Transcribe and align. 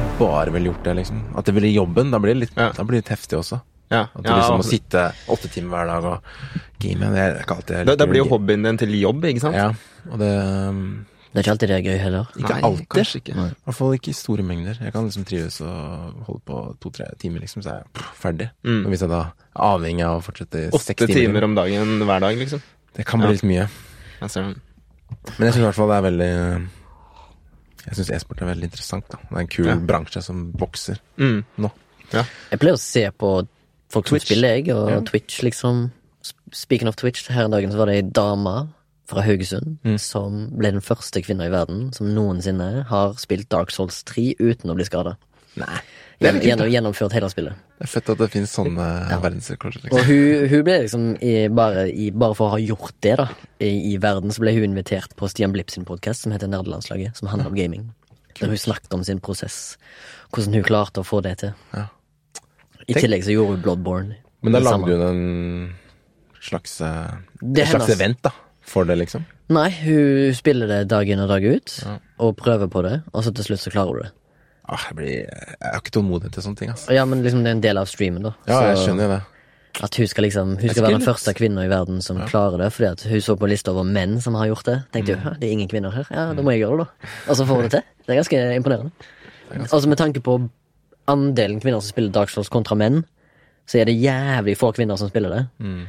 jeg 0.00 0.18
bare 0.18 0.52
ville 0.54 0.70
gjort 0.70 0.84
det, 0.84 0.94
liksom. 1.00 1.22
At 1.38 1.44
det 1.48 1.54
ville 1.56 1.72
jobben. 1.72 2.10
Da 2.12 2.18
blir 2.22 2.34
det 2.34 2.40
litt, 2.46 2.54
Ja. 2.56 2.70
da 2.72 2.84
blir 2.84 3.00
det 3.00 3.04
litt 3.06 3.18
heftig 3.18 3.38
også. 3.40 3.60
Ja, 3.90 4.00
At 4.16 4.22
du 4.24 4.28
ja, 4.30 4.36
liksom 4.40 4.56
må 4.58 4.64
og- 4.64 4.70
sitte 4.70 5.02
åtte 5.30 5.48
timer 5.52 5.76
hver 5.76 5.86
dag 5.86 6.04
og 6.04 6.22
game. 6.82 6.98
Det 7.14 7.18
er 7.22 7.36
ikke 7.42 7.54
alltid 7.56 7.86
det 7.86 7.98
da, 7.98 8.06
blir 8.06 8.24
jo 8.24 8.28
hobbyen 8.32 8.62
din 8.64 8.76
til 8.78 8.90
jobb, 9.00 9.22
ikke 9.24 9.40
sant? 9.40 9.54
Ja, 9.54 9.68
og 10.10 10.18
det 10.18 10.30
um, 10.68 11.06
Det 11.32 11.38
er 11.38 11.42
ikke 11.44 11.52
alltid 11.52 11.68
det 11.68 11.76
er 11.76 11.90
gøy 11.92 11.98
heller. 12.00 12.26
Ikke 12.36 12.48
Nei, 12.54 12.60
alltid. 12.62 13.14
ikke. 13.20 13.34
I 13.36 13.54
hvert 13.66 13.74
fall 13.76 13.92
ikke 13.94 14.08
i 14.08 14.12
store 14.16 14.42
mengder. 14.42 14.78
Jeg 14.80 14.92
kan 14.92 15.04
liksom 15.04 15.24
trives 15.28 15.60
og 15.60 16.24
holde 16.26 16.40
på 16.46 16.76
to-tre 16.80 17.04
timer, 17.20 17.40
liksom, 17.40 17.62
så 17.62 17.68
er 17.68 17.74
jeg 17.82 17.84
pff, 17.92 18.12
ferdig. 18.22 18.50
Mm. 18.64 18.84
Og 18.86 18.90
hvis 18.90 19.00
jeg 19.04 19.08
da 19.10 19.20
er 19.20 19.32
avhengig 19.54 20.04
av 20.06 20.20
å 20.20 20.24
fortsette 20.24 20.62
i 20.72 20.78
seks 20.78 21.06
timer, 21.06 21.14
timer, 21.14 21.44
om 21.44 21.54
dagen 21.54 21.98
hver 22.08 22.20
dag, 22.20 22.36
liksom. 22.38 22.62
det 22.96 23.04
kan 23.06 23.20
bli 23.20 23.28
Ja. 23.28 23.32
litt 23.32 23.42
mye. 23.44 23.68
Jeg 24.22 24.30
ser 24.30 24.42
den. 24.42 24.60
Men 25.38 25.46
jeg 25.46 25.54
syns 25.54 25.62
i 25.62 25.66
hvert 25.68 25.74
fall 25.74 25.88
det 25.88 25.96
er 26.00 26.10
veldig 26.10 26.68
Jeg 27.86 27.94
syns 28.00 28.10
e-sport 28.16 28.42
er 28.42 28.46
veldig 28.54 28.64
interessant. 28.70 29.08
da 29.08 29.16
Det 29.18 29.36
er 29.36 29.40
en 29.40 29.46
kul 29.46 29.66
Ja. 29.66 29.76
bransje 29.76 30.22
som 30.22 30.52
vokser 30.52 30.98
Mm. 31.18 31.44
nå. 31.58 31.70
Jeg 32.12 32.58
pleier 32.60 32.74
å 32.74 32.78
se 32.78 33.10
på 33.10 33.46
folk 33.88 34.08
som 34.08 34.18
spiller, 34.18 34.56
jeg, 34.56 34.68
og 34.74 34.90
Ja. 34.90 35.00
Twitch, 35.00 35.42
liksom. 35.42 35.90
Speaking 36.52 36.88
of 36.88 36.96
Twitch, 36.96 37.26
her 37.28 37.44
en 37.44 37.50
dagen 37.50 37.70
så 37.70 37.76
var 37.76 37.86
det 37.86 37.94
ei 38.04 38.10
dame 38.10 38.68
fra 39.06 39.22
Haugesund 39.22 39.78
Mm. 39.84 39.98
som 40.00 40.50
ble 40.58 40.72
den 40.72 40.80
første 40.80 41.22
kvinna 41.22 41.46
i 41.46 41.50
verden 41.50 41.92
som 41.92 42.12
noensinne 42.14 42.84
har 42.86 43.12
spilt 43.14 43.48
Dark 43.48 43.70
Souls 43.70 44.02
3 44.02 44.34
uten 44.40 44.70
å 44.70 44.74
bli 44.74 44.84
skada. 44.84 45.16
Nei. 45.56 45.78
Gjennom, 46.18 46.62
da. 46.62 46.66
Gjennomført 46.72 47.12
hele 47.12 47.28
spillet. 47.28 47.58
Det 47.76 47.84
er 47.84 47.90
fett 47.92 48.08
at 48.08 48.18
det 48.22 48.28
finnes 48.32 48.52
sånne 48.56 48.84
verdensrekorder. 49.20 49.82
Og 49.90 49.98
Liksom. 49.98 50.06
hun, 50.08 50.46
hun 50.48 50.62
ble 50.64 50.76
liksom 50.86 51.02
i, 51.20 51.32
bare, 51.52 51.82
i, 51.92 52.06
bare 52.10 52.34
for 52.38 52.48
å 52.48 52.54
ha 52.54 52.60
gjort 52.62 52.94
det, 53.04 53.12
da, 53.20 53.26
i, 53.60 53.68
i 53.92 53.96
verden, 54.00 54.32
så 54.32 54.40
ble 54.40 54.54
hun 54.56 54.64
invitert 54.70 55.12
på 55.20 55.28
Stian 55.28 55.52
Blipp 55.52 55.70
sin 55.74 55.84
podkast 55.84 56.24
som 56.24 56.32
heter 56.32 56.48
Nerdelandslaget, 56.48 57.16
som 57.20 57.28
handler 57.28 57.50
om 57.52 57.58
gaming. 57.58 57.84
Der 58.40 58.48
hun 58.48 58.56
snakket 58.60 58.92
om 58.96 59.04
sin 59.04 59.20
prosess, 59.20 59.76
hvordan 60.32 60.56
hun 60.56 60.64
klarte 60.64 61.04
å 61.04 61.06
få 61.08 61.20
det 61.24 61.36
til. 61.44 61.52
Ja. 61.76 61.86
I 62.86 62.94
Tenk- 62.94 63.02
tillegg 63.04 63.24
så 63.28 63.32
gjorde 63.36 63.56
hun 63.58 63.62
Bloodborne. 63.68 64.16
Men 64.44 64.56
da 64.56 64.60
lagde 64.64 64.96
hun 64.96 65.06
en 65.10 65.74
slags 66.40 66.80
En 66.80 67.56
Et 67.56 67.68
slags 67.68 67.88
event, 67.92 68.20
da. 68.24 68.32
For 68.66 68.84
det, 68.88 68.96
liksom. 68.98 69.24
Nei, 69.52 69.68
hun 69.84 70.32
spiller 70.34 70.66
det 70.66 70.88
dag 70.90 71.08
inn 71.08 71.20
og 71.22 71.28
dag 71.30 71.44
ut, 71.44 71.76
Ja. 71.84 71.98
og 72.18 72.36
prøver 72.40 72.68
på 72.72 72.82
det, 72.82 73.02
og 73.12 73.22
så 73.22 73.32
til 73.34 73.44
slutt 73.52 73.60
så 73.62 73.70
klarer 73.70 73.92
hun 73.92 74.02
det. 74.08 74.12
Ah, 74.68 74.82
jeg, 74.88 74.96
blir, 74.98 75.08
jeg 75.08 75.56
har 75.62 75.78
ikke 75.80 75.92
tålmodighet 75.94 76.32
til 76.34 76.42
sånne 76.42 76.56
ting, 76.58 76.70
altså. 76.72 76.92
Ja, 76.96 77.04
men 77.06 77.22
liksom 77.22 77.44
det 77.44 77.52
er 77.52 77.56
en 77.58 77.60
del 77.62 77.78
av 77.78 77.86
streamen, 77.86 78.22
da. 78.26 78.32
Ja, 78.50 78.60
jeg 78.72 78.78
skjønner 78.82 79.08
det. 79.14 79.20
At 79.84 79.94
hun 80.00 80.06
skal 80.08 80.24
liksom 80.24 80.54
Hun 80.56 80.70
skal 80.72 80.82
være 80.86 80.96
den 80.96 81.04
første 81.04 81.34
kvinna 81.36 81.64
i 81.66 81.68
verden 81.68 81.98
som 82.02 82.16
klarer 82.30 82.56
det, 82.62 82.70
fordi 82.72 82.88
at 82.88 83.02
hun 83.10 83.20
så 83.20 83.36
på 83.36 83.46
lista 83.50 83.70
over 83.74 83.84
menn 83.84 84.16
som 84.24 84.34
har 84.34 84.46
gjort 84.48 84.64
det. 84.64 84.76
Tenkte 84.92 85.12
jo, 85.12 85.18
«Hæ, 85.20 85.34
det 85.38 85.48
er 85.48 85.52
ingen 85.52 85.68
kvinner 85.68 85.90
her, 85.92 86.06
ja, 86.10 86.32
da 86.32 86.42
må 86.42 86.50
jeg 86.54 86.62
gjøre 86.64 86.78
det, 86.78 86.86
da. 86.86 87.10
Og 87.28 87.36
så 87.36 87.44
får 87.46 87.54
hun 87.60 87.62
det 87.68 87.70
til. 87.76 87.82
Det 88.06 88.14
er 88.14 88.20
ganske 88.22 88.40
imponerende. 88.56 88.90
Altså 89.70 89.88
med 89.88 89.96
tanke 90.00 90.20
på 90.24 90.38
andelen 91.06 91.60
kvinner 91.60 91.80
som 91.84 91.92
spiller 91.92 92.10
Dark 92.16 92.32
Souls 92.32 92.48
kontra 92.48 92.74
menn, 92.74 93.04
så 93.68 93.78
er 93.78 93.84
det 93.90 93.94
jævlig 94.00 94.56
få 94.58 94.72
kvinner 94.74 94.96
som 94.98 95.08
spiller 95.12 95.30
det. 95.30 95.44
Mm, 95.60 95.84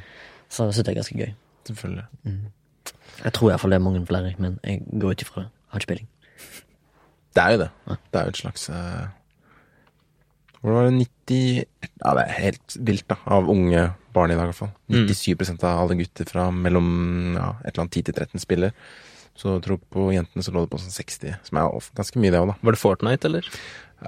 Så 0.49 0.63
jeg 0.67 0.73
synes 0.73 0.85
det 0.85 0.91
er 0.93 0.99
ganske 1.01 1.17
gøy. 1.17 1.33
selvfølgelig. 1.67 2.05
Jeg 3.23 3.33
tror 3.33 3.49
iallfall 3.49 3.71
det 3.73 3.75
er 3.79 3.83
mange 3.87 4.05
flere, 4.05 4.33
men 4.37 4.59
jeg 4.63 4.83
går 5.01 5.11
ut 5.15 5.21
ifra 5.21 5.41
det. 5.41 5.49
Har 5.71 5.79
ikke 5.79 5.87
peiling. 5.87 6.07
Det 7.37 7.43
er 7.45 7.53
jo 7.55 7.61
det. 7.61 7.69
Det 8.09 8.19
er 8.19 8.27
jo 8.27 8.33
et 8.33 8.41
slags 8.41 8.67
eh, 8.73 9.07
Hvor 10.63 10.73
var 10.79 10.87
det 10.89 10.95
90 10.97 11.65
Ja, 12.01 12.13
det 12.17 12.23
er 12.25 12.37
helt 12.41 12.77
vilt, 12.89 13.07
da. 13.11 13.19
Av 13.37 13.49
unge 13.53 13.87
barn 14.17 14.33
i 14.33 14.37
dag, 14.37 14.47
i 14.47 14.49
hvert 14.49 14.57
fall. 14.63 14.71
97% 14.89 15.65
av 15.67 15.83
alle 15.83 15.99
gutter 15.99 16.25
fra 16.29 16.47
mellom 16.49 16.87
ja, 17.37 17.51
et 17.61 17.75
eller 17.75 17.85
annet 17.85 17.99
10 17.99 18.07
til 18.09 18.17
13 18.17 18.41
spiller. 18.41 18.73
Så 19.37 19.59
tror 19.61 19.77
på 19.93 20.07
jentene 20.15 20.41
så 20.41 20.49
lå 20.49 20.63
det 20.65 20.71
på 20.71 20.79
sånn 20.81 20.95
60, 20.95 21.35
som 21.45 21.59
er 21.61 21.75
ganske 21.99 22.17
mye, 22.23 22.31
det 22.33 22.39
òg, 22.41 22.47
da. 22.49 22.55
Var 22.65 22.73
det 22.73 22.81
Fortnite, 22.81 23.29
eller? 23.29 23.49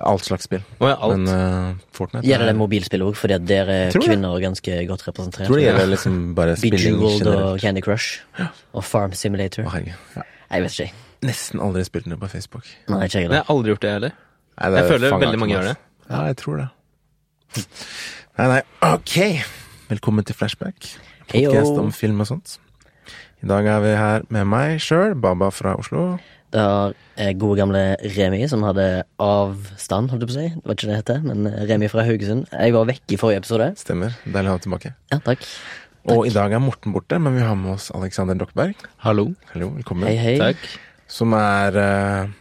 Alt 0.09 0.25
slags 0.25 0.45
spill. 0.49 0.63
Oh, 0.79 0.87
ja, 0.89 0.95
alt. 0.97 1.17
Men 1.17 1.29
uh, 1.29 1.85
Fortnite 1.93 2.25
Gjelder 2.25 2.49
det 2.51 2.55
mobilspill 2.57 3.05
òg, 3.05 3.15
fordi 3.17 3.37
der 3.49 3.69
er 3.73 3.93
Tror 3.93 4.09
det. 4.09 4.17
ganske 4.41 4.81
godt 4.89 5.05
representert. 5.05 5.45
tror 5.49 5.61
det 5.61 5.67
gjelder 5.67 5.93
liksom 5.93 6.17
bare 6.37 6.57
spilling 6.57 6.97
Bejeweled 6.97 7.29
og. 7.35 7.61
Candy 7.61 7.85
Crush. 7.85 8.23
Og 8.73 8.85
Farm 8.85 9.13
Simulator. 9.17 9.65
Å, 9.69 9.73
herregud. 9.77 10.17
Ja. 10.17 10.25
Jeg 10.49 10.65
vet 10.65 10.79
ikke. 10.79 10.93
Nesten 11.29 11.61
aldri 11.61 11.83
spilt 11.85 12.07
det 12.09 12.17
på 12.19 12.29
Facebook. 12.31 12.65
Nei, 12.89 13.03
ikke 13.05 13.21
jeg 13.21 13.29
Jeg 13.29 13.41
har 13.43 13.51
aldri 13.53 13.73
gjort 13.73 13.83
det 13.85 13.91
heller. 13.91 14.15
Nei, 14.59 14.69
det 14.69 14.77
Jeg 14.79 14.85
er 14.85 14.89
føler 14.93 15.17
veldig 15.19 15.39
mange 15.39 15.53
gjør 15.55 15.67
det. 15.69 15.75
Ja, 16.09 16.21
jeg 16.25 16.37
tror 16.37 16.57
det. 16.57 16.67
Nei, 18.39 18.47
nei, 18.47 18.61
ok. 18.87 19.15
Velkommen 19.89 20.25
til 20.25 20.35
Flashback. 20.35 20.89
Podkast 21.29 21.53
Podcast 21.53 21.79
om 21.83 21.91
film 21.93 22.23
og 22.23 22.27
sånt. 22.31 22.57
I 23.43 23.47
dag 23.47 23.67
er 23.71 23.79
vi 23.83 23.93
her 23.95 24.25
med 24.33 24.47
meg 24.49 24.81
sjøl, 24.83 25.13
Baba 25.15 25.51
fra 25.53 25.75
Oslo. 25.79 26.17
Det 26.49 26.59
har 26.65 26.95
eh, 27.15 27.35
gode 27.37 27.59
gamle 27.59 27.81
Remi 28.17 28.41
som 28.49 28.63
hadde 28.65 29.03
avstand, 29.21 30.09
holdt 30.09 30.25
jeg 30.25 30.31
på 30.31 30.33
å 30.33 30.39
si. 30.39 30.47
Det 30.55 30.65
var 30.65 30.77
ikke 30.79 30.87
det 30.89 30.95
det 30.95 31.01
heter, 31.03 31.21
men 31.27 31.45
eh, 31.51 31.61
Remi 31.69 31.91
fra 31.93 32.07
Haugesund. 32.07 32.49
Jeg 32.49 32.73
var 32.73 32.89
vekk 32.89 33.13
i 33.13 33.19
forrige 33.21 33.43
episode. 33.43 33.69
Stemmer. 33.77 34.17
Deilig 34.25 34.49
å 34.49 34.55
ha 34.55 34.57
deg 34.57 34.65
tilbake. 34.65 34.93
Ja, 35.13 35.21
takk. 35.29 35.45
Og 36.09 36.25
i 36.25 36.33
dag 36.33 36.53
er 36.53 36.61
Morten 36.63 36.93
borte, 36.95 37.19
men 37.21 37.35
vi 37.37 37.45
har 37.45 37.57
med 37.57 37.75
oss 37.75 37.89
Alexander 37.95 38.37
Dokkberg. 38.37 38.77
Hallo. 39.05 39.29
Hallo, 39.53 39.69
velkommen. 39.77 40.09
Hei, 40.09 40.17
hei. 40.17 40.35
Takk. 40.41 40.63
Som 41.09 41.33
er 41.37 41.77
uh, 41.77 42.31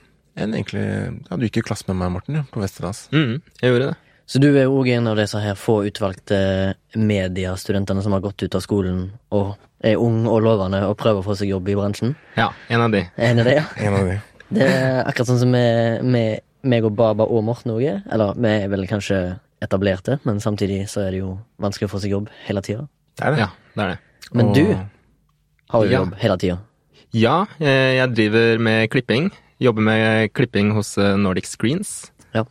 en 0.41 0.55
egentlig 0.57 0.85
Ja, 1.29 1.37
du 1.37 1.47
gikk 1.47 1.61
i 1.61 1.65
klasse 1.71 1.89
med 1.89 1.99
meg, 2.01 2.13
Morten, 2.17 2.39
ja, 2.41 2.45
på 2.53 2.63
Westerdals. 2.63 3.07
Mm, 3.13 3.39
jeg 3.61 3.73
gjorde 3.73 3.91
det. 3.91 3.97
Så 4.29 4.41
du 4.45 4.49
er 4.51 4.69
òg 4.69 4.91
en 4.93 5.09
av 5.09 5.17
disse 5.17 5.41
her 5.41 5.57
få 5.57 5.79
utvalgte 5.89 6.39
mediestudentene 7.01 8.03
som 8.05 8.13
har 8.13 8.25
gått 8.25 8.45
ut 8.45 8.57
av 8.59 8.65
skolen 8.65 9.07
og 9.33 9.55
er 9.85 10.01
ung 10.01 10.27
og 10.29 10.43
lovende 10.45 10.83
og 10.85 10.99
prøver 11.01 11.23
å 11.23 11.27
få 11.31 11.37
seg 11.39 11.53
jobb 11.55 11.71
i 11.73 11.77
bransjen. 11.79 12.13
Ja, 12.37 12.51
en 12.69 12.85
av 12.85 12.93
de. 12.93 13.07
En 13.17 13.41
av 13.41 13.49
de, 13.49 13.57
ja? 13.57 13.65
En 13.89 13.97
av 13.97 14.11
de. 14.11 14.19
Det 14.53 14.69
er 14.69 15.01
akkurat 15.05 15.33
sånn 15.33 15.41
som 15.45 15.53
med, 15.53 16.05
med 16.05 16.45
meg 16.69 16.85
og 16.85 16.97
Baba 16.99 17.25
og 17.25 17.45
Morten 17.47 17.73
òg 17.73 17.85
er. 17.89 18.03
Eller 18.13 18.37
vi 18.37 18.53
er 18.53 18.69
vel 18.73 18.85
kanskje 18.91 19.23
etablerte, 19.65 20.19
men 20.29 20.41
samtidig 20.45 20.85
så 20.93 21.07
er 21.07 21.15
det 21.15 21.23
jo 21.23 21.35
vanskelig 21.63 21.89
å 21.89 21.93
få 21.95 22.01
seg 22.05 22.15
jobb 22.15 22.29
hele 22.47 22.63
tida. 22.65 22.85
Det 23.19 23.27
er 23.27 23.35
det. 23.35 23.39
Ja, 23.43 23.49
det 23.75 23.85
er 23.85 23.89
det. 23.95 23.99
Men 24.33 24.47
Og- 24.47 24.55
du 24.55 24.65
har 25.71 25.85
jo 25.85 25.91
Ja. 25.91 25.99
jobb 26.01 26.15
hele 26.23 26.37
tida. 26.39 26.59
Ja, 27.13 27.47
eh, 27.61 27.97
jeg 27.99 28.15
driver 28.15 28.59
med 28.61 28.91
klipping. 28.91 29.31
Jobber 29.61 29.83
med 29.83 30.33
klipping 30.35 30.73
hos 30.73 30.97
eh, 30.99 31.17
Nordic 31.17 31.47
Screens. 31.47 32.11
Ja. 32.35 32.45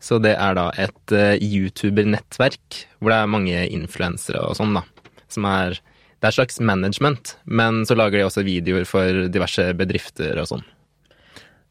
Så 0.00 0.20
det 0.22 0.36
er 0.38 0.54
da 0.54 0.70
et 0.78 1.12
eh, 1.12 1.36
YouTuber-nettverk 1.42 2.84
hvor 3.00 3.10
det 3.10 3.18
er 3.18 3.26
mange 3.30 3.68
influensere 3.70 4.40
og 4.48 4.56
sånn, 4.56 4.74
da. 4.74 4.82
Som 5.28 5.44
er 5.46 5.78
Det 6.24 6.28
er 6.28 6.40
et 6.40 6.48
slags 6.48 6.60
management, 6.60 7.34
men 7.44 7.82
så 7.84 7.94
lager 7.94 8.12
de 8.16 8.24
også 8.24 8.42
videoer 8.46 8.86
for 8.86 9.28
diverse 9.28 9.74
bedrifter 9.76 10.38
og 10.40 10.46
sånn. 10.48 10.62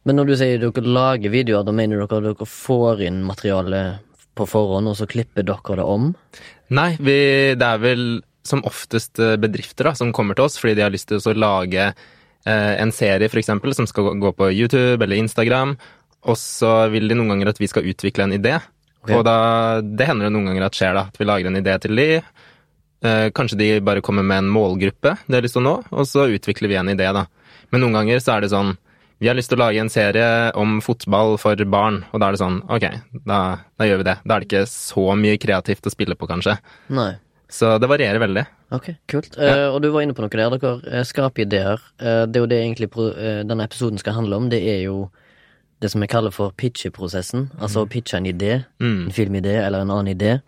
Men 0.06 0.16
når 0.18 0.28
du 0.28 0.36
sier 0.36 0.60
dere 0.60 0.84
lager 0.86 1.32
videoer, 1.32 1.66
da 1.66 1.72
mener 1.72 1.98
dere 2.06 2.18
at 2.20 2.24
dere 2.38 2.46
får 2.46 3.02
inn 3.02 3.24
materiale 3.26 4.00
på 4.36 4.46
forhånd, 4.46 4.88
og 4.92 4.96
så 5.00 5.08
klipper 5.10 5.42
dere 5.44 5.76
det 5.80 5.84
om? 5.88 6.14
Nei, 6.70 6.96
vi, 7.00 7.56
det 7.56 7.64
er 7.66 7.80
vel 7.82 8.22
som 8.44 8.64
oftest 8.68 9.20
eh, 9.24 9.36
bedrifter 9.40 9.90
da, 9.90 9.94
som 9.96 10.12
kommer 10.16 10.36
til 10.38 10.46
oss 10.48 10.58
fordi 10.60 10.76
de 10.80 10.84
har 10.86 10.92
lyst 10.94 11.08
til 11.12 11.20
å 11.20 11.34
lage 11.38 11.90
eh, 11.90 12.74
en 12.84 12.92
serie, 12.92 13.30
for 13.32 13.40
eksempel, 13.42 13.74
som 13.78 13.88
skal 13.88 14.10
gå- 14.12 14.16
gå 14.26 14.32
på 14.40 14.52
YouTube 14.52 15.04
eller 15.04 15.16
Instagram. 15.20 15.76
Og 16.28 16.38
så 16.40 16.90
vil 16.94 17.08
de 17.12 17.16
noen 17.20 17.34
ganger 17.36 17.52
at 17.52 17.60
vi 17.60 17.68
skal 17.68 17.84
utvikle 17.92 18.24
en 18.28 18.36
idé. 18.38 18.58
Okay. 19.04 19.18
Og 19.18 19.26
da, 19.28 19.82
det 19.84 20.06
hender 20.08 20.30
det 20.30 20.36
noen 20.38 20.48
ganger 20.52 20.70
at 20.70 20.78
skjer, 20.80 20.94
da. 20.96 21.08
At 21.12 21.18
vi 21.20 21.28
lager 21.28 21.50
en 21.50 21.60
idé 21.60 21.74
til 21.84 22.00
de. 22.00 22.06
Eh, 23.04 23.28
kanskje 23.36 23.58
de 23.60 23.68
bare 23.84 24.00
kommer 24.06 24.24
med 24.24 24.46
en 24.46 24.52
målgruppe 24.54 25.18
de 25.28 25.36
har 25.36 25.44
lyst 25.44 25.58
til 25.58 25.64
å 25.66 25.68
nå, 25.68 25.74
og 25.92 26.08
så 26.08 26.30
utvikler 26.32 26.72
vi 26.72 26.78
en 26.80 26.92
idé, 26.94 27.10
da. 27.12 27.26
Men 27.74 27.84
noen 27.84 27.98
ganger 28.00 28.22
så 28.24 28.38
er 28.38 28.46
det 28.46 28.54
sånn 28.54 28.76
vi 29.24 29.28
har 29.30 29.36
lyst 29.38 29.52
til 29.52 29.60
å 29.60 29.64
lage 29.64 29.80
en 29.80 29.92
serie 29.92 30.26
om 30.60 30.80
fotball 30.84 31.38
for 31.40 31.56
barn, 31.72 32.02
og 32.12 32.20
da 32.20 32.28
er 32.28 32.36
det 32.36 32.42
sånn, 32.42 32.58
ok, 32.68 32.86
da, 33.28 33.38
da 33.80 33.86
gjør 33.88 34.02
vi 34.02 34.08
det. 34.10 34.16
Da 34.28 34.36
er 34.36 34.44
det 34.44 34.48
ikke 34.50 34.64
så 34.68 35.04
mye 35.16 35.38
kreativt 35.40 35.88
å 35.88 35.94
spille 35.94 36.16
på, 36.20 36.28
kanskje. 36.28 36.58
Nei. 36.92 37.14
Så 37.54 37.76
det 37.78 37.90
varierer 37.92 38.18
veldig. 38.22 38.44
Ok, 38.74 38.88
kult. 39.12 39.36
Eh, 39.38 39.68
og 39.70 39.82
du 39.84 39.92
var 39.94 40.02
inne 40.02 40.16
på 40.18 40.24
noe 40.26 40.32
der. 40.34 40.56
Dere 40.58 41.02
uh, 41.02 41.04
skaper 41.06 41.46
ideer. 41.46 41.84
Uh, 42.02 42.24
det 42.26 42.40
er 42.40 42.46
jo 42.46 42.50
det 42.50 42.62
egentlig 42.64 42.90
eh, 42.98 43.44
denne 43.46 43.68
episoden 43.68 44.02
skal 44.02 44.18
handle 44.18 44.40
om. 44.42 44.48
Det 44.50 44.62
er 44.72 44.80
jo 44.88 45.04
det 45.84 45.92
som 45.92 46.02
vi 46.02 46.08
kaller 46.10 46.34
for 46.34 46.56
pitcheprosessen. 46.58 47.52
Altså 47.60 47.84
å 47.84 47.90
pitche 47.92 48.18
en 48.18 48.26
idé, 48.30 48.64
Mm. 48.80 49.06
en 49.06 49.14
filmidé 49.14 49.54
eller 49.62 49.84
en 49.84 49.92
annen 49.94 50.16
idé. 50.16 50.40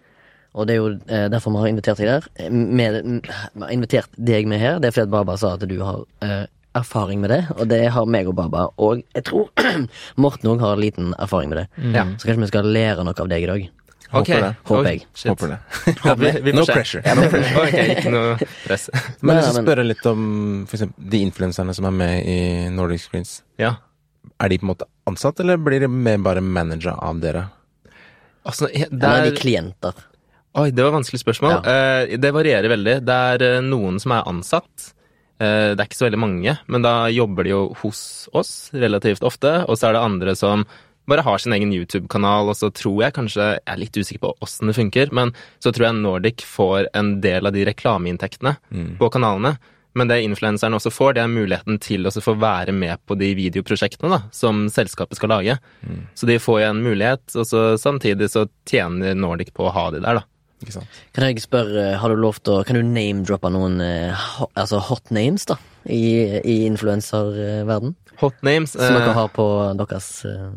Og 0.56 0.66
det 0.68 0.74
er 0.74 0.80
jo 0.80 0.90
uh, 0.96 1.28
derfor 1.30 1.52
vi 1.52 1.62
har 1.62 1.68
invitert 1.74 2.00
deg 2.02 2.08
der. 2.10 2.28
Eh, 2.40 2.50
Med, 2.50 3.02
vi 3.54 3.62
har 3.62 3.72
invitert 3.76 4.10
deg 4.18 4.48
med 4.48 4.60
her. 4.64 4.80
Det 4.80 4.90
er 4.90 4.96
fordi 4.96 5.10
at 5.10 5.14
Baba 5.14 5.38
sa 5.38 5.54
at 5.60 5.66
du 5.68 5.78
har 5.84 6.06
eh, 6.24 6.46
erfaring 6.76 7.22
med 7.22 7.30
det, 7.30 7.42
og 7.56 7.68
det 7.70 7.82
har 7.92 8.06
meg 8.10 8.28
og 8.32 8.36
Baba. 8.40 8.70
Og 8.82 9.04
jeg 9.14 9.28
tror 9.30 9.52
Morten 10.24 10.50
òg 10.56 10.64
har 10.64 10.80
liten 10.80 11.14
erfaring 11.20 11.52
med 11.54 11.62
det. 11.62 11.68
Ja. 11.94 12.08
Så 12.18 12.28
kanskje 12.32 12.48
vi 12.48 12.54
skal 12.54 12.72
lære 12.72 13.04
noe 13.06 13.14
av 13.20 13.30
deg 13.32 13.44
i 13.46 13.52
dag. 13.52 13.68
Ok. 14.12 14.30
Håper 14.30 14.42
det. 14.42 14.52
Håper 14.70 14.90
jeg. 14.92 15.02
shit. 15.14 15.30
Håper 15.32 15.52
det. 15.54 15.58
Håper 16.06 16.40
vi, 16.46 16.54
No 16.54 16.66
pressure. 16.70 17.02
Ja, 17.06 17.16
no 17.18 17.26
pressure. 17.34 17.64
Ok, 17.64 17.78
ikke 17.98 18.14
noe 18.14 18.38
press. 18.66 18.88
Men 19.22 19.40
jeg 19.42 19.54
men- 19.56 19.66
spørre 19.66 19.86
litt 19.88 20.06
om 20.12 20.24
for 20.70 20.78
eksempel, 20.78 21.10
de 21.16 21.22
influenserne 21.26 21.76
som 21.78 21.90
er 21.90 21.96
med 22.02 22.30
i 22.30 22.40
Nordic 22.76 23.08
Screens. 23.08 23.38
Ja. 23.62 23.76
Er 24.42 24.50
de 24.52 24.60
på 24.62 24.68
en 24.68 24.74
måte 24.74 24.88
ansatt, 25.10 25.40
eller 25.44 25.58
blir 25.62 25.86
de 25.86 25.90
mer 25.92 26.18
bare 26.24 26.42
manager 26.44 26.96
av 26.98 27.20
dere? 27.24 27.48
Altså, 28.46 28.68
der... 28.70 28.90
Eller 28.94 29.24
er 29.26 29.32
de 29.32 29.40
klienter? 29.40 30.04
Oi, 30.56 30.70
det 30.72 30.84
var 30.86 30.94
et 30.94 31.00
vanskelig 31.02 31.20
spørsmål. 31.20 31.56
Eh, 31.68 32.16
det 32.22 32.32
varierer 32.32 32.72
veldig. 32.72 33.00
Det 33.04 33.16
er 33.32 33.44
eh, 33.44 33.62
noen 33.66 33.98
som 34.00 34.14
er 34.16 34.28
ansatt. 34.30 34.92
Eh, 35.42 35.74
det 35.74 35.82
er 35.82 35.88
ikke 35.90 35.98
så 36.00 36.06
veldig 36.08 36.20
mange, 36.22 36.54
men 36.72 36.86
da 36.86 36.94
jobber 37.12 37.44
de 37.44 37.52
jo 37.52 37.62
hos 37.82 38.00
oss 38.38 38.54
relativt 38.72 39.26
ofte. 39.28 39.52
Og 39.68 39.76
så 39.82 39.90
er 39.90 39.98
det 39.98 40.04
andre 40.06 40.36
som 40.40 40.64
bare 41.10 41.26
har 41.26 41.42
sin 41.42 41.54
egen 41.56 41.74
YouTube-kanal, 41.76 42.50
og 42.52 42.58
så 42.58 42.72
tror 42.74 43.04
jeg 43.04 43.16
kanskje 43.16 43.46
Jeg 43.56 43.62
er 43.72 43.80
litt 43.82 43.98
usikker 43.98 44.24
på 44.24 44.34
åssen 44.46 44.72
det 44.72 44.78
funker, 44.78 45.14
men 45.16 45.34
så 45.64 45.72
tror 45.72 45.90
jeg 45.90 46.02
Nordic 46.02 46.46
får 46.50 46.90
en 46.98 47.16
del 47.24 47.46
av 47.46 47.56
de 47.56 47.66
reklameinntektene 47.68 48.58
på 49.00 49.10
kanalene. 49.14 49.56
Men 49.96 50.10
det 50.12 50.18
influenseren 50.26 50.76
også 50.76 50.92
får, 50.92 51.14
det 51.16 51.22
er 51.24 51.32
muligheten 51.32 51.78
til 51.80 52.04
å 52.08 52.12
få 52.12 52.34
være 52.36 52.74
med 52.76 53.00
på 53.08 53.16
de 53.16 53.30
videoprosjektene 53.38 54.12
da, 54.12 54.18
som 54.36 54.66
selskapet 54.68 55.16
skal 55.16 55.32
lage. 55.32 55.56
Så 56.20 56.28
de 56.28 56.36
får 56.42 56.62
jo 56.62 56.70
en 56.74 56.82
mulighet, 56.84 57.24
og 57.32 57.48
så 57.48 57.62
samtidig 57.80 58.28
så 58.34 58.44
tjener 58.68 59.16
Nordic 59.16 59.54
på 59.56 59.70
å 59.70 59.72
ha 59.76 59.88
de 59.96 60.04
der, 60.04 60.20
da. 60.20 60.28
Ikke 60.64 60.76
sant? 60.78 61.00
Kan 61.16 61.28
jeg 61.28 61.44
spørre, 61.44 61.88
har 62.00 62.12
du 62.12 62.20
lov 62.20 62.40
til 62.44 62.58
å 62.58 62.64
Kan 62.68 62.80
du 62.80 62.84
name-droppe 62.84 63.52
noen 63.52 63.80
eh, 63.84 64.28
altså 64.56 64.80
hot 64.84 65.12
names, 65.16 65.44
da? 65.50 65.58
I, 65.86 66.42
i 66.42 66.62
influenserverden? 66.66 67.96
Hot 68.22 68.40
names 68.48 68.74
Som 68.74 68.96
dere 68.96 69.12
eh, 69.12 69.18
har 69.20 69.34
på 69.36 69.46
deres 69.78 70.08
eh, 70.28 70.48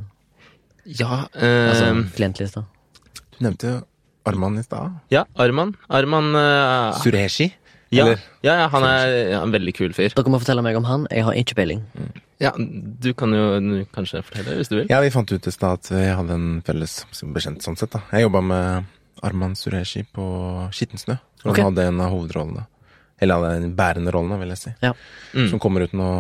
Ja, 0.88 1.26
eh, 1.36 1.68
altså? 1.68 2.64
Du 3.36 3.40
nevnte 3.44 3.78
Arman 4.28 4.58
i 4.58 4.64
stad. 4.64 4.98
ja, 5.12 5.24
Arman. 5.36 5.74
Arman 5.88 6.34
eh, 6.36 6.98
Sureshi? 7.02 7.50
ja, 7.90 8.04
Eller? 8.04 8.24
ja, 8.44 8.54
ja, 8.62 8.68
han 8.72 8.84
er 8.84 9.12
ja, 9.32 9.42
en 9.42 9.52
veldig 9.52 9.72
kul 9.76 9.92
fyr. 9.96 10.12
Dere 10.12 10.32
må 10.32 10.40
fortelle 10.40 10.64
meg 10.64 10.76
om 10.76 10.84
han. 10.88 11.06
Jeg 11.12 11.24
har 11.24 11.36
ikke 11.40 11.56
peiling. 11.60 11.84
Ja, 12.40 12.52
du 12.58 13.12
kan 13.18 13.32
jo 13.32 13.84
kanskje 13.94 14.20
fortelle, 14.26 14.58
hvis 14.58 14.68
du 14.70 14.76
vil. 14.80 14.90
Ja, 14.90 15.00
vi 15.04 15.12
fant 15.14 15.32
ut 15.32 15.48
i 15.48 15.54
stad 15.54 15.80
at 15.80 15.92
vi 15.92 16.04
hadde 16.06 16.36
en 16.36 16.50
felles 16.66 17.00
bekjent 17.22 17.64
sånn 17.64 17.78
sett, 17.80 17.94
da. 17.96 18.02
Jeg 18.12 18.26
jobba 18.28 18.42
med 18.44 18.90
Arman 19.24 19.56
Sureshi 19.58 20.04
på 20.14 20.26
Skittensnø. 20.74 21.16
Og 21.44 21.52
Ok. 21.52 21.56
Han 21.58 21.70
hadde 21.70 21.88
en 21.88 22.04
av 22.04 22.12
hovedrollene. 22.12 22.66
Eller 23.18 23.40
hadde 23.40 23.64
en 23.64 23.74
bærende 23.78 24.12
rollene, 24.14 24.38
vil 24.42 24.52
jeg 24.54 24.62
si. 24.66 24.74
Ja. 24.84 24.92
Mm. 25.32 25.48
Som 25.50 25.62
kommer 25.62 25.86
ut 25.86 25.96
nå 25.96 26.10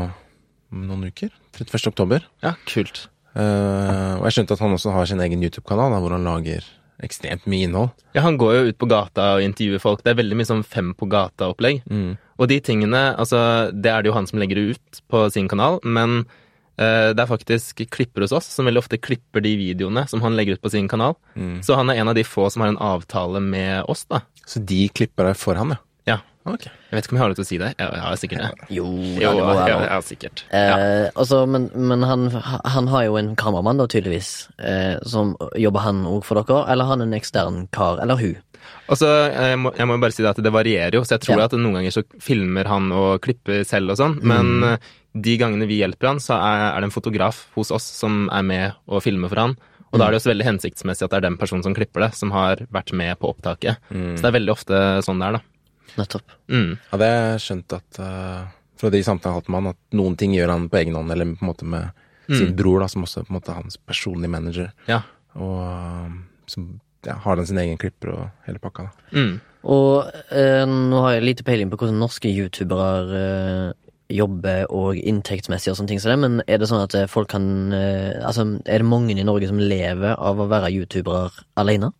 om 0.72 0.88
noen 0.88 1.12
uker. 1.12 1.30
31. 1.58 1.92
oktober. 1.92 2.24
Ja, 2.42 2.54
kult. 2.66 3.06
Eh, 3.38 4.14
og 4.18 4.26
jeg 4.26 4.38
skjønte 4.38 4.56
at 4.56 4.64
han 4.64 4.74
også 4.74 4.94
har 4.96 5.08
sin 5.08 5.22
egen 5.22 5.44
YouTube-kanal, 5.44 5.94
hvor 6.02 6.16
han 6.16 6.26
lager 6.26 6.66
ekstremt 7.04 7.46
mye 7.46 7.68
innhold. 7.68 7.92
Ja, 8.16 8.24
han 8.24 8.38
går 8.40 8.56
jo 8.56 8.72
ut 8.72 8.78
på 8.80 8.88
gata 8.90 9.36
og 9.36 9.44
intervjuer 9.44 9.82
folk. 9.82 10.02
Det 10.02 10.12
er 10.12 10.18
veldig 10.18 10.40
mye 10.40 10.48
sånn 10.48 10.64
fem 10.66 10.90
på 10.98 11.06
gata-opplegg. 11.10 11.84
Og 12.38 12.50
de 12.50 12.58
tingene, 12.64 13.02
altså, 13.14 13.70
det 13.70 13.92
er 13.92 14.02
det 14.02 14.10
jo 14.10 14.16
han 14.16 14.26
som 14.26 14.42
legger 14.42 14.58
det 14.58 14.74
ut 14.74 15.00
på 15.10 15.22
sin 15.34 15.46
kanal, 15.50 15.78
men 15.86 16.24
uh, 16.78 17.10
det 17.14 17.22
er 17.22 17.30
faktisk 17.30 17.84
klipper 17.94 18.26
hos 18.26 18.34
oss 18.34 18.50
som 18.50 18.66
veldig 18.66 18.82
ofte 18.82 18.98
klipper 18.98 19.42
de 19.46 19.54
videoene 19.58 20.08
som 20.10 20.22
han 20.26 20.34
legger 20.38 20.58
ut 20.58 20.64
på 20.66 20.74
sin 20.74 20.90
kanal. 20.90 21.14
Så 21.62 21.78
han 21.78 21.90
er 21.90 22.02
en 22.02 22.10
av 22.10 22.18
de 22.18 22.26
få 22.26 22.48
som 22.50 22.66
har 22.66 22.74
en 22.74 22.82
avtale 22.82 23.42
med 23.46 23.86
oss, 23.86 24.02
da. 24.10 24.24
Så 24.42 24.58
de 24.66 24.88
klipper 24.90 25.30
det 25.30 25.38
for 25.38 25.58
han, 25.58 25.76
ja. 25.78 25.82
Ja. 26.48 26.54
Ok. 26.56 26.66
Jeg 26.88 26.96
vet 26.96 27.04
ikke 27.04 27.12
om 27.12 27.18
jeg 27.18 27.22
har 27.22 27.32
lov 27.32 27.38
til 27.38 27.44
å 27.44 27.48
si 27.48 27.58
det. 27.60 27.70
Ja, 27.76 27.88
jeg 27.92 28.04
har 28.04 28.18
sikkert 28.20 28.44
det. 28.44 28.68
Jo, 28.72 28.86
Jo, 29.20 29.32
det 29.36 29.44
må 29.44 29.54
ja, 29.68 29.78
være 29.84 30.00
sikkert. 30.08 30.44
Eh, 30.56 31.10
også, 31.20 31.42
men 31.50 31.68
men 31.76 32.04
han, 32.08 32.28
han 32.32 32.88
har 32.88 33.04
jo 33.04 33.18
en 33.20 33.34
kameramann, 33.36 33.80
da, 33.80 33.86
tydeligvis. 33.90 34.48
Eh, 34.58 34.96
som 35.04 35.36
Jobber 35.60 35.84
han 35.84 36.04
òg 36.08 36.24
for 36.24 36.40
dere, 36.40 36.64
eller 36.72 36.88
han 36.88 37.04
en 37.04 37.16
ekstern 37.16 37.66
kar? 37.76 38.00
Eller 38.02 38.16
hun? 38.20 38.36
Eh, 38.88 39.50
jeg 39.52 39.58
må, 39.60 39.72
jeg 39.76 39.88
må 39.88 39.98
jo 39.98 40.02
bare 40.06 40.16
si 40.16 40.24
det 40.24 40.32
at 40.32 40.40
det 40.44 40.52
varierer 40.54 40.96
jo, 40.96 41.04
så 41.04 41.18
jeg 41.18 41.26
tror 41.26 41.42
Ja. 41.42 41.48
at 41.48 41.56
noen 41.58 41.76
ganger 41.76 41.92
så 41.94 42.04
filmer 42.24 42.68
han 42.68 42.90
og 42.92 43.20
klipper 43.24 43.64
selv 43.68 43.92
og 43.92 44.00
sånn, 44.00 44.18
men 44.24 44.54
mm. 44.64 44.88
de 45.28 45.36
gangene 45.40 45.68
vi 45.68 45.82
hjelper 45.82 46.14
han, 46.14 46.20
så 46.24 46.38
er, 46.40 46.70
er 46.72 46.80
det 46.80 46.88
en 46.88 46.94
fotograf 46.94 47.46
hos 47.58 47.70
oss 47.74 47.84
som 47.84 48.28
er 48.32 48.42
med 48.48 48.72
og 48.88 49.04
filmer 49.04 49.28
for 49.28 49.44
han. 49.44 49.58
Og 49.88 49.96
da 50.00 50.06
er 50.06 50.12
det 50.12 50.18
også 50.20 50.32
veldig 50.34 50.44
hensiktsmessig 50.44 51.06
at 51.06 51.12
det 51.14 51.16
er 51.22 51.28
den 51.30 51.38
personen 51.40 51.64
som 51.64 51.72
klipper 51.76 52.04
det, 52.04 52.10
som 52.16 52.32
har 52.34 52.60
vært 52.74 52.92
med 52.92 53.16
på 53.20 53.30
opptaket. 53.32 53.80
Så 53.88 54.20
det 54.20 54.28
er 54.28 54.34
veldig 54.36 54.52
ofte 54.52 54.80
sånn 55.06 55.22
det 55.22 55.30
er, 55.30 55.38
da. 55.38 55.40
Nettopp. 55.96 56.36
Mm. 56.52 56.72
Hadde 56.92 57.08
jeg 57.10 57.44
skjønt 57.46 57.76
at 57.78 58.00
uh, 58.02 58.50
fra 58.78 58.90
de 58.94 59.00
samtalene 59.06 59.32
jeg 59.32 59.36
har 59.36 59.42
hatt 59.42 59.52
med 59.52 59.62
han, 59.62 59.76
at 59.76 59.98
noen 59.98 60.18
ting 60.20 60.36
gjør 60.36 60.52
han 60.54 60.68
på 60.70 60.80
egen 60.82 60.98
hånd, 60.98 61.14
eller 61.14 61.32
på 61.32 61.46
en 61.46 61.50
måte 61.50 61.68
med 61.68 62.04
sin 62.28 62.52
bror, 62.52 62.82
da, 62.82 62.90
som 62.92 63.06
også 63.06 63.22
på 63.24 63.32
en 63.32 63.38
måte 63.38 63.52
er 63.54 63.62
hans 63.62 63.78
personlige 63.88 64.32
manager. 64.34 64.72
Ja. 64.90 65.00
Og 65.40 65.56
uh, 65.64 66.18
så 66.48 66.64
ja, 67.06 67.16
har 67.24 67.36
den 67.36 67.46
sin 67.46 67.60
egen 67.62 67.78
klipper 67.80 68.12
og 68.14 68.24
hele 68.46 68.60
pakka. 68.62 68.88
da. 68.88 69.20
Mm. 69.20 69.36
Og 69.68 70.08
eh, 70.30 70.64
nå 70.68 71.02
har 71.02 71.16
jeg 71.16 71.26
lite 71.26 71.44
peiling 71.46 71.70
på 71.70 71.80
hvordan 71.80 71.98
norske 71.98 72.30
youtubere 72.30 73.18
eh, 73.18 73.88
jobber 74.14 74.70
og 74.72 74.96
inntektsmessig 74.96 75.72
og 75.72 75.78
sånne 75.78 75.92
ting 75.92 76.02
som 76.02 76.12
det, 76.14 76.18
men 76.22 76.38
er 76.46 76.60
det 76.60 76.68
sånn 76.70 76.84
at 76.84 76.94
eh, 76.96 77.08
folk 77.10 77.30
kan 77.34 77.74
eh, 77.76 78.22
Altså, 78.24 78.46
er 78.64 78.80
det 78.80 78.88
mange 78.88 79.12
i 79.12 79.26
Norge 79.26 79.50
som 79.50 79.60
lever 79.60 80.14
av 80.14 80.40
å 80.40 80.48
være 80.50 80.72
youtubere 80.72 81.44
alene? 81.60 81.90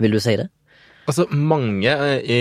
Vil 0.00 0.16
du 0.16 0.20
si 0.22 0.34
det? 0.40 0.48
Altså, 1.08 1.26
mange 1.34 1.90
eh, 1.90 2.20
i, 2.22 2.40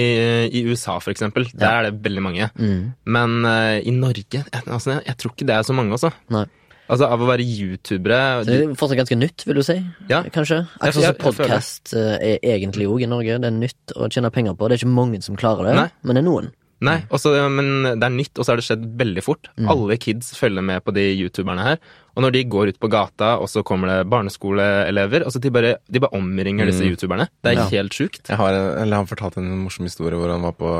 i 0.60 0.63
USA, 0.69 1.00
for 1.02 1.10
eksempel, 1.12 1.48
der 1.54 1.66
Ja. 1.66 1.78
er 1.80 1.90
det 1.90 2.04
veldig 2.06 2.22
mange. 2.22 2.50
Mm. 2.60 2.92
Men 3.06 3.46
uh, 3.46 3.80
i 3.81 3.92
Norge, 3.96 4.44
altså, 4.68 4.92
jeg, 4.98 5.02
jeg 5.08 5.18
tror 5.18 5.31
ikke 5.34 5.48
det 5.50 5.56
er 5.56 5.63
så 5.66 5.74
mange, 5.74 5.92
altså. 5.98 6.12
Nei. 6.30 6.46
Altså, 6.92 7.08
av 7.08 7.22
å 7.24 7.28
være 7.30 7.46
youtubere 7.48 8.44
det 8.44 8.56
er 8.66 8.74
fortsatt 8.75 9.00
ganske 9.00 9.16
nytt, 9.16 9.46
vil 9.48 9.56
du 9.56 9.63
si? 9.63 9.78
Ja. 10.12 10.22
Kanskje? 10.28 10.66
Altså 10.84 11.00
Akkurat 11.08 11.16
som 11.16 11.22
podkast 11.24 11.94
er 11.96 12.38
egentlig 12.44 12.90
òg 12.92 13.06
i 13.06 13.08
Norge. 13.08 13.38
Det 13.40 13.48
er 13.48 13.56
nytt 13.56 13.94
å 13.96 14.10
tjene 14.12 14.30
penger 14.36 14.58
på. 14.60 14.68
Det 14.68 14.75
er 14.75 14.81
ikke 14.84 14.96
mange 15.00 15.22
som 15.24 15.38
klarer 15.40 15.69
det, 15.69 15.75
Nei. 15.78 15.86
men 16.04 16.19
det 16.19 16.22
er 16.25 16.28
noen. 16.28 16.50
Nei, 16.81 16.95
også, 17.13 17.31
men 17.54 17.68
det 18.00 18.04
er 18.07 18.13
nytt, 18.16 18.33
og 18.39 18.45
så 18.45 18.51
har 18.51 18.57
det 18.62 18.66
skjedd 18.66 18.86
veldig 18.98 19.22
fort. 19.22 19.50
Mm. 19.60 19.68
Alle 19.69 19.98
kids 20.01 20.31
følger 20.38 20.63
med 20.66 20.81
på 20.83 20.94
de 20.95 21.04
youtuberne 21.22 21.62
her. 21.62 21.78
Og 22.18 22.24
når 22.25 22.33
de 22.33 22.42
går 22.50 22.72
ut 22.74 22.80
på 22.81 22.89
gata, 22.92 23.36
og 23.39 23.48
så 23.51 23.62
kommer 23.63 23.88
det 23.92 24.10
barneskoleelever, 24.10 25.24
altså 25.28 25.39
de 25.44 25.51
bare, 25.54 25.75
de 25.88 26.01
bare 26.01 26.18
omringer 26.18 26.66
disse 26.68 26.83
youtuberne. 26.88 27.28
Det 27.44 27.51
er 27.54 27.56
Mm. 27.62 27.72
Ja. 27.72 27.78
helt 27.78 27.94
sjukt. 27.94 28.28
Jeg 28.28 28.38
har, 28.38 28.54
eller 28.81 28.95
han 28.98 29.07
fortalte 29.07 29.38
en 29.38 29.63
morsom 29.63 29.86
historie 29.86 30.18
hvor 30.18 30.30
han 30.33 30.42
var 30.42 30.54
på 30.57 30.72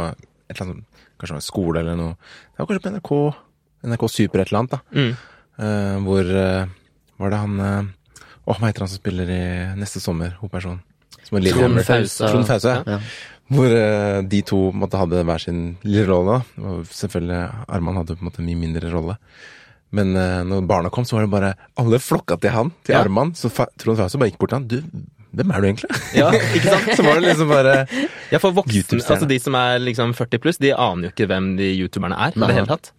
et 0.50 0.60
eller 0.60 0.72
annet, 0.74 0.84
kanskje 1.20 1.36
en 1.38 1.42
skole 1.46 1.80
eller 1.80 1.96
noe. 1.96 2.16
Det 2.58 2.60
var 2.60 2.68
kanskje 2.68 2.84
på 2.88 2.94
NRK, 2.98 3.36
NRK 3.86 4.10
Super 4.10 4.40
et 4.42 4.48
eller 4.52 4.60
annet, 4.60 4.72
da. 4.72 4.80
Mm. 4.92 5.16
Uh, 5.62 5.98
hvor 6.08 6.26
uh, 6.34 6.66
var 7.20 7.30
det 7.30 7.38
han 7.38 7.60
uh, 7.60 7.84
Åh, 8.48 8.58
hva 8.58 8.68
heter 8.72 8.82
han 8.82 8.90
som 8.90 8.98
spiller 8.98 9.30
i 9.30 9.42
Neste 9.78 10.00
sommer, 10.02 10.34
hovedperson? 10.42 10.80
Er 11.32 11.52
Trond 11.54 11.78
Fausa. 11.86 12.28
Trond 12.32 12.48
Fausa, 12.50 12.72
ja. 12.82 12.96
Ja. 12.98 13.00
Hvor 13.52 13.74
eh, 13.76 14.20
de 14.32 14.42
to 14.48 14.60
måtte 14.72 15.00
hadde 15.00 15.24
hver 15.28 15.42
sin 15.44 15.64
lille 15.84 16.06
rolle. 16.08 16.38
Og 16.62 16.86
selvfølgelig 16.88 17.42
Arman 17.68 17.98
hadde 18.00 18.16
på 18.16 18.24
en 18.24 18.30
måte 18.30 18.40
en 18.44 18.48
mye 18.48 18.60
mindre 18.62 18.92
rolle. 18.94 19.18
Men 19.92 20.14
eh, 20.16 20.38
når 20.48 20.68
barna 20.70 20.92
kom, 20.94 21.04
så 21.04 21.18
var 21.18 21.26
det 21.26 21.34
bare 21.34 21.50
Alle 21.82 22.00
flokka 22.00 22.38
til 22.40 22.54
han, 22.56 22.72
til 22.88 22.96
Ja. 22.96 23.02
Arman. 23.04 23.34
Så 23.36 23.52
Trond 23.52 24.00
Fause 24.00 24.22
bare 24.22 24.32
gikk 24.32 24.40
bort 24.40 24.54
til 24.54 24.62
han. 24.62 24.70
Du, 24.72 24.80
hvem 25.36 25.52
er 25.52 25.60
du 25.64 25.68
egentlig? 25.68 25.92
Ja, 26.16 26.30
ikke 26.56 26.72
sant? 26.72 26.90
så 26.96 27.04
var 27.04 27.20
det 27.20 27.28
liksom 27.28 27.52
bare 27.52 27.76
Ja, 28.32 28.40
for 28.40 28.56
voksne, 28.56 29.00
altså 29.04 29.28
de 29.28 29.38
som 29.44 29.56
er 29.60 29.80
liksom 29.84 30.16
40 30.16 30.40
pluss, 30.44 30.60
de 30.64 30.72
aner 30.76 31.10
jo 31.10 31.12
ikke 31.14 31.28
hvem 31.32 31.54
de 31.60 31.74
youtuberne 31.76 32.16
er 32.16 32.36
i 32.36 32.40
det 32.40 32.56
hele 32.56 32.72
tatt. 32.72 32.94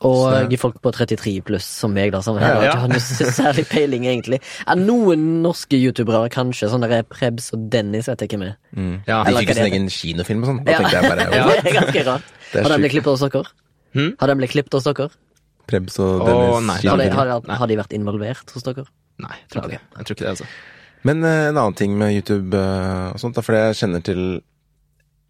Og 0.00 0.32
Så- 0.32 0.58
folk 0.58 0.80
på 0.80 0.90
33 0.96 1.42
pluss, 1.44 1.64
som 1.64 1.92
meg, 1.92 2.12
da, 2.12 2.20
som 2.22 2.36
Ja, 2.38 2.46
heller 2.46 2.62
ja. 2.64 2.70
ikke 2.72 2.80
har 2.80 2.88
noe 2.88 3.00
særlig 3.00 3.64
peiling, 3.68 4.04
egentlig. 4.08 4.40
Er 4.66 4.76
noen 4.76 5.42
norske 5.42 5.76
youtubere, 5.76 6.30
kanskje, 6.32 6.70
sånn 6.72 6.80
der 6.88 7.02
Prebz 7.02 7.52
og 7.52 7.68
Dennis, 7.70 8.06
vet 8.08 8.18
jeg 8.20 8.30
ikke 8.30 8.38
med. 8.40 8.54
mm. 8.74 9.02
Ja. 9.06 9.22
De 9.24 9.28
Eller 9.30 9.40
fikk 9.40 9.48
hva 9.48 9.54
jo 9.54 9.54
sin 9.60 9.72
egen 9.72 9.88
kinofilm 9.88 10.42
og 10.42 10.48
sånn. 10.48 10.64
Da 10.64 10.72
Ja. 10.72 10.78
tenkte 10.78 10.92
jeg 10.92 11.10
bare 11.10 11.30
Ja. 11.36 11.46
Det 11.48 11.66
er 11.66 11.80
ganske 11.82 12.04
rart. 12.06 12.22
Det 12.52 12.58
er 12.58 12.62
Har 12.62 12.70
den 12.70 12.80
blitt 12.80 12.92
klippet 12.92 13.12
hos 13.12 13.20
dere? 13.20 13.44
Hmm? 13.94 14.14
Har 14.18 14.26
den 14.28 14.38
blitt 14.38 14.50
klippet 14.50 14.72
hos 14.72 14.84
dere? 14.84 15.10
Prebz 15.68 15.98
og 16.00 16.26
Dennis 16.26 16.50
Dennis 16.50 16.66
nei, 16.66 16.90
Har 16.90 16.96
de, 16.98 17.10
har, 17.14 17.40
de, 17.40 17.52
har 17.60 17.66
de 17.68 17.76
vært 17.76 17.92
involvert 17.94 18.50
hos 18.56 18.62
dere? 18.62 18.84
Nei, 19.20 19.36
jeg 19.36 19.48
tror 19.52 19.62
ikke 19.62 19.70
det. 19.70 19.80
Jeg 19.98 20.04
tror 20.06 20.14
ikke 20.16 20.24
det, 20.24 20.32
altså. 20.32 20.46
Men 21.04 21.22
uh, 21.24 21.48
en 21.50 21.56
annen 21.56 21.74
ting 21.76 21.92
med 21.98 22.12
YouTube 22.16 22.54
uh, 22.56 23.12
og 23.12 23.20
sånt, 23.20 23.34
da, 23.36 23.40
fordi 23.44 23.60
jeg 23.68 23.76
kjenner 23.84 24.02
til 24.02 24.40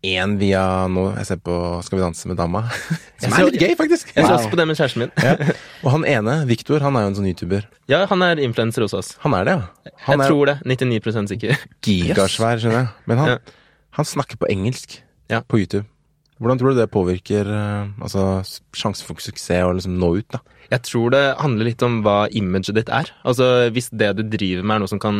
én 0.06 0.36
via 0.40 0.62
nå 0.88 1.02
Jeg 1.18 1.26
ser 1.28 1.40
på 1.44 1.54
Skal 1.84 1.98
vi 1.98 2.02
danse 2.04 2.28
med 2.30 2.38
dama. 2.40 2.62
Som 3.20 3.34
er 3.36 3.50
litt 3.50 3.60
gøy, 3.60 3.74
faktisk. 3.76 4.12
Jeg 4.16 4.24
ser 4.24 4.32
også 4.38 4.48
på 4.52 4.56
det 4.56 4.66
med 4.70 4.78
kjæresten 4.78 5.02
min. 5.04 5.12
Ja. 5.20 5.34
Og 5.84 5.90
han 5.96 6.06
ene, 6.08 6.38
Viktor, 6.48 6.80
han 6.80 6.96
er 6.96 7.04
jo 7.04 7.12
en 7.12 7.18
sånn 7.20 7.28
YouTuber. 7.28 7.66
Ja, 7.92 8.06
han 8.08 8.24
er 8.24 8.40
influenser 8.40 8.86
hos 8.86 8.96
oss. 8.96 9.12
Han 9.26 9.36
er 9.36 9.44
det, 9.48 9.58
ja. 9.58 9.94
Han 10.06 10.16
Jeg 10.16 10.24
er 10.24 10.32
tror 10.32 10.52
det. 10.52 10.56
99% 10.64 11.34
sikker. 11.34 11.56
gigasvær, 11.84 12.60
skjønner 12.62 12.82
jeg. 12.84 12.92
Men 13.12 13.20
han, 13.24 13.32
Ja. 13.34 13.38
han 14.00 14.08
snakker 14.08 14.40
på 14.40 14.48
engelsk 14.50 15.00
Ja. 15.30 15.42
på 15.44 15.60
YouTube. 15.60 15.84
Hvordan 16.40 16.56
tror 16.56 16.72
du 16.72 16.78
det 16.80 16.88
påvirker 16.88 17.44
eh, 17.52 17.90
altså, 18.00 18.40
sjansen 18.72 19.04
for 19.04 19.20
suksess 19.20 19.60
og 19.68 19.74
liksom 19.76 19.98
nå 20.00 20.08
ut, 20.22 20.28
da? 20.32 20.38
Jeg 20.72 20.80
tror 20.88 21.10
det 21.12 21.20
handler 21.36 21.68
litt 21.68 21.82
om 21.84 21.98
hva 22.06 22.22
imaget 22.32 22.72
ditt 22.78 22.88
er. 22.88 23.10
Altså, 23.28 23.68
Hvis 23.74 23.90
det 23.92 24.14
du 24.16 24.22
driver 24.24 24.64
med 24.64 24.78
er 24.78 24.80
noe 24.86 24.88
som 24.88 25.02
kan 25.02 25.18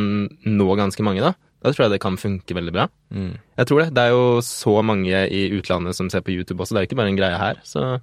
nå 0.48 0.68
ganske 0.80 1.04
mange, 1.04 1.20
da, 1.20 1.34
da 1.60 1.72
tror 1.72 1.86
jeg 1.86 1.94
det 1.94 2.02
kan 2.02 2.16
funke 2.20 2.56
veldig 2.56 2.72
bra. 2.74 2.88
Mm. 3.12 3.34
Jeg 3.60 3.68
tror 3.68 3.82
det. 3.82 3.90
Det 3.96 4.02
er 4.02 4.14
jo 4.14 4.40
så 4.44 4.74
mange 4.86 5.22
i 5.28 5.42
utlandet 5.56 5.96
som 5.98 6.10
ser 6.12 6.24
på 6.24 6.32
YouTube 6.32 6.62
også, 6.62 6.74
det 6.74 6.80
er 6.80 6.86
jo 6.86 6.90
ikke 6.90 7.00
bare 7.02 7.12
en 7.12 7.20
greie 7.20 7.40
her. 7.40 7.60
Så 7.64 8.00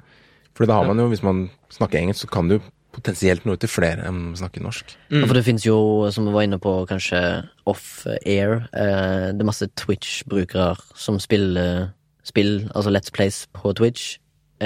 For 0.57 0.69
da 0.69 0.79
har 0.79 0.89
man 0.89 0.99
jo, 0.99 1.07
hvis 1.09 1.25
man 1.25 1.47
snakker 1.73 1.99
engelsk, 1.99 2.25
så 2.25 2.31
kan 2.33 2.49
du 2.49 2.59
potensielt 2.97 3.45
nå 3.45 3.53
ut 3.53 3.61
til 3.61 3.69
flere 3.69 4.07
enn 4.09 4.31
å 4.31 4.39
snakke 4.39 4.61
norsk. 4.63 4.95
Mm. 5.11 5.19
Ja, 5.21 5.27
For 5.27 5.37
det 5.37 5.45
fins 5.45 5.65
jo, 5.67 5.77
som 6.13 6.25
vi 6.25 6.33
var 6.33 6.47
inne 6.47 6.57
på, 6.61 6.73
kanskje 6.89 7.19
off-air, 7.69 8.63
eh, 8.73 9.27
det 9.33 9.43
er 9.43 9.49
masse 9.49 9.69
Twitch-brukere 9.77 10.73
som 10.97 11.19
spiller 11.21 11.91
spill, 12.27 12.67
altså 12.75 12.91
Let's 12.91 13.13
Plays 13.13 13.45
på 13.55 13.73
Twitch, 13.77 14.17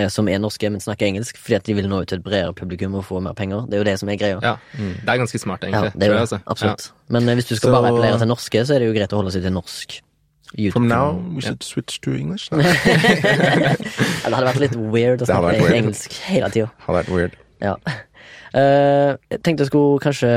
som 0.09 0.27
er 0.31 0.37
norske, 0.39 0.69
men 0.71 0.79
snakker 0.79 1.05
engelsk, 1.09 1.37
fordi 1.37 1.55
at 1.57 1.65
de 1.67 1.73
vil 1.75 1.87
nå 1.91 2.01
ut 2.03 2.07
til 2.07 2.17
et 2.19 2.23
bredere 2.23 2.53
publikum 2.55 2.93
og 2.95 3.03
få 3.05 3.19
mer 3.21 3.33
penger. 3.35 3.65
Det 3.67 3.75
er 3.75 3.81
jo 3.83 3.87
det 3.89 3.95
som 3.99 4.09
er 4.09 4.15
greia. 4.21 4.37
ja, 4.41 4.53
det 4.77 5.09
er 5.09 5.17
ganske 5.19 5.39
smart, 5.39 5.63
Ja, 5.63 5.69
egentlig. 5.69 5.91
det 5.99 6.03
er 6.03 6.07
jo 6.07 6.13
jeg, 6.13 6.21
altså. 6.27 6.39
Absolutt. 6.47 6.91
Men 7.09 7.27
eh, 7.29 7.35
hvis 7.35 7.45
du 7.49 7.55
skal 7.55 7.67
Så- 7.69 7.75
bare 7.75 7.91
appellere 7.91 8.17
til 8.19 8.27
norske, 8.27 8.65
så 8.65 8.75
er 8.75 8.79
det 8.79 8.87
jo 8.87 8.93
greit 8.99 9.11
å 9.11 9.19
holde 9.19 9.31
seg 9.35 9.41
til 9.43 9.51
norsk. 9.53 10.01
YouTube. 10.57 10.73
From 10.73 10.87
now, 10.87 11.13
we 11.35 11.41
should 11.41 11.63
switch 11.63 12.01
to 12.01 12.11
English. 12.11 12.49
Ja, 12.51 12.59
det 14.29 14.35
hadde 14.35 14.47
vært 14.47 14.59
litt 14.59 14.75
weird 14.75 15.21
å 15.23 15.27
snakke 15.29 15.53
weird. 15.61 15.75
engelsk 15.77 16.15
hele 16.27 16.49
tida. 16.51 16.71
Hadde 16.85 16.97
vært 17.01 17.11
weird. 17.15 17.37
Ja. 17.61 17.75
Uh, 18.51 19.15
jeg 19.31 19.39
tenkte 19.45 19.63
jeg 19.63 19.69
skulle 19.71 20.01
kanskje 20.03 20.31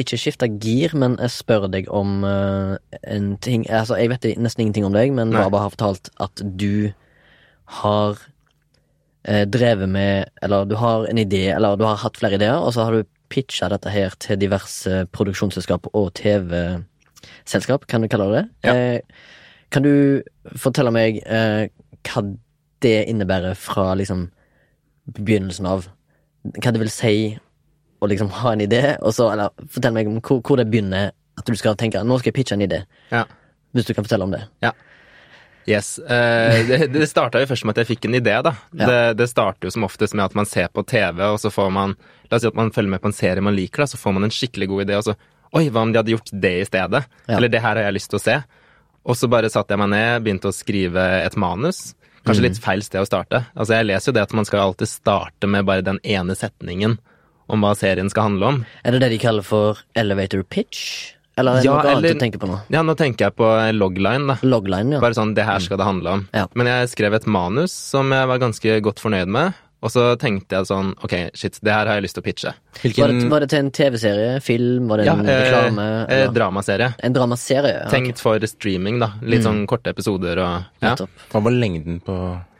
ikke 0.00 0.16
skifte 0.16 0.48
gir, 0.62 0.94
men 0.96 1.18
jeg 1.20 1.34
spør 1.34 1.66
deg 1.70 1.90
om 1.92 2.24
uh, 2.24 2.78
en 3.04 3.34
ting 3.44 3.66
Altså, 3.68 3.98
jeg 4.00 4.08
vet 4.08 4.24
nesten 4.40 4.64
ingenting 4.64 4.86
om 4.88 4.96
deg, 4.96 5.12
men. 5.12 5.34
Baba 5.36 5.66
har 5.66 5.74
fortalt 5.74 6.08
at 6.20 6.40
du 6.56 6.92
har 7.80 8.16
eh, 8.16 8.29
drevet 9.22 9.88
med 9.88 10.30
Eller 10.42 10.64
du 10.64 10.74
har 10.80 11.04
en 11.10 11.18
idé, 11.18 11.50
eller 11.54 11.76
du 11.76 11.84
har 11.84 11.96
hatt 12.00 12.16
flere 12.16 12.38
ideer, 12.38 12.56
og 12.56 12.72
så 12.72 12.84
har 12.86 12.92
du 12.96 13.04
pitcha 13.30 13.68
dette 13.68 13.90
her 13.92 14.14
til 14.18 14.38
diverse 14.40 15.02
produksjonsselskap 15.12 15.86
og 15.94 16.08
TV-selskap, 16.18 17.84
kan 17.86 18.02
du 18.02 18.08
kalle 18.08 18.26
det 18.30 18.40
det? 18.40 18.68
Ja. 18.68 18.74
Eh, 18.74 19.00
kan 19.70 19.84
du 19.84 20.22
fortelle 20.58 20.90
meg 20.90 21.20
eh, 21.26 21.68
hva 22.08 22.22
det 22.82 22.96
innebærer 23.12 23.54
fra 23.60 23.92
liksom 23.94 24.30
begynnelsen 25.14 25.66
av 25.68 25.86
hva 26.56 26.72
det 26.72 26.80
vil 26.80 26.90
si 26.90 27.14
å 28.00 28.08
liksom 28.08 28.30
ha 28.40 28.54
en 28.56 28.64
idé, 28.64 28.96
og 29.04 29.12
så, 29.12 29.28
eller 29.34 29.52
fortell 29.68 29.92
meg 29.92 30.08
om 30.08 30.18
hvor, 30.24 30.40
hvor 30.40 30.56
det 30.56 30.70
begynner 30.72 31.10
at 31.38 31.46
du 31.46 31.54
skal 31.60 31.76
tenke 31.76 32.00
nå 32.02 32.16
skal 32.18 32.32
jeg 32.32 32.38
pitche 32.40 32.56
en 32.56 32.64
idé, 32.64 32.82
Ja. 33.12 33.26
hvis 33.76 33.86
du 33.86 33.92
kan 33.94 34.04
fortelle 34.04 34.24
om 34.24 34.32
det. 34.32 34.42
Yes. 35.68 35.98
Eh, 35.98 36.60
det 36.66 36.86
det 36.94 37.08
starta 37.10 37.42
jo 37.42 37.48
først 37.50 37.66
med 37.68 37.76
at 37.76 37.82
jeg 37.82 37.90
fikk 37.92 38.08
en 38.08 38.16
idé, 38.18 38.36
da. 38.46 38.54
Ja. 38.72 38.86
Det, 38.86 39.00
det 39.20 39.28
starter 39.30 39.68
jo 39.68 39.74
som 39.74 39.84
oftest 39.86 40.16
med 40.16 40.24
at 40.24 40.38
man 40.38 40.48
ser 40.48 40.70
på 40.72 40.84
TV, 40.88 41.20
og 41.26 41.40
så 41.42 41.52
får 41.52 41.68
man 41.74 41.98
La 42.30 42.38
oss 42.38 42.44
si 42.44 42.48
at 42.48 42.54
man 42.54 42.70
følger 42.70 42.92
med 42.92 43.02
på 43.02 43.10
en 43.10 43.16
serie 43.16 43.42
man 43.42 43.56
liker, 43.56 43.82
da, 43.82 43.90
så 43.90 43.98
får 43.98 44.14
man 44.14 44.28
en 44.28 44.32
skikkelig 44.34 44.68
god 44.70 44.84
idé, 44.84 44.98
og 45.00 45.08
så 45.08 45.16
Oi, 45.50 45.64
hva 45.66 45.82
om 45.82 45.90
de 45.90 45.98
hadde 45.98 46.12
gjort 46.12 46.28
det 46.30 46.52
i 46.60 46.66
stedet? 46.68 47.00
Ja. 47.26 47.34
Eller 47.34 47.50
det 47.50 47.58
her 47.58 47.74
har 47.74 47.88
jeg 47.88 47.96
lyst 47.96 48.12
til 48.12 48.20
å 48.20 48.22
se. 48.22 48.36
Og 49.02 49.16
så 49.18 49.26
bare 49.26 49.50
satte 49.50 49.74
jeg 49.74 49.80
meg 49.82 49.90
ned, 49.90 50.22
begynte 50.22 50.46
å 50.46 50.54
skrive 50.54 51.06
et 51.24 51.34
manus. 51.34 51.96
Kanskje 52.22 52.44
litt 52.44 52.60
feil 52.62 52.84
sted 52.86 53.02
å 53.02 53.08
starte. 53.08 53.40
Altså, 53.56 53.74
jeg 53.74 53.88
leser 53.88 54.12
jo 54.12 54.14
det 54.14 54.22
at 54.28 54.34
man 54.36 54.46
skal 54.46 54.62
alltid 54.68 54.92
starte 54.92 55.50
med 55.50 55.66
bare 55.66 55.82
den 55.82 55.98
ene 56.06 56.36
setningen 56.38 57.00
om 57.50 57.64
hva 57.66 57.72
serien 57.74 58.10
skal 58.12 58.28
handle 58.28 58.52
om. 58.52 58.60
Er 58.84 58.94
det 58.94 59.02
det 59.02 59.10
de 59.16 59.18
kaller 59.24 59.46
for 59.46 59.80
elevator 59.98 60.44
pitch? 60.46 61.16
Eller 61.40 61.58
er 61.58 61.62
det 61.62 61.66
Ja, 61.68 61.78
noe 61.80 61.94
annet 61.96 62.14
du 62.14 62.20
tenker 62.22 62.42
på 62.42 62.50
nå? 62.50 62.58
Ja, 62.76 62.82
nå 62.86 62.94
tenker 63.00 63.26
jeg 63.30 63.36
på 63.40 63.48
logline, 63.76 64.28
da. 64.30 64.36
Logline, 64.46 64.94
ja. 64.98 65.00
Bare 65.02 65.16
sånn, 65.18 65.34
det 65.36 65.48
her 65.48 65.58
skal 65.64 65.80
det 65.80 65.88
handle 65.88 66.14
om. 66.20 66.28
Ja. 66.36 66.46
Men 66.54 66.70
jeg 66.70 66.92
skrev 66.92 67.16
et 67.18 67.26
manus 67.26 67.72
som 67.74 68.12
jeg 68.14 68.28
var 68.30 68.38
ganske 68.42 68.78
godt 68.84 69.00
fornøyd 69.02 69.32
med, 69.32 69.58
og 69.80 69.88
så 69.88 70.02
tenkte 70.20 70.58
jeg 70.58 70.66
sånn, 70.68 70.90
ok, 71.00 71.14
shit, 71.40 71.54
det 71.64 71.72
her 71.72 71.88
har 71.88 71.96
jeg 71.96 72.04
lyst 72.04 72.18
til 72.18 72.20
å 72.20 72.26
pitche. 72.26 72.50
Var 72.82 73.14
det, 73.14 73.22
var 73.32 73.40
det 73.40 73.48
til 73.48 73.62
en 73.62 73.70
TV-serie, 73.72 74.34
film, 74.44 74.90
var 74.92 75.00
det 75.00 75.06
en 75.08 75.22
ja, 75.24 75.38
reklame? 75.40 75.86
eh, 76.04 76.16
eller? 76.18 76.34
dramaserie. 76.36 76.90
en 77.00 77.16
dramaserie? 77.16 77.72
Ja. 77.78 77.88
Tenkt 77.88 78.20
for 78.20 78.44
streaming, 78.50 78.98
da. 79.00 79.14
Litt 79.24 79.46
sånn 79.48 79.62
korte 79.70 79.94
episoder 79.94 80.36
og 80.44 80.84
ja. 80.84 80.92
Hva 81.32 81.40
var 81.46 81.56
lengden 81.56 81.96
på 82.04 82.18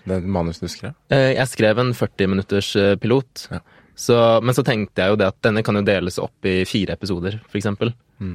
det 0.08 0.22
manuset 0.24 0.64
du 0.64 0.72
skrev? 0.72 0.94
Eh, 1.12 1.34
Jeg 1.36 1.46
skrev 1.52 1.78
en 1.84 1.92
40 1.92 2.32
minutters 2.32 2.72
eh, 2.80 2.94
pilot. 2.96 3.44
Ja. 3.52 3.60
Så, 4.00 4.16
men 4.40 4.56
så 4.56 4.64
tenkte 4.64 5.04
jeg 5.04 5.12
jo 5.12 5.18
det 5.20 5.28
at 5.28 5.36
denne 5.44 5.60
kan 5.66 5.76
jo 5.76 5.84
deles 5.84 6.16
opp 6.22 6.48
i 6.48 6.62
fire 6.68 6.96
episoder, 6.96 7.36
for 7.50 7.60
eksempel. 7.60 7.92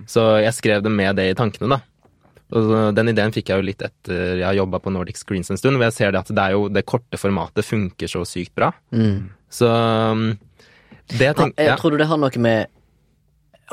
Så 0.10 0.24
jeg 0.42 0.54
skrev 0.58 0.84
det 0.86 0.92
med 0.94 1.18
det 1.18 1.30
i 1.32 1.38
tankene, 1.38 1.78
da. 1.78 1.82
Og 2.54 2.94
den 2.94 3.10
ideen 3.10 3.34
fikk 3.34 3.50
jeg 3.50 3.62
jo 3.62 3.66
litt 3.66 3.82
etter 3.82 4.38
jeg 4.38 4.46
har 4.46 4.58
jobba 4.60 4.80
på 4.82 4.94
Nordic 4.94 5.18
Screens 5.18 5.50
en 5.50 5.58
stund, 5.58 5.80
hvor 5.80 5.88
jeg 5.88 5.96
ser 5.96 6.14
det 6.14 6.22
at 6.22 6.30
det 6.30 6.44
er 6.44 6.54
jo 6.54 6.68
det 6.70 6.86
korte 6.86 7.18
formatet 7.18 7.66
funker 7.66 8.12
så 8.12 8.22
sykt 8.30 8.54
bra. 8.58 8.70
Mm. 8.94 9.32
Så 9.50 9.70
um, 9.70 10.28
det 11.10 11.32
jeg 11.32 11.38
Ha, 11.38 11.50
ja, 11.58 11.72
jeg 11.72 11.80
tror 11.82 11.96
du 11.96 12.02
det 12.02 12.10
har 12.10 12.22
noe 12.22 12.42
med 12.42 12.70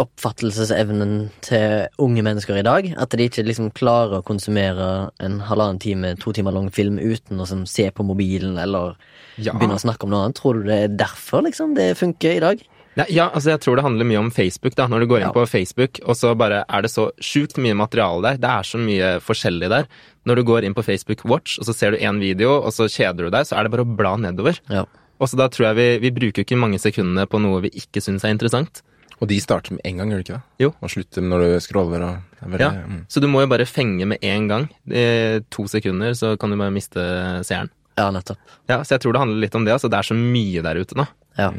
oppfattelsesevnen 0.00 1.30
til 1.44 1.86
unge 2.02 2.22
mennesker 2.24 2.58
i 2.60 2.64
dag? 2.66 2.88
At 3.00 3.14
de 3.16 3.26
ikke 3.28 3.44
liksom 3.46 3.70
klarer 3.76 4.20
å 4.20 4.26
konsumere 4.26 5.10
en 5.22 5.40
halvannen 5.48 5.80
time, 5.82 6.14
to 6.20 6.32
timer 6.32 6.52
lang 6.56 6.70
film 6.72 6.98
uten 6.98 7.36
å 7.38 7.44
liksom, 7.44 7.66
se 7.68 7.90
på 7.90 8.04
mobilen 8.06 8.58
eller 8.58 8.96
Ja. 9.38 9.52
begynne 9.52 9.78
å 9.78 9.82
snakke 9.82 10.04
om 10.04 10.10
noe 10.10 10.24
annet? 10.26 10.36
Tror 10.40 10.54
du 10.54 10.62
det 10.68 10.78
er 10.84 10.88
derfor 10.88 11.42
liksom 11.42 11.74
det 11.74 11.96
funker 11.96 12.36
i 12.36 12.40
dag? 12.40 12.62
Ja, 12.94 13.04
ja, 13.08 13.30
altså 13.30 13.50
jeg 13.54 13.60
tror 13.60 13.76
det 13.76 13.84
handler 13.84 14.04
mye 14.04 14.18
om 14.20 14.30
Facebook. 14.30 14.74
da, 14.74 14.86
Når 14.86 15.00
du 15.00 15.06
går 15.06 15.20
inn 15.22 15.26
Ja. 15.28 15.32
på 15.32 15.48
Facebook, 15.48 15.98
og 16.06 16.14
så 16.14 16.36
bare 16.36 16.64
er 16.68 16.82
det 16.82 16.90
så 16.90 17.10
sjukt 17.20 17.56
mye 17.56 17.74
materiale 17.74 18.20
der. 18.22 18.36
Det 18.36 18.50
er 18.50 18.62
så 18.62 18.78
mye 18.78 19.18
forskjellig 19.20 19.68
der. 19.70 19.86
Når 20.26 20.36
du 20.36 20.42
går 20.44 20.64
inn 20.64 20.74
på 20.74 20.84
Facebook 20.84 21.24
Watch, 21.24 21.58
og 21.58 21.64
så 21.64 21.74
ser 21.74 21.92
du 21.92 21.96
én 21.96 22.20
video, 22.20 22.60
og 22.60 22.70
så 22.70 22.84
kjeder 22.84 23.16
du 23.24 23.30
deg, 23.30 23.46
så 23.46 23.56
er 23.58 23.62
det 23.64 23.70
bare 23.72 23.84
å 23.86 23.96
bla 23.96 24.16
nedover. 24.16 24.60
Ja. 24.68 24.84
Og 25.18 25.28
så 25.28 25.36
da 25.36 25.48
tror 25.48 25.74
jeg 25.74 26.00
vi, 26.00 26.10
vi 26.10 26.20
bruker 26.20 26.44
ikke 26.44 26.58
mange 26.58 26.78
sekundene 26.78 27.26
på 27.26 27.40
noe 27.40 27.62
vi 27.62 27.70
ikke 27.70 28.02
syns 28.02 28.24
er 28.24 28.34
interessant. 28.36 28.82
Og 29.22 29.28
de 29.30 29.36
starter 29.40 29.76
med 29.76 29.84
en 29.86 30.00
gang, 30.00 30.10
gjør 30.10 30.18
de 30.18 30.24
ikke 30.26 30.34
det? 30.40 30.42
Jo. 30.64 30.70
Og 30.82 30.90
slutter 30.90 31.22
når 31.22 31.44
du 31.46 31.52
scroller 31.62 32.02
og 32.02 32.16
er 32.42 32.48
veldig, 32.56 32.60
Ja, 32.66 32.70
mm. 32.90 33.04
Så 33.08 33.20
du 33.22 33.28
må 33.30 33.44
jo 33.44 33.50
bare 33.52 33.66
fenge 33.70 34.08
med 34.10 34.18
en 34.26 34.48
gang. 34.50 34.64
I 34.90 35.38
to 35.54 35.68
sekunder 35.70 36.10
så 36.18 36.34
kan 36.40 36.50
du 36.50 36.56
bare 36.58 36.74
miste 36.74 37.04
seeren. 37.46 37.70
ja, 37.96 38.08
nettopp. 38.10 38.38
Ja, 38.68 38.80
Så 38.82 38.96
jeg 38.96 39.00
tror 39.04 39.12
det 39.14 39.20
handler 39.22 39.38
litt 39.44 39.54
om 39.54 39.64
det. 39.64 39.72
altså 39.76 39.88
Det 39.88 39.98
er 40.00 40.08
så 40.10 40.16
mye 40.18 40.62
der 40.66 40.80
ute 40.82 40.96
nå. 40.98 41.06
Ja. 41.38 41.52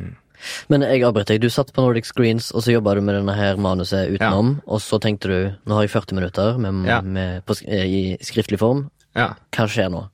Men 0.68 0.82
jeg 0.84 1.04
avbrøt 1.08 1.28
deg. 1.32 1.40
Du 1.40 1.48
satt 1.50 1.72
på 1.72 1.82
Nordic 1.86 2.06
Screens, 2.10 2.52
og 2.52 2.64
så 2.66 2.74
jobba 2.76 2.96
du 2.96 3.02
med 3.02 3.16
denne 3.16 3.34
her 3.38 3.56
manuset 3.56 4.12
utenom. 4.18 4.58
Og 4.68 4.82
så 4.84 5.00
tenkte 5.00 5.30
du 5.32 5.38
nå 5.66 5.78
har 5.78 5.86
jeg 5.88 5.94
40 5.96 6.16
minutter 6.20 6.58
med, 6.60 6.86
Ja. 6.86 7.00
med, 7.02 7.46
på, 7.46 7.56
eh, 7.66 7.86
i 7.88 8.18
skriftlig 8.20 8.60
form. 8.60 8.90
Ja. 9.16 9.36
Hva 9.56 9.68
skjer 9.72 9.90
nå? 9.90 10.10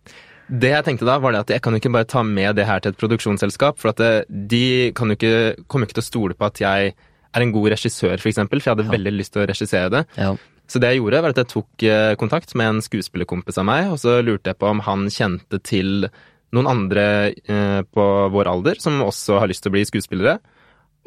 Det 0.51 0.69
jeg 0.69 0.83
tenkte 0.85 1.05
da, 1.05 1.17
var 1.19 1.31
det 1.31 1.39
at 1.41 1.47
jeg 1.49 1.61
kan 1.61 1.73
jo 1.73 1.79
ikke 1.79 1.91
bare 1.93 2.05
ta 2.09 2.21
med 2.23 2.55
det 2.57 2.65
her 2.65 2.79
til 2.79 2.91
et 2.91 2.97
produksjonsselskap, 2.97 3.77
for 3.77 3.89
at 3.89 3.97
det, 3.97 4.25
de 4.49 4.91
kan 4.93 5.07
jo 5.09 5.15
ikke, 5.15 5.65
kommer 5.67 5.85
jo 5.85 5.89
ikke 5.89 5.97
til 6.01 6.05
å 6.05 6.09
stole 6.11 6.33
på 6.33 6.45
at 6.45 6.57
jeg 6.61 6.93
er 7.35 7.45
en 7.45 7.53
god 7.53 7.69
regissør, 7.75 8.17
for 8.17 8.31
eksempel, 8.31 8.61
for 8.61 8.71
jeg 8.71 8.77
hadde 8.77 8.93
veldig 8.93 9.13
lyst 9.17 9.35
til 9.35 9.43
å 9.43 9.49
regissere 9.49 9.91
det. 9.93 10.05
Ja. 10.17 10.33
Så 10.69 10.81
det 10.81 10.91
jeg 10.91 11.01
gjorde, 11.01 11.21
var 11.25 11.33
at 11.33 11.41
jeg 11.41 11.49
tok 11.49 11.85
eh, 11.87 12.13
kontakt 12.21 12.53
med 12.57 12.75
en 12.75 12.83
skuespillerkompis 12.85 13.57
av 13.61 13.65
meg, 13.69 13.89
og 13.93 13.97
så 14.01 14.19
lurte 14.25 14.51
jeg 14.51 14.59
på 14.61 14.69
om 14.69 14.83
han 14.85 15.07
kjente 15.13 15.61
til 15.65 16.09
noen 16.53 16.69
andre 16.69 17.05
eh, 17.33 17.81
på 17.85 18.05
vår 18.33 18.49
alder 18.51 18.81
som 18.81 19.01
også 19.05 19.41
har 19.41 19.49
lyst 19.49 19.65
til 19.65 19.73
å 19.73 19.77
bli 19.77 19.85
skuespillere. 19.89 20.37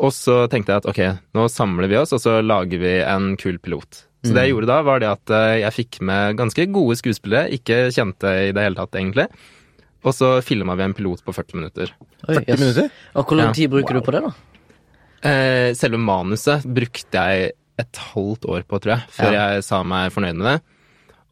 Og 0.02 0.10
så 0.14 0.46
tenkte 0.50 0.72
jeg 0.72 0.82
at 0.82 0.88
ok, 0.90 1.02
nå 1.36 1.46
samler 1.52 1.90
vi 1.90 1.98
oss, 2.00 2.14
og 2.16 2.22
så 2.24 2.40
lager 2.42 2.82
vi 2.82 2.96
en 3.06 3.34
kul 3.38 3.60
pilot. 3.62 4.06
Så 4.22 4.34
det 4.36 4.44
jeg 4.46 4.52
gjorde 4.52 4.70
da, 4.70 4.78
var 4.86 5.02
det 5.02 5.10
at 5.10 5.32
eh, 5.34 5.62
jeg 5.64 5.76
fikk 5.78 5.98
med 6.06 6.38
ganske 6.38 6.66
gode 6.74 6.98
skuespillere, 6.98 7.50
ikke 7.58 7.88
kjente 7.94 8.30
i 8.48 8.54
det 8.54 8.66
hele 8.66 8.78
tatt, 8.78 8.94
egentlig. 8.98 9.26
Og 10.02 10.14
så 10.14 10.36
filma 10.42 10.74
vi 10.78 10.86
en 10.86 10.94
pilot 10.94 11.22
på 11.26 11.34
40 11.34 11.58
minutter. 11.58 11.90
Oi, 12.28 12.38
40 12.38 12.48
yes. 12.48 12.62
minutter? 12.62 12.90
Og 13.18 13.26
hvor 13.26 13.38
lang 13.38 13.54
tid 13.54 13.70
bruker 13.70 13.98
du 13.98 14.02
på 14.02 14.14
det, 14.14 14.22
da? 14.26 14.51
Eh, 15.22 15.72
selve 15.78 15.98
manuset 16.02 16.64
brukte 16.66 17.12
jeg 17.22 17.52
et 17.78 18.00
halvt 18.12 18.44
år 18.50 18.64
på, 18.68 18.80
tror 18.82 18.96
jeg, 18.96 19.02
før 19.14 19.32
Ja. 19.32 19.44
jeg 19.54 19.64
sa 19.64 19.82
meg 19.86 20.12
fornøyd 20.12 20.36
med 20.36 20.46
det. 20.48 20.62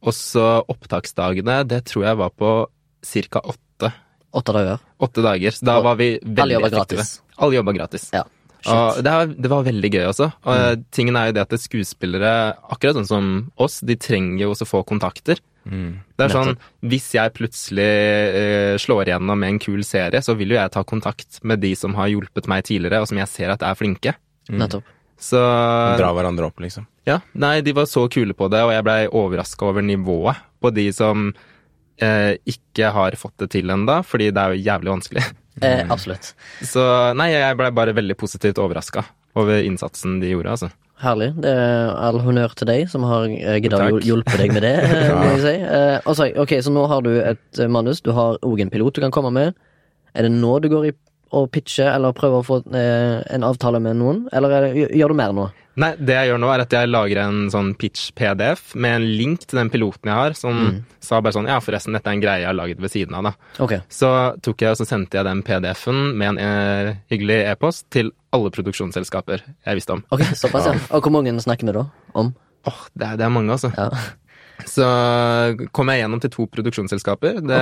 Og 0.02 0.12
så 0.16 0.64
opptaksdagene, 0.70 1.66
det 1.68 1.85
tror 1.90 2.04
jeg 2.06 2.16
var 2.16 2.30
på 2.30 2.66
ca. 3.02 3.40
åtte. 3.44 3.92
Åtte 4.32 4.52
dager? 4.54 4.78
Åtte 5.00 5.23
dager. 5.23 5.50
Så 5.50 5.64
da 5.66 5.78
Og 5.78 5.85
var 5.85 5.97
vi 5.97 6.18
veldig 6.23 6.38
alle 6.56 6.66
effektive. 6.70 6.99
gratis. 7.02 7.20
Alle 7.38 7.54
jobba 7.59 7.73
gratis. 7.75 8.11
Ja. 8.14 8.23
Og 8.66 8.97
det, 9.02 9.11
var, 9.11 9.26
det 9.26 9.49
var 9.50 9.62
veldig 9.64 9.90
gøy 9.90 10.04
også. 10.06 10.32
Og 10.44 10.76
Mm. 10.78 10.85
tingen 10.92 11.16
er 11.16 11.26
jo 11.26 11.32
det 11.32 11.42
at 11.52 11.59
skuespillere, 11.61 12.54
akkurat 12.70 12.94
sånn 12.94 13.06
som 13.09 13.52
oss, 13.59 13.80
de 13.80 13.97
trenger 13.97 14.38
jo 14.40 14.50
også 14.52 14.66
få 14.68 14.85
kontakter. 14.87 15.40
Mm. 15.70 15.90
Det 16.18 16.24
er 16.26 16.32
sånn, 16.34 16.56
Hvis 16.82 17.04
jeg 17.14 17.32
plutselig 17.36 17.90
uh, 18.34 18.76
slår 18.82 19.12
igjennom 19.12 19.38
med 19.38 19.54
en 19.54 19.60
kul 19.62 19.84
serie, 19.86 20.22
så 20.24 20.34
vil 20.38 20.54
jo 20.54 20.58
jeg 20.58 20.72
ta 20.74 20.82
kontakt 20.82 21.38
med 21.46 21.62
de 21.62 21.74
som 21.78 21.94
har 21.98 22.10
hjulpet 22.10 22.50
meg 22.50 22.66
tidligere, 22.66 23.04
og 23.04 23.10
som 23.10 23.20
jeg 23.20 23.30
ser 23.30 23.54
at 23.54 23.62
er 23.66 23.78
flinke. 23.78 24.16
Nettopp. 24.50 24.88
Så 25.20 25.38
Dra 26.00 26.10
hverandre 26.16 26.48
opp, 26.48 26.62
liksom. 26.64 26.86
ja, 27.04 27.18
nei, 27.36 27.58
de 27.60 27.74
var 27.76 27.84
så 27.90 28.06
kule 28.08 28.32
på 28.36 28.48
det, 28.48 28.62
og 28.64 28.72
jeg 28.72 28.84
blei 28.86 29.02
overraska 29.04 29.68
over 29.68 29.84
nivået 29.84 30.40
på 30.64 30.70
de 30.72 30.86
som 30.96 31.28
eh, 32.00 32.38
ikke 32.48 32.88
har 32.94 33.16
fått 33.20 33.36
det 33.44 33.50
til 33.52 33.68
ennå, 33.72 33.98
fordi 34.06 34.30
det 34.32 34.40
er 34.40 34.54
jo 34.54 34.64
jævlig 34.70 34.94
vanskelig. 34.96 35.26
Eh, 35.60 35.82
absolutt. 35.92 36.30
Så 36.64 36.80
nei, 37.18 37.34
jeg 37.34 37.56
blei 37.58 37.68
bare 37.76 37.92
veldig 37.92 38.14
positivt 38.16 38.56
overraska 38.62 39.02
over 39.36 39.60
innsatsen 39.60 40.16
de 40.22 40.30
gjorde, 40.32 40.54
altså. 40.56 40.70
Herlig. 41.00 41.30
Det 41.40 41.49
er 41.57 41.95
all 41.97 42.19
honnør 42.21 42.52
til 42.61 42.69
deg 42.69 42.88
som 42.92 43.04
har 43.09 43.25
giddet 43.33 43.80
å 43.80 44.00
hjelpe 44.04 44.37
deg 44.40 44.52
med 44.52 44.62
det, 44.66 44.75
ja. 45.09 45.14
må 45.16 45.30
jeg 45.35 45.45
si. 45.47 45.54
Eh, 45.64 46.11
så, 46.12 46.26
ok, 46.45 46.57
så 46.66 46.73
nå 46.75 46.83
har 46.92 47.04
du 47.07 47.12
et 47.23 47.61
eh, 47.62 47.71
manus, 47.73 48.02
du 48.04 48.12
har 48.16 48.37
òg 48.45 48.61
en 48.66 48.73
pilot 48.73 48.99
du 48.99 49.00
kan 49.07 49.14
komme 49.14 49.33
med. 49.33 49.54
Er 50.12 50.26
det 50.28 50.35
nå 50.35 50.59
du 50.61 50.69
går 50.73 50.90
i 50.90 50.97
og 51.30 51.45
pitcher 51.54 51.92
eller 51.95 52.11
prøver 52.11 52.40
å 52.40 52.42
få 52.42 52.57
eh, 52.75 53.21
en 53.30 53.45
avtale 53.47 53.78
med 53.78 53.95
noen, 54.00 54.25
eller 54.35 54.50
er 54.57 54.64
det, 54.66 54.87
gjør 54.99 55.12
du 55.12 55.19
mer 55.21 55.35
nå? 55.37 55.45
Nei, 55.78 55.92
det 56.02 56.16
jeg 56.16 56.33
gjør 56.33 56.40
nå, 56.42 56.49
er 56.50 56.62
at 56.64 56.75
jeg 56.75 56.88
lager 56.90 57.21
en 57.23 57.37
sånn 57.54 57.69
pitch-PDF 57.78 58.73
med 58.75 58.97
en 58.99 59.04
link 59.16 59.45
til 59.47 59.61
den 59.61 59.71
piloten 59.71 60.11
jeg 60.11 60.19
har, 60.19 60.35
som 60.35 60.59
Mm. 60.59 60.80
sa 60.99 61.21
bare 61.23 61.33
sånn 61.38 61.47
Ja, 61.47 61.61
forresten, 61.62 61.95
dette 61.95 62.11
er 62.11 62.19
en 62.19 62.25
greie 62.25 62.42
jeg 62.42 62.50
har 62.50 62.59
laget 62.59 62.83
ved 62.83 62.90
siden 62.90 63.14
av, 63.14 63.30
da. 63.30 63.33
Okay. 63.62 63.78
Så 63.88 64.11
tok 64.42 64.66
jeg 64.66 64.75
og 64.75 64.80
så 64.83 64.88
sendte 64.90 65.21
jeg 65.21 65.25
den 65.30 65.45
PDF-en 65.47 66.02
med 66.19 66.33
en 66.35 66.42
e 66.42 66.97
hyggelig 67.14 67.38
e-post 67.54 67.87
til 67.95 68.11
alle 68.37 68.52
produksjonsselskaper 68.54 69.42
jeg 69.42 69.78
visste 69.78 69.96
om. 69.96 70.04
Ok, 70.14 70.25
Såpass, 70.38 70.66
ja. 70.70 70.76
Og 70.96 71.04
hvor 71.04 71.14
mange 71.14 71.34
snakker 71.42 71.68
vi 71.68 71.76
da 71.76 71.87
om? 72.18 72.32
Åh, 72.68 72.82
det, 72.94 73.06
er, 73.06 73.20
det 73.20 73.26
er 73.26 73.32
mange, 73.32 73.56
altså. 73.56 73.72
Ja. 73.76 73.88
Så 74.68 74.87
kom 75.72 75.90
jeg 75.90 76.02
gjennom 76.02 76.20
til 76.22 76.32
to 76.34 76.46
produksjonsselskaper. 76.52 77.40
Det, 77.49 77.60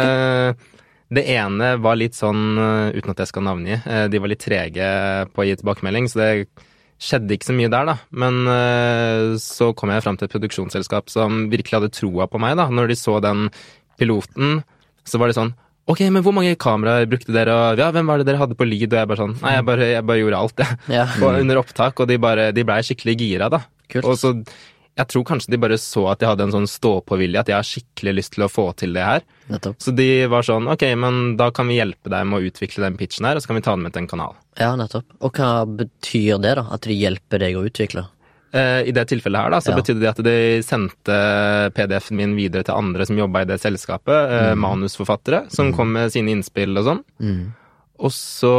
det 1.15 1.25
ene 1.37 1.75
var 1.81 1.99
litt 2.01 2.19
sånn, 2.19 2.59
eh, 2.59 2.97
uten 2.99 3.15
at 3.15 3.23
jeg 3.23 3.31
skal 3.31 3.47
navngi, 3.47 3.77
eh, 3.79 4.07
de 4.11 4.21
var 4.21 4.33
litt 4.33 4.43
trege 4.43 4.89
på 5.33 5.45
å 5.45 5.47
gi 5.47 5.55
tilbakemelding, 5.61 6.11
så 6.11 6.21
det 6.21 6.33
skjedde 6.99 7.37
ikke 7.37 7.49
så 7.49 7.55
mye 7.55 7.71
der, 7.71 7.93
da. 7.93 7.97
Men 8.11 8.41
eh, 8.51 9.37
så 9.41 9.71
kom 9.79 9.95
jeg 9.95 10.05
fram 10.05 10.19
til 10.19 10.29
et 10.29 10.35
produksjonsselskap 10.35 11.13
som 11.13 11.47
virkelig 11.53 11.79
hadde 11.79 11.95
troa 11.95 12.27
på 12.29 12.43
meg, 12.43 12.59
da. 12.59 12.67
Når 12.75 12.91
de 12.91 12.99
så 12.99 13.21
den 13.25 13.47
piloten, 13.99 14.61
så 15.09 15.23
var 15.23 15.31
det 15.31 15.39
sånn 15.39 15.55
Ok, 15.89 16.03
men 16.13 16.21
hvor 16.25 16.35
mange 16.37 16.53
kameraer 16.61 17.09
brukte 17.09 17.33
dere, 17.33 17.55
og 17.57 17.81
ja, 17.81 17.89
hvem 17.95 18.11
var 18.11 18.21
det 18.21 18.29
dere 18.29 18.41
hadde 18.43 18.57
på 18.59 18.67
lyd? 18.69 18.91
Og 18.93 18.99
jeg 18.99 19.09
bare 19.09 19.23
sånn 19.23 19.37
Nei, 19.41 19.53
jeg 19.57 19.65
bare, 19.69 19.87
jeg 19.95 20.05
bare 20.11 20.21
gjorde 20.21 20.41
alt, 20.45 20.63
jeg. 20.65 20.81
Ja. 20.99 21.05
Og 21.25 21.39
under 21.41 21.61
opptak, 21.63 22.03
og 22.03 22.11
de 22.11 22.19
bare 22.21 22.51
De 22.57 22.65
blei 22.69 22.83
skikkelig 22.85 23.15
gira, 23.23 23.49
da. 23.53 23.63
Kult. 23.89 24.05
Og 24.05 24.19
så 24.21 24.35
Jeg 24.99 25.09
tror 25.09 25.25
kanskje 25.25 25.55
de 25.55 25.61
bare 25.63 25.79
så 25.81 26.03
at 26.13 26.21
jeg 26.21 26.29
hadde 26.29 26.45
en 26.49 26.53
sånn 26.59 26.69
stå-på-vilje, 26.69 27.41
at 27.41 27.49
jeg 27.53 27.57
har 27.57 27.69
skikkelig 27.71 28.15
lyst 28.19 28.35
til 28.35 28.45
å 28.45 28.51
få 28.51 28.67
til 28.77 28.93
det 28.99 29.05
her. 29.07 29.25
Nettopp. 29.49 29.79
Så 29.81 29.95
de 29.97 30.09
var 30.29 30.45
sånn 30.45 30.69
Ok, 30.69 30.85
men 30.99 31.39
da 31.41 31.49
kan 31.55 31.71
vi 31.71 31.79
hjelpe 31.79 32.13
deg 32.13 32.29
med 32.29 32.41
å 32.43 32.51
utvikle 32.53 32.85
den 32.85 32.99
pitchen 33.01 33.31
her, 33.31 33.39
og 33.39 33.45
så 33.45 33.53
kan 33.53 33.61
vi 33.61 33.65
ta 33.65 33.77
den 33.79 33.87
med 33.87 33.95
til 33.95 34.05
en 34.05 34.11
kanal. 34.11 34.37
Ja, 34.61 34.75
nettopp. 34.77 35.07
Og 35.25 35.39
hva 35.39 35.65
betyr 35.65 36.43
det, 36.43 36.57
da? 36.61 36.67
At 36.75 36.85
de 36.91 36.99
hjelper 36.99 37.47
deg 37.47 37.57
å 37.57 37.65
utvikle? 37.71 38.05
Eh, 38.53 38.89
I 38.89 38.93
det 38.97 39.05
tilfellet 39.11 39.45
her 39.45 39.53
da, 39.53 39.61
så 39.61 39.73
Ja. 39.73 39.77
betydde 39.77 40.01
det 40.01 40.09
at 40.09 40.23
de 40.25 40.63
sendte 40.65 41.17
PDF-en 41.77 42.17
min 42.17 42.37
videre 42.37 42.65
til 42.65 42.75
andre 42.75 43.05
som 43.07 43.19
jobba 43.19 43.43
i 43.43 43.49
det 43.51 43.61
selskapet, 43.61 44.55
mm. 44.55 44.59
manusforfattere, 44.59 45.51
som 45.53 45.73
kom 45.73 45.93
med 45.93 46.13
sine 46.13 46.33
innspill 46.33 46.77
og 46.79 46.85
sånn. 46.85 47.03
Mm. 47.21 47.53
Og 47.99 48.15
så 48.15 48.55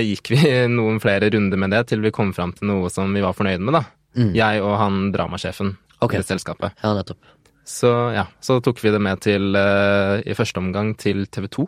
gikk 0.00 0.30
vi 0.32 0.40
noen 0.78 1.00
flere 1.02 1.28
runder 1.30 1.60
med 1.60 1.74
det 1.74 1.86
til 1.90 2.00
vi 2.00 2.14
kom 2.14 2.32
fram 2.32 2.54
til 2.56 2.70
noe 2.70 2.88
som 2.92 3.12
vi 3.12 3.24
var 3.24 3.36
fornøyd 3.36 3.60
med, 3.60 3.76
da. 3.76 3.84
Mm. 4.16 4.32
Jeg 4.32 4.62
og 4.64 4.78
han 4.80 5.10
dramasjefen 5.12 5.76
okay. 6.00 6.16
i 6.16 6.22
det 6.22 6.30
selskapet. 6.30 6.72
Ja, 6.82 6.94
nettopp. 6.96 7.20
Så 7.66 7.90
ja, 8.14 8.28
så 8.40 8.60
tok 8.62 8.78
vi 8.84 8.92
det 8.94 9.02
med 9.02 9.20
til, 9.20 9.56
eh, 9.58 10.22
i 10.24 10.36
første 10.38 10.62
omgang 10.62 10.94
til 10.96 11.26
TV 11.26 11.48
2. 11.50 11.66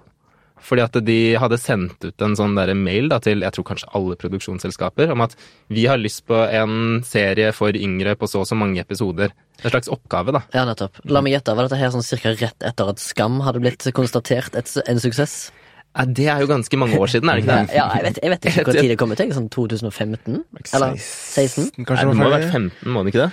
Fordi 0.64 0.84
at 0.84 0.96
de 1.06 1.18
hadde 1.40 1.58
sendt 1.60 2.04
ut 2.04 2.24
en 2.24 2.36
sånn 2.38 2.56
der 2.58 2.72
mail 2.78 3.10
da, 3.12 3.20
til 3.22 3.44
jeg 3.44 3.54
tror 3.54 3.66
kanskje 3.70 3.90
alle 3.98 4.16
produksjonsselskaper 4.20 5.12
om 5.14 5.22
at 5.24 5.36
vi 5.72 5.86
har 5.90 6.00
lyst 6.00 6.24
på 6.28 6.40
en 6.46 7.02
serie 7.06 7.52
for 7.56 7.76
yngre 7.76 8.16
på 8.18 8.28
så 8.30 8.42
og 8.42 8.50
så 8.50 8.58
mange 8.58 8.82
episoder. 8.82 9.34
En 9.62 9.72
slags 9.72 9.90
oppgave, 9.90 10.34
da. 10.34 10.42
Ja, 10.54 10.64
nettopp. 10.68 11.00
La 11.10 11.22
meg 11.24 11.34
gjette, 11.34 11.54
var 11.58 11.66
dette 11.66 11.80
her 11.80 11.94
sånn 11.94 12.06
cirka 12.06 12.34
rett 12.36 12.66
etter 12.66 12.92
at 12.92 13.02
Skam 13.02 13.40
hadde 13.46 13.62
blitt 13.64 13.88
konstatert 13.96 14.58
et, 14.58 14.74
en 14.86 15.02
suksess? 15.02 15.48
Ja, 15.96 16.04
det 16.04 16.26
er 16.30 16.42
jo 16.44 16.48
ganske 16.50 16.78
mange 16.78 16.98
år 17.00 17.10
siden, 17.10 17.30
er 17.30 17.40
det 17.40 17.46
ikke 17.46 17.54
det? 17.56 17.76
Ja, 17.80 17.86
jeg 17.96 18.04
vet, 18.06 18.18
jeg 18.22 18.32
vet 18.34 18.50
ikke 18.50 18.66
hvor 18.68 18.76
tid 18.78 18.90
det 18.92 18.98
kom 19.00 19.14
ut. 19.14 19.22
Sånn 19.38 19.48
2015? 19.54 20.42
Eller 20.76 20.98
16? 20.98 21.70
Kanskje 21.82 21.96
Nei, 21.96 22.12
det 22.12 22.18
må 22.20 22.28
ha 22.28 22.34
vært 22.36 22.52
15, 22.52 22.92
må 22.94 23.02
det 23.02 23.14
ikke 23.14 23.24
det? 23.24 23.30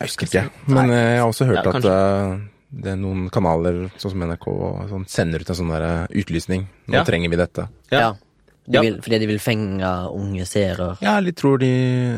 Jeg 0.00 0.08
husker 0.08 0.30
ikke. 0.30 0.46
Men 0.72 0.94
eh, 0.94 1.04
jeg 1.14 1.20
har 1.20 1.28
også 1.28 1.46
hørt 1.50 1.60
Ja, 1.60 1.74
at 1.76 1.86
det 2.72 2.92
er 2.92 2.96
noen 3.00 3.28
kanaler, 3.34 3.90
sånn 3.98 4.12
som 4.14 4.22
NRK, 4.28 4.46
sånn, 4.90 5.06
sender 5.10 5.40
ut 5.42 5.48
en 5.50 5.58
sånn 5.58 5.72
der 5.74 5.82
eh, 5.88 6.18
utlysning. 6.22 6.66
Nå 6.86 6.94
Ja. 7.00 7.04
trenger 7.04 7.30
vi 7.30 7.36
dette. 7.40 7.68
Ja. 7.90 8.00
Ja. 8.00 8.10
De 8.70 8.78
vil, 8.84 8.98
fordi 9.02 9.18
de 9.18 9.26
vil 9.26 9.38
fenge 9.42 9.88
unge 10.14 10.44
seere. 10.46 10.92
Ja, 11.02 11.16
eller 11.18 11.32
tror 11.32 11.58
de 11.58 11.70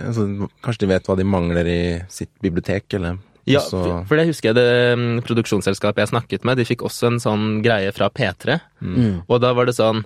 altså, 0.05 0.27
Kanskje 0.63 0.81
de 0.85 0.87
vet 0.91 1.07
hva 1.09 1.17
de 1.17 1.25
mangler 1.25 1.67
i 1.71 1.83
sitt 2.13 2.29
bibliotek, 2.43 2.85
eller 2.99 3.19
Ja, 3.47 3.61
for 3.61 4.05
for 4.07 4.17
det 4.17 4.27
husker 4.29 4.51
jeg 4.53 4.55
det 4.55 4.99
mm, 4.99 5.23
produksjonsselskapet 5.27 6.03
jeg 6.05 6.11
snakket 6.13 6.45
med, 6.45 6.59
de 6.59 6.65
fikk 6.69 6.83
også 6.87 7.07
en 7.13 7.19
sånn 7.23 7.63
greie 7.65 7.91
fra 7.93 8.11
P3. 8.11 8.61
Mm. 8.83 9.23
Og 9.29 9.41
da 9.41 9.53
var 9.55 9.67
det 9.67 9.75
sånn 9.75 10.05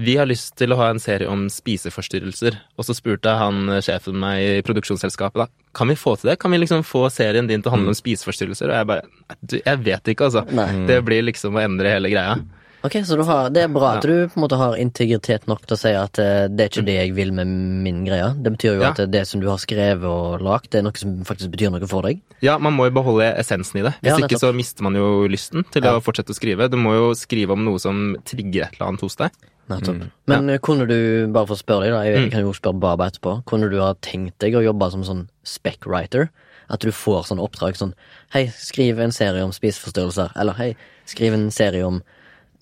Vi 0.00 0.14
har 0.16 0.28
lyst 0.30 0.54
til 0.56 0.72
å 0.72 0.78
ha 0.80 0.86
en 0.94 1.00
serie 1.02 1.28
om 1.28 1.42
spiseforstyrrelser. 1.52 2.56
Og 2.80 2.86
så 2.88 2.94
spurte 2.96 3.34
han 3.36 3.66
eh, 3.68 3.82
sjefen 3.84 4.16
meg 4.20 4.40
i 4.40 4.62
produksjonsselskapet 4.66 5.42
da 5.44 5.48
Kan 5.76 5.90
vi 5.92 5.98
få 6.00 6.16
til 6.20 6.30
det? 6.32 6.38
Kan 6.40 6.54
vi 6.54 6.62
liksom 6.62 6.84
få 6.86 7.04
serien 7.12 7.46
din 7.50 7.60
til 7.62 7.70
å 7.72 7.74
handle 7.76 7.92
om 7.92 7.98
spiseforstyrrelser? 7.98 8.70
Og 8.72 8.78
jeg 8.80 8.88
bare 8.88 9.36
du, 9.42 9.58
Jeg 9.60 9.82
vet 9.84 10.08
ikke, 10.14 10.30
altså. 10.30 10.46
Nei. 10.56 10.70
Det 10.88 11.02
blir 11.06 11.26
liksom 11.28 11.58
å 11.58 11.62
endre 11.66 11.92
hele 11.98 12.10
greia. 12.12 12.38
Ok, 12.80 12.94
så 13.04 13.12
du 13.18 13.26
har, 13.28 13.50
det 13.52 13.66
er 13.66 13.68
bra 13.68 13.90
at 13.98 14.06
du 14.08 14.24
på 14.32 14.38
en 14.38 14.44
måte 14.46 14.56
har 14.56 14.78
integritet 14.80 15.42
nok 15.50 15.66
til 15.68 15.76
å 15.76 15.80
si 15.82 15.90
at 15.92 16.16
eh, 16.22 16.46
det 16.48 16.64
er 16.64 16.70
ikke 16.72 16.84
det 16.86 16.94
jeg 16.96 17.12
vil 17.18 17.34
med 17.36 17.50
min 17.84 17.98
greie. 18.06 18.30
Det 18.40 18.54
betyr 18.54 18.78
jo 18.78 18.86
Ja. 18.86 18.94
at 18.94 19.02
det 19.12 19.26
som 19.28 19.42
du 19.42 19.50
har 19.50 19.60
skrevet 19.60 20.06
og 20.08 20.40
lagd, 20.40 20.70
det 20.72 20.80
er 20.80 20.86
noe 20.88 20.96
som 20.96 21.18
faktisk 21.28 21.52
betyr 21.52 21.74
noe 21.74 21.84
for 21.90 22.08
deg. 22.08 22.22
Ja, 22.40 22.56
man 22.56 22.72
må 22.78 22.88
jo 22.88 22.94
beholde 22.96 23.28
essensen 23.36 23.82
i 23.82 23.84
det. 23.84 23.92
Hvis 24.00 24.14
Ja, 24.16 24.24
ikke 24.24 24.40
så 24.40 24.54
mister 24.56 24.88
man 24.88 24.96
jo 24.96 25.28
lysten 25.28 25.68
til 25.68 25.84
Ja. 25.84 25.92
å 25.98 26.00
fortsette 26.00 26.32
å 26.32 26.38
skrive. 26.40 26.70
Du 26.72 26.78
må 26.80 26.94
jo 26.96 27.10
skrive 27.12 27.52
om 27.52 27.66
noe 27.68 27.76
som 27.78 28.16
trigger 28.24 28.64
et 28.70 28.80
eller 28.80 28.94
annet 28.94 29.04
hos 29.04 29.16
deg. 29.20 29.30
Nettopp. 29.70 30.04
Men 30.30 30.50
ja. 30.50 30.58
kunne 30.62 30.86
du, 30.90 30.98
bare 31.32 31.48
for 31.48 31.56
å 31.56 31.60
spørre 31.60 31.86
deg, 31.86 31.94
da, 31.94 32.04
jeg 32.06 32.24
jeg 32.24 32.30
kan 32.34 32.44
jo 32.44 32.54
spørre 32.56 32.82
Baba 32.82 33.08
etterpå, 33.10 33.40
kunne 33.48 33.70
du 33.72 33.78
ha 33.82 33.92
tenkt 34.02 34.38
deg 34.42 34.58
å 34.58 34.64
jobbe 34.64 34.90
som 34.92 35.04
sånn 35.06 35.26
spec-writer? 35.46 36.30
At 36.70 36.84
du 36.86 36.92
får 36.94 37.26
sånne 37.26 37.42
oppdrag 37.42 37.74
sånn 37.78 37.96
Hei, 38.34 38.44
skriv 38.54 39.00
en 39.02 39.14
serie 39.14 39.42
om 39.42 39.50
spiseforstyrrelser. 39.54 40.30
Eller 40.38 40.54
hei, 40.60 40.70
skriv 41.10 41.34
en 41.34 41.48
serie 41.54 41.82
om 41.82 41.98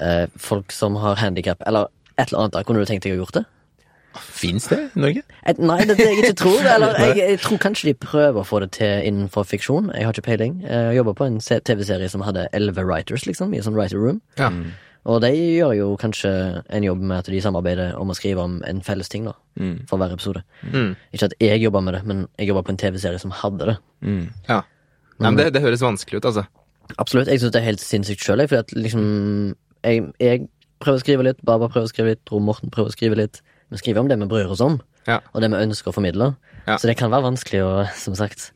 eh, 0.01 0.25
folk 0.41 0.73
som 0.73 0.97
har 1.03 1.21
handikap. 1.21 1.61
Eller 1.69 1.91
et 2.17 2.31
eller 2.31 2.47
annet. 2.47 2.57
da. 2.57 2.65
Kunne 2.65 2.81
du 2.81 2.89
tenkt 2.89 3.05
deg 3.05 3.19
å 3.19 3.23
gjort 3.23 3.37
det? 3.37 3.45
Fins 4.19 4.67
det 4.73 4.79
i 4.97 5.01
Norge? 5.03 5.23
Et, 5.47 5.61
nei, 5.61 5.79
det 5.85 5.95
er 5.95 6.01
det 6.01 6.07
jeg 6.09 6.23
ikke 6.23 6.39
tror. 6.41 6.65
Eller 6.75 6.97
jeg, 7.05 7.19
jeg 7.21 7.41
tror 7.45 7.61
kanskje 7.63 7.91
de 7.91 7.95
prøver 8.01 8.41
å 8.41 8.47
få 8.49 8.63
det 8.65 8.73
til 8.79 9.05
innenfor 9.07 9.47
fiksjon. 9.47 9.93
Jeg 9.95 10.09
har 10.09 10.17
ikke 10.17 10.27
peiling. 10.31 10.59
Jeg 10.65 10.97
jobba 10.99 11.15
på 11.21 11.29
en 11.29 11.39
TV-serie 11.45 12.09
som 12.11 12.25
hadde 12.27 12.49
elleve 12.57 12.87
writers, 12.89 13.29
liksom, 13.29 13.53
i 13.53 13.61
en 13.61 13.69
sånn 13.69 13.77
writer 13.77 14.01
room. 14.01 14.23
Ja. 14.41 14.51
Og 15.09 15.23
de 15.25 15.31
gjør 15.33 15.73
jo 15.79 15.87
kanskje 15.97 16.31
en 16.69 16.85
jobb 16.85 17.01
med 17.01 17.19
at 17.23 17.31
de 17.33 17.39
samarbeider 17.41 17.95
om 17.97 18.11
å 18.13 18.17
skrive 18.17 18.43
om 18.45 18.59
en 18.69 18.83
felles 18.85 19.09
ting, 19.09 19.25
da. 19.25 19.33
For 19.89 19.97
hver 19.99 20.13
episode. 20.15 20.43
Mm. 20.69 20.93
Ikke 21.17 21.31
at 21.31 21.35
jeg 21.41 21.63
jobba 21.63 21.81
med 21.83 21.95
det, 21.97 22.03
men 22.07 22.27
jeg 22.39 22.51
jobba 22.51 22.63
på 22.67 22.75
en 22.75 22.81
TV-serie 22.83 23.19
som 23.23 23.33
hadde 23.33 23.71
det. 23.73 23.79
ja. 24.51 24.63
Nei, 25.19 25.33
men 25.33 25.39
det, 25.41 25.49
det 25.57 25.63
høres 25.65 25.81
vanskelig 25.83 26.21
ut, 26.21 26.29
altså. 26.29 26.45
Absolutt. 27.03 27.27
Jeg 27.33 27.41
syns 27.43 27.51
det 27.57 27.59
er 27.59 27.67
helt 27.67 27.83
sinnssykt 27.83 28.23
sjøl, 28.23 28.45
fordi 28.47 28.77
liksom 28.85 29.03
jeg, 29.83 30.05
jeg 30.23 30.45
prøver 30.79 31.01
å 31.01 31.03
skrive 31.03 31.25
litt, 31.27 31.41
Baba 31.49 31.67
prøver 31.73 31.89
å 31.89 31.91
skrive 31.91 32.13
litt, 32.13 32.21
Tor 32.29 32.45
Morten 32.45 32.71
prøver 32.71 32.93
å 32.93 32.95
skrive 32.95 33.19
litt. 33.19 33.41
Vi 33.73 33.81
skriver 33.81 34.05
om 34.05 34.09
det 34.13 34.17
vi 34.21 34.29
bryr 34.31 34.53
oss 34.55 34.63
om, 34.65 34.79
Ja. 35.09 35.19
og 35.35 35.43
det 35.43 35.51
vi 35.51 35.59
ønsker 35.65 35.91
å 35.91 35.97
formidle. 35.97 36.31
Ja. 36.69 36.77
Så 36.79 36.87
det 36.87 36.95
kan 37.01 37.11
være 37.11 37.27
vanskelig 37.33 37.65
å, 37.65 37.73
som 37.99 38.15
sagt, 38.15 38.53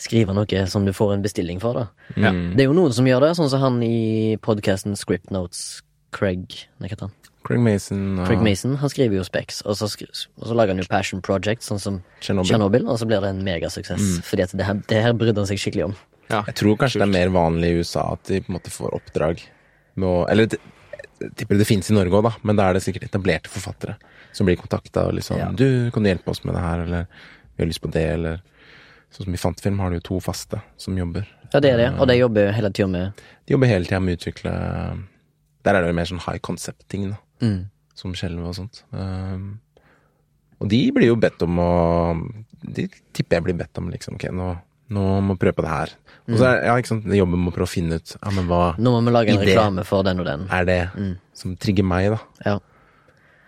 skrive 0.00 0.34
noe 0.34 0.66
som 0.72 0.84
du 0.88 0.92
får 0.96 1.14
en 1.14 1.22
bestilling 1.22 1.60
for, 1.62 1.76
da. 1.78 1.86
Ja. 2.16 2.32
Det 2.32 2.64
er 2.64 2.68
jo 2.72 2.74
noen 2.76 2.92
som 2.96 3.06
gjør 3.06 3.20
det, 3.28 3.30
sånn 3.38 3.50
som 3.52 3.60
han 3.62 3.78
i 3.86 4.34
podkasten 4.42 4.96
Script 4.98 5.30
Notes, 5.30 5.82
Craig 6.12 6.66
Nei, 6.80 6.88
hva 6.88 6.92
heter 6.94 7.06
han? 7.08 7.16
Craig 7.46 7.60
Mason 7.64 8.18
og 8.20 8.26
Craig 8.28 8.42
Mason. 8.44 8.74
Han 8.82 8.90
skriver 8.92 9.16
jo 9.16 9.24
Specs, 9.24 9.62
og 9.64 9.76
så, 9.78 9.88
skri- 9.88 10.10
og 10.10 10.44
så 10.50 10.54
lager 10.56 10.74
han 10.74 10.82
jo 10.82 10.88
Passion 10.90 11.22
Project, 11.24 11.64
sånn 11.64 11.80
som 11.80 12.02
Chernobyl. 12.20 12.50
Chernobyl, 12.50 12.84
og 12.90 12.98
så 13.00 13.08
blir 13.08 13.22
det 13.24 13.30
en 13.32 13.40
megasuksess. 13.46 14.20
Fordi 14.28 14.44
at 14.44 14.52
det 14.52 14.66
her, 14.68 14.82
det 14.92 15.00
her 15.06 15.16
brydde 15.16 15.40
han 15.40 15.48
seg 15.48 15.62
skikkelig 15.62 15.86
om. 15.88 15.94
Ja. 16.28 16.42
Jeg 16.46 16.58
tror 16.60 16.76
kanskje 16.78 17.00
det 17.00 17.08
er 17.08 17.14
mer 17.16 17.32
vanlig 17.34 17.70
i 17.72 17.80
USA 17.80 18.04
at 18.12 18.28
de 18.28 18.42
på 18.44 18.52
en 18.52 18.58
måte 18.58 18.70
får 18.70 18.92
oppdrag 18.94 19.40
med 19.98 20.06
å 20.06 20.28
Eller 20.30 20.46
jeg 20.46 21.32
tipper 21.36 21.58
det 21.58 21.66
finnes 21.66 21.90
i 21.90 21.96
Norge 21.96 22.12
òg, 22.20 22.22
da, 22.28 22.34
men 22.46 22.56
da 22.56 22.68
er 22.68 22.76
det 22.76 22.84
sikkert 22.84 23.08
etablerte 23.08 23.50
forfattere 23.50 23.96
som 24.36 24.46
blir 24.46 24.56
kontakta 24.60 25.08
og 25.08 25.16
liksom 25.18 25.40
Ja. 25.40 25.50
'Du, 25.50 25.90
kan 25.90 26.02
du 26.04 26.08
hjelpe 26.08 26.30
oss 26.30 26.44
med 26.44 26.54
det 26.54 26.62
her?' 26.62 26.82
eller 26.84 27.06
'Vi 27.56 27.64
har 27.64 27.66
lyst 27.66 27.82
på 27.82 27.90
det', 27.90 28.12
eller 28.14 28.40
Sånn 29.10 29.24
som 29.26 29.34
i 29.34 29.36
Fantfilm 29.42 29.80
har 29.80 29.90
du 29.90 29.96
jo 29.96 30.00
to 30.06 30.20
faste 30.20 30.60
som 30.78 30.94
jobber. 30.96 31.26
Ja, 31.52 31.58
det 31.58 31.72
er 31.72 31.76
det, 31.78 31.98
og 31.98 32.06
de 32.06 32.14
jobber 32.14 32.52
hele 32.52 32.70
tida 32.70 32.86
med 32.86 33.12
De 33.46 33.54
jobber 33.56 33.66
hele 33.66 33.84
tida 33.84 33.98
med 33.98 34.14
å 34.14 34.20
utvikle 34.20 34.52
Der 35.66 35.76
er 35.76 35.84
det 35.84 35.90
jo 35.92 35.96
mer 35.98 36.08
sånn 36.08 36.22
high 36.24 36.40
concept-ting, 36.44 37.10
da. 37.12 37.18
mm. 37.44 37.60
Som 38.00 38.14
skjelv 38.16 38.46
og 38.48 38.54
sånt. 38.56 38.78
Um, 38.96 39.58
og 40.60 40.68
de 40.72 40.78
blir 40.96 41.10
jo 41.10 41.16
bedt 41.20 41.42
om 41.44 41.58
å 41.60 41.70
De 42.62 42.86
tipper 43.16 43.38
jeg 43.38 43.44
blir 43.48 43.56
bedt 43.58 43.76
om 43.80 43.90
liksom 43.92 44.14
Ok, 44.16 44.26
nå, 44.32 44.46
nå 44.96 45.04
må 45.24 45.34
vi 45.36 45.42
prøve 45.42 45.58
på 45.58 45.64
det 45.66 45.72
her. 45.74 45.92
Og 46.30 46.38
så 46.38 46.46
er 46.48 46.64
ja, 46.68 46.76
ikke 46.80 46.92
sant, 46.94 47.04
det 47.08 47.18
jobben 47.18 47.40
med 47.42 47.52
å 47.52 47.56
prøve 47.56 47.68
å 47.68 47.72
finne 47.72 47.98
ut 48.00 48.14
Ja, 48.16 48.32
men 48.36 48.48
hva 48.48 48.62
Nå 48.80 48.92
må 48.94 49.00
vi 49.04 49.14
lage 49.14 49.34
en 49.34 49.40
reklame 49.44 49.84
for 49.88 50.06
den 50.06 50.20
og 50.22 50.28
den. 50.28 50.46
er 50.48 50.64
det 50.68 50.80
som 51.36 51.56
trigger 51.60 51.84
meg, 51.88 52.10
da? 52.14 52.20
Ja. 52.46 52.56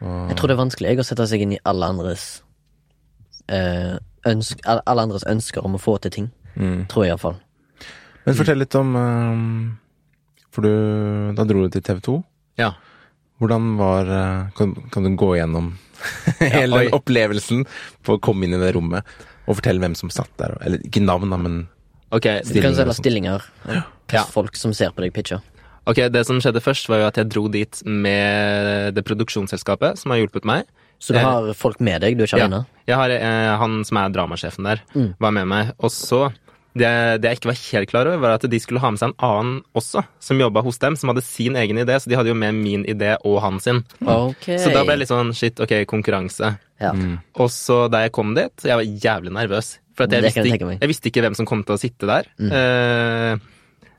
Jeg 0.02 0.36
tror 0.36 0.50
det 0.50 0.56
er 0.56 0.62
vanskelig 0.64 0.88
jeg, 0.90 1.00
å 1.00 1.06
sette 1.06 1.26
seg 1.30 1.44
inn 1.44 1.52
i 1.54 1.60
alle 1.68 1.88
andres 1.92 2.24
eh, 3.52 3.96
ønsk, 4.26 4.64
alle 4.66 5.04
andres 5.04 5.24
ønsker 5.28 5.64
om 5.64 5.76
å 5.78 5.80
få 5.82 5.96
til 6.02 6.10
ting. 6.16 6.28
Tror 6.90 7.04
jeg 7.06 7.12
iallfall. 7.14 7.38
Men 8.24 8.36
fortell 8.38 8.60
litt 8.62 8.74
om 8.78 8.96
um, 8.96 9.44
For 10.52 10.62
du 10.66 11.32
Da 11.36 11.44
dro 11.48 11.62
du 11.64 11.70
til 11.72 11.82
TV 11.82 12.00
2. 12.04 12.16
Ja. 12.60 12.72
Hvordan 13.40 13.72
var 13.78 14.06
uh, 14.06 14.50
kan, 14.58 14.74
kan 14.92 15.02
du 15.06 15.14
gå 15.18 15.32
gjennom 15.38 15.72
hele 16.40 16.84
ja, 16.86 16.90
opplevelsen 16.94 17.64
på 18.06 18.16
å 18.18 18.20
komme 18.22 18.46
inn 18.46 18.54
i 18.54 18.60
det 18.60 18.72
rommet 18.76 19.06
og 19.48 19.56
fortelle 19.58 19.82
hvem 19.82 19.96
som 19.98 20.12
satt 20.14 20.30
der? 20.38 20.54
Eller 20.62 20.82
ikke 20.86 21.02
navn, 21.02 21.32
da, 21.32 21.38
men 21.40 21.62
Ok, 22.12 22.26
Du 22.44 22.60
kan 22.60 22.74
Stillinger 22.74 22.76
selge 22.76 22.94
stillinger. 22.98 23.44
Ja. 24.12 24.22
folk 24.28 24.54
som 24.60 24.74
ser 24.76 24.92
på 24.92 25.00
deg, 25.00 25.14
pitcher. 25.16 25.40
Ok, 25.88 25.96
Det 26.12 26.20
som 26.28 26.38
skjedde 26.44 26.60
først, 26.62 26.86
var 26.92 27.00
jo 27.00 27.06
at 27.08 27.16
jeg 27.18 27.30
dro 27.32 27.46
dit 27.50 27.80
med 27.88 28.92
det 28.94 29.02
produksjonsselskapet 29.08 29.96
som 29.98 30.12
har 30.12 30.20
hjulpet 30.20 30.44
meg. 30.46 30.68
Så 31.02 31.16
du 31.16 31.18
Eh, 31.18 31.24
har 31.24 31.48
folk 31.58 31.80
med 31.80 32.02
deg, 32.04 32.18
du 32.18 32.22
er 32.22 32.28
ikke 32.28 32.38
Ja. 32.44 32.60
Jeg 32.86 32.96
har 33.00 33.10
eh, 33.10 33.56
Han 33.58 33.80
som 33.88 33.96
er 33.98 34.12
dramasjefen 34.12 34.62
der, 34.68 34.82
Mm. 34.94 35.14
var 35.18 35.30
med 35.32 35.48
meg. 35.48 35.72
Og 35.80 35.90
så 35.90 36.32
det, 36.78 36.90
det 37.20 37.28
jeg 37.30 37.40
ikke 37.40 37.50
var 37.50 37.58
helt 37.60 37.90
klar 37.90 38.08
over, 38.08 38.20
var 38.22 38.36
at 38.38 38.46
de 38.48 38.60
skulle 38.62 38.80
ha 38.80 38.90
med 38.92 39.00
seg 39.02 39.12
en 39.12 39.16
annen 39.28 39.58
også, 39.76 40.04
som 40.24 40.40
jobba 40.40 40.62
hos 40.64 40.80
dem, 40.82 40.96
som 40.96 41.12
hadde 41.12 41.24
sin 41.26 41.58
egen 41.60 41.80
idé. 41.82 41.98
Så 42.00 42.10
de 42.10 42.16
hadde 42.18 42.32
jo 42.32 42.38
med 42.38 42.56
min 42.56 42.86
idé 42.88 43.14
og 43.28 43.40
han 43.44 43.60
sin. 43.62 43.82
Okay. 44.00 44.58
Så 44.62 44.72
da 44.72 44.84
ble 44.86 44.96
det 44.96 45.04
litt 45.04 45.12
sånn 45.12 45.34
shit, 45.36 45.60
ok, 45.62 45.82
konkurranse. 45.90 46.54
ja. 46.82 46.92
Og 47.40 47.52
så 47.52 47.84
da 47.92 48.04
jeg 48.06 48.14
kom 48.16 48.32
dit, 48.38 48.66
jeg 48.68 48.80
var 48.80 49.06
jævlig 49.06 49.34
nervøs. 49.36 49.76
For 49.92 50.08
at 50.08 50.14
jeg, 50.16 50.24
visste, 50.24 50.46
jeg. 50.48 50.62
Mm. 50.64 50.78
jeg 50.80 50.88
visste 50.88 51.10
ikke 51.10 51.24
hvem 51.26 51.34
som 51.36 51.48
kom 51.48 51.64
til 51.68 51.76
å 51.76 51.80
sitte 51.80 52.08
der. 52.08 52.28
Eh, 52.40 53.34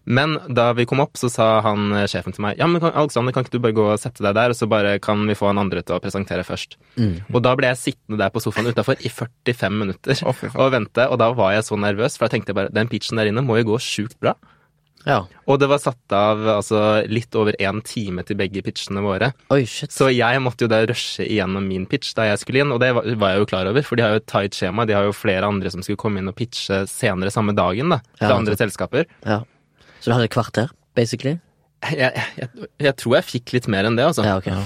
men 0.03 0.35
da 0.51 0.71
vi 0.75 0.85
kom 0.89 0.99
opp, 1.03 1.15
så 1.19 1.29
sa 1.31 1.47
han 1.63 1.93
eh, 1.95 2.07
sjefen 2.11 2.35
til 2.35 2.43
meg 2.43 2.59
Ja, 2.59 2.67
men 2.67 2.83
Alexander, 2.83 3.35
kan 3.35 3.45
ikke 3.45 3.55
du 3.55 3.63
bare 3.63 3.77
gå 3.77 3.85
og 3.93 4.01
sette 4.01 4.25
deg 4.25 4.35
der, 4.35 4.51
og 4.51 4.57
så 4.59 4.67
bare 4.71 4.97
kan 5.03 5.23
vi 5.29 5.37
få 5.37 5.49
han 5.51 5.61
andre 5.61 5.83
til 5.83 5.95
å 5.95 6.01
presentere 6.03 6.43
først. 6.47 6.75
Mm. 6.99 7.21
Og 7.31 7.39
da 7.45 7.55
ble 7.59 7.71
jeg 7.71 7.81
sittende 7.81 8.19
der 8.19 8.33
på 8.33 8.43
sofaen 8.43 8.67
utafor 8.67 8.99
i 8.99 9.11
45 9.11 9.79
minutter 9.79 10.25
oh, 10.27 10.43
og 10.53 10.73
vente, 10.75 11.07
og 11.07 11.21
da 11.21 11.31
var 11.37 11.55
jeg 11.55 11.67
så 11.69 11.79
nervøs, 11.79 12.17
for 12.17 12.27
da 12.27 12.35
tenkte 12.35 12.51
jeg 12.51 12.59
bare 12.59 12.73
den 12.75 12.91
pitchen 12.91 13.21
der 13.21 13.31
inne 13.31 13.45
må 13.45 13.61
jo 13.61 13.73
gå 13.73 13.79
sjukt 13.83 14.19
bra. 14.23 14.35
Ja. 15.03 15.23
Og 15.51 15.59
det 15.59 15.67
var 15.67 15.81
satt 15.83 16.15
av 16.15 16.41
altså, 16.47 16.79
litt 17.11 17.35
over 17.35 17.55
én 17.59 17.81
time 17.85 18.23
til 18.27 18.37
begge 18.39 18.63
pitchene 18.63 19.03
våre. 19.03 19.33
Oi, 19.53 19.63
shit. 19.67 19.91
Så 19.91 20.07
jeg 20.13 20.39
måtte 20.43 20.65
jo 20.65 20.71
da 20.71 20.79
rushe 20.87 21.25
igjennom 21.25 21.65
min 21.67 21.87
pitch 21.91 22.13
da 22.17 22.29
jeg 22.29 22.39
skulle 22.43 22.63
inn, 22.63 22.71
og 22.71 22.79
det 22.83 22.93
var 22.95 23.09
var 23.19 23.33
jeg 23.33 23.43
jo 23.43 23.49
klar 23.51 23.71
over, 23.71 23.83
for 23.85 23.99
de 23.99 24.05
har 24.05 24.15
jo 24.15 24.21
et 24.21 24.29
tight 24.31 24.55
skjema. 24.57 24.87
De 24.87 24.95
har 24.95 25.07
jo 25.07 25.15
flere 25.15 25.47
andre 25.47 25.71
som 25.73 25.83
skulle 25.83 25.99
komme 25.99 26.23
inn 26.23 26.31
og 26.31 26.37
pitche 26.39 26.83
senere 26.89 27.33
samme 27.35 27.55
dagen, 27.57 27.91
da. 27.91 27.99
til 28.19 28.29
Ja, 28.29 28.37
andre 28.37 28.57
selskaper. 28.59 29.09
Ja. 29.27 29.41
Så 30.03 30.11
du 30.11 30.15
hadde 30.17 30.27
et 30.27 30.35
kvarter, 30.35 30.71
basically? 30.99 31.37
Jeg, 31.83 32.11
jeg, 32.39 32.47
jeg 32.83 32.95
tror 32.99 33.17
jeg 33.17 33.25
fikk 33.27 33.53
litt 33.55 33.67
mer 33.71 33.87
enn 33.87 33.95
det, 33.99 34.05
altså. 34.11 34.23
Ja, 34.27 34.37
ok. 34.39 34.47
Jeg, 34.51 34.63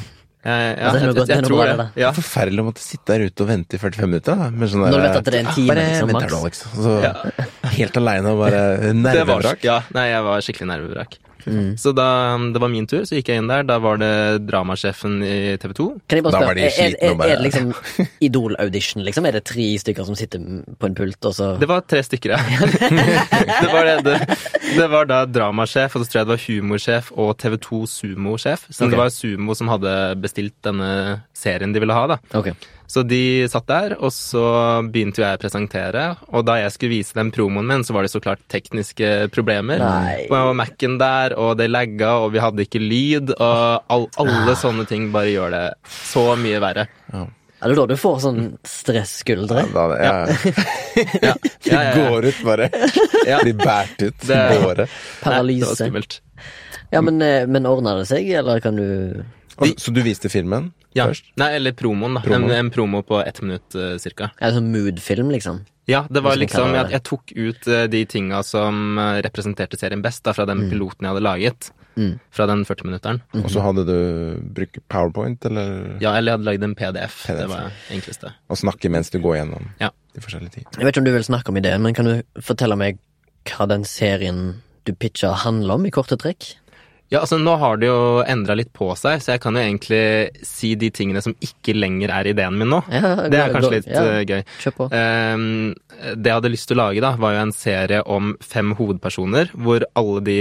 ja, 0.47 0.73
Det 0.78 0.80
er 0.80 0.91
noe 0.93 1.00
jeg, 1.02 1.15
godt- 1.17 1.30
er 1.30 1.36
jeg 1.41 1.45
tror 1.47 1.62
det. 1.65 1.78
det. 1.82 1.86
Ja. 2.02 2.10
Er 2.12 2.15
forferdelig 2.15 2.62
å 2.62 2.65
måtte 2.69 2.82
sitte 2.84 3.10
der 3.17 3.26
ute 3.28 3.43
og 3.43 3.50
vente 3.50 3.76
i 3.76 3.80
45 3.82 4.08
minutter. 4.12 4.43
Med 4.54 4.69
sånn 4.71 4.84
Når 4.86 4.93
du 4.95 5.02
vet 5.04 5.17
at 5.19 5.26
det 5.28 5.34
er 5.34 5.39
en 5.41 5.50
time, 5.54 5.67
bare 5.73 5.86
liksom, 5.88 6.12
vent 6.13 6.21
her 6.23 6.34
nå, 6.36 6.41
liksom. 6.45 6.76
Så, 6.86 6.93
Ja. 7.04 7.13
Helt 7.78 7.97
aleine 8.02 8.32
og 8.34 8.39
bare 8.45 8.62
nervevrak. 9.08 9.65
ja, 9.67 9.80
nei, 9.97 10.06
jeg 10.13 10.23
var 10.30 10.45
skikkelig 10.45 10.69
nervevrak. 10.71 11.17
Mm. 11.48 11.72
Så 11.80 11.94
da 11.96 12.08
det 12.54 12.62
var 12.62 12.72
min 12.72 12.88
tur, 12.90 13.06
så 13.08 13.18
gikk 13.18 13.32
jeg 13.32 13.42
inn 13.42 13.50
der. 13.50 13.66
Da 13.68 13.80
var 13.84 14.00
det 14.02 14.12
dramasjefen 14.48 15.20
i 15.26 15.56
TV 15.62 15.74
2. 15.78 15.88
Kan 16.08 16.20
jeg 16.20 16.26
bare 16.28 16.42
spørre, 16.42 16.68
er, 16.68 16.78
er, 16.86 16.96
er, 17.10 17.24
er 17.26 17.34
det 17.36 17.48
liksom 17.48 17.72
Idol-audition, 18.28 19.04
liksom? 19.08 19.28
Er 19.30 19.40
det 19.40 19.44
tre 19.50 19.68
stykker 19.82 20.08
som 20.08 20.18
sitter 20.20 20.44
på 20.78 20.90
en 20.90 20.98
pult, 20.98 21.20
og 21.30 21.36
så 21.38 21.50
Det 21.62 21.70
var 21.70 21.86
tre 21.88 22.04
stykker, 22.06 22.36
ja. 22.36 22.42
det, 23.64 23.70
var 23.74 23.90
det, 23.90 23.98
det, 24.08 24.40
det 24.78 24.88
var 24.92 25.10
da 25.10 25.24
dramasjef, 25.30 25.96
og 25.96 26.04
så 26.04 26.12
tror 26.12 26.22
jeg 26.22 26.30
det 26.30 26.36
var 26.36 26.46
humorsjef 26.48 27.12
og 27.16 27.36
TV 27.42 27.60
2 27.68 27.84
Sumo-sjef. 27.98 28.68
Så 28.70 28.86
okay. 28.86 28.94
det 28.94 29.02
var 29.02 29.14
Sumo 29.14 29.58
som 29.58 29.72
hadde 29.72 29.94
bestilt 30.22 30.58
denne 30.66 31.22
serien 31.38 31.74
de 31.74 31.84
ville 31.84 31.96
ha, 31.96 32.08
da. 32.16 32.22
Ok. 32.38 32.54
Så 32.88 33.02
de 33.04 33.43
satt 33.52 33.65
der, 33.67 33.95
og 34.00 34.13
så 34.15 34.41
begynte 34.88 35.19
jo 35.19 35.26
jeg 35.28 35.36
å 35.36 35.41
presentere. 35.41 36.04
Og 36.32 36.45
da 36.47 36.54
jeg 36.62 36.71
skulle 36.71 36.93
vise 36.95 37.17
dem 37.17 37.34
promoen 37.36 37.67
min, 37.67 37.84
så 37.84 37.91
var 37.95 38.06
det 38.08 38.12
så 38.13 38.21
klart 38.23 38.39
tekniske 38.47 39.10
problemer. 39.36 39.82
Nei. 39.84 40.21
Og 40.32 40.54
Mac-en 40.56 40.95
der, 41.02 41.36
og 41.36 41.58
det 41.60 41.67
lagga, 41.67 42.13
og 42.23 42.32
vi 42.32 42.39
hadde 42.39 42.63
ikke 42.63 42.80
lyd. 42.80 43.34
Og 43.36 43.91
all, 43.91 44.08
alle 44.23 44.56
sånne 44.56 44.88
ting 44.88 45.10
bare 45.12 45.34
gjør 45.34 45.52
det 45.58 45.65
så 45.91 46.30
mye 46.39 46.62
verre. 46.63 46.88
Er 47.58 47.71
det 47.73 47.76
da 47.80 47.88
du 47.89 47.95
får 47.97 48.17
sånn 48.23 48.41
stresskuldre? 48.69 49.65
Da, 49.73 49.86
ja. 50.08 50.15
Ja, 51.26 51.34
ja, 51.65 51.82
ja. 51.89 51.93
går 51.97 52.28
ut, 52.30 52.41
bare. 52.45 52.69
Ja. 53.28 53.39
Blir 53.43 53.58
båret 53.60 54.04
ut. 54.08 54.19
Det- 54.23 54.43
Båret. 54.63 54.78
Nei, 54.78 54.86
det 54.86 54.86
var 54.86 55.23
Paralyse? 55.26 55.76
skummelt. 55.82 56.19
Ja, 56.93 57.02
men, 57.04 57.19
eh, 57.21 57.43
men 57.52 57.65
ordner 57.67 57.97
det 58.00 58.08
seg, 58.08 58.30
eller 58.39 58.62
kan 58.63 58.78
du 58.80 59.26
Og- 59.58 59.76
Så 59.80 59.93
du 59.93 60.02
viste 60.04 60.30
filmen 60.30 60.72
Ja. 60.96 61.08
først? 61.08 61.24
Nei, 61.38 61.52
eller 61.56 61.72
promoen, 61.74 62.13
da. 62.15 62.22
Promo. 62.22 62.50
En, 62.50 62.52
en 62.65 62.70
promo 62.72 63.02
på 63.04 63.20
ett 63.26 63.41
minutt 63.41 63.76
uh, 63.76 63.98
cirka. 63.98 64.32
Ja, 64.41 64.52
sånn 64.52 64.72
mood-film, 64.72 65.30
liksom? 65.32 65.65
Ja, 65.88 66.06
det 66.12 66.22
var 66.24 66.36
liksom 66.36 66.74
jeg, 66.76 66.89
jeg 66.91 67.04
tok 67.04 67.32
ut 67.36 67.67
uh, 67.67 67.88
de 67.88 68.06
tinga 68.06 68.43
som 68.43 68.98
uh, 69.00 69.22
representerte 69.24 69.78
serien 69.80 70.02
best, 70.04 70.24
da, 70.24 70.34
fra 70.34 70.46
den 70.46 70.70
piloten 70.70 71.06
jeg 71.08 71.13
hadde 71.13 71.24
laget. 71.24 71.72
Mm. 71.98 72.20
Fra 72.30 72.46
den 72.46 72.63
40-minutteren. 72.65 73.22
Og 73.34 73.50
så 73.50 73.62
hadde 73.65 73.84
du 73.88 74.39
brukt 74.54 74.78
powerpoint, 74.88 75.43
eller 75.50 75.98
Ja, 76.00 76.12
eller 76.17 76.32
jeg 76.34 76.38
hadde 76.38 76.46
lagd 76.46 76.63
en 76.67 76.76
PDF. 76.78 77.15
PDF, 77.26 77.39
Det 77.39 77.48
var 77.50 77.63
det 77.72 77.96
enkleste. 77.98 78.34
Og 78.50 78.58
snakke 78.62 78.91
mens 78.93 79.10
du 79.10 79.17
går 79.20 79.38
gjennom 79.39 79.70
Ja. 79.82 79.89
de 80.13 80.22
forskjellige 80.22 80.52
ting? 80.60 80.65
Jeg 80.78 80.84
vet 80.86 80.93
ikke 80.93 81.02
om 81.02 81.10
du 81.10 81.12
vil 81.15 81.24
snakke 81.26 81.50
om 81.50 81.58
ideen, 81.58 81.82
men 81.82 81.93
kan 81.98 82.06
du 82.06 82.22
fortelle 82.41 82.78
meg 82.78 83.00
hva 83.46 83.67
den 83.67 83.84
serien 83.84 84.62
du 84.86 84.93
pitcha 84.93 85.34
handler 85.34 85.74
om, 85.80 85.86
i 85.86 85.89
korte 85.89 86.17
trekk? 86.22 86.56
Ja, 87.08 87.22
altså 87.22 87.38
Nå 87.39 87.54
har 87.62 87.80
det 87.80 87.88
jo 87.88 88.20
endra 88.28 88.56
litt 88.58 88.74
på 88.76 88.89
seg, 89.00 89.22
så 89.24 89.34
jeg 89.34 89.41
kan 89.43 89.56
jo 89.56 89.63
egentlig 89.63 90.43
si 90.46 90.74
de 90.80 90.89
tingene 90.91 91.22
som 91.24 91.36
ikke 91.43 91.76
lenger 91.78 92.12
er 92.12 92.32
ideen 92.34 92.58
min 92.60 92.72
nå. 92.74 92.82
Ja, 92.98 93.28
Det 93.32 93.39
er 93.39 93.54
kanskje 93.56 93.74
litt 93.78 93.89
ja, 93.91 94.04
eh, 94.12 94.24
gøy. 94.28 94.41
Kjør 94.63 94.76
på. 94.76 94.88
Ehm, 94.98 95.46
det 96.17 96.32
jeg 96.32 96.39
hadde 96.39 96.52
lyst 96.52 96.67
til 96.67 96.78
å 96.78 96.82
lage, 96.82 97.04
da, 97.04 97.13
var 97.22 97.36
jo 97.36 97.43
en 97.46 97.56
serie 97.56 98.02
om 98.12 98.34
fem 98.43 98.74
hovedpersoner, 98.78 99.54
hvor 99.56 99.86
alle 99.98 100.24
de 100.28 100.39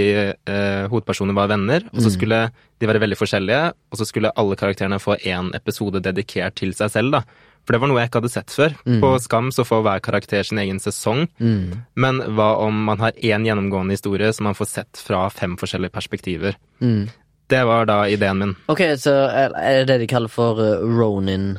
uh, 0.49 0.85
hovedpersonene 0.91 1.37
var 1.37 1.51
venner, 1.53 1.87
og 1.93 2.03
så 2.03 2.11
skulle 2.13 2.41
de 2.51 2.89
være 2.89 3.01
veldig 3.01 3.17
forskjellige, 3.17 3.61
og 3.91 3.99
så 3.99 4.05
skulle 4.05 4.33
alle 4.37 4.57
karakterene 4.59 4.99
få 5.01 5.17
én 5.23 5.49
episode 5.57 6.03
dedikert 6.03 6.59
til 6.59 6.75
seg 6.77 6.91
selv, 6.93 7.15
da. 7.15 7.46
For 7.67 7.75
det 7.75 7.81
var 7.83 7.89
noe 7.91 7.99
jeg 7.99 8.07
ikke 8.09 8.21
hadde 8.21 8.31
sett 8.31 8.53
før. 8.55 8.75
På 9.03 9.09
Skam 9.19 9.49
så 9.51 9.65
får 9.67 9.81
hver 9.83 9.99
karakter 10.05 10.43
sin 10.47 10.57
egen 10.63 10.79
sesong, 10.79 11.25
Mm. 11.43 11.81
men 11.99 12.21
hva 12.37 12.53
om 12.63 12.77
man 12.87 12.97
har 13.03 13.11
én 13.19 13.43
gjennomgående 13.43 13.91
historie 13.91 14.31
som 14.33 14.45
man 14.47 14.55
får 14.55 14.67
sett 14.71 14.97
fra 15.03 15.25
fem 15.29 15.57
forskjellige 15.59 15.91
perspektiver? 15.91 16.55
Mm. 16.81 17.09
Det 17.49 17.65
var 17.67 17.85
da 17.85 18.01
ideen 18.07 18.39
min. 18.39 18.55
Ok, 18.71 18.79
så 18.99 19.11
er 19.29 19.83
det 19.83 19.87
det 19.87 19.99
de 19.99 20.07
kaller 20.07 20.27
for 20.31 20.59
eh, 20.63 20.79
Ronin 20.83 21.57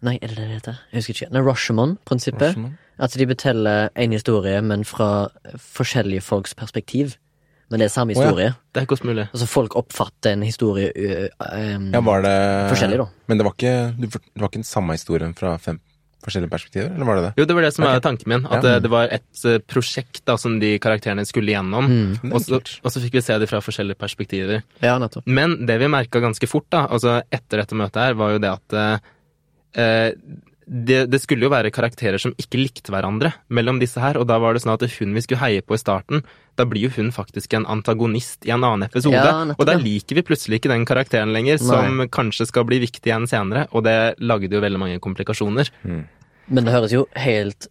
Nei, 0.00 0.14
er 0.22 0.28
det 0.30 0.36
det 0.36 0.44
det 0.46 0.54
heter? 0.60 0.76
Jeg 0.92 0.98
husker 1.02 1.14
ikke. 1.26 1.32
Nei, 1.34 1.40
Rashomon-prinsippet. 1.42 2.52
Rashomon? 2.54 2.78
At 3.02 3.14
de 3.18 3.26
beteller 3.26 3.88
en 3.96 4.12
historie, 4.14 4.60
men 4.62 4.84
fra 4.86 5.26
forskjellige 5.58 6.22
folks 6.22 6.54
perspektiv. 6.54 7.16
Men 7.70 7.82
det 7.82 7.88
er 7.88 7.92
samme 7.92 8.14
Å, 8.14 8.16
ja. 8.16 8.28
historie. 8.30 8.54
Det 8.72 8.80
er 8.82 8.86
godt 8.88 9.04
mulig. 9.04 9.26
Altså, 9.28 9.46
folk 9.50 9.74
oppfatter 9.76 10.32
en 10.36 10.42
historie 10.46 10.88
em, 11.52 11.90
Ja, 11.92 12.00
var 12.00 12.22
det 12.24 12.32
Forskjellig, 12.72 12.98
da. 13.02 13.06
Men 13.28 13.38
det 13.40 13.44
var 13.48 13.54
ikke, 13.58 13.74
du, 13.98 14.06
det 14.08 14.40
var 14.40 14.48
ikke 14.48 14.62
den 14.62 14.68
samme 14.70 14.96
historien 14.96 15.34
fra 15.36 15.58
fem 15.60 15.78
forskjellige 16.24 16.50
perspektiver, 16.50 16.88
eller 16.96 17.06
var 17.06 17.16
det 17.20 17.22
det? 17.28 17.30
Jo, 17.38 17.44
det 17.46 17.54
var 17.54 17.62
det 17.62 17.70
som 17.76 17.84
var 17.86 18.00
tanken 18.02 18.28
min. 18.32 18.46
At 18.50 18.64
Ja. 18.64 18.72
eh, 18.74 18.80
det 18.82 18.90
var 18.90 19.12
et 19.14 19.44
prosjekt 19.70 20.24
da, 20.26 20.34
som 20.36 20.56
de 20.60 20.72
karakterene 20.82 21.22
skulle 21.28 21.52
gjennom. 21.54 21.86
Mm. 21.86 22.32
Og 22.34 22.42
så, 22.42 22.58
og 22.58 22.90
så 22.90 23.02
fikk 23.04 23.14
vi 23.20 23.22
se 23.22 23.36
det 23.38 23.46
fra 23.48 23.60
forskjellige 23.62 24.00
perspektiver. 24.00 24.64
Ja, 24.82 24.96
nettopp. 24.98 25.28
Men 25.30 25.54
det 25.68 25.76
vi 25.78 25.88
merka 25.92 26.20
ganske 26.24 26.48
fort, 26.50 26.66
da, 26.74 26.86
altså 26.90 27.20
etter 27.30 27.62
dette 27.62 27.78
møtet 27.78 28.02
her, 28.02 28.18
var 28.18 28.34
jo 28.34 28.42
det 28.42 28.50
at 28.50 28.78
eh, 28.82 30.10
det, 30.68 31.06
det 31.08 31.20
skulle 31.22 31.46
jo 31.46 31.52
være 31.52 31.72
karakterer 31.74 32.20
som 32.20 32.34
ikke 32.40 32.60
likte 32.60 32.92
hverandre 32.92 33.32
mellom 33.54 33.80
disse 33.80 34.00
her, 34.02 34.18
og 34.20 34.28
da 34.28 34.36
var 34.42 34.54
det 34.54 34.62
sånn 34.64 34.74
at 34.74 34.84
hun 34.98 35.16
vi 35.16 35.24
skulle 35.24 35.40
heie 35.40 35.64
på 35.64 35.76
i 35.76 35.80
starten, 35.80 36.22
da 36.58 36.66
blir 36.68 36.88
jo 36.88 36.92
hun 36.98 37.08
faktisk 37.14 37.54
en 37.56 37.66
antagonist 37.70 38.44
i 38.44 38.52
en 38.52 38.66
annen 38.66 38.88
episode. 38.88 39.16
Ja, 39.16 39.54
og 39.54 39.64
da 39.68 39.78
liker 39.78 40.18
vi 40.18 40.26
plutselig 40.26 40.60
ikke 40.60 40.72
den 40.72 40.86
karakteren 40.88 41.32
lenger, 41.34 41.60
som 41.62 42.04
kanskje 42.12 42.48
skal 42.50 42.68
bli 42.68 42.82
viktig 42.84 43.08
igjen 43.08 43.28
senere, 43.30 43.66
og 43.72 43.86
det 43.88 44.18
lagde 44.20 44.52
jo 44.52 44.62
veldig 44.64 44.82
mange 44.82 45.02
komplikasjoner. 45.04 45.72
Men 46.48 46.64
det 46.64 46.72
høres 46.72 46.94
jo 46.94 47.06
helt 47.16 47.68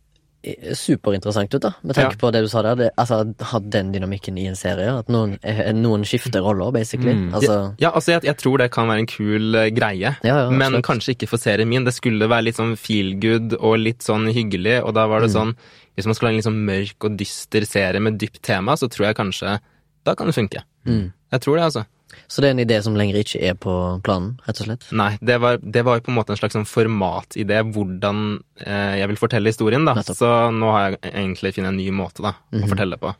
superinteressant 0.78 1.54
ut, 1.54 1.62
da. 1.62 1.72
Med 1.84 1.96
tanke 1.96 2.16
Ja. 2.16 2.20
på 2.22 2.32
det 2.32 2.42
du 2.44 2.48
sa 2.48 2.62
der. 2.62 2.76
Det, 2.76 2.90
altså, 2.98 3.34
ha 3.52 3.60
den 3.60 3.92
dynamikken 3.94 4.38
i 4.38 4.46
en 4.48 4.56
serie. 4.56 4.88
At 5.00 5.08
noen, 5.10 5.38
eh, 5.44 5.72
noen 5.74 6.04
skifter 6.06 6.42
roller, 6.42 6.72
basically. 6.72 7.14
Mm. 7.14 7.34
Altså, 7.34 7.76
Ja, 7.80 7.92
altså 7.92 8.14
jeg, 8.16 8.24
jeg 8.24 8.38
tror 8.38 8.58
det 8.58 8.72
kan 8.72 8.88
være 8.88 9.00
en 9.00 9.06
kul 9.08 9.56
eh, 9.56 9.70
greie, 9.70 10.16
Ja, 10.24 10.38
ja, 10.44 10.50
men 10.50 10.82
kanskje 10.82 11.16
ikke 11.16 11.28
for 11.28 11.38
serien 11.38 11.68
min. 11.68 11.84
Det 11.86 11.94
skulle 11.94 12.28
være 12.30 12.44
litt 12.50 12.56
sånn 12.58 12.76
feel 12.78 13.16
good 13.20 13.54
og 13.60 13.78
litt 13.80 14.00
sånn 14.00 14.28
hyggelig, 14.32 14.84
og 14.84 14.94
da 14.94 15.08
var 15.08 15.20
Mm. 15.22 15.28
det 15.28 15.32
sånn 15.36 15.56
Hvis 15.98 16.06
man 16.06 16.14
skulle 16.14 16.30
ha 16.30 16.34
en 16.34 16.38
litt 16.38 16.46
sånn 16.46 16.66
mørk 16.66 17.06
og 17.06 17.18
dyster 17.18 17.66
serie 17.66 18.00
med 18.00 18.20
dypt 18.20 18.42
tema, 18.44 18.74
så 18.78 18.88
tror 18.88 19.08
jeg 19.08 19.16
kanskje 19.18 19.60
Da 20.06 20.14
kan 20.16 20.28
det 20.28 20.36
funke. 20.36 20.62
Mm. 20.86 21.12
Jeg 21.34 21.42
tror 21.42 21.56
det, 21.58 21.64
altså. 21.64 21.86
Så 22.28 22.42
det 22.42 22.48
er 22.50 22.54
en 22.56 22.62
idé 22.64 22.78
som 22.84 22.96
lenger 22.96 23.18
ikke 23.20 23.40
er 23.50 23.54
på 23.60 23.74
planen, 24.04 24.38
rett 24.48 24.60
og 24.62 24.68
slett? 24.68 24.86
Nei, 24.96 25.18
det 25.22 25.38
var, 25.44 25.58
det 25.60 25.84
var 25.86 25.98
jo 26.00 26.04
på 26.08 26.12
en 26.12 26.18
måte 26.18 26.32
en 26.34 26.40
slags 26.40 26.56
sånn 26.56 26.68
formatidé, 26.68 27.60
hvordan 27.76 28.22
eh, 28.64 28.98
jeg 29.02 29.08
vil 29.12 29.20
fortelle 29.20 29.52
historien, 29.52 29.86
da. 29.88 29.94
Nettopp. 30.00 30.18
Så 30.20 30.30
nå 30.56 30.72
har 30.72 30.90
jeg 30.96 31.14
egentlig 31.14 31.54
funnet 31.56 31.72
en 31.74 31.78
ny 31.80 31.90
måte, 31.92 32.24
da, 32.24 32.34
Mhm. 32.52 32.64
å 32.64 32.70
fortelle 32.72 32.98
på. 33.02 33.14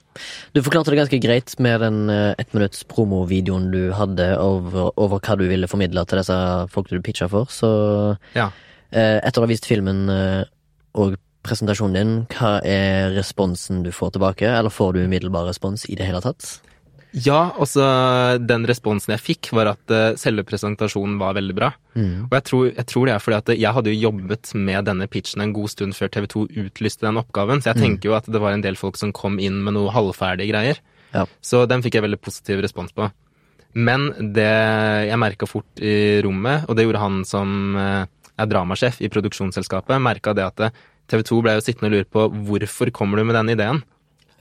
Du 0.54 0.62
forklarte 0.64 0.92
det 0.92 1.00
ganske 1.02 1.20
greit 1.24 1.56
med 1.60 1.80
den 1.82 2.10
eh, 2.10 2.34
ettminutts 2.40 2.84
promovideoen 2.88 3.72
du 3.72 3.92
hadde 3.94 4.38
over, 4.40 4.92
over 4.98 5.20
hva 5.20 5.38
du 5.38 5.48
ville 5.48 5.68
formidle 5.68 6.06
til 6.08 6.20
disse 6.24 6.40
folk 6.74 6.90
du 6.90 7.00
pitcha 7.02 7.28
for, 7.30 7.46
så 7.52 8.18
Ja. 8.36 8.50
eh, 8.92 9.20
etter 9.24 9.42
å 9.42 9.46
ha 9.46 9.48
vist 9.52 9.66
filmen 9.68 10.10
eh, 10.10 10.44
og 10.96 11.18
presentasjonen 11.44 11.94
din, 11.94 12.26
hva 12.28 12.60
er 12.66 13.12
responsen 13.16 13.84
du 13.84 13.92
får 13.92 14.14
tilbake, 14.18 14.48
eller 14.48 14.70
får 14.74 14.94
du 14.94 15.00
umiddelbar 15.06 15.46
respons 15.48 15.86
i 15.90 15.96
det 15.96 16.06
hele 16.08 16.20
tatt? 16.22 16.60
Ja, 17.16 17.54
også 17.56 17.84
den 18.44 18.66
responsen 18.68 19.14
jeg 19.16 19.24
fikk, 19.24 19.52
var 19.56 19.72
at 19.72 19.94
eh, 19.94 20.18
selve 20.20 20.44
presentasjonen 20.48 21.16
var 21.22 21.38
veldig 21.38 21.56
bra. 21.56 21.72
Mm. 21.96 22.28
Og 22.28 22.36
jeg 22.36 22.46
tror, 22.50 22.66
jeg 22.68 22.88
tror 22.92 23.08
det 23.08 23.14
er 23.14 23.24
fordi 23.24 23.38
at 23.38 23.52
jeg 23.56 23.76
hadde 23.78 23.94
jo 23.94 24.02
jobbet 24.10 24.52
med 24.60 24.90
denne 24.90 25.08
pitchen 25.12 25.44
en 25.44 25.54
god 25.56 25.72
stund 25.74 25.96
før 25.98 26.12
TV 26.14 26.28
2 26.34 26.44
utlyste 26.66 27.08
den 27.08 27.22
oppgaven, 27.22 27.64
så 27.64 27.72
jeg 27.72 27.82
tenker 27.84 28.12
jo 28.12 28.18
at 28.18 28.28
det 28.30 28.42
var 28.44 28.54
en 28.56 28.66
del 28.66 28.80
folk 28.80 29.00
som 29.00 29.16
kom 29.16 29.40
inn 29.40 29.62
med 29.64 29.78
noe 29.78 29.94
halvferdige 29.96 30.52
greier. 30.52 30.84
Ja. 31.16 31.24
Så 31.40 31.64
den 31.70 31.86
fikk 31.86 31.98
jeg 31.98 32.06
veldig 32.06 32.22
positiv 32.22 32.62
respons 32.66 32.94
på. 32.96 33.08
Men 33.78 34.10
det 34.36 34.52
jeg 35.08 35.22
merka 35.22 35.48
fort 35.50 35.82
i 35.84 36.20
rommet, 36.26 36.68
og 36.68 36.78
det 36.78 36.88
gjorde 36.88 37.04
han 37.04 37.24
som 37.28 37.78
eh, 37.80 38.06
er 38.38 38.52
dramasjef 38.52 39.02
i 39.02 39.10
produksjonsselskapet, 39.14 40.02
merka 40.04 40.36
det 40.38 40.46
at 40.46 40.82
TV 41.08 41.24
2 41.24 41.44
ble 41.44 41.56
jo 41.56 41.64
sittende 41.64 41.90
og 41.90 41.96
lure 41.96 42.10
på 42.12 42.26
hvorfor 42.50 42.92
kommer 42.96 43.20
du 43.20 43.28
med 43.28 43.38
denne 43.40 43.56
ideen? 43.56 43.86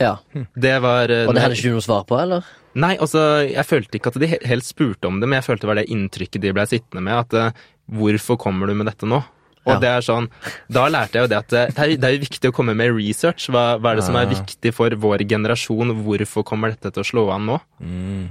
Ja. 0.03 0.17
Det 0.55 0.75
var 0.85 1.09
eh, 1.13 1.25
Og 1.29 1.35
det 1.37 1.43
hadde 1.43 1.57
ikke 1.57 1.71
du 1.71 1.77
noe 1.79 1.85
svar 1.87 2.03
på, 2.09 2.19
eller? 2.21 2.45
Nei, 2.77 2.95
altså, 3.01 3.23
jeg 3.49 3.65
følte 3.65 3.97
ikke 3.97 4.11
at 4.13 4.19
de 4.21 4.29
helst 4.29 4.47
helt 4.51 4.67
spurte 4.69 5.09
om 5.09 5.21
det, 5.23 5.29
men 5.31 5.39
jeg 5.41 5.47
følte 5.47 5.65
det 5.65 5.71
var 5.71 5.79
det 5.81 5.87
inntrykket 5.95 6.43
de 6.43 6.53
ble 6.53 6.67
sittende 6.69 7.01
med, 7.07 7.17
at 7.17 7.33
uh, 7.57 7.65
hvorfor 7.97 8.37
kommer 8.37 8.69
du 8.69 8.75
med 8.77 8.91
dette 8.91 9.09
nå? 9.09 9.23
Og 9.67 9.73
Ja. 9.73 9.79
det 9.83 9.89
er 9.91 10.05
sånn, 10.05 10.29
da 10.71 10.85
lærte 10.93 11.17
jeg 11.19 11.25
jo 11.25 11.31
det 11.33 11.39
at 11.41 11.53
eh, 11.57 11.71
det 11.75 11.79
er, 11.83 11.95
det 11.99 12.11
er 12.13 12.19
viktig 12.23 12.51
å 12.53 12.55
komme 12.55 12.75
med 12.79 12.93
research. 12.95 13.49
Hva, 13.51 13.65
hva 13.81 13.95
er 13.95 13.97
det 13.99 14.05
som 14.07 14.15
er 14.21 14.29
Ah. 14.29 14.35
viktig 14.37 14.75
for 14.77 14.91
vår 14.95 15.25
generasjon? 15.27 15.91
Hvorfor 16.05 16.45
kommer 16.47 16.71
dette 16.77 16.93
til 16.95 17.03
å 17.03 17.09
slå 17.09 17.25
an 17.35 17.47
nå? 17.49 17.57
Mm. 17.83 18.29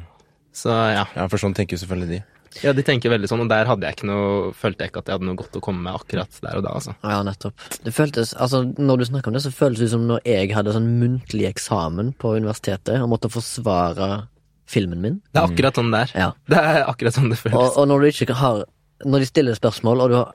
Så 0.56 0.69
ja. 0.71 1.04
Ja, 1.17 1.25
for 1.28 1.41
sånn 1.41 1.54
tenker 1.58 1.75
jo 1.75 1.82
selvfølgelig 1.84 2.10
de. 2.13 2.21
Ja, 2.63 2.72
de 2.76 2.84
tenker 2.88 3.12
veldig 3.12 3.28
sånn, 3.28 3.41
og 3.44 3.50
der 3.52 3.68
hadde 3.68 3.84
jeg 3.89 3.98
ikke 3.98 4.08
noe, 4.08 4.52
følte 4.56 4.86
jeg 4.86 4.91
ikke 4.94 5.02
at 5.04 5.10
jeg 5.12 5.18
hadde 5.18 5.28
noe 5.28 5.39
godt 5.41 5.58
å 5.60 5.62
komme 5.65 5.84
med 5.84 5.98
akkurat 5.98 6.38
der 6.46 6.60
og 6.62 6.63
da, 6.63 6.76
altså. 6.80 6.94
Ja, 7.04 7.18
nettopp. 7.28 7.65
Det 7.84 7.91
føltes, 7.96 8.32
altså 8.39 8.62
Når 8.78 9.02
du 9.02 9.06
snakker 9.10 9.28
om 9.32 9.36
det, 9.36 9.44
så 9.44 9.52
føles 9.52 9.82
det 9.84 9.89
som 9.91 10.06
når 10.08 10.22
jeg 10.30 10.54
hadde 10.56 10.76
sånn 10.76 10.88
muntlig 11.02 11.50
eksamen 11.50 12.13
på 12.22 12.36
universitetet 12.38 13.02
og 13.04 13.12
måtte 13.12 13.32
forsvare 13.34 14.28
filmen 14.72 15.02
min. 15.04 15.20
Det 15.34 15.41
er 15.41 15.50
akkurat 15.52 15.78
sånn 15.78 15.91
der. 15.94 16.13
Ja. 16.15 16.32
Det 16.50 16.58
er 16.72 16.82
akkurat 16.88 17.13
sånn 17.18 17.30
det 17.34 17.38
føles. 17.41 17.58
Og, 17.60 17.76
og 17.84 17.89
når 17.91 18.02
du 18.02 18.08
ikke 18.13 18.38
har 18.39 18.63
Når 19.06 19.20
de 19.26 19.28
stiller 19.30 19.58
spørsmål, 19.60 20.02
og 20.06 20.10
du 20.10 20.15
har 20.22 20.32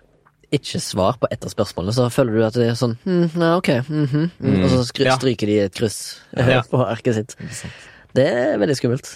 ikke 0.54 0.80
svar 0.82 1.16
på 1.22 1.28
ett 1.30 1.44
av 1.46 1.50
spørsmålene, 1.54 1.94
så 1.94 2.08
føler 2.10 2.34
du 2.36 2.44
at 2.44 2.56
det 2.58 2.68
er 2.72 2.76
sånn 2.78 2.96
hm, 3.06 3.28
ja, 3.38 3.52
ok, 3.56 3.68
mhm, 3.88 4.24
mm, 4.42 4.56
og 4.64 4.70
så 4.72 4.80
stryker 4.90 5.06
Ja. 5.06 5.16
de 5.22 5.58
et 5.64 5.74
kryss 5.78 5.98
Ja. 6.36 6.60
på 6.66 6.80
arket 6.84 7.14
sitt. 7.20 7.36
Det 8.14 8.26
er 8.26 8.58
veldig 8.58 8.76
skummelt. 8.76 9.12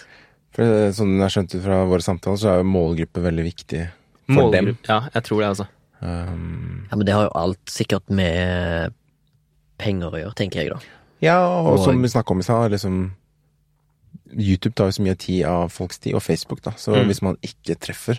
For 0.55 0.93
Som 0.95 1.09
sånn 1.19 1.21
jeg 1.21 1.33
skjønte 1.35 1.62
fra 1.64 1.81
våre 1.90 2.05
samtaler, 2.05 2.38
så 2.38 2.51
er 2.53 2.61
jo 2.62 2.69
målgruppe 2.71 3.23
veldig 3.25 3.45
viktig 3.49 3.81
for 4.31 4.53
dem. 4.55 4.71
Målgruppe- 4.71 4.88
Ja, 4.88 5.01
jeg 5.14 5.25
tror 5.25 5.40
det, 5.40 5.49
altså. 5.51 5.67
Um, 6.01 6.87
Ja, 6.90 6.97
Men 6.97 7.07
det 7.07 7.14
har 7.14 7.25
jo 7.25 7.33
alt 7.35 7.64
sikkert 7.67 8.09
med 8.11 8.93
penger 9.79 10.11
å 10.12 10.21
gjøre, 10.23 10.35
tenker 10.35 10.62
jeg 10.62 10.71
da. 10.71 10.79
ja, 11.21 11.38
og, 11.47 11.79
Og- 11.79 11.85
som 11.85 12.01
vi 12.01 12.09
snakka 12.09 12.31
om 12.31 12.38
i 12.38 12.43
stad, 12.43 12.71
liksom 12.71 13.12
YouTube 14.37 14.75
tar 14.75 14.87
jo 14.87 14.90
så 14.93 15.03
mye 15.03 15.19
tid 15.19 15.45
av 15.45 15.71
folks 15.71 15.99
tid, 15.99 16.14
og 16.14 16.23
Facebook, 16.23 16.61
da. 16.62 16.71
Så 16.73 16.95
Mm. 16.95 17.07
hvis 17.09 17.23
man 17.23 17.37
ikke 17.43 17.77
treffer, 17.79 18.19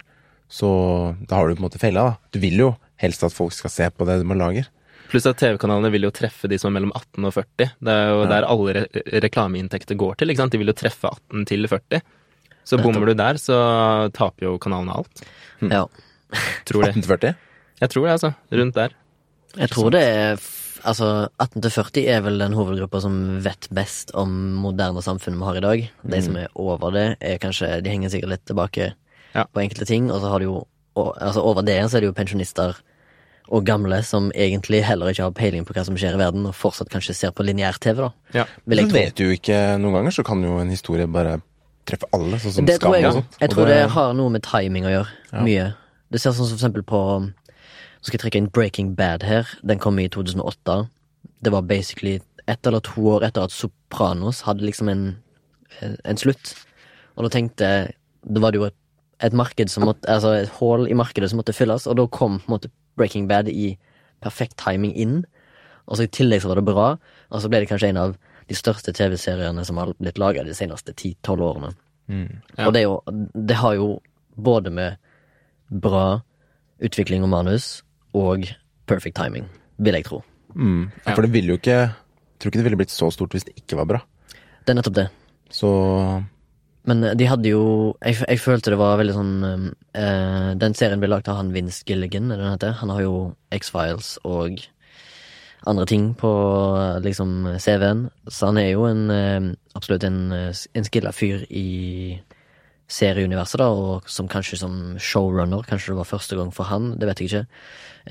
så 0.49 1.15
da 1.27 1.35
har 1.35 1.47
du 1.47 1.55
på 1.55 1.63
en 1.63 1.69
måte 1.69 1.79
fella, 1.79 2.03
da. 2.11 2.17
Du 2.31 2.39
vil 2.39 2.57
jo 2.57 2.75
helst 2.97 3.23
at 3.23 3.31
folk 3.33 3.51
skal 3.53 3.69
se 3.69 3.89
på 3.89 4.05
det 4.05 4.25
man 4.25 4.37
lager. 4.37 4.67
Pluss 5.09 5.25
at 5.25 5.37
TV-kanalene 5.37 5.91
vil 5.91 6.01
jo 6.03 6.11
treffe 6.11 6.47
de 6.49 6.57
som 6.57 6.75
er 6.75 6.79
mellom 6.79 6.91
18 6.95 7.25
og 7.25 7.33
40. 7.33 7.71
Det 7.81 7.87
er 7.87 8.07
jo 8.09 8.21
Ja. 8.23 8.27
der 8.27 8.47
alle 8.47 8.73
re 8.73 8.87
reklameinntekter 9.21 9.95
går 9.97 10.17
til, 10.17 10.27
ikke 10.29 10.37
sant. 10.37 10.51
De 10.51 10.57
vil 10.57 10.67
jo 10.67 10.73
treffe 10.73 11.05
18 11.11 11.45
til 11.45 11.67
40. 11.67 12.01
Så 12.65 12.79
bommer 12.81 13.05
du 13.05 13.13
der, 13.13 13.37
så 13.41 13.55
taper 14.15 14.47
jo 14.49 14.57
kanalene 14.61 14.95
alt. 14.99 15.23
Ja. 15.61 15.85
Tror 16.65 16.83
det. 16.87 16.95
1840? 16.97 17.35
Jeg 17.81 17.89
tror 17.93 18.05
det, 18.07 18.13
altså. 18.17 18.31
Rundt 18.59 18.75
der. 18.75 18.95
Jeg 19.55 19.69
tror 19.71 19.91
det 19.95 20.03
er 20.03 20.45
Altså, 20.85 21.29
18 21.41 21.63
til 21.63 21.71
40 21.73 22.03
er 22.13 22.19
vel 22.21 22.35
den 22.37 22.53
hovedgruppa 22.53 22.99
som 23.01 23.15
vet 23.41 23.65
best 23.73 24.11
om 24.13 24.29
moderne 24.61 25.01
samfunn 25.01 25.39
vi 25.39 25.45
har 25.47 25.57
i 25.57 25.63
dag. 25.63 25.85
De 26.05 26.19
som 26.21 26.35
er 26.37 26.51
over 26.61 26.91
det, 26.93 27.05
er 27.25 27.39
kanskje 27.41 27.79
De 27.81 27.89
henger 27.89 28.11
sikkert 28.13 28.29
litt 28.35 28.43
tilbake 28.45 28.91
Ja. 29.33 29.45
på 29.49 29.63
enkelte 29.63 29.87
ting, 29.89 30.11
og 30.11 30.21
så 30.21 30.29
har 30.29 30.39
du 30.39 30.45
jo 30.45 30.59
Altså, 30.95 31.41
over 31.41 31.63
det 31.65 31.79
så 31.89 31.97
er 31.97 32.01
det 32.05 32.07
jo 32.11 32.13
pensjonister 32.13 32.75
og 33.49 33.65
gamle 33.65 33.97
som 34.05 34.29
egentlig 34.31 34.83
heller 34.85 35.09
ikke 35.11 35.23
har 35.25 35.31
peiling 35.31 35.65
på 35.65 35.73
hva 35.73 35.83
som 35.85 35.97
skjer 35.97 36.13
i 36.15 36.21
verden, 36.21 36.45
og 36.45 36.53
fortsatt 36.55 36.89
kanskje 36.89 37.13
ser 37.17 37.31
på 37.35 37.43
lineær-TV, 37.43 37.97
da. 37.97 38.11
Ja. 38.33 38.45
Vil 38.65 38.77
jeg 38.79 38.87
Så 38.87 38.91
tro. 38.93 38.99
vet 38.99 39.15
du 39.15 39.23
jo 39.25 39.33
ikke 39.35 39.57
Noen 39.81 39.93
ganger 39.97 40.11
så 40.15 40.23
kan 40.23 40.43
jo 40.43 40.59
en 40.61 40.69
historie 40.69 41.07
bare 41.07 41.41
treffe 41.89 42.09
alle, 42.15 42.39
sånn 42.41 42.55
som 42.57 42.67
Det 42.67 42.77
Skam 42.79 42.91
tror 42.91 42.97
jeg 42.97 43.07
og 43.09 43.17
sånt. 43.19 43.39
Jeg 43.41 43.53
tror 43.53 43.69
det 43.69 43.81
har 43.95 44.13
noe 44.17 44.33
med 44.33 44.45
timing 44.45 44.87
å 44.87 44.93
gjøre. 44.93 45.17
Ja. 45.31 45.43
Mye. 45.45 45.65
Det 46.13 46.21
ser 46.21 46.35
sånn 46.35 46.47
som 46.49 46.55
for 46.55 46.63
eksempel 46.63 46.85
på 46.87 47.01
Så 47.25 48.11
skal 48.11 48.17
jeg 48.19 48.23
trekke 48.25 48.41
inn 48.41 48.51
Breaking 48.53 48.93
Bad 48.97 49.25
her. 49.25 49.49
Den 49.65 49.81
kom 49.81 49.97
i 49.99 50.07
2008. 50.13 50.77
Det 51.41 51.51
var 51.53 51.65
basically 51.65 52.19
ett 52.47 52.67
eller 52.67 52.83
to 52.85 53.01
år 53.15 53.25
etter 53.25 53.47
at 53.47 53.53
Sopranos 53.53 54.43
hadde 54.45 54.65
liksom 54.65 54.89
en, 54.89 55.05
en 55.81 56.17
slutt. 56.21 56.53
Og 57.15 57.25
da 57.25 57.31
tenkte 57.33 57.69
jeg 57.69 57.95
Da 58.25 58.41
var 58.41 58.53
det 58.53 58.61
jo 58.61 58.67
et, 58.69 58.77
et 59.25 59.33
marked 59.33 59.69
som 59.69 59.85
måtte 59.85 60.09
Altså 60.09 60.35
et 60.35 60.51
hull 60.59 60.87
i 60.89 60.97
markedet 60.97 61.29
som 61.31 61.41
måtte 61.41 61.53
fylles, 61.53 61.87
og 61.87 61.97
da 61.97 62.07
kom 62.07 62.39
på 62.39 62.49
en 62.49 62.57
måte 62.57 62.73
Breaking 62.97 63.27
Bad 63.27 63.49
i 63.49 63.75
perfekt 64.23 64.57
timing 64.61 64.93
inn. 64.95 65.17
Og 65.85 65.97
så 65.97 66.05
i 66.05 66.13
tillegg 66.13 66.41
så 66.41 66.49
var 66.49 66.61
det 66.61 66.65
bra, 66.65 66.87
og 67.29 67.41
så 67.41 67.49
ble 67.51 67.61
det 67.61 67.69
kanskje 67.69 67.91
en 67.91 68.01
av 68.01 68.15
de 68.49 68.57
største 68.57 68.93
TV-seriene 68.93 69.65
som 69.65 69.79
har 69.81 69.93
blitt 69.97 70.19
laga 70.21 70.43
de 70.45 70.53
seneste 70.57 70.93
10-12 70.93 71.45
årene. 71.47 71.71
Mm. 72.07 72.29
Ja. 72.57 72.67
Og 72.67 72.73
det, 72.75 72.83
jo, 72.85 72.99
det 73.33 73.57
har 73.61 73.77
jo 73.79 73.89
både 74.35 74.73
med 74.73 74.97
bra 75.69 76.21
utvikling 76.83 77.23
og 77.25 77.31
manus 77.31 77.81
og 78.15 78.45
perfect 78.89 79.17
timing, 79.17 79.47
vil 79.81 79.97
jeg 79.97 80.07
tro. 80.07 80.21
Mm. 80.53 80.91
Ja. 81.05 81.15
For 81.15 81.25
det 81.25 81.33
ville 81.33 81.51
jo 81.51 81.59
ikke 81.59 81.81
Jeg 81.81 82.39
tror 82.39 82.51
ikke 82.51 82.59
det 82.59 82.65
ville 82.67 82.77
blitt 82.79 82.93
så 82.93 83.09
stort 83.11 83.33
hvis 83.35 83.43
det 83.47 83.55
ikke 83.59 83.79
var 83.79 83.87
bra. 83.89 83.99
Det 84.63 84.71
er 84.71 84.77
nettopp 84.77 84.95
det. 84.95 85.05
Så 85.51 85.69
Men 86.87 87.03
de 87.17 87.27
hadde 87.27 87.49
jo 87.49 87.95
Jeg, 88.01 88.17
jeg 88.27 88.39
følte 88.39 88.71
det 88.71 88.79
var 88.79 88.97
veldig 88.99 89.15
sånn 89.15 89.33
eh, 89.45 90.49
Den 90.59 90.75
serien 90.77 91.01
ble 91.01 91.09
lagd 91.11 91.29
av 91.31 91.39
han 91.39 91.51
Vince 91.55 91.83
Gilligan, 91.87 92.31
er 92.31 92.39
det 92.39 92.45
den 92.45 92.55
heter? 92.55 92.77
Han 92.81 92.93
har 92.93 93.03
jo 93.03 93.15
X-Files 93.55 94.15
og 94.23 94.63
andre 95.65 95.85
ting 95.89 96.13
på 96.17 96.31
liksom 97.03 97.57
CV-en. 97.61 98.07
Så 98.27 98.51
han 98.51 98.59
er 98.61 98.71
jo 98.71 98.85
en 98.89 99.03
eh, 99.13 99.51
absolutt 99.77 100.05
en, 100.07 100.19
eh, 100.31 100.63
en 100.73 100.87
skilla 100.87 101.13
fyr 101.15 101.45
i 101.49 102.19
serieuniverset, 102.91 103.57
da, 103.57 103.67
og 103.73 104.09
som 104.09 104.27
kanskje 104.29 104.59
som 104.61 104.75
showrunner. 105.01 105.65
Kanskje 105.65 105.93
det 105.93 105.99
var 105.99 106.09
første 106.09 106.37
gang 106.37 106.51
for 106.53 106.69
han, 106.69 106.91
det 107.01 107.09
vet 107.09 107.23
jeg 107.23 107.31
ikke 107.31 107.43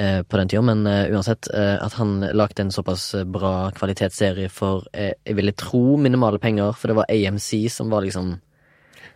eh, 0.03 0.21
på 0.27 0.41
den 0.41 0.51
tida, 0.51 0.65
men 0.67 0.83
eh, 0.91 1.13
uansett. 1.15 1.49
Eh, 1.55 1.77
at 1.85 1.95
han 2.01 2.17
lagde 2.35 2.67
en 2.67 2.75
såpass 2.75 3.13
bra 3.31 3.71
kvalitetsserie 3.77 4.51
for, 4.51 4.89
jeg 4.95 5.39
ville 5.39 5.55
tro, 5.55 5.95
minimale 6.01 6.43
penger, 6.43 6.75
for 6.79 6.91
det 6.91 6.99
var 6.99 7.11
AMC 7.13 7.69
som 7.71 7.93
var 7.95 8.07
liksom 8.07 8.35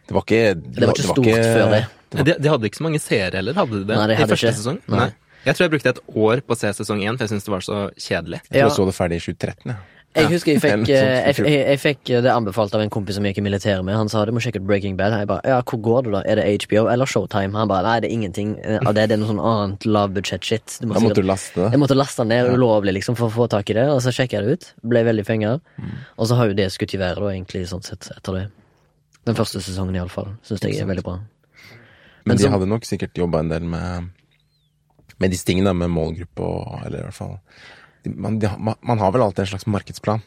det 0.09 0.15
var 0.17 0.25
ikke 0.25 0.55
Det 0.57 0.87
var 0.87 0.95
ikke 0.95 1.05
stort 1.05 1.27
før 1.29 1.73
det. 1.75 1.83
De, 2.09 2.35
de 2.41 2.49
hadde 2.49 2.69
ikke 2.71 2.79
så 2.79 2.85
mange 2.87 3.01
seere 3.05 3.37
heller, 3.37 3.57
hadde 3.59 3.83
de 3.83 3.85
det? 3.85 3.97
Nei, 3.99 4.07
de 4.09 4.15
I 4.15 4.21
første 4.23 4.39
ikke. 4.39 4.53
sesong? 4.57 4.79
Nei. 4.89 5.09
Jeg 5.47 5.55
tror 5.55 5.65
jeg 5.69 5.71
brukte 5.71 5.89
et 5.95 6.01
år 6.17 6.41
på 6.43 6.53
å 6.55 6.59
se 6.59 6.73
sesong 6.75 7.01
én, 7.05 7.17
for 7.17 7.25
jeg 7.27 7.31
syntes 7.37 7.45
det 7.47 7.55
var 7.55 7.61
så 7.65 7.79
kjedelig. 7.95 8.41
Jeg 8.51 8.59
tror 8.61 8.69
jeg 8.69 8.77
så 8.79 8.87
det 8.89 8.95
ferdig 8.99 9.17
i 9.23 9.25
2013, 9.33 9.73
jeg. 9.73 9.77
Jeg 10.17 10.27
husker 10.33 10.51
jeg 10.55 10.61
fikk, 10.63 10.71
sånt, 10.79 10.89
eh, 10.89 10.97
jeg, 10.97 11.35
jeg 11.37 11.53
jeg, 11.53 11.65
jeg 11.69 11.79
fikk 11.83 12.11
det 12.25 12.31
anbefalt 12.33 12.73
av 12.75 12.81
en 12.81 12.91
kompis 12.91 13.19
som 13.19 13.27
gikk 13.29 13.39
i 13.39 13.43
militæret 13.45 13.85
med. 13.85 13.95
Han 13.95 14.09
sa 14.09 14.25
du 14.27 14.33
må 14.33 14.41
sjekke 14.43 14.57
ut 14.59 14.67
Breaking 14.67 14.97
Bad. 14.97 15.13
Jeg 15.15 15.29
bare 15.29 15.45
ja, 15.47 15.59
hvor 15.63 15.79
går 15.85 16.07
det 16.09 16.13
da? 16.17 16.23
Er 16.33 16.41
det 16.41 16.47
HBO 16.65 16.87
eller 16.91 17.07
Showtime? 17.07 17.53
Han 17.55 17.69
bare 17.71 17.85
nei, 17.85 17.99
det 18.01 18.09
er 18.09 18.15
ingenting 18.17 18.55
av 18.89 18.97
det. 18.97 19.05
Det 19.13 19.15
er 19.19 19.21
noe 19.21 19.29
sånn 19.31 19.43
annet 19.45 19.85
lavbudsjett-shit. 19.87 20.79
Må 20.89 20.97
Da 20.97 21.03
måtte 21.05 21.13
sikkert- 21.13 21.21
du 21.23 21.29
laste 21.29 21.61
det. 21.61 21.69
Jeg 21.77 21.83
måtte 21.85 21.99
laste 22.01 22.25
den 22.25 22.33
ned 22.35 22.51
ulovlig 22.57 22.97
liksom 22.99 23.19
for 23.21 23.29
å 23.29 23.37
få 23.37 23.49
tak 23.53 23.71
i 23.71 23.77
det, 23.79 23.87
og 23.93 24.01
så 24.03 24.11
sjekka 24.17 24.41
jeg 24.41 24.49
det 24.49 24.57
ut. 24.59 24.73
Ble 24.83 25.05
veldig 25.13 25.27
fenga. 25.29 25.53
Mm. 25.79 25.95
Og 26.17 26.27
så 26.33 26.41
har 26.41 26.49
jo 26.51 26.55
det 26.65 26.71
skutt 26.73 26.97
i 26.97 26.99
været, 27.05 27.21
da, 27.21 27.31
egentlig, 27.37 27.67
sånn 27.69 27.85
sett, 27.85 28.09
etter 28.17 28.33
det. 28.41 28.47
Den 29.29 29.37
første 29.39 29.61
sesongen, 29.61 29.95
iallfall. 30.01 30.33
Syns 30.43 30.65
jeg 30.65 30.81
er 30.81 30.89
veldig 30.89 31.05
bra. 31.05 31.19
Men 32.25 32.37
de 32.41 32.43
som- 32.49 32.53
hadde 32.57 32.67
nok 32.67 32.83
sikkert 32.89 33.13
jobba 33.15 33.45
en 33.45 33.49
del 33.53 33.61
med 33.63 34.09
Med 35.19 35.31
disse 35.35 35.47
tingene, 35.49 35.75
med 35.75 35.91
målgruppe 35.91 36.45
og 36.47 36.87
Eller 36.87 36.99
i 36.99 37.07
hvert 37.09 37.15
fall 37.15 37.39
man, 38.05 38.41
man, 38.81 38.99
har 38.99 39.13
vel 39.13 39.23
alltid 39.23 39.43
en 39.43 39.47
slags 39.47 39.67
markedsplan. 39.67 40.23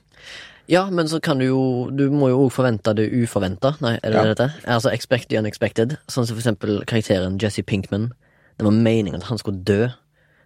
Ja, 0.70 0.90
men 0.92 1.08
så 1.10 1.20
kan 1.20 1.40
du 1.40 1.46
jo 1.46 1.90
Du 1.90 2.10
må 2.12 2.30
jo 2.30 2.46
òg 2.46 2.52
forvente 2.54 2.94
det 2.96 3.10
uforventa. 3.12 3.76
Nei, 3.82 3.98
er 4.04 4.12
det 4.12 4.18
Ja. 4.18 4.24
det 4.24 4.38
dette? 4.38 4.54
Altså 4.68 4.92
expect 4.94 5.30
the 5.30 5.38
unexpected. 5.38 5.98
Sånn 6.08 6.28
som 6.28 6.36
for 6.36 6.42
eksempel 6.44 6.84
karakteren 6.86 7.40
Jesse 7.40 7.64
Pinkman. 7.64 8.12
Det 8.58 8.66
var 8.66 8.72
meningen 8.72 9.16
at 9.16 9.30
han 9.30 9.38
skulle 9.38 9.64
dø 9.64 9.90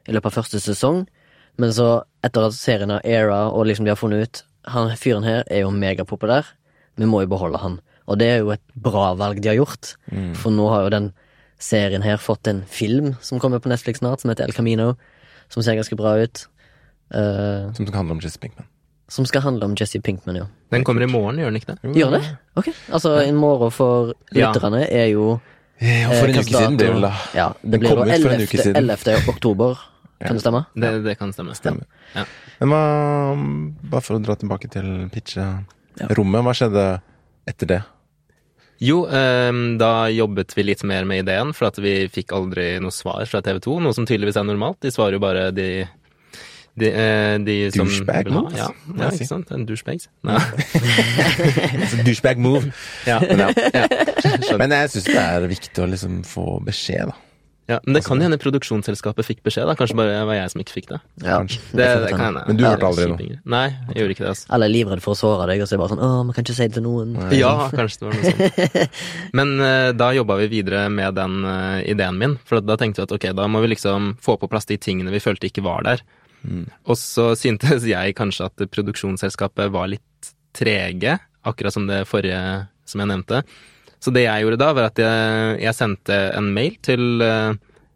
i 0.08 0.12
løpet 0.12 0.26
av 0.26 0.44
første 0.44 0.60
sesong, 0.62 1.08
men 1.58 1.70
så, 1.74 2.04
etter 2.24 2.46
at 2.46 2.54
serien 2.54 2.90
har 2.90 3.02
era, 3.04 3.50
og 3.50 3.66
liksom 3.66 3.86
de 3.86 3.90
har 3.92 3.98
funnet 3.98 4.22
ut 4.24 4.44
Han 4.68 4.90
fyren 4.98 5.24
her 5.24 5.44
er 5.48 5.62
jo 5.62 5.70
megapopulær, 5.70 6.46
vi 6.98 7.06
må 7.06 7.22
jo 7.22 7.28
beholde 7.28 7.60
han. 7.60 7.80
Og 8.08 8.18
det 8.18 8.28
er 8.28 8.40
jo 8.40 8.50
et 8.50 8.62
bra 8.76 9.14
valg 9.14 9.40
de 9.40 9.50
har 9.50 9.56
gjort, 9.56 9.96
for 10.34 10.50
nå 10.50 10.70
har 10.70 10.84
jo 10.84 10.90
den 10.90 11.14
serien 11.60 12.04
her 12.04 12.18
fått 12.18 12.48
en 12.48 12.64
film 12.68 13.16
som 13.22 13.40
kommer 13.40 13.60
på 13.60 13.70
Netflix 13.72 14.00
snart, 14.00 14.22
som 14.22 14.30
heter 14.30 14.44
El 14.46 14.54
Camino, 14.54 14.96
som 15.50 15.64
ser 15.64 15.76
ganske 15.80 15.96
bra 15.96 16.18
ut. 16.20 16.48
Uh, 17.14 17.72
Som 17.78 17.86
skal 17.86 18.00
handle 18.02 18.16
om 18.18 18.20
Jesse 18.24 18.40
Pinkman. 18.42 18.66
som 19.08 19.26
skal 19.30 19.42
handle 19.46 19.66
om 19.66 19.76
Jesse 19.78 20.00
Pinkman, 20.02 20.36
ja. 20.36 20.46
Den 20.74 20.84
kommer 20.84 21.04
i 21.04 21.08
morgen, 21.08 21.38
gjør 21.38 21.52
den 21.54 21.60
ikke 21.62 21.76
det? 21.76 21.94
Gjør 21.96 22.16
det? 22.18 22.22
Ok. 22.58 22.72
Altså, 22.92 23.20
en 23.22 23.36
morgen 23.36 23.72
for 23.72 24.14
Ja. 24.34 24.52
lytterne 24.52 24.88
er 24.90 25.12
jo 25.12 25.40
Ja, 25.80 26.10
for 26.10 26.28
en 26.28 26.36
eh, 26.36 26.40
uke 26.42 26.50
siden 26.50 26.78
det 26.80 26.88
vel 26.90 27.02
da. 27.02 27.12
Ja, 27.36 27.54
det 27.62 27.80
blir 27.80 27.90
jo 27.90 27.96
da 27.96 28.16
ut 28.16 28.22
for 28.24 28.32
en 28.32 28.76
11. 28.76 28.98
11. 29.06 29.30
oktober. 29.30 29.78
Kan 30.26 30.36
det 30.38 30.42
stemme? 30.42 30.66
Det, 30.74 31.04
det 31.04 31.18
kan 31.20 31.34
stemme. 31.34 31.54
stemme. 31.56 31.84
Ja. 32.16 32.24
Men 32.60 32.70
hva 32.70 33.90
Bare 33.92 34.02
for 34.02 34.16
å 34.18 34.24
dra 34.24 34.36
tilbake 34.36 34.70
til 34.72 35.10
pitcherommet, 35.14 36.42
hva 36.48 36.54
skjedde 36.56 36.86
etter 37.48 37.68
det? 37.68 37.82
Jo, 38.84 39.06
ehm, 39.08 39.78
da 39.80 40.10
jobbet 40.12 40.52
vi 40.58 40.66
litt 40.68 40.84
mer 40.84 41.06
med 41.08 41.24
ideen, 41.24 41.54
for 41.56 41.70
at 41.70 41.78
vi 41.80 42.10
fikk 42.12 42.34
aldri 42.36 42.74
noe 42.84 42.92
svar 42.92 43.24
fra 43.30 43.40
TV 43.46 43.62
2, 43.64 43.78
noe 43.86 43.96
som 43.96 44.08
tydeligvis 44.08 44.40
er 44.42 44.48
normalt. 44.48 44.82
De 44.84 44.92
svarer 44.92 45.16
jo 45.16 45.24
bare 45.24 45.52
de 45.56 45.70
de, 46.76 46.90
eh, 46.92 47.40
de 47.40 47.72
som 47.72 47.88
Douchebag 47.88 48.28
move? 48.36 48.52
Ja, 48.58 48.68
ja 49.00 49.12
ikke 49.16 49.28
sant? 49.30 49.52
En 49.56 49.64
douchebag. 49.64 50.04
Nei. 50.28 50.42
Douchebag 52.04 52.42
move. 52.44 52.74
Ja, 53.08 53.22
Men, 53.24 53.46
ja. 53.46 53.70
ja. 53.72 54.58
Men 54.60 54.76
jeg 54.76 54.92
syns 54.92 55.08
det 55.08 55.22
er 55.22 55.48
viktig 55.48 55.86
å 55.86 55.88
liksom 55.94 56.20
få 56.28 56.60
beskjed, 56.68 57.14
da. 57.14 57.22
Ja, 57.66 57.80
men 57.84 57.98
det 57.98 58.04
kan 58.06 58.20
jo 58.22 58.28
hende 58.28 58.38
produksjonsselskapet 58.38 59.26
fikk 59.26 59.40
beskjed, 59.46 59.66
da. 59.66 59.74
Kanskje 59.78 59.98
bare 59.98 60.20
var 60.30 60.38
jeg 60.38 60.52
som 60.54 60.62
ikke 60.62 60.76
fikk 60.76 60.90
det. 60.92 61.00
Ja. 61.26 61.40
Det, 61.42 61.88
det 62.04 62.12
kan 62.12 62.22
hende. 62.28 62.44
Men 62.46 62.60
du 62.60 62.66
hørte 62.68 62.90
aldri 62.92 63.08
noe? 63.10 63.38
Nei, 63.56 63.64
jeg 63.90 63.98
gjorde 64.02 64.16
ikke 64.16 64.26
det, 64.26 64.34
altså. 64.36 64.50
Alle 64.54 64.68
er 64.70 64.74
livredde 64.76 65.06
for 65.06 65.16
å 65.16 65.20
såre 65.20 65.48
deg, 65.50 65.64
og 65.64 65.70
så 65.70 65.74
er 65.74 65.80
det 65.80 65.82
bare 65.82 65.94
sånn 65.96 66.04
'Å, 66.06 66.10
man 66.28 66.38
kan 66.38 66.46
ikke 66.46 66.58
si 66.58 66.68
det 66.68 66.78
til 66.78 66.86
noen'. 66.86 67.16
Ja, 67.34 67.54
kanskje 67.74 68.04
det 68.04 68.08
var 68.08 68.20
noe 68.20 68.36
sånt. 68.36 69.00
Men 69.42 69.56
uh, 69.64 69.90
da 69.98 70.12
jobba 70.14 70.38
vi 70.44 70.52
videre 70.54 70.86
med 70.94 71.18
den 71.18 71.40
uh, 71.42 71.82
ideen 71.82 72.22
min, 72.22 72.38
for 72.46 72.62
da 72.62 72.78
tenkte 72.78 73.02
vi 73.02 73.10
at 73.10 73.18
ok, 73.18 73.32
da 73.42 73.50
må 73.50 73.64
vi 73.66 73.74
liksom 73.74 74.14
få 74.22 74.38
på 74.38 74.52
plass 74.52 74.70
de 74.70 74.78
tingene 74.78 75.14
vi 75.14 75.24
følte 75.24 75.50
ikke 75.50 75.66
var 75.66 75.90
der. 75.90 76.06
Og 76.86 76.98
så 77.00 77.32
syntes 77.38 77.86
jeg 77.96 78.18
kanskje 78.18 78.50
at 78.50 78.66
produksjonsselskapet 78.74 79.74
var 79.74 79.90
litt 79.90 80.34
trege, 80.56 81.18
akkurat 81.46 81.74
som 81.74 81.88
det 81.90 82.06
forrige 82.10 82.42
som 82.86 83.02
jeg 83.02 83.12
nevnte. 83.12 83.42
Så 84.06 84.14
det 84.14 84.28
jeg 84.28 84.44
gjorde 84.46 84.60
da, 84.62 84.74
var 84.78 84.92
at 84.92 85.00
jeg, 85.02 85.56
jeg 85.64 85.74
sendte 85.74 86.18
en 86.38 86.52
mail 86.54 86.76
til 86.86 87.24
eh, 87.26 87.56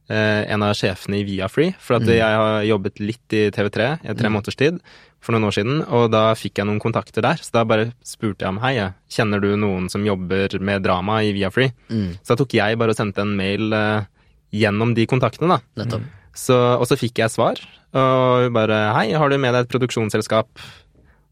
en 0.10 0.66
av 0.66 0.74
sjefene 0.78 1.20
i 1.20 1.26
Viafree, 1.28 1.76
for 1.78 2.00
at 2.00 2.10
jeg 2.10 2.26
har 2.26 2.64
jobbet 2.66 2.98
litt 3.04 3.36
i 3.38 3.44
TV3 3.54 3.92
i 4.10 4.16
tre 4.18 4.32
måneders 4.34 4.58
tid 4.58 4.80
for 5.22 5.36
noen 5.36 5.46
år 5.50 5.54
siden, 5.60 5.84
og 5.86 6.08
da 6.16 6.32
fikk 6.40 6.58
jeg 6.62 6.66
noen 6.66 6.82
kontakter 6.82 7.22
der. 7.22 7.38
Så 7.44 7.54
da 7.54 7.66
bare 7.68 7.92
spurte 8.08 8.42
jeg 8.42 8.56
om 8.56 8.62
hei, 8.64 8.74
kjenner 9.12 9.44
du 9.44 9.52
noen 9.60 9.86
som 9.94 10.06
jobber 10.08 10.56
med 10.64 10.82
drama 10.88 11.20
i 11.28 11.34
Viafree? 11.36 11.76
Så 12.24 12.34
da 12.34 12.40
tok 12.42 12.56
jeg 12.58 12.80
bare 12.80 12.96
og 12.96 12.98
sendte 12.98 13.22
en 13.22 13.36
mail 13.38 13.70
uh, 13.76 14.08
gjennom 14.56 14.96
de 14.98 15.06
kontaktene, 15.12 15.60
da. 15.60 15.84
Nettopp. 15.84 16.08
Så, 16.40 16.56
og 16.56 16.88
så 16.88 16.96
fikk 16.98 17.20
jeg 17.20 17.34
svar, 17.34 17.60
og 18.00 18.50
bare 18.56 18.78
hei, 18.96 19.10
har 19.18 19.30
du 19.30 19.38
med 19.38 19.54
deg 19.54 19.66
et 19.68 19.74
produksjonsselskap? 19.74 20.50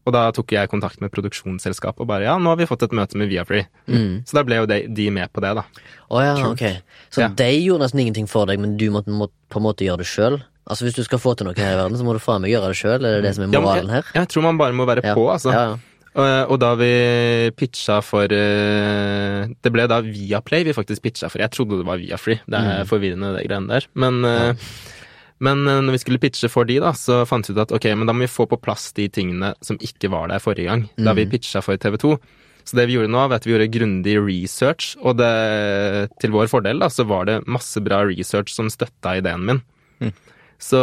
Og 0.08 0.14
da 0.16 0.22
tok 0.32 0.54
jeg 0.56 0.70
kontakt 0.72 1.02
med 1.04 1.12
produksjonsselskapet 1.12 2.00
og 2.00 2.08
bare 2.08 2.24
ja, 2.24 2.38
nå 2.40 2.48
har 2.54 2.56
vi 2.62 2.66
fått 2.70 2.86
et 2.86 2.94
møte 2.96 3.18
med 3.20 3.28
Viafree. 3.28 3.66
Så 4.24 4.38
da 4.38 4.42
ble 4.48 4.62
jo 4.62 4.68
de, 4.70 4.78
de 4.88 5.08
med 5.12 5.28
på 5.36 5.42
det, 5.44 5.50
da. 5.58 5.66
Oh, 6.08 6.22
ja, 6.24 6.32
ok. 6.48 6.62
Så 7.12 7.20
Ja. 7.26 7.28
de 7.28 7.50
gjorde 7.60 7.84
nesten 7.84 8.00
ingenting 8.00 8.28
for 8.30 8.48
deg, 8.48 8.58
men 8.62 8.78
du 8.80 8.86
måtte 8.94 9.12
må, 9.12 9.28
på 9.52 9.60
en 9.60 9.66
måte 9.68 9.84
gjøre 9.84 10.00
det 10.00 10.08
sjøl? 10.08 10.38
Altså 10.68 10.84
Hvis 10.84 10.96
du 10.96 11.04
skal 11.04 11.20
få 11.20 11.34
til 11.36 11.46
noe 11.48 11.56
her 11.56 11.74
i 11.74 11.76
verden, 11.80 11.96
så 12.00 12.04
må 12.04 12.12
du 12.16 12.20
faen 12.20 12.42
meg 12.44 12.50
gjøre 12.52 12.72
det 12.72 12.76
sjøl? 12.80 13.04
Er 13.04 13.20
det 13.20 13.22
det 13.28 13.34
som 13.36 13.44
er 13.44 13.52
moralen 13.52 13.92
jeg, 13.98 14.04
Ja, 14.14 14.20
jeg 14.24 14.28
tror 14.32 14.42
man 14.48 14.58
bare 14.60 14.72
må 14.76 14.84
være 14.88 15.04
Ja. 15.04 15.14
på, 15.16 15.28
altså. 15.32 15.52
Ja, 15.52 15.62
ja. 15.70 15.78
Og, 16.18 16.50
og 16.52 16.58
da 16.60 16.72
vi 16.74 16.88
pitcha 17.54 18.00
for 18.02 18.24
eh, 18.32 19.46
Det 19.62 19.70
ble 19.72 19.84
da 19.90 20.00
Viaplay 20.02 20.64
vi 20.66 20.72
faktisk 20.74 21.02
pitcha 21.04 21.28
for. 21.30 21.38
Jeg 21.42 21.52
trodde 21.54 21.78
det 21.78 21.86
var 21.86 22.00
Viafree. 22.00 22.40
Det 22.48 22.58
er 22.58 22.82
Mm. 22.82 22.88
forvirrende, 22.88 23.36
det 23.36 23.46
greiene 23.48 23.68
der. 23.68 23.86
Men, 23.94 24.24
eh, 24.24 24.54
men 25.40 25.66
eh, 25.68 25.80
når 25.84 25.92
vi 25.96 25.98
skulle 26.02 26.18
pitche 26.22 26.48
for 26.50 26.64
de, 26.68 26.78
da, 26.82 26.90
så 26.92 27.22
fant 27.28 27.46
vi 27.48 27.54
ut 27.54 27.62
at 27.62 27.72
ok, 27.72 27.84
men 27.96 28.06
da 28.06 28.12
må 28.16 28.24
vi 28.26 28.32
få 28.32 28.46
på 28.50 28.58
plass 28.60 28.92
de 28.96 29.08
tingene 29.08 29.54
som 29.62 29.78
ikke 29.78 30.10
var 30.10 30.28
der 30.28 30.38
forrige 30.42 30.66
gang. 30.70 30.88
Da 30.96 31.12
Mm. 31.12 31.16
vi 31.16 31.26
pitcha 31.38 31.60
for 31.62 31.76
TV2. 31.76 32.18
Så 32.68 32.76
det 32.76 32.86
vi 32.88 32.98
gjorde 32.98 33.08
nå, 33.08 33.22
var 33.28 33.36
at 33.40 33.46
vi 33.46 33.54
gjorde 33.54 33.70
grundig 33.72 34.16
research, 34.20 34.96
og 35.00 35.16
det, 35.16 36.10
til 36.20 36.30
vår 36.34 36.48
fordel 36.52 36.78
da, 36.82 36.88
så 36.92 37.06
var 37.08 37.24
det 37.24 37.38
masse 37.48 37.80
bra 37.80 38.02
research 38.04 38.52
som 38.52 38.68
støtta 38.68 39.16
ideen 39.22 39.46
min. 39.46 39.62
Så 40.58 40.78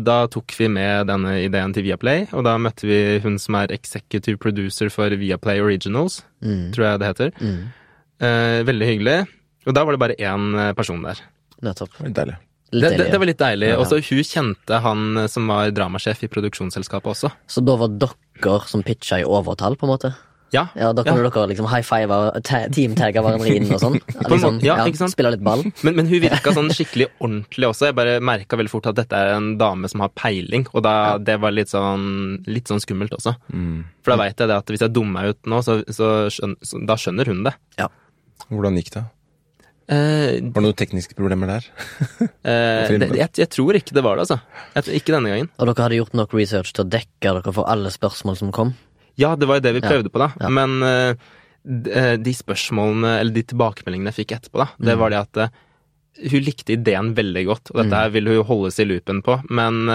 da 0.00 0.22
tok 0.32 0.48
vi 0.56 0.66
med 0.72 1.06
denne 1.10 1.34
ideen 1.44 1.74
til 1.76 1.84
Viaplay, 1.84 2.22
og 2.32 2.42
da 2.46 2.54
møtte 2.56 2.88
vi 2.88 3.18
hun 3.20 3.36
som 3.38 3.54
er 3.60 3.70
executive 3.76 4.40
producer 4.40 4.88
for 4.88 5.12
Viaplay 5.12 5.60
Originals, 5.60 6.22
Mm. 6.42 6.72
tror 6.72 6.86
jeg 6.88 6.98
det 7.00 7.06
heter. 7.10 7.30
Mm. 7.38 7.66
Eh, 8.20 8.62
veldig 8.64 8.86
hyggelig. 8.88 9.18
Og 9.66 9.74
da 9.76 9.84
var 9.84 9.92
det 9.92 10.00
bare 10.00 10.16
én 10.16 10.58
eh, 10.58 10.72
person 10.72 11.02
der. 11.04 11.20
Nettopp. 11.62 11.90
Deilig. 12.00 12.38
Det, 12.70 12.90
det, 12.96 13.10
det 13.10 13.18
var 13.18 13.26
litt 13.26 13.40
deilig. 13.40 13.72
Ja. 13.72 13.78
Og 13.82 13.88
så 13.90 13.98
hun 13.98 14.24
kjente 14.26 14.80
han 14.84 15.22
eh, 15.24 15.30
som 15.30 15.50
var 15.50 15.72
dramasjef 15.74 16.24
i 16.26 16.30
produksjonsselskapet 16.30 17.14
også. 17.16 17.32
Så 17.50 17.62
da 17.66 17.76
var 17.80 17.94
dere 17.98 18.60
som 18.70 18.84
pitcha 18.86 19.20
i 19.20 19.26
overtall, 19.26 19.76
på 19.76 19.88
en 19.88 19.94
måte? 19.96 20.12
Ja. 20.50 20.64
Ja, 20.74 20.90
Da 20.92 21.04
kunne 21.06 21.22
dere 21.22 21.46
liksom 21.50 21.68
high 21.70 21.84
five 21.86 22.16
teamtagge 22.44 23.22
hverandre 23.22 23.52
inn 23.54 23.68
og 23.70 23.78
sånn? 23.82 23.98
Liksom, 24.30 24.58
ja, 24.66 24.80
ikke 24.86 24.98
sant? 24.98 25.14
Spille 25.14 25.32
litt 25.34 25.44
ball? 25.46 25.62
Men, 25.86 25.96
men 25.98 26.10
hun 26.10 26.22
virka 26.22 26.52
sånn 26.56 26.70
skikkelig 26.74 27.10
ordentlig 27.20 27.70
også. 27.70 27.90
Jeg 27.90 27.98
bare 27.98 28.16
merka 28.24 28.58
veldig 28.58 28.72
fort 28.72 28.90
at 28.90 28.98
dette 28.98 29.16
er 29.16 29.36
en 29.36 29.52
dame 29.60 29.90
som 29.90 30.02
har 30.04 30.12
peiling, 30.18 30.66
og 30.74 30.84
da, 30.86 30.94
det 31.22 31.38
var 31.42 31.54
litt 31.54 31.70
sånn, 31.72 32.40
litt 32.50 32.70
sånn 32.70 32.82
skummelt 32.82 33.14
også. 33.16 33.36
Mm. 33.54 33.84
For 34.02 34.14
da 34.14 34.20
veit 34.24 34.42
jeg 34.42 34.50
det 34.50 34.58
at 34.58 34.74
hvis 34.74 34.84
jeg 34.86 34.94
dummer 34.96 35.20
meg 35.20 35.34
ut 35.34 35.50
nå, 35.50 35.62
så, 35.66 35.80
så, 35.90 36.10
skjøn, 36.34 36.58
så 36.66 36.82
da 36.86 36.98
skjønner 36.98 37.30
hun 37.30 37.44
det. 37.46 37.54
Ja. 37.80 37.90
Hvordan 38.50 38.78
gikk 38.80 38.94
det? 38.96 39.06
Eh, 39.90 40.38
Var 40.38 40.54
det 40.54 40.62
noen 40.62 40.76
tekniske 40.78 41.16
problemer 41.18 41.50
der? 41.50 41.66
uh, 42.20 42.86
det 42.86 43.10
jeg, 43.18 43.32
jeg 43.42 43.50
tror 43.50 43.78
ikke 43.78 43.96
det 43.96 44.04
var 44.06 44.18
det, 44.18 44.28
altså. 44.28 44.38
Jeg, 44.76 45.00
ikke 45.00 45.16
denne 45.16 45.32
gangen. 45.32 45.50
Og 45.58 45.66
dere 45.66 45.86
hadde 45.86 45.98
gjort 45.98 46.14
nok 46.20 46.36
research 46.38 46.70
til 46.76 46.84
å 46.84 46.92
dekke 46.92 47.34
dere 47.40 47.54
for 47.56 47.70
alle 47.70 47.90
spørsmål 47.90 48.38
som 48.38 48.54
kom? 48.54 48.72
Ja, 49.18 49.34
det 49.36 49.50
var 49.50 49.58
jo 49.58 49.66
det 49.66 49.74
vi 49.80 49.82
Ja. 49.82 49.90
prøvde 49.90 50.12
på, 50.14 50.22
da. 50.22 50.30
Ja. 50.38 50.52
Men 50.60 50.78
uh, 50.86 51.34
eh, 51.90 52.14
de 52.22 52.36
spørsmålene, 52.38 53.18
eller 53.18 53.34
de 53.34 53.46
tilbakemeldingene 53.50 54.14
jeg 54.14 54.22
fikk 54.22 54.38
etterpå, 54.38 54.62
da, 54.62 54.70
det 54.78 54.96
var 55.00 55.10
det 55.12 55.24
at 55.26 55.60
hun 56.30 56.42
likte 56.44 56.74
ideen 56.76 57.12
veldig 57.16 57.44
godt, 57.48 57.70
og 57.72 57.82
dette 57.82 58.06
mm. 58.06 58.14
ville 58.14 58.38
hun 58.38 58.46
holdes 58.46 58.78
i 58.82 58.86
loopen 58.86 59.22
på, 59.24 59.38
men 59.50 59.86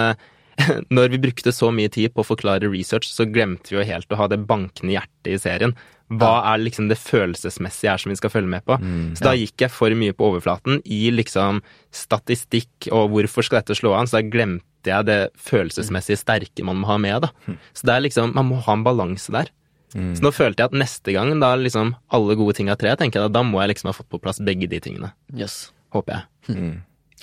når 0.96 1.12
vi 1.12 1.20
brukte 1.22 1.52
så 1.52 1.68
mye 1.74 1.92
tid 1.92 2.14
på 2.14 2.24
å 2.24 2.26
forklare 2.26 2.70
research, 2.72 3.08
så 3.12 3.28
glemte 3.28 3.72
vi 3.72 3.78
jo 3.78 3.84
helt 3.86 4.12
å 4.12 4.18
ha 4.20 4.28
det 4.32 4.40
bankende 4.48 4.96
hjertet 4.96 5.32
i 5.32 5.38
serien. 5.40 5.76
Hva 6.08 6.32
er 6.52 6.60
liksom 6.62 6.86
det 6.88 6.98
følelsesmessige 7.02 7.90
her 7.90 7.98
som 7.98 8.12
vi 8.12 8.16
skal 8.20 8.30
følge 8.30 8.48
med 8.52 8.62
på? 8.68 8.76
Så 9.18 9.24
da 9.26 9.32
gikk 9.34 9.64
jeg 9.64 9.72
for 9.74 9.90
mye 9.98 10.14
på 10.14 10.28
overflaten 10.30 10.78
i 10.86 11.10
liksom 11.10 11.62
statistikk 11.90 12.88
og 12.94 13.10
hvorfor 13.14 13.42
skal 13.46 13.60
dette 13.60 13.74
slå 13.78 13.94
an, 13.98 14.06
så 14.06 14.20
da 14.20 14.28
glemte 14.30 14.86
jeg 14.92 15.06
det 15.08 15.18
følelsesmessige 15.48 16.20
sterke 16.20 16.62
man 16.66 16.78
må 16.78 16.86
ha 16.92 16.96
med, 17.02 17.26
da. 17.26 17.56
Så 17.74 17.88
det 17.88 17.94
er 17.96 18.04
liksom, 18.06 18.34
man 18.36 18.46
må 18.52 18.60
ha 18.62 18.76
en 18.78 18.84
balanse 18.86 19.34
der. 19.34 19.50
Så 19.96 20.20
nå 20.22 20.30
følte 20.34 20.60
jeg 20.62 20.70
at 20.70 20.76
neste 20.78 21.14
gang, 21.14 21.30
da 21.40 21.54
liksom 21.58 21.94
alle 22.14 22.36
gode 22.38 22.54
ting 22.58 22.68
av 22.70 22.76
tre, 22.78 22.92
tenker 23.00 23.18
jeg 23.22 23.30
da, 23.30 23.40
da 23.40 23.46
må 23.46 23.62
jeg 23.64 23.72
liksom 23.74 23.90
ha 23.90 23.96
fått 23.96 24.10
på 24.12 24.20
plass 24.22 24.38
begge 24.44 24.68
de 24.70 24.78
tingene. 24.82 25.10
Yes. 25.34 25.70
Håper 25.94 26.18
jeg. 26.20 26.56
Mm. 26.56 26.74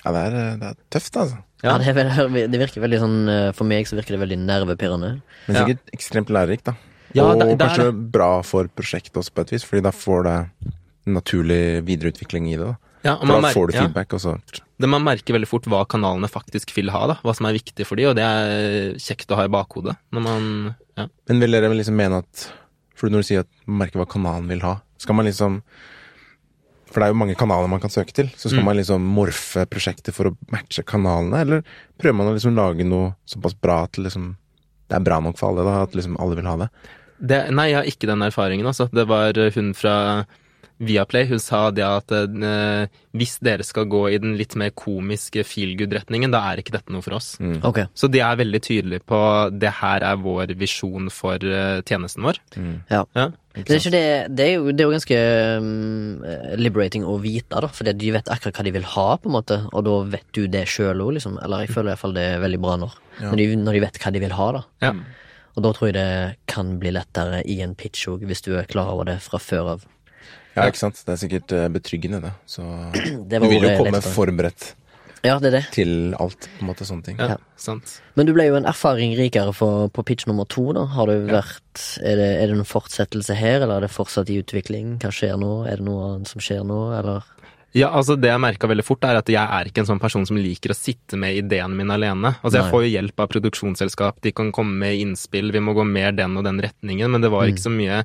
Ja, 0.03 0.11
det 0.11 0.21
er, 0.27 0.37
det 0.59 0.69
er 0.71 0.79
tøft, 0.91 1.15
altså. 1.21 1.37
Ja, 1.63 1.77
Ja. 1.77 1.77
det, 1.79 1.93
er 1.95 2.47
det 2.51 2.59
virker 2.59 2.81
veldig 2.83 2.97
sånn 2.99 3.19
eh, 3.31 3.51
For 3.55 3.63
meg 3.63 3.85
så 3.87 3.95
virker 3.95 4.17
det 4.17 4.19
veldig 4.19 4.37
nervepirrende. 4.43 5.11
Men 5.47 5.55
Ja. 5.55 5.61
sikkert 5.63 5.93
ekstremt 5.95 6.33
lærerikt, 6.33 6.65
da. 6.67 6.73
Ja, 7.13 7.27
og 7.29 7.39
der, 7.39 7.51
det 7.53 7.61
er 7.61 7.67
kanskje 7.67 8.11
bra 8.13 8.29
for 8.47 8.69
prosjektet 8.73 9.19
også, 9.21 9.33
på 9.35 9.41
et 9.45 9.53
vis, 9.55 9.65
fordi 9.67 9.83
da 9.85 9.91
får 9.93 10.23
det 10.27 10.37
naturlig 11.13 11.61
videreutvikling 11.85 12.47
i 12.53 12.57
det. 12.57 12.65
da. 12.71 12.75
Ja, 13.03 13.17
For 13.19 13.27
man 13.27 13.43
da 13.43 13.51
får 13.51 13.67
du 13.67 13.73
ja. 13.75 13.81
feedback, 13.83 14.13
og 14.15 14.21
så 14.23 14.37
Det 14.79 14.87
Man 14.89 15.03
merker 15.03 15.35
veldig 15.35 15.47
fort 15.49 15.65
hva 15.67 15.81
kanalene 15.91 16.29
faktisk 16.31 16.71
vil 16.77 16.89
ha, 16.93 17.01
da. 17.11 17.17
Hva 17.23 17.33
som 17.35 17.45
er 17.49 17.57
viktig 17.57 17.85
for 17.87 17.99
de, 17.99 18.05
og 18.07 18.15
det 18.15 18.23
er 18.23 18.93
kjekt 19.03 19.31
å 19.31 19.35
ha 19.39 19.45
i 19.47 19.51
bakhodet 19.51 19.97
når 20.15 20.23
man 20.23 20.45
ja. 20.97 21.07
Men 21.27 21.41
vil 21.43 21.51
dere 21.57 21.71
liksom 21.75 21.97
mene 21.99 22.21
at 22.23 22.45
For 22.95 23.11
når 23.11 23.23
du 23.23 23.27
sier 23.27 23.43
at 23.43 23.51
man 23.65 23.81
merker 23.83 23.99
hva 23.99 24.07
kanalen 24.07 24.47
vil 24.47 24.63
ha, 24.63 24.77
skal 25.01 25.17
man 25.19 25.27
liksom 25.27 25.59
For 26.87 27.01
det 27.01 27.09
er 27.09 27.13
jo 27.13 27.19
mange 27.19 27.35
kanaler 27.35 27.67
man 27.71 27.81
kan 27.83 27.91
søke 27.91 28.13
til, 28.15 28.31
så 28.37 28.47
skal 28.49 28.61
Mm. 28.63 28.65
man 28.71 28.77
liksom 28.77 29.01
morfe 29.19 29.65
prosjektet 29.67 30.13
for 30.15 30.29
å 30.29 30.35
matche 30.53 30.83
kanalene, 30.85 31.41
eller 31.41 31.63
prøver 31.99 32.15
man 32.15 32.27
å 32.31 32.35
liksom 32.37 32.55
lage 32.55 32.85
noe 32.87 33.15
såpass 33.25 33.55
bra 33.59 33.83
at 33.83 33.97
liksom 33.97 34.35
det 34.91 34.95
er 34.99 35.03
bra 35.07 35.19
nok 35.19 35.37
for 35.39 35.49
alle, 35.49 35.63
da, 35.65 35.83
at 35.87 35.95
liksom 35.95 36.19
alle 36.21 36.35
vil 36.37 36.45
ha 36.45 36.55
det? 36.57 36.67
Det 37.23 37.43
Nei, 37.55 37.69
jeg 37.71 37.79
har 37.79 37.89
ikke 37.89 38.09
den 38.09 38.25
erfaringen, 38.25 38.67
altså. 38.67 38.89
Det 38.91 39.07
var 39.09 39.37
hun 39.55 39.73
fra 39.77 39.97
Viaplay, 40.83 41.27
hun 41.29 41.39
sa 41.39 41.67
det 41.71 41.83
at 41.85 42.11
eh, 42.13 42.89
hvis 43.15 43.37
dere 43.45 43.65
skal 43.65 43.85
gå 43.91 44.01
i 44.09 44.17
den 44.21 44.33
litt 44.39 44.55
mer 44.59 44.73
komiske 44.75 45.45
feelgood-retningen, 45.45 46.33
da 46.33 46.41
er 46.49 46.59
ikke 46.59 46.73
dette 46.75 46.93
noe 46.93 47.05
for 47.05 47.17
oss. 47.19 47.35
Mm. 47.39 47.59
Okay. 47.69 47.87
Så 47.95 48.09
de 48.11 48.23
er 48.25 48.39
veldig 48.39 48.61
tydelige 48.65 49.05
på 49.07 49.21
det 49.53 49.71
her 49.79 50.03
er 50.03 50.19
vår 50.19 50.55
visjon 50.59 51.11
for 51.13 51.37
uh, 51.45 51.79
tjenesten 51.85 52.25
vår. 52.25 52.41
Ja. 52.89 53.03
Ja. 53.13 53.29
Det 53.53 53.67
er, 53.67 53.77
ikke 53.77 53.93
det, 53.93 54.05
det, 54.33 54.45
er 54.47 54.53
jo, 54.55 54.71
det 54.73 54.81
er 54.81 54.87
jo 54.89 54.93
ganske 54.95 55.17
um, 55.61 56.23
liberating 56.57 57.03
å 57.05 57.19
vite, 57.21 57.53
da, 57.53 57.69
fordi 57.69 57.93
de 58.01 58.13
vet 58.15 58.31
akkurat 58.33 58.57
hva 58.57 58.65
de 58.65 58.73
vil 58.73 58.87
ha, 58.95 59.07
på 59.21 59.29
en 59.29 59.35
måte, 59.37 59.59
og 59.69 59.85
da 59.85 59.97
vet 60.15 60.25
du 60.33 60.47
det 60.49 60.65
sjøl 60.73 61.05
òg, 61.05 61.19
liksom. 61.19 61.37
Eller 61.45 61.67
jeg 61.67 61.75
føler 61.75 61.93
iallfall 61.93 62.17
det 62.17 62.25
er 62.31 62.41
veldig 62.41 62.63
bra 62.65 62.79
når, 62.81 62.97
når, 63.21 63.35
de, 63.37 63.51
når 63.61 63.77
de 63.77 63.83
vet 63.85 64.01
hva 64.01 64.13
de 64.15 64.23
vil 64.25 64.33
ha, 64.39 64.47
da. 64.57 64.63
Ja. 64.87 64.95
Og 65.55 65.63
da 65.65 65.71
tror 65.75 65.89
jeg 65.91 65.95
det 65.97 66.37
kan 66.49 66.77
bli 66.81 66.91
lettere 66.95 67.43
i 67.45 67.59
en 67.61 67.75
pitch 67.77 68.07
òg, 68.09 68.23
hvis 68.25 68.41
du 68.45 68.53
er 68.57 68.65
klar 68.69 68.89
over 68.93 69.05
det 69.11 69.19
fra 69.21 69.37
før 69.41 69.73
av. 69.75 69.83
Ja, 70.55 70.67
ikke 70.69 70.77
sant? 70.83 71.01
Det 71.05 71.13
er 71.15 71.19
sikkert 71.21 71.51
eh, 71.57 71.67
betryggende, 71.73 72.21
det. 72.21 72.31
Så 72.49 72.61
Det 73.29 73.41
du 73.41 73.47
vil 73.49 73.61
jo 73.65 73.75
komme 73.79 73.93
lettere. 73.97 74.13
forberedt 74.15 74.65
Ja, 75.23 75.37
det 75.39 75.47
er 75.53 75.55
det. 75.55 75.61
til 75.71 76.13
alt, 76.19 76.49
på 76.57 76.65
en 76.65 76.67
måte, 76.71 76.85
sånne 76.85 77.05
ting. 77.05 77.17
Ja, 77.21 77.29
Ja. 77.33 77.37
sant. 77.55 77.93
Men 78.17 78.27
du 78.27 78.33
ble 78.35 78.49
jo 78.49 78.57
en 78.59 78.65
erfaring 78.67 79.13
rikere 79.15 79.53
for, 79.55 79.87
på 79.89 80.03
pitch 80.05 80.27
nummer 80.27 80.45
to, 80.51 80.65
da. 80.75 80.83
Har 80.97 81.07
du 81.07 81.15
vært 81.29 81.85
er 82.03 82.17
det, 82.19 82.27
er 82.41 82.47
det 82.51 82.57
en 82.59 82.67
fortsettelse 82.67 83.37
her, 83.39 83.61
eller 83.63 83.77
er 83.77 83.87
det 83.87 83.93
fortsatt 83.93 84.29
i 84.33 84.41
utvikling? 84.43 84.97
Hva 84.99 85.13
skjer 85.15 85.37
nå? 85.39 85.53
Er 85.69 85.77
det 85.79 85.85
noe 85.87 86.09
annet 86.15 86.27
som 86.33 86.43
skjer 86.43 86.65
nå, 86.67 86.81
eller? 86.99 87.23
Ja, 87.73 87.89
altså 87.89 88.15
Det 88.19 88.29
jeg 88.29 88.41
merka 88.41 88.67
veldig 88.69 88.85
fort, 88.85 89.03
er 89.07 89.17
at 89.17 89.29
jeg 89.31 89.41
er 89.41 89.69
ikke 89.69 89.81
en 89.81 89.89
sånn 89.89 90.01
person 90.01 90.25
som 90.29 90.37
liker 90.37 90.73
å 90.73 90.77
sitte 90.77 91.17
med 91.17 91.39
ideen 91.39 91.73
min 91.77 91.89
alene. 91.93 92.35
Altså 92.43 92.59
Jeg 92.59 92.67
Nei. 92.67 92.73
får 92.73 92.83
jo 92.85 92.91
hjelp 92.93 93.23
av 93.23 93.31
produksjonsselskap, 93.33 94.21
de 94.21 94.31
kan 94.31 94.51
komme 94.53 94.77
med 94.83 94.99
innspill, 95.01 95.51
vi 95.51 95.63
må 95.63 95.73
gå 95.73 95.85
mer 95.87 96.11
den 96.13 96.37
og 96.37 96.45
den 96.45 96.61
retningen, 96.61 97.09
men 97.09 97.21
det 97.21 97.31
var 97.33 97.49
ikke 97.49 97.65
så 97.65 97.73
mye 97.73 98.03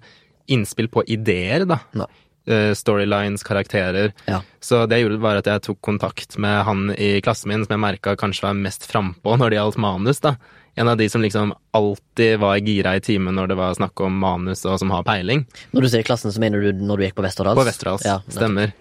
innspill 0.49 0.89
på 0.89 1.05
ideer, 1.05 1.67
da. 1.69 1.83
Nei. 2.01 2.09
Eh, 2.49 2.73
storylines, 2.73 3.43
karakterer. 3.45 4.15
Ja. 4.25 4.41
Så 4.65 4.87
det 4.89 4.97
jeg 4.97 5.05
gjorde, 5.05 5.21
var 5.21 5.37
at 5.37 5.45
jeg 5.51 5.61
tok 5.67 5.83
kontakt 5.85 6.39
med 6.41 6.63
han 6.65 6.87
i 6.97 7.19
klassen 7.21 7.51
min 7.53 7.67
som 7.67 7.75
jeg 7.77 7.83
merka 7.83 8.17
kanskje 8.17 8.47
var 8.47 8.57
mest 8.57 8.87
frampå 8.89 9.37
når 9.37 9.51
det 9.53 9.59
gjaldt 9.59 9.77
manus, 9.85 10.23
da. 10.25 10.37
En 10.79 10.89
av 10.93 10.97
de 11.01 11.09
som 11.11 11.23
liksom 11.25 11.53
alltid 11.77 12.39
var 12.43 12.57
gira 12.63 12.93
i 12.97 13.01
timen 13.05 13.35
når 13.35 13.51
det 13.51 13.57
var 13.59 13.75
snakk 13.77 14.01
om 14.07 14.19
manus 14.23 14.65
og 14.69 14.79
som 14.81 14.91
har 14.95 15.03
peiling. 15.07 15.43
Når 15.75 15.85
du 15.87 15.89
sier 15.93 16.05
klassen, 16.07 16.31
så 16.35 16.41
mener 16.43 16.63
du 16.63 16.73
når 16.87 17.01
du 17.01 17.07
gikk 17.09 17.17
på 17.19 17.25
Westerdals? 17.27 17.59
På 17.59 17.65
Westerdals. 17.67 18.05
Ja. 18.07 18.19
Stemmer. 18.31 18.73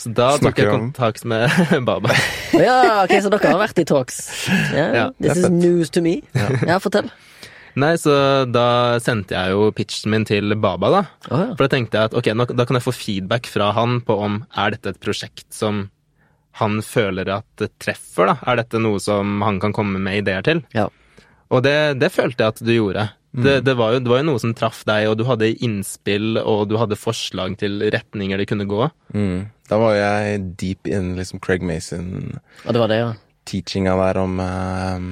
Så 0.00 0.12
da 0.16 0.30
tok 0.40 0.58
jeg 0.62 0.70
kontakt 0.72 1.26
med 1.28 1.50
Baba. 1.88 2.14
ja, 2.56 2.78
ok, 3.04 3.12
så 3.24 3.32
dere 3.34 3.52
har 3.52 3.60
vært 3.62 3.82
i 3.82 3.84
talks. 3.88 4.22
Yeah, 4.72 4.94
Ja, 4.96 5.04
this 5.20 5.36
is 5.36 5.44
fett. 5.46 5.52
news 5.60 5.90
to 5.92 6.02
me. 6.04 6.18
Ja, 6.66 6.78
fortell. 6.82 7.10
Nei, 7.72 7.94
så 7.96 8.12
da 8.52 8.98
sendte 9.00 9.32
jeg 9.32 9.54
jo 9.54 9.70
pitchen 9.72 10.10
min 10.12 10.26
til 10.28 10.52
Baba, 10.60 10.90
da. 10.92 11.02
Oh, 11.30 11.38
ja. 11.40 11.50
For 11.56 11.64
da 11.64 11.70
tenkte 11.72 11.96
jeg 12.00 12.10
at 12.10 12.16
ok, 12.20 12.26
nå, 12.36 12.44
da 12.52 12.66
kan 12.68 12.76
jeg 12.76 12.84
få 12.84 12.92
feedback 12.92 13.48
fra 13.48 13.70
han 13.76 14.00
på 14.04 14.16
om 14.26 14.42
er 14.60 14.74
dette 14.74 14.92
et 14.92 15.00
prosjekt 15.00 15.46
som 15.56 15.86
han 16.60 16.82
føler 16.84 17.30
at 17.32 17.46
det 17.62 17.70
treffer, 17.80 18.28
da? 18.28 18.34
Er 18.44 18.58
dette 18.60 18.76
noe 18.82 19.00
som 19.00 19.38
han 19.40 19.56
kan 19.62 19.72
komme 19.72 19.96
med 20.04 20.18
ideer 20.20 20.44
til? 20.44 20.60
Ja. 20.76 20.90
Og 21.52 21.60
det, 21.64 21.76
det 22.00 22.08
følte 22.14 22.42
jeg 22.46 22.54
at 22.56 22.62
du 22.64 22.72
gjorde. 22.72 23.10
Det, 23.32 23.62
det, 23.64 23.72
var 23.78 23.94
jo, 23.94 24.00
det 24.04 24.10
var 24.12 24.20
jo 24.20 24.26
noe 24.28 24.40
som 24.42 24.52
traff 24.56 24.82
deg, 24.88 25.06
og 25.08 25.14
du 25.16 25.22
hadde 25.24 25.48
innspill, 25.64 26.36
og 26.40 26.66
du 26.68 26.74
hadde 26.80 26.98
forslag 27.00 27.54
til 27.60 27.78
retninger 27.92 28.40
det 28.40 28.46
kunne 28.50 28.66
gå. 28.68 28.88
Mm. 29.16 29.46
Da 29.70 29.78
var 29.80 29.94
jeg 29.96 30.42
deep 30.60 30.88
in 30.90 31.14
liksom 31.16 31.40
Craig 31.40 31.62
Mason 31.64 32.34
Og 32.66 32.74
det 32.76 32.80
var 32.82 32.90
det, 32.92 32.98
ja. 33.00 33.12
teachinga 33.48 33.94
der 33.96 34.18
om 34.20 34.34
uh, 34.42 35.06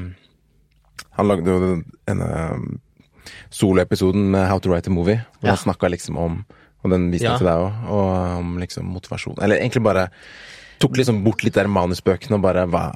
Han 1.16 1.30
lagde 1.30 1.49
jo 1.55 1.70
denne 2.09 2.28
uh, 2.28 3.32
soloepisoden 3.57 4.28
med 4.34 4.49
How 4.51 4.61
to 4.61 4.68
Write 4.72 4.91
a 4.91 4.93
Movie, 4.93 5.22
hvor 5.41 5.49
Ja. 5.49 5.55
han 5.57 5.64
snakka 5.64 5.88
liksom 5.88 6.18
om 6.18 6.45
Og 6.84 6.91
den 6.91 7.11
viste 7.12 7.24
Ja. 7.28 7.36
til 7.38 7.47
deg 7.47 7.57
òg, 7.57 7.88
og 7.88 8.38
om 8.41 8.59
liksom 8.59 8.84
motivasjon 8.84 9.36
Eller 9.43 9.57
egentlig 9.57 9.82
bare 9.82 10.09
tok 10.81 10.97
liksom 10.97 11.18
bort 11.24 11.43
litt 11.45 11.55
der 11.59 11.68
manusbøkene 11.68 12.39
og 12.39 12.43
bare 12.45 12.62
hva 12.70 12.87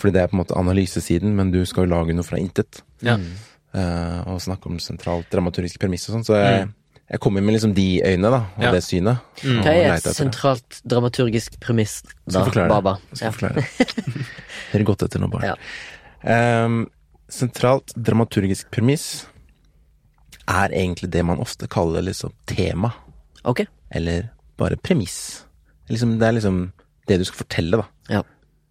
Fordi 0.00 0.12
det 0.12 0.22
er 0.22 0.28
på 0.30 0.36
en 0.36 0.42
måte 0.42 0.56
analysesiden, 0.60 1.32
men 1.36 1.50
du 1.54 1.62
skal 1.68 1.86
jo 1.86 1.90
lage 1.94 2.14
noe 2.16 2.24
fra 2.26 2.38
intet. 2.40 2.82
Ja. 3.04 3.16
Uh, 3.74 4.20
og 4.32 4.40
snakke 4.42 4.66
om 4.70 4.78
sentralt 4.82 5.28
dramaturgisk 5.32 5.78
premiss 5.82 6.08
og 6.08 6.16
sånn. 6.18 6.24
Så 6.26 6.36
jeg, 6.40 6.68
jeg 7.10 7.20
kom 7.20 7.36
inn 7.38 7.44
med 7.46 7.54
liksom 7.56 7.74
de 7.76 7.84
øynene, 8.02 8.30
da, 8.32 8.40
og 8.56 8.64
Ja. 8.64 8.70
det 8.74 8.80
synet. 8.86 9.20
Mm. 9.44 9.60
Hva 9.64 9.74
er 9.76 9.92
et 9.98 10.08
sentralt 10.16 10.80
dramaturgisk 10.88 11.58
premiss, 11.60 12.00
da, 12.26 12.44
Skal. 12.48 12.68
Baba? 12.72 12.96
Skal 13.12 13.26
Ja. 13.28 13.32
forklare 13.36 13.54
det. 13.60 14.24
Hør 14.72 14.84
godt 14.92 15.02
etter 15.06 15.20
nå, 15.22 15.28
barn. 15.30 15.44
Ja. 15.52 16.64
Um, 16.64 16.80
sentralt 17.30 17.92
dramaturgisk 17.96 18.70
premiss 18.74 19.26
er 20.50 20.72
egentlig 20.74 21.10
det 21.12 21.22
man 21.24 21.38
ofte 21.38 21.68
kaller 21.70 22.02
liksom 22.02 22.32
tema, 22.50 22.92
Okay. 23.44 23.66
eller 23.92 24.30
bare 24.58 24.76
premiss. 24.76 25.44
Liksom, 25.88 26.18
det 26.18 26.26
er 26.26 26.32
liksom 26.40 26.72
det 27.10 27.18
du 27.20 27.26
skal 27.28 27.42
fortelle, 27.44 27.82
da. 27.82 28.14
Ja. 28.18 28.22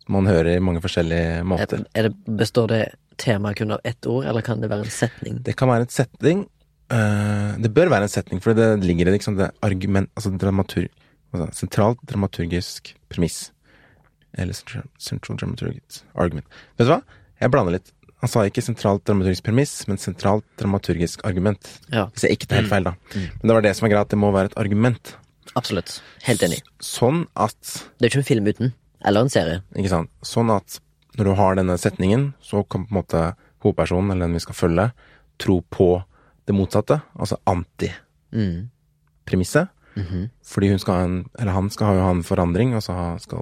Man 0.10 0.26
hører 0.30 0.56
i 0.56 0.64
mange 0.64 0.82
forskjellige 0.82 1.44
måter. 1.48 1.84
Er 1.94 2.08
det, 2.10 2.16
består 2.40 2.72
det 2.72 2.80
temaet 3.20 3.60
kun 3.60 3.76
av 3.76 3.84
ett 3.86 4.08
ord, 4.10 4.26
eller 4.30 4.46
kan 4.46 4.64
det 4.64 4.72
være 4.72 4.88
en 4.88 4.96
setning? 4.96 5.38
Det 5.46 5.54
kan 5.60 5.70
være 5.70 5.86
en 5.86 5.94
setning. 5.94 6.48
eh, 6.90 7.52
det 7.62 7.74
bør 7.76 7.92
være 7.94 8.08
en 8.08 8.16
setning, 8.16 8.42
for 8.42 8.58
det 8.58 8.72
ligger 8.82 9.12
i 9.12 9.18
liksom, 9.20 9.38
det 9.38 9.52
argument 9.62 10.10
Altså 10.16 10.32
dramatur... 10.34 10.88
Altså, 11.30 11.60
sentralt 11.60 12.00
dramaturgisk 12.10 12.96
premiss. 13.12 13.52
Eller 14.34 14.58
central, 14.98 15.38
dramaturgisk 15.38 16.04
argument. 16.16 16.48
Vet 16.78 16.88
du 16.88 16.94
hva? 16.96 17.04
Jeg 17.42 17.54
blander 17.54 17.76
litt. 17.78 17.92
Han 18.24 18.32
sa 18.32 18.44
ikke 18.48 18.64
sentralt 18.66 19.06
dramaturgisk 19.08 19.46
premiss, 19.46 19.74
men 19.88 20.02
sentralt 20.02 20.48
dramaturgisk 20.60 21.22
argument. 21.28 21.70
Ja, 21.94 22.08
Hvis 22.16 22.26
jeg 22.26 22.36
ikke 22.36 22.50
tar 22.50 22.64
helt 22.64 22.72
feil, 22.74 22.90
da. 22.90 22.96
Men 23.14 23.46
det 23.46 23.56
var 23.60 23.64
det 23.68 23.76
som 23.78 23.86
var 23.86 23.94
greit, 23.94 24.10
det 24.12 24.20
må 24.20 24.32
være 24.36 24.52
et 24.52 24.58
argument. 24.60 25.14
Absolutt. 25.56 26.02
Helt 26.24 26.42
enig. 26.44 26.62
Sånn 26.80 27.28
at 27.36 27.58
Det 27.98 28.06
er 28.06 28.10
ikke 28.12 28.18
en 28.24 28.24
film 28.24 28.46
uten. 28.48 28.74
Eller 29.06 29.22
en 29.22 29.30
serie. 29.30 29.62
Ikke 29.76 29.90
sant. 29.90 30.10
Sånn 30.22 30.50
at 30.54 30.80
når 31.18 31.26
du 31.26 31.34
har 31.36 31.56
denne 31.56 31.78
setningen, 31.80 32.34
så 32.44 32.64
kan 32.68 32.86
på 32.86 32.90
en 32.92 32.96
måte 33.02 33.36
hovedpersonen, 33.64 34.12
eller 34.12 34.26
den 34.28 34.34
vi 34.38 34.44
skal 34.44 34.56
følge, 34.56 34.92
tro 35.40 35.62
på 35.72 36.04
det 36.48 36.54
motsatte, 36.56 37.02
altså 37.18 37.38
anti-premisset. 37.48 39.68
Mm. 40.00 40.30
Fordi 40.46 40.68
hun 40.70 40.80
skal 40.80 40.94
ha 40.96 41.02
en, 41.08 41.16
eller 41.40 41.52
han 41.52 41.70
skal 41.74 41.96
jo 41.98 42.02
ha 42.06 42.12
en 42.14 42.24
forandring, 42.24 42.76
og 42.78 42.82
så 42.86 42.94
skal 43.20 43.40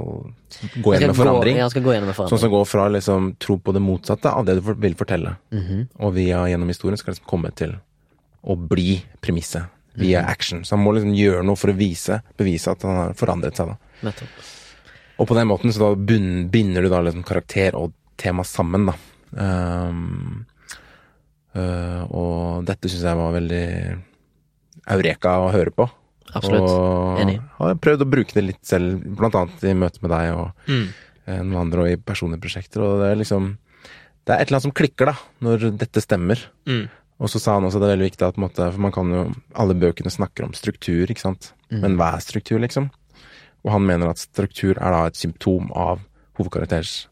gå 0.82 0.94
gjennom 0.96 1.10
en 1.14 1.20
forandring. 1.20 1.58
Gå, 1.60 1.70
skal 1.70 1.84
gå 1.86 1.92
gjennom 1.94 2.10
en 2.10 2.16
Sånn 2.32 2.40
som 2.42 2.52
går 2.54 2.66
fra 2.66 2.88
liksom 2.90 3.28
tro 3.44 3.58
på 3.62 3.74
det 3.76 3.82
motsatte 3.84 4.32
av 4.32 4.46
det 4.48 4.56
du 4.58 4.62
vil 4.74 4.96
fortelle, 4.98 5.36
Mhm. 5.52 5.88
og 6.00 6.14
via 6.16 6.48
gjennom 6.48 6.68
historien 6.68 6.98
skal 6.98 7.14
liksom 7.14 7.28
komme 7.28 7.52
til 7.56 7.76
å 8.44 8.56
bli 8.56 9.04
premisset. 9.22 9.66
Via 9.98 10.22
Mhm. 10.22 10.30
action. 10.30 10.60
Så 10.64 10.76
han 10.78 10.86
må 10.86 10.94
liksom 10.94 11.16
gjøre 11.18 11.44
noe 11.44 11.56
for 11.58 11.72
å 11.72 11.76
vise, 11.78 12.22
bevise 12.38 12.70
at 12.72 12.82
han 12.84 12.96
har 12.96 13.14
forandret 13.14 13.56
seg, 13.58 13.68
da. 13.68 13.78
Nettopp. 14.04 14.28
Og 15.20 15.28
på 15.28 15.34
den 15.36 15.48
måten 15.50 15.72
så 15.74 15.80
da 15.80 15.96
binder 15.98 16.82
du 16.84 16.90
da 16.90 17.00
liksom 17.02 17.24
karakter 17.26 17.74
og 17.76 17.94
tema 18.18 18.44
sammen, 18.44 18.86
da. 18.86 18.94
Um, 19.42 20.46
uh, 21.56 22.04
og 22.14 22.66
dette 22.68 22.90
syns 22.92 23.04
jeg 23.08 23.18
var 23.18 23.34
veldig 23.34 23.64
eureka 24.94 25.34
å 25.44 25.52
høre 25.52 25.74
på. 25.76 25.90
Absolutt. 26.36 26.62
Og 26.70 27.20
Enig. 27.24 27.40
har 27.58 27.76
prøvd 27.82 28.04
å 28.04 28.10
bruke 28.12 28.34
det 28.36 28.44
litt 28.44 28.64
selv, 28.68 29.02
blant 29.18 29.34
annet 29.40 29.64
i 29.64 29.74
møte 29.74 30.02
med 30.04 30.12
deg 30.12 30.34
og 30.36 30.52
Mm. 30.68 30.88
eh, 31.28 31.40
noen 31.42 31.62
andre 31.62 31.80
og 31.82 31.88
i 31.88 31.96
personlige 31.96 32.42
prosjekter. 32.42 32.82
Og 32.84 33.00
det 33.02 33.12
er 33.12 33.16
liksom 33.24 33.58
Det 34.28 34.36
er 34.36 34.42
et 34.42 34.48
eller 34.50 34.58
annet 34.60 34.64
som 34.64 34.72
klikker, 34.74 35.06
da, 35.06 35.14
når 35.42 35.78
dette 35.78 36.02
stemmer. 36.04 36.36
Mm. 36.68 36.90
Og 37.18 37.32
så 37.34 37.42
sa 37.42 37.56
han 37.58 37.66
også 37.66 37.80
at 37.80 37.84
det 37.84 37.90
er 37.90 37.96
veldig 37.96 38.10
viktig 38.12 38.26
at 38.28 38.36
på 38.36 38.42
en 38.42 38.46
måte, 38.46 38.70
For 38.70 38.84
man 38.84 38.94
kan 38.94 39.10
jo 39.10 39.22
Alle 39.58 39.74
bøkene 39.74 40.12
snakker 40.14 40.46
om 40.46 40.54
struktur, 40.54 41.10
ikke 41.10 41.24
sant. 41.24 41.52
Men 41.74 41.98
hva 41.98 42.14
er 42.16 42.24
struktur, 42.24 42.60
liksom? 42.64 42.92
Og 43.66 43.74
han 43.74 43.84
mener 43.84 44.12
at 44.14 44.22
struktur 44.22 44.78
er 44.78 44.94
da 44.94 45.06
et 45.10 45.18
symptom 45.20 45.72
av 45.76 46.04
hovedkarakterens 46.38 47.08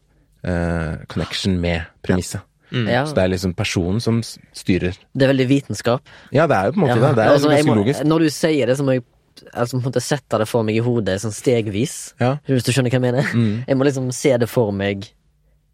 eh, 0.46 1.02
connection 1.10 1.58
med 1.60 1.88
premisset. 2.06 2.46
Mm. 2.70 2.86
Ja, 2.90 3.04
Så 3.06 3.14
det 3.14 3.22
er 3.22 3.30
liksom 3.30 3.52
personen 3.54 4.00
som 4.02 4.22
styrer. 4.22 4.96
det 5.14 5.22
er 5.22 5.30
veldig 5.30 5.48
vitenskap. 5.48 6.08
Ja, 6.32 6.46
det 6.46 6.56
er 6.56 6.64
jo 6.66 6.72
på 6.72 6.80
en 6.80 6.86
måte 6.86 6.96
Ja, 6.96 7.02
det. 7.02 7.16
Det 7.16 7.24
er 7.24 7.34
altså, 7.34 7.50
ganske 7.50 7.68
må, 7.68 7.74
logisk. 7.74 8.04
Når 8.04 8.18
du 8.18 8.30
sier 8.30 8.66
det, 8.66 8.76
så 8.76 8.84
må 8.86 8.96
jeg 8.96 9.04
altså, 9.52 9.76
på 9.76 9.82
en 9.82 9.86
måte 9.90 10.02
sette 10.02 10.40
det 10.40 10.48
for 10.48 10.66
meg 10.66 10.78
i 10.80 10.82
hodet 10.82 11.20
sånn 11.22 11.34
stegvis. 11.34 12.14
Ja. 12.22 12.36
Hvis 12.48 12.66
du 12.66 12.72
skjønner 12.72 12.90
hva 12.90 12.98
jeg 12.98 13.06
mener? 13.06 13.30
Mm. 13.34 13.64
Jeg 13.68 13.78
må 13.78 13.86
liksom 13.86 14.10
se 14.14 14.34
det 14.36 14.48
for 14.50 14.72
meg 14.74 15.06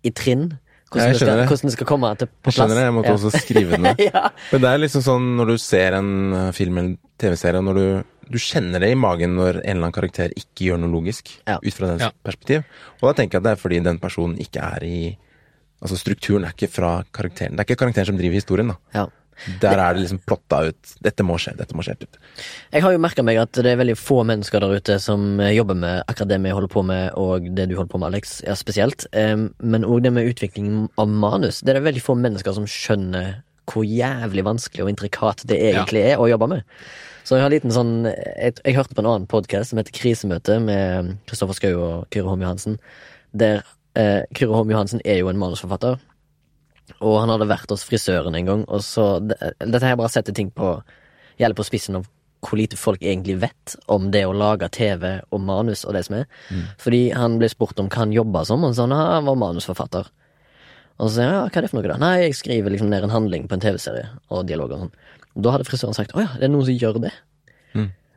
i 0.03 0.11
trinn. 0.11 0.51
Ja, 0.93 1.07
Hvordan, 1.07 1.09
jeg 1.09 1.12
det, 1.12 1.20
skal, 1.22 1.47
hvordan 1.49 1.68
det 1.70 1.72
skal 1.76 1.86
komme 1.88 2.11
til, 2.20 2.28
på 2.43 2.51
Jeg 2.51 2.55
skjønner 2.59 2.78
det, 2.78 2.84
jeg 2.84 2.95
måtte 2.97 3.09
Ja. 3.12 3.16
også 3.18 3.30
skrive 3.43 3.70
det 3.70 3.80
ned. 3.80 4.03
ja. 4.12 4.22
Men 4.53 4.61
det 4.64 4.70
er 4.72 4.78
liksom 4.82 5.03
sånn 5.07 5.28
når 5.38 5.47
du 5.53 5.57
ser 5.59 5.97
en 5.99 6.11
eh, 6.32 6.51
film 6.53 6.78
eller 6.82 6.97
TV-serie, 7.22 7.59
og 7.62 7.64
når 7.70 7.80
du, 7.80 8.05
du 8.34 8.38
kjenner 8.38 8.80
det 8.84 8.90
i 8.93 8.99
magen 8.99 9.36
når 9.38 9.61
en 9.62 9.64
eller 9.64 9.80
annen 9.88 9.97
karakter 9.97 10.34
ikke 10.36 10.68
gjør 10.70 10.80
noe 10.84 10.93
logisk, 10.93 11.32
Ja. 11.49 11.59
ut 11.62 11.72
fra 11.74 11.86
dens 11.95 12.03
Ja. 12.07 12.11
perspektiv. 12.24 12.64
Og 13.01 13.09
da 13.09 13.14
tenker 13.22 13.38
jeg 13.38 13.43
at 13.43 13.49
det 13.49 13.53
er 13.57 13.62
fordi 13.62 13.80
den 13.88 13.99
personen 14.03 14.38
ikke 14.38 14.61
er 14.62 14.84
i 14.84 14.97
Altså 15.82 15.97
strukturen 15.99 16.45
er 16.47 16.53
ikke 16.55 16.68
fra 16.70 17.03
karakteren. 17.11 17.57
Det 17.57 17.64
er 17.64 17.66
ikke 17.66 17.80
karakteren 17.80 18.07
som 18.07 18.16
driver 18.16 18.36
historien, 18.38 18.68
da. 18.70 19.07
Ja. 19.47 19.55
Der 19.62 19.80
er 19.80 19.95
det 19.95 20.05
liksom 20.05 20.20
plotta 20.26 20.62
ut. 20.70 20.95
Dette 21.05 21.26
må 21.26 21.39
skje, 21.41 21.55
dette 21.59 21.76
må 21.76 21.85
skje. 21.87 21.97
Jeg 22.72 22.85
har 22.85 22.95
jo 22.95 23.03
merka 23.03 23.24
meg 23.26 23.41
at 23.43 23.57
det 23.59 23.72
er 23.72 23.80
veldig 23.80 23.97
få 23.99 24.22
mennesker 24.28 24.62
der 24.62 24.76
ute 24.78 24.99
som 25.03 25.41
eh, 25.43 25.55
jobber 25.57 25.78
med 25.78 26.03
akkurat 26.07 26.30
det 26.30 26.41
vi 26.45 26.57
holder 26.57 26.72
på 26.72 26.85
med, 26.87 27.12
og 27.18 27.49
det 27.57 27.68
du 27.70 27.76
holder 27.78 27.93
på 27.93 28.03
med, 28.03 28.12
Alex, 28.12 28.41
ja, 28.47 28.57
spesielt. 28.59 29.07
Men 29.12 29.87
òg 29.87 30.05
det 30.05 30.12
med 30.14 30.28
utvikling 30.30 30.87
av 31.01 31.11
manus. 31.11 31.61
Det 31.62 31.72
er 31.72 31.80
det 31.80 31.89
veldig 31.89 32.05
få 32.05 32.16
mennesker 32.18 32.55
som 32.57 32.68
skjønner 32.68 33.41
hvor 33.70 33.87
jævlig 33.87 34.45
vanskelig 34.45 34.85
og 34.85 34.91
intrikat 34.91 35.45
det 35.49 35.59
egentlig 35.70 36.03
er 36.11 36.20
å 36.20 36.28
jobbe 36.30 36.49
med. 36.51 36.78
Så 37.22 37.37
jeg 37.37 37.45
har 37.45 37.53
en 37.53 37.55
liten 37.55 37.74
sånn 37.74 37.93
Jeg, 38.09 38.57
jeg 38.64 38.74
hørte 38.74 38.97
på 38.97 39.03
en 39.05 39.11
annen 39.12 39.28
podkast 39.30 39.70
som 39.70 39.78
heter 39.78 39.95
Krisemøte, 39.95 40.59
med 40.62 41.12
Kristoffer 41.30 41.59
Schou 41.59 41.76
og 41.78 42.09
Kyrre 42.12 42.33
Holm 42.33 42.43
Johansen. 42.43 42.78
Der 43.33 43.62
eh, 43.99 44.24
Kyrre 44.35 44.59
Holm 44.59 44.72
Johansen 44.74 45.03
er 45.07 45.20
jo 45.20 45.30
en 45.30 45.39
manusforfatter. 45.41 46.01
Og 47.01 47.20
han 47.20 47.32
hadde 47.32 47.49
vært 47.51 47.70
hos 47.72 47.84
frisøren 47.88 48.34
en 48.38 48.49
gang, 48.49 48.64
og 48.68 48.82
så 48.84 49.07
Dette 49.22 49.84
her 49.86 49.97
bare 50.01 50.12
setter 50.12 50.34
ting 50.36 50.51
på 50.55 50.74
Gjelder 51.40 51.57
på 51.57 51.64
spissen 51.64 51.97
av 51.97 52.05
hvor 52.43 52.59
lite 52.59 52.76
folk 52.76 53.03
egentlig 53.07 53.36
vet 53.40 53.76
om 53.90 54.11
det 54.12 54.24
å 54.26 54.34
lage 54.34 54.66
TV 54.74 55.22
og 55.30 55.40
manus 55.40 55.84
og 55.86 55.95
det 55.95 56.03
som 56.09 56.16
er. 56.18 56.26
Fordi 56.82 57.12
han 57.14 57.38
ble 57.38 57.49
spurt 57.49 57.78
om 57.80 57.86
hva 57.88 58.03
han 58.03 58.12
jobba 58.12 58.43
som, 58.45 58.64
og 58.64 58.72
han 58.72 58.76
sa 58.76 58.86
«Nei, 58.90 58.99
han 59.14 59.28
var 59.28 59.38
manusforfatter. 59.38 60.11
Og 60.99 61.07
så 61.07 61.14
sier 61.14 61.30
han, 61.30 61.36
ja, 61.36 61.45
hva 61.47 61.61
er 61.61 61.64
det 61.64 61.70
for 61.70 61.78
noe, 61.78 61.88
da? 61.88 61.99
Nei, 62.03 62.12
jeg 62.26 62.36
skriver 62.40 62.74
liksom 62.74 62.90
ned 62.90 63.07
en 63.07 63.14
handling 63.14 63.47
på 63.47 63.57
en 63.57 63.62
TV-serie 63.62 64.11
og 64.28 64.43
dialoger 64.51 64.74
og 64.74 64.84
sånn. 64.84 64.93
Da 65.47 65.55
hadde 65.55 65.68
frisøren 65.70 65.97
sagt 65.97 66.12
å 66.18 66.24
ja, 66.26 66.32
det 66.36 66.49
er 66.49 66.53
noen 66.53 66.66
som 66.66 66.76
gjør 66.76 66.99
det. 67.07 67.14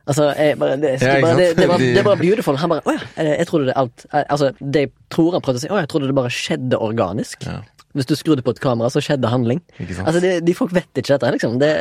Altså, 0.06 0.28
jeg 0.38 0.58
bare, 0.58 0.76
det, 0.78 0.90
Ja, 1.02 1.16
bare, 1.22 1.36
det, 1.36 1.46
det, 1.58 1.66
var, 1.66 1.82
det 1.82 2.02
var 2.06 2.18
beautiful. 2.20 2.58
Han 2.62 2.70
bare 2.70 2.84
å 2.86 2.92
ja, 2.94 3.06
eh, 3.18 3.32
jeg 3.40 3.48
trodde 3.48 3.66
det 3.66 3.74
alt 3.80 4.04
eh, 4.12 4.22
Altså, 4.30 4.52
jeg 4.62 4.92
tror 5.10 5.34
han 5.34 5.42
prøvde 5.42 5.58
å 5.58 5.64
si, 5.64 5.70
å 5.72 5.80
jeg 5.80 5.88
trodde 5.90 6.10
det 6.10 6.14
bare 6.14 6.30
skjedde 6.30 6.78
organisk. 6.78 7.42
Ja. 7.42 7.56
Hvis 7.96 8.08
du 8.10 8.14
skrudde 8.18 8.44
på 8.44 8.52
et 8.52 8.60
kamera, 8.60 8.90
så 8.92 9.00
skjedde 9.00 9.30
handling. 9.32 9.62
Ikke 9.80 9.96
sant? 9.96 10.06
Altså, 10.10 10.20
det, 10.22 10.34
de 10.46 10.54
folk 10.54 10.74
vet 10.76 10.90
ikke 11.00 11.14
dette, 11.16 11.32
liksom. 11.38 11.56
Det, 11.62 11.72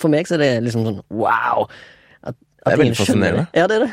for 0.00 0.12
meg 0.12 0.28
så 0.30 0.36
er 0.38 0.44
det 0.44 0.50
liksom 0.68 0.86
sånn 0.86 1.00
wow. 1.10 1.66
At, 2.22 2.34
at 2.34 2.38
Det 2.64 2.72
er 2.76 2.82
veldig 2.84 2.98
fascinerende. 3.00 3.46
Ja, 3.58 3.66
det 3.70 3.80
er 3.80 3.86
det. 3.88 3.92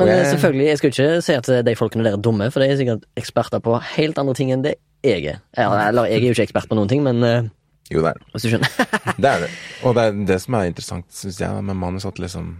Men 0.00 0.08
Og 0.08 0.14
eh, 0.14 0.26
selvfølgelig, 0.30 0.66
jeg 0.70 0.78
skal 0.80 0.92
ikke 0.94 1.08
si 1.26 1.34
at 1.36 1.48
de 1.66 1.74
folkene 1.76 2.06
der 2.06 2.16
er 2.16 2.22
dumme, 2.24 2.46
for 2.54 2.64
de 2.64 2.70
er 2.72 2.78
sikkert 2.80 3.04
eksperter 3.20 3.60
på 3.60 3.74
helt 3.98 4.20
andre 4.22 4.34
ting 4.38 4.52
enn 4.54 4.62
det 4.64 4.78
jeg 5.04 5.26
er. 5.34 5.40
Ja, 5.56 5.66
Eller, 5.88 6.08
jeg 6.08 6.22
er 6.22 6.30
jo 6.30 6.36
ikke 6.36 6.46
ekspert 6.48 6.68
på 6.70 6.76
noen 6.78 6.88
ting, 6.88 7.02
men 7.04 7.20
eh, 7.26 7.50
Jo, 7.92 8.00
det 8.04 8.14
er 8.14 8.18
det. 8.20 8.26
hvis 8.32 8.46
du 8.46 8.50
skjønner. 8.54 8.72
Det 9.24 9.28
er 9.34 9.44
det. 9.44 9.50
Og 9.84 9.94
det 9.96 10.02
er 10.08 10.18
det 10.32 10.40
som 10.40 10.56
er 10.56 10.68
interessant, 10.70 11.06
syns 11.12 11.40
jeg, 11.42 11.64
med 11.68 11.76
manus, 11.76 12.06
at 12.08 12.20
liksom 12.22 12.52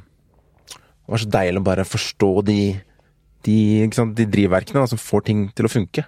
Det 0.69 1.15
var 1.15 1.23
så 1.25 1.31
deilig 1.39 1.61
å 1.63 1.67
bare 1.71 1.85
forstå 1.89 2.31
de, 2.49 2.59
de, 3.47 3.57
ikke 3.87 3.97
sant, 3.97 4.17
de 4.19 4.27
drivverkene 4.29 4.83
da, 4.83 4.89
som 4.91 5.01
får 5.01 5.23
ting 5.31 5.45
til 5.57 5.69
å 5.69 5.71
funke. 5.73 6.05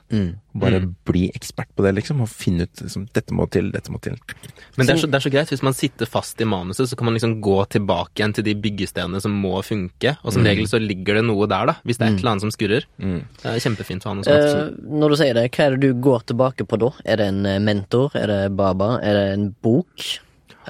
Bare 0.52 0.82
bli 1.08 1.24
ekspert 1.32 1.70
på 1.72 1.84
det, 1.86 1.94
liksom, 1.96 2.20
og 2.20 2.28
finne 2.28 2.66
ut 2.68 2.82
liksom, 2.84 3.06
dette 3.16 3.32
må 3.36 3.46
til, 3.52 3.70
dette 3.72 3.92
må 3.92 4.00
til. 4.04 4.18
Men 4.76 4.84
det 4.88 4.96
er, 4.96 5.00
så, 5.00 5.08
det 5.08 5.16
er 5.16 5.24
så 5.24 5.32
greit, 5.32 5.52
hvis 5.52 5.64
man 5.64 5.76
sitter 5.76 6.08
fast 6.10 6.40
i 6.44 6.48
manuset, 6.48 6.90
så 6.90 6.98
kan 6.98 7.08
man 7.08 7.16
liksom 7.16 7.38
gå 7.44 7.56
tilbake 7.72 8.20
igjen 8.20 8.34
til 8.36 8.44
de 8.50 8.54
byggestenene 8.66 9.22
som 9.24 9.32
må 9.44 9.54
funke, 9.64 10.16
og 10.20 10.36
som 10.36 10.44
regel 10.44 10.68
så 10.68 10.80
ligger 10.82 11.20
det 11.20 11.24
noe 11.30 11.48
der, 11.48 11.72
da, 11.72 11.76
hvis 11.88 12.00
det 12.00 12.08
er 12.08 12.12
et 12.12 12.20
eller 12.20 12.34
annet 12.34 12.46
som 12.46 12.52
skurrer. 12.52 12.88
Det 12.98 13.48
er 13.54 13.64
kjempefint 13.64 14.04
for 14.04 14.12
han. 14.12 14.20
Også. 14.20 14.36
Eh, 14.36 14.92
når 14.92 15.14
du 15.14 15.20
sier 15.22 15.38
det, 15.38 15.46
hva 15.56 15.70
er 15.70 15.78
det 15.78 15.88
du 15.88 16.04
går 16.04 16.28
tilbake 16.32 16.68
på 16.68 16.80
da? 16.84 16.92
Er 17.08 17.22
det 17.22 17.30
en 17.32 17.48
eh, 17.48 17.62
mentor? 17.62 18.12
Er 18.18 18.28
det 18.28 18.42
Baba? 18.58 18.98
Er 19.00 19.16
det 19.18 19.24
en 19.38 19.48
bok? 19.64 20.10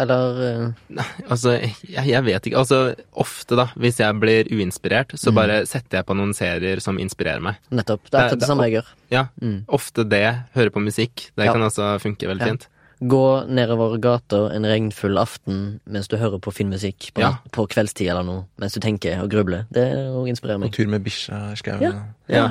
Eller 0.01 0.75
Nei, 0.89 1.05
Altså, 1.29 1.55
jeg, 1.61 2.07
jeg 2.09 2.25
vet 2.25 2.47
ikke. 2.49 2.59
Altså, 2.63 2.95
ofte, 3.13 3.57
da, 3.57 3.67
hvis 3.77 3.99
jeg 4.01 4.19
blir 4.23 4.49
uinspirert, 4.53 5.13
så 5.21 5.33
bare 5.37 5.63
setter 5.69 5.99
jeg 6.01 6.07
på 6.09 6.17
noen 6.17 6.33
serier 6.37 6.81
som 6.81 6.99
inspirerer 6.99 7.43
meg. 7.45 7.57
nettopp? 7.71 8.05
Det 8.11 8.15
er 8.15 8.25
akkurat 8.25 8.31
det 8.31 8.41
Det- 8.41 8.49
samme 8.49 8.69
jeg 8.69 8.77
gjør. 8.79 8.93
Ja, 9.11 9.27
ofte 9.69 10.09
det. 10.09 10.27
Høre 10.55 10.71
på 10.71 10.81
musikk. 10.83 11.31
Det 11.37 11.45
Ja. 11.47 11.53
kan 11.53 11.61
også 11.63 11.99
funke 12.01 12.27
veldig 12.29 12.41
Ja. 12.41 12.47
fint. 12.55 12.69
Gå 13.03 13.49
nedover 13.51 13.99
gata 13.99 14.53
en 14.55 14.63
regnfull 14.63 15.19
aften 15.19 15.81
mens 15.91 16.07
du 16.07 16.17
hører 16.17 16.39
på 16.39 16.53
filmmusikk 16.55 17.13
på, 17.15 17.19
Ja. 17.21 17.39
på 17.51 17.67
kveldstid 17.69 18.09
eller 18.09 18.23
noe, 18.23 18.45
mens 18.61 18.75
du 18.75 18.81
tenker 18.81 19.21
og 19.21 19.29
grubler. 19.29 19.67
Det 19.73 19.93
òg 19.93 20.29
inspirerer 20.31 20.61
meg. 20.61 20.71
meg. 20.71 20.73
tur 20.73 20.87
med 20.87 21.03
bikkja 21.03 21.51
i 21.53 21.57
skauen. 21.57 21.83
Ja. 21.83 21.93
Ja. 22.29 22.37
Ja, 22.39 22.49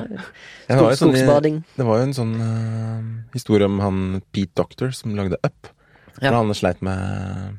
det, 0.68 0.78
var 0.82 0.90
jo 0.92 0.98
sånn, 0.98 1.16
Skogsbading. 1.16 1.64
det 1.78 1.86
var 1.86 1.98
jo 1.98 2.04
en 2.04 2.14
sånn 2.14 2.36
uh, 2.42 3.24
historie 3.34 3.64
om 3.66 3.80
han 3.80 4.22
Pete 4.34 4.54
Doctor 4.54 4.92
som 4.92 5.16
lagde 5.16 5.38
Up. 5.42 5.68
Ja. 6.22 6.34
Han 6.36 6.54
sleit 6.58 6.84
med 6.86 7.58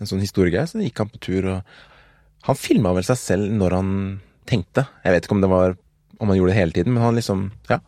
en 0.00 0.08
sånn 0.08 0.22
historiegreie, 0.22 0.66
så 0.66 0.80
gikk 0.82 1.02
han 1.02 1.12
på 1.12 1.20
tur, 1.22 1.46
og 1.52 2.46
han 2.48 2.58
filma 2.58 2.94
vel 2.96 3.06
seg 3.06 3.18
selv 3.20 3.52
når 3.54 3.76
han 3.76 3.92
tenkte. 4.50 4.86
Jeg 5.04 5.14
vet 5.14 5.26
ikke 5.26 5.36
om 5.36 5.44
det 5.44 5.52
var 5.52 5.76
om 6.20 6.28
han 6.28 6.36
gjorde 6.36 6.52
det 6.52 6.58
hele 6.58 6.74
tiden, 6.76 6.94
men 6.96 7.04
han 7.04 7.16
liksom, 7.16 7.46
ja, 7.70 7.78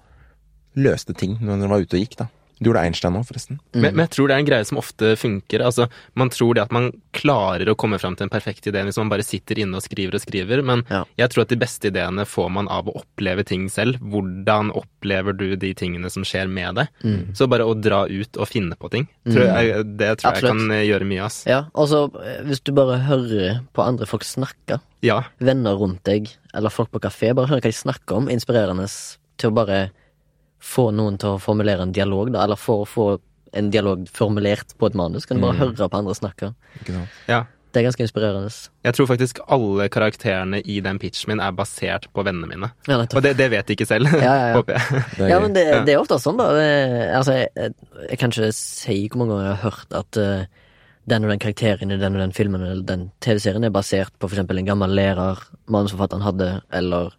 løste 0.78 1.16
ting 1.16 1.36
når 1.40 1.58
han 1.58 1.72
var 1.72 1.84
ute 1.84 1.98
og 1.98 2.04
gikk, 2.04 2.16
da. 2.22 2.28
Det 2.62 2.70
gjorde 2.70 2.82
Einstein 2.86 3.16
òg, 3.18 3.24
forresten. 3.26 3.58
Men, 3.74 3.90
men 3.96 4.04
jeg 4.06 4.12
tror 4.14 4.28
det 4.30 4.34
er 4.36 4.42
en 4.44 4.46
greie 4.48 4.66
som 4.68 4.78
ofte 4.78 5.12
funker. 5.18 5.64
Altså, 5.66 5.88
man 6.14 6.30
tror 6.30 6.54
det 6.54 6.62
at 6.62 6.72
man 6.74 6.90
klarer 7.16 7.66
å 7.72 7.74
komme 7.78 7.98
fram 8.00 8.14
til 8.16 8.28
en 8.28 8.32
perfekt 8.32 8.68
idé 8.70 8.84
hvis 8.86 8.96
man 9.00 9.10
bare 9.10 9.24
sitter 9.26 9.58
inne 9.62 9.76
og 9.80 9.84
skriver 9.84 10.14
og 10.16 10.22
skriver, 10.22 10.62
men 10.64 10.84
Ja. 10.92 11.02
jeg 11.18 11.32
tror 11.34 11.42
at 11.42 11.48
de 11.52 11.58
beste 11.60 11.90
ideene 11.90 12.24
får 12.28 12.50
man 12.54 12.68
av 12.72 12.86
å 12.86 12.94
oppleve 13.02 13.44
ting 13.48 13.66
selv. 13.72 13.98
Hvordan 14.00 14.70
opplever 14.78 15.34
du 15.36 15.56
de 15.56 15.72
tingene 15.74 16.10
som 16.12 16.22
skjer 16.24 16.46
med 16.48 16.76
deg? 16.78 16.88
Mm. 17.02 17.34
Så 17.36 17.48
bare 17.50 17.66
å 17.66 17.74
dra 17.74 18.04
ut 18.06 18.38
og 18.38 18.48
finne 18.48 18.76
på 18.78 18.90
ting, 18.94 19.08
tror 19.26 19.44
jeg, 19.48 19.84
det 19.98 20.12
tror 20.22 20.32
jeg 20.32 20.44
Absolutt. 20.44 20.68
kan 20.68 20.86
gjøre 20.86 21.08
mye, 21.10 21.24
ass. 21.26 21.40
Ja, 21.50 21.64
og 21.74 21.88
så 21.90 22.04
eh, 22.22 22.42
hvis 22.46 22.62
du 22.64 22.72
bare 22.76 23.00
hører 23.08 23.60
på 23.74 23.82
andre 23.84 24.06
folk 24.06 24.22
snakke, 24.24 24.78
Ja. 25.02 25.24
venner 25.42 25.74
rundt 25.74 26.04
deg, 26.06 26.30
eller 26.54 26.70
folk 26.70 26.92
på 26.92 27.00
kafé, 27.02 27.34
bare 27.34 27.48
hør 27.50 27.58
hva 27.60 27.72
de 27.72 27.74
snakker 27.74 28.16
om, 28.22 28.28
inspirerende 28.30 28.86
til 29.38 29.50
å 29.50 29.54
bare 29.56 29.90
få 30.62 30.90
noen 30.94 31.16
til 31.18 31.34
å 31.34 31.40
formulere 31.42 31.82
en 31.82 31.92
dialog, 31.94 32.30
da, 32.34 32.44
eller 32.46 32.60
få, 32.60 32.82
få 32.86 33.08
en 33.58 33.70
dialog 33.74 34.06
formulert 34.14 34.76
på 34.78 34.88
et 34.88 34.94
manus. 34.96 35.26
Kan 35.28 35.40
du 35.40 35.44
bare 35.44 35.58
høre 35.58 35.74
på 35.90 35.98
andre 35.98 36.14
snakke. 36.16 36.52
Ja. 37.28 37.42
Det 37.72 37.80
er 37.80 37.86
ganske 37.86 38.04
inspirerende. 38.04 38.50
Jeg 38.84 38.92
tror 38.98 39.06
faktisk 39.08 39.38
alle 39.48 39.86
karakterene 39.88 40.58
i 40.68 40.74
den 40.84 40.98
pitchen 41.00 41.30
min 41.32 41.40
er 41.40 41.54
basert 41.56 42.04
på 42.12 42.24
vennene 42.26 42.48
mine. 42.50 42.68
Ja. 42.84 42.98
Og 43.00 43.22
det, 43.24 43.32
det 43.38 43.46
vet 43.54 43.66
de 43.70 43.76
ikke 43.78 43.86
selv, 43.88 44.10
Ja, 44.20 44.32
ja, 44.36 44.48
ja. 44.50 44.56
håper 44.58 44.76
jeg. 44.76 45.30
Ja, 45.32 45.38
men 45.40 45.54
det, 45.56 45.62
Ja. 45.70 45.78
det 45.88 45.94
er 45.94 46.02
ofte 46.02 46.18
sånn, 46.20 46.36
da. 46.40 46.50
Det, 46.52 46.66
altså, 47.16 47.38
jeg, 47.40 47.72
jeg 48.10 48.20
kan 48.20 48.34
ikke 48.34 48.50
si 48.58 48.98
hvor 49.08 49.22
mange 49.22 49.32
ganger 49.38 49.48
jeg 49.48 49.56
har 49.56 49.64
hørt 49.70 49.96
at 50.02 50.20
uh, 50.20 50.44
den 51.08 51.24
og 51.26 51.32
den 51.32 51.40
karakteren 51.42 51.90
i 51.96 51.98
den 52.04 52.14
og 52.20 52.22
den 52.26 52.36
filmen 52.36 52.60
eller 52.62 52.84
den 52.92 53.06
TV-serien 53.24 53.64
er 53.64 53.72
basert 53.74 54.12
på 54.20 54.28
for 54.28 54.36
eksempel 54.36 54.60
en 54.60 54.68
gammel 54.68 54.92
lærer 54.94 55.40
manusforfatteren 55.72 56.22
hadde, 56.28 56.50
eller 56.76 57.16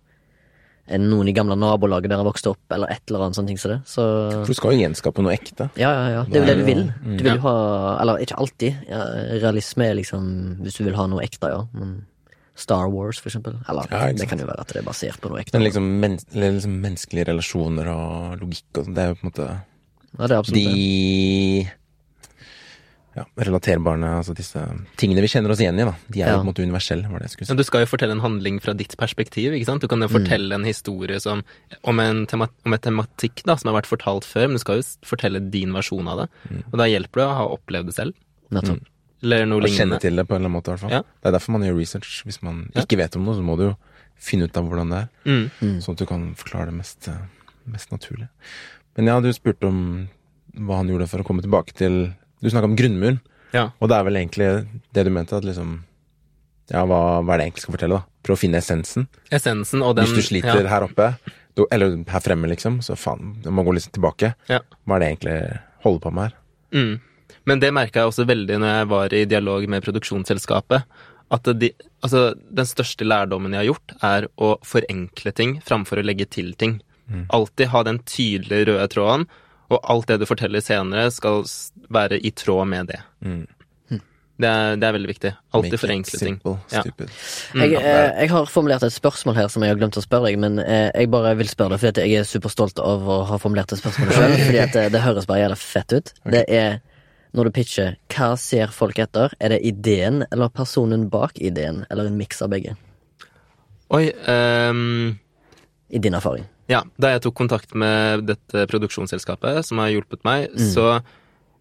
en, 0.87 1.05
noen 1.07 1.29
i 1.31 1.33
gamle 1.35 1.55
nabolaget 1.55 2.11
der 2.11 2.19
jeg 2.19 2.27
vokste 2.27 2.51
opp, 2.51 2.63
eller 2.75 2.91
et 2.91 3.03
eller 3.07 3.25
annet 3.25 3.37
sånt 3.37 3.47
ting 3.47 3.59
som 3.59 3.71
det. 3.71 3.79
Så 3.87 4.03
For 4.43 4.51
du 4.51 4.57
skal 4.57 4.73
jo 4.75 4.81
gjenskape 4.83 5.23
noe 5.23 5.35
ekte. 5.35 5.69
ja, 5.79 5.91
ja, 5.91 6.07
ja. 6.17 6.23
Det 6.27 6.41
er 6.41 6.43
jo 6.43 6.49
det 6.49 6.57
du 6.59 6.65
vil. 6.67 6.81
Mm. 7.03 7.17
Du 7.17 7.23
vil 7.23 7.37
jo 7.37 7.43
ha 7.45 7.53
Eller 8.01 8.23
ikke 8.25 8.39
alltid. 8.39 8.81
Ja, 8.89 9.03
realisme 9.39 9.87
er 9.87 9.95
liksom 9.95 10.25
Hvis 10.63 10.75
du 10.79 10.83
vil 10.83 10.97
ha 10.99 11.07
noe 11.07 11.23
ekte, 11.23 11.51
ja. 11.53 11.61
Men 11.73 12.01
Star 12.55 12.89
Wars, 12.91 13.17
for 13.19 13.31
eksempel. 13.31 13.55
Eller 13.69 13.87
Ja, 13.89 14.11
det 14.13 14.27
kan 14.29 14.39
jo 14.39 14.45
være 14.45 14.61
at 14.61 14.73
det 14.73 14.81
er 14.83 14.85
basert 14.85 15.21
på 15.21 15.31
noe 15.31 15.39
ekte. 15.41 15.55
Men 15.57 15.63
liksom, 15.65 15.87
men, 16.03 16.19
liksom 16.35 16.75
menneskelige 16.83 17.29
relasjoner 17.31 17.87
og 17.89 18.43
logikk 18.43 18.77
og 18.77 18.85
sånn, 18.85 18.97
det 18.97 19.03
er 19.05 19.13
jo 19.13 19.15
på 19.21 19.25
en 19.25 19.31
måte 19.31 19.47
Ja, 20.19 20.27
det 20.27 20.35
er 20.35 20.37
absolutt 20.43 20.67
det. 20.67 20.73
de 20.75 21.71
ja, 23.15 23.23
relaterbare, 23.37 24.09
altså 24.19 24.33
disse 24.33 24.61
tingene 24.97 25.21
vi 25.21 25.29
kjenner 25.29 25.53
oss 25.53 25.59
igjen 25.61 25.77
i, 25.77 25.85
da. 25.85 25.93
De 26.09 26.21
er 26.23 26.31
jo 26.31 26.39
på 26.39 26.45
en 26.45 26.49
måte 26.49 26.63
universelle, 26.65 27.05
var 27.11 27.21
det 27.21 27.27
jeg 27.29 27.33
skulle 27.35 27.47
si. 27.47 27.51
Men 27.53 27.59
du 27.61 27.67
skal 27.67 27.83
jo 27.83 27.89
fortelle 27.91 28.15
en 28.17 28.23
handling 28.23 28.57
fra 28.63 28.73
ditt 28.73 28.95
perspektiv, 28.97 29.53
ikke 29.53 29.67
sant? 29.69 29.83
Du 29.85 29.87
kan 29.91 30.01
jo 30.01 30.09
fortelle 30.09 30.55
en 30.57 30.65
historie 30.65 31.19
som, 31.21 31.43
om, 31.83 31.99
en 32.01 32.23
tema, 32.29 32.47
om 32.65 32.73
et 32.73 32.81
tematikk 32.81 33.43
da, 33.45 33.55
som 33.59 33.69
har 33.69 33.77
vært 33.81 33.91
fortalt 33.91 34.25
før, 34.25 34.47
men 34.49 34.57
du 34.57 34.63
skal 34.63 34.81
jo 34.81 34.87
fortelle 35.05 35.43
din 35.53 35.75
versjon 35.77 36.09
av 36.09 36.23
det. 36.23 36.27
Og 36.71 36.79
da 36.81 36.89
hjelper 36.89 37.21
det 37.21 37.27
å 37.29 37.37
ha 37.37 37.45
opplevd 37.53 37.91
det 37.91 37.95
selv. 37.99 38.17
Nettopp. 38.53 38.81
Eller 39.23 39.45
noe 39.47 39.61
lignende. 39.63 39.77
kjenne 39.77 40.01
til 40.03 40.17
det 40.19 40.25
på 40.27 40.35
en 40.35 40.41
eller 40.41 40.49
annen 40.49 40.57
måte, 40.57 40.67
i 40.67 40.73
hvert 40.73 40.81
fall. 40.83 40.91
Ja. 40.97 41.03
Det 41.21 41.29
er 41.29 41.35
derfor 41.37 41.53
man 41.55 41.63
gjør 41.63 41.77
research. 41.79 42.23
Hvis 42.27 42.41
man 42.43 42.71
Ja. 42.75 42.81
ikke 42.81 42.97
vet 42.99 43.15
om 43.15 43.23
noe, 43.23 43.35
så 43.37 43.45
må 43.45 43.55
du 43.55 43.63
jo 43.69 43.77
finne 44.19 44.49
ut 44.49 44.57
av 44.57 44.65
hvordan 44.67 44.89
det 44.89 44.97
er. 45.03 45.07
Mm. 45.29 45.77
Sånn 45.85 45.93
at 45.93 46.01
du 46.01 46.05
kan 46.09 46.25
forklare 46.35 46.65
det 46.65 46.75
mest, 46.81 47.07
eh, 47.07 47.21
mest 47.69 47.89
naturlig. 47.93 48.27
Men 48.97 49.05
ja, 49.07 49.19
du 49.21 49.29
spurte 49.31 49.69
om 49.69 50.09
hva 50.57 50.81
han 50.81 50.89
gjorde 50.91 51.07
for 51.09 51.23
å 51.23 51.25
komme 51.25 51.41
tilbake 51.41 51.73
til 51.73 52.13
Du 52.43 52.49
snakka 52.51 52.67
om 52.69 52.75
grunnmuren, 52.77 53.21
Ja. 53.53 53.69
og 53.79 53.89
det 53.89 53.95
er 53.97 54.03
vel 54.07 54.17
egentlig 54.19 54.47
det 54.93 55.05
du 55.05 55.11
mente, 55.13 55.37
at 55.37 55.45
liksom 55.47 55.83
Ja, 56.71 56.85
hva, 56.87 57.21
hva 57.21 57.33
er 57.33 57.37
det 57.37 57.43
jeg 57.43 57.51
egentlig 57.51 57.61
skal 57.65 57.75
fortelle, 57.75 57.97
da? 57.99 58.05
Prøve 58.23 58.37
å 58.37 58.39
finne 58.39 58.59
essensen. 58.61 59.07
Essensen 59.35 59.81
og 59.83 59.95
den 59.97 60.05
Hvis 60.07 60.15
du 60.15 60.27
sliter 60.29 60.61
ja. 60.63 60.69
her 60.71 60.85
oppe, 60.87 61.09
du, 61.55 61.65
eller 61.69 61.97
her 62.07 62.23
fremme, 62.23 62.47
liksom, 62.49 62.77
så 62.81 62.95
faen, 62.97 63.33
du 63.43 63.49
må 63.51 63.65
gå 63.67 63.73
litt 63.75 63.89
tilbake. 63.93 64.33
Ja. 64.49 64.61
Hva 64.87 64.95
er 64.95 65.03
det 65.03 65.09
jeg 65.09 65.17
egentlig 65.17 65.59
holder 65.83 65.99
på 66.05 66.13
med 66.15 66.23
her? 66.23 66.37
Mm. 66.73 66.93
Men 67.45 67.59
det 67.59 67.73
merka 67.75 67.99
jeg 67.99 68.13
også 68.13 68.25
veldig 68.25 68.59
når 68.63 68.71
jeg 68.77 68.87
var 68.93 69.13
i 69.13 69.25
dialog 69.25 69.67
med 69.69 69.83
produksjonsselskapet. 69.83 70.87
At 71.35 71.51
de, 71.59 71.69
altså, 72.01 72.23
den 72.39 72.65
største 72.69 73.05
lærdommen 73.05 73.53
jeg 73.53 73.59
har 73.65 73.69
gjort, 73.73 73.93
er 74.01 74.27
å 74.39 74.53
forenkle 74.63 75.33
ting 75.35 75.57
framfor 75.67 75.99
å 75.99 76.05
legge 76.07 76.25
til 76.31 76.53
ting. 76.55 76.79
Alltid 77.29 77.69
ha 77.75 77.83
den 77.83 77.99
tydelige 78.07 78.71
røde 78.71 78.87
tråden, 78.95 79.27
og 79.73 79.91
alt 79.91 80.09
det 80.11 80.21
du 80.21 80.29
forteller 80.29 80.63
senere, 80.63 81.09
skal 81.13 81.43
være 81.93 82.21
i 82.21 82.31
tråd 82.35 82.69
med 82.69 82.93
det. 82.93 83.01
Mm. 83.25 83.43
Det, 84.43 84.49
er, 84.49 84.77
det 84.81 84.87
er 84.87 84.95
veldig 84.95 85.09
viktig. 85.11 85.31
Alltid 85.53 85.77
forenkle 85.77 86.19
ting. 86.19 86.39
Ja. 86.73 86.81
Mm. 86.83 87.61
Jeg, 87.61 87.75
eh, 87.77 88.07
jeg 88.23 88.31
har 88.31 88.47
formulert 88.49 88.85
et 88.85 88.95
spørsmål 88.95 89.37
her 89.37 89.51
som 89.53 89.63
jeg 89.63 89.75
har 89.75 89.77
glemt 89.79 89.99
å 89.99 90.03
spørre 90.03 90.31
deg, 90.31 90.39
men 90.41 90.57
eh, 90.63 90.89
jeg 90.89 91.11
bare 91.13 91.35
vil 91.39 91.51
spørre 91.51 91.75
deg 91.75 91.83
fordi 91.83 91.91
at 91.93 92.01
jeg 92.01 92.23
er 92.23 92.27
superstolt 92.27 92.81
av 92.81 93.05
å 93.05 93.19
ha 93.29 93.37
formulert 93.41 93.75
et 93.75 93.81
spørsmål 93.81 94.09
sjøl. 94.15 94.33
Fordi 94.41 94.63
at 94.63 94.73
det, 94.77 94.87
det 94.95 95.03
høres 95.05 95.29
bare 95.29 95.43
jævlig 95.45 95.59
fett 95.61 95.95
ut. 95.95 96.11
Det 96.33 96.43
er 96.49 96.81
når 97.33 97.49
du 97.49 97.53
pitcher, 97.53 97.95
hva 98.13 98.33
ser 98.37 98.73
folk 98.73 98.99
etter? 99.01 99.33
Er 99.41 99.55
det 99.55 99.63
ideen 99.65 100.21
eller 100.27 100.51
personen 100.53 101.07
bak 101.13 101.39
ideen, 101.41 101.81
eller 101.89 102.09
en 102.09 102.17
miks 102.17 102.43
av 102.45 102.51
begge? 102.53 102.75
Oi, 103.93 104.05
um... 104.29 105.13
I 105.93 106.01
din 106.01 106.17
erfaring. 106.17 106.45
Ja, 106.71 106.83
da 106.97 107.13
jeg 107.13 107.23
tok 107.25 107.35
kontakt 107.35 107.75
med 107.75 108.25
dette 108.29 108.65
produksjonsselskapet 108.71 109.65
som 109.67 109.81
har 109.83 109.91
hjulpet 109.91 110.23
meg, 110.27 110.53
så, 110.73 111.01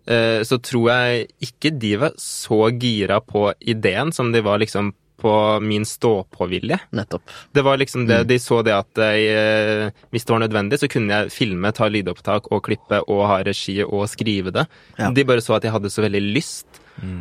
eh, 0.07 0.43
så 0.47 0.59
tror 0.63 0.91
jeg 0.93 1.29
ikke 1.49 1.73
de 1.79 1.97
var 2.05 2.19
så 2.23 2.71
gira 2.71 3.21
på 3.21 3.49
ideen 3.61 4.13
som 4.15 4.33
de 4.33 4.45
var 4.45 4.63
liksom 4.63 4.93
på 5.23 5.61
min 5.63 5.85
stå-på-vilje. 5.87 6.79
Nettopp. 6.91 7.23
Det 7.53 7.63
var 7.63 7.79
liksom 7.79 8.07
det, 8.09 8.25
De 8.27 8.39
så 8.43 8.59
det 8.67 8.75
at 8.75 8.99
jeg, 8.99 9.29
eh, 9.31 9.91
hvis 10.11 10.27
det 10.27 10.35
var 10.35 10.43
nødvendig, 10.43 10.79
så 10.83 10.89
kunne 10.91 11.15
jeg 11.15 11.31
filme, 11.31 11.71
ta 11.73 11.87
lydopptak 11.87 12.51
og 12.51 12.65
klippe 12.67 12.99
og 13.07 13.23
ha 13.31 13.37
regi 13.47 13.77
og 13.85 14.09
skrive 14.11 14.51
det. 14.51 14.67
Ja. 14.99 15.13
De 15.15 15.25
bare 15.29 15.45
så 15.45 15.55
at 15.55 15.63
jeg 15.63 15.75
hadde 15.77 15.93
så 15.95 16.03
veldig 16.03 16.23
lyst. 16.35 16.72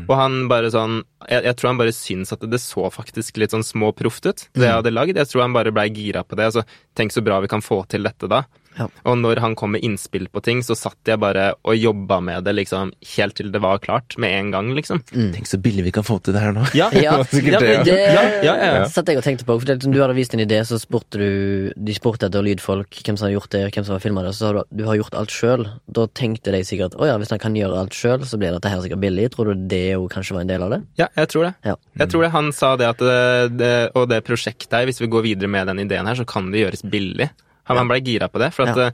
Og 0.07 0.15
han 0.17 0.47
bare 0.51 0.69
sånn 0.73 0.99
jeg, 1.27 1.43
jeg 1.47 1.55
tror 1.57 1.71
han 1.71 1.79
bare 1.81 1.95
syns 1.95 2.33
at 2.35 2.43
det 2.49 2.59
så 2.61 2.87
faktisk 2.93 3.37
litt 3.41 3.53
sånn 3.55 3.65
småproft 3.65 4.27
ut, 4.29 4.43
det 4.53 4.67
jeg 4.67 4.77
hadde 4.77 4.93
lagd. 4.93 5.17
Jeg 5.17 5.29
tror 5.31 5.45
han 5.45 5.55
bare 5.55 5.73
blei 5.73 5.87
gira 5.89 6.23
på 6.23 6.37
det. 6.37 6.51
Altså, 6.51 6.63
tenk 6.97 7.13
så 7.15 7.23
bra 7.25 7.39
vi 7.41 7.49
kan 7.51 7.63
få 7.65 7.81
til 7.89 8.05
dette 8.05 8.29
da. 8.29 8.43
Ja. 8.77 8.87
Og 9.07 9.17
når 9.19 9.41
han 9.43 9.55
kom 9.59 9.73
med 9.75 9.83
innspill 9.85 10.27
på 10.31 10.43
ting, 10.45 10.61
så 10.65 10.75
satt 10.77 11.07
jeg 11.07 11.19
bare 11.21 11.51
og 11.67 11.75
jobba 11.77 12.19
med 12.23 12.45
det 12.47 12.53
liksom 12.57 12.93
helt 13.15 13.35
til 13.37 13.51
det 13.51 13.61
var 13.63 13.81
klart, 13.83 14.15
med 14.21 14.31
en 14.37 14.51
gang, 14.53 14.71
liksom. 14.77 15.01
Tenk 15.11 15.49
så 15.49 15.59
billig 15.61 15.85
vi 15.87 15.93
kan 15.95 16.05
få 16.07 16.19
til 16.23 16.35
det 16.35 16.43
her 16.43 16.55
nå. 16.55 16.65
Ja, 16.77 16.89
Ja, 17.01 17.17
ja, 17.17 17.17
det, 17.31 17.41
men 17.61 17.85
Det 17.85 17.95
ja, 17.97 18.23
ja, 18.43 18.53
ja, 18.55 18.71
ja. 18.81 18.85
satt 18.89 19.09
jeg 19.09 19.19
og 19.19 19.25
tenkte 19.25 19.45
på. 19.47 19.57
For 19.59 19.67
det, 19.69 19.79
du 19.83 19.97
hadde 20.01 20.15
vist 20.17 20.33
en 20.35 20.43
idé, 20.43 20.61
så 20.67 20.79
spurte 20.81 21.19
du 21.19 21.71
De 21.75 21.95
spurte 21.95 22.27
etter 22.27 22.45
lydfolk, 22.45 23.01
hvem 23.05 23.17
som 23.19 23.27
har 23.27 23.35
gjort 23.35 23.51
det, 23.55 23.63
hvem 23.75 23.87
som 23.87 23.95
har 23.95 24.03
filma 24.03 24.23
det. 24.25 24.33
Så 24.37 24.45
sa 24.45 24.53
du 24.55 24.61
at 24.63 24.71
du 24.71 24.85
har 24.87 24.99
gjort 24.99 25.17
alt 25.17 25.33
sjøl. 25.33 25.65
Da 25.91 26.07
tenkte 26.17 26.53
de 26.55 26.63
sikkert 26.67 26.97
å 26.99 27.09
ja, 27.09 27.17
hvis 27.21 27.33
han 27.33 27.41
kan 27.41 27.57
gjøre 27.57 27.83
alt 27.83 27.97
sjøl, 27.97 28.25
så 28.27 28.39
blir 28.41 28.55
dette 28.55 28.71
her 28.71 28.83
sikkert 28.83 29.03
billig. 29.03 29.29
Tror 29.35 29.51
du 29.51 29.67
det 29.71 29.83
jo 29.93 30.07
kanskje 30.11 30.37
var 30.37 30.45
en 30.45 30.53
del 30.53 30.65
av 30.67 30.75
det? 30.75 30.81
Ja, 31.01 31.09
jeg 31.17 31.31
tror 31.33 31.47
det. 31.49 31.53
Ja. 31.67 31.77
Jeg 32.03 32.13
tror 32.13 32.25
det. 32.25 32.33
Han 32.35 32.51
sa 32.55 32.73
det 32.79 32.89
at 32.93 33.01
det, 33.03 33.21
det, 33.59 33.73
og 33.97 34.09
det 34.11 34.21
prosjektet 34.27 34.77
her, 34.77 34.87
hvis 34.89 35.01
vi 35.03 35.11
går 35.11 35.25
videre 35.31 35.51
med 35.51 35.71
den 35.71 35.83
ideen 35.85 36.07
her, 36.09 36.19
så 36.19 36.27
kan 36.27 36.51
det 36.53 36.63
gjøres 36.65 36.85
billig. 36.87 37.31
Han, 37.65 37.77
han 37.77 37.87
ble 37.87 38.01
gira 38.01 38.27
på 38.29 38.39
det. 38.39 38.53
For 38.53 38.63
at 38.67 38.77
Ja. 38.77 38.91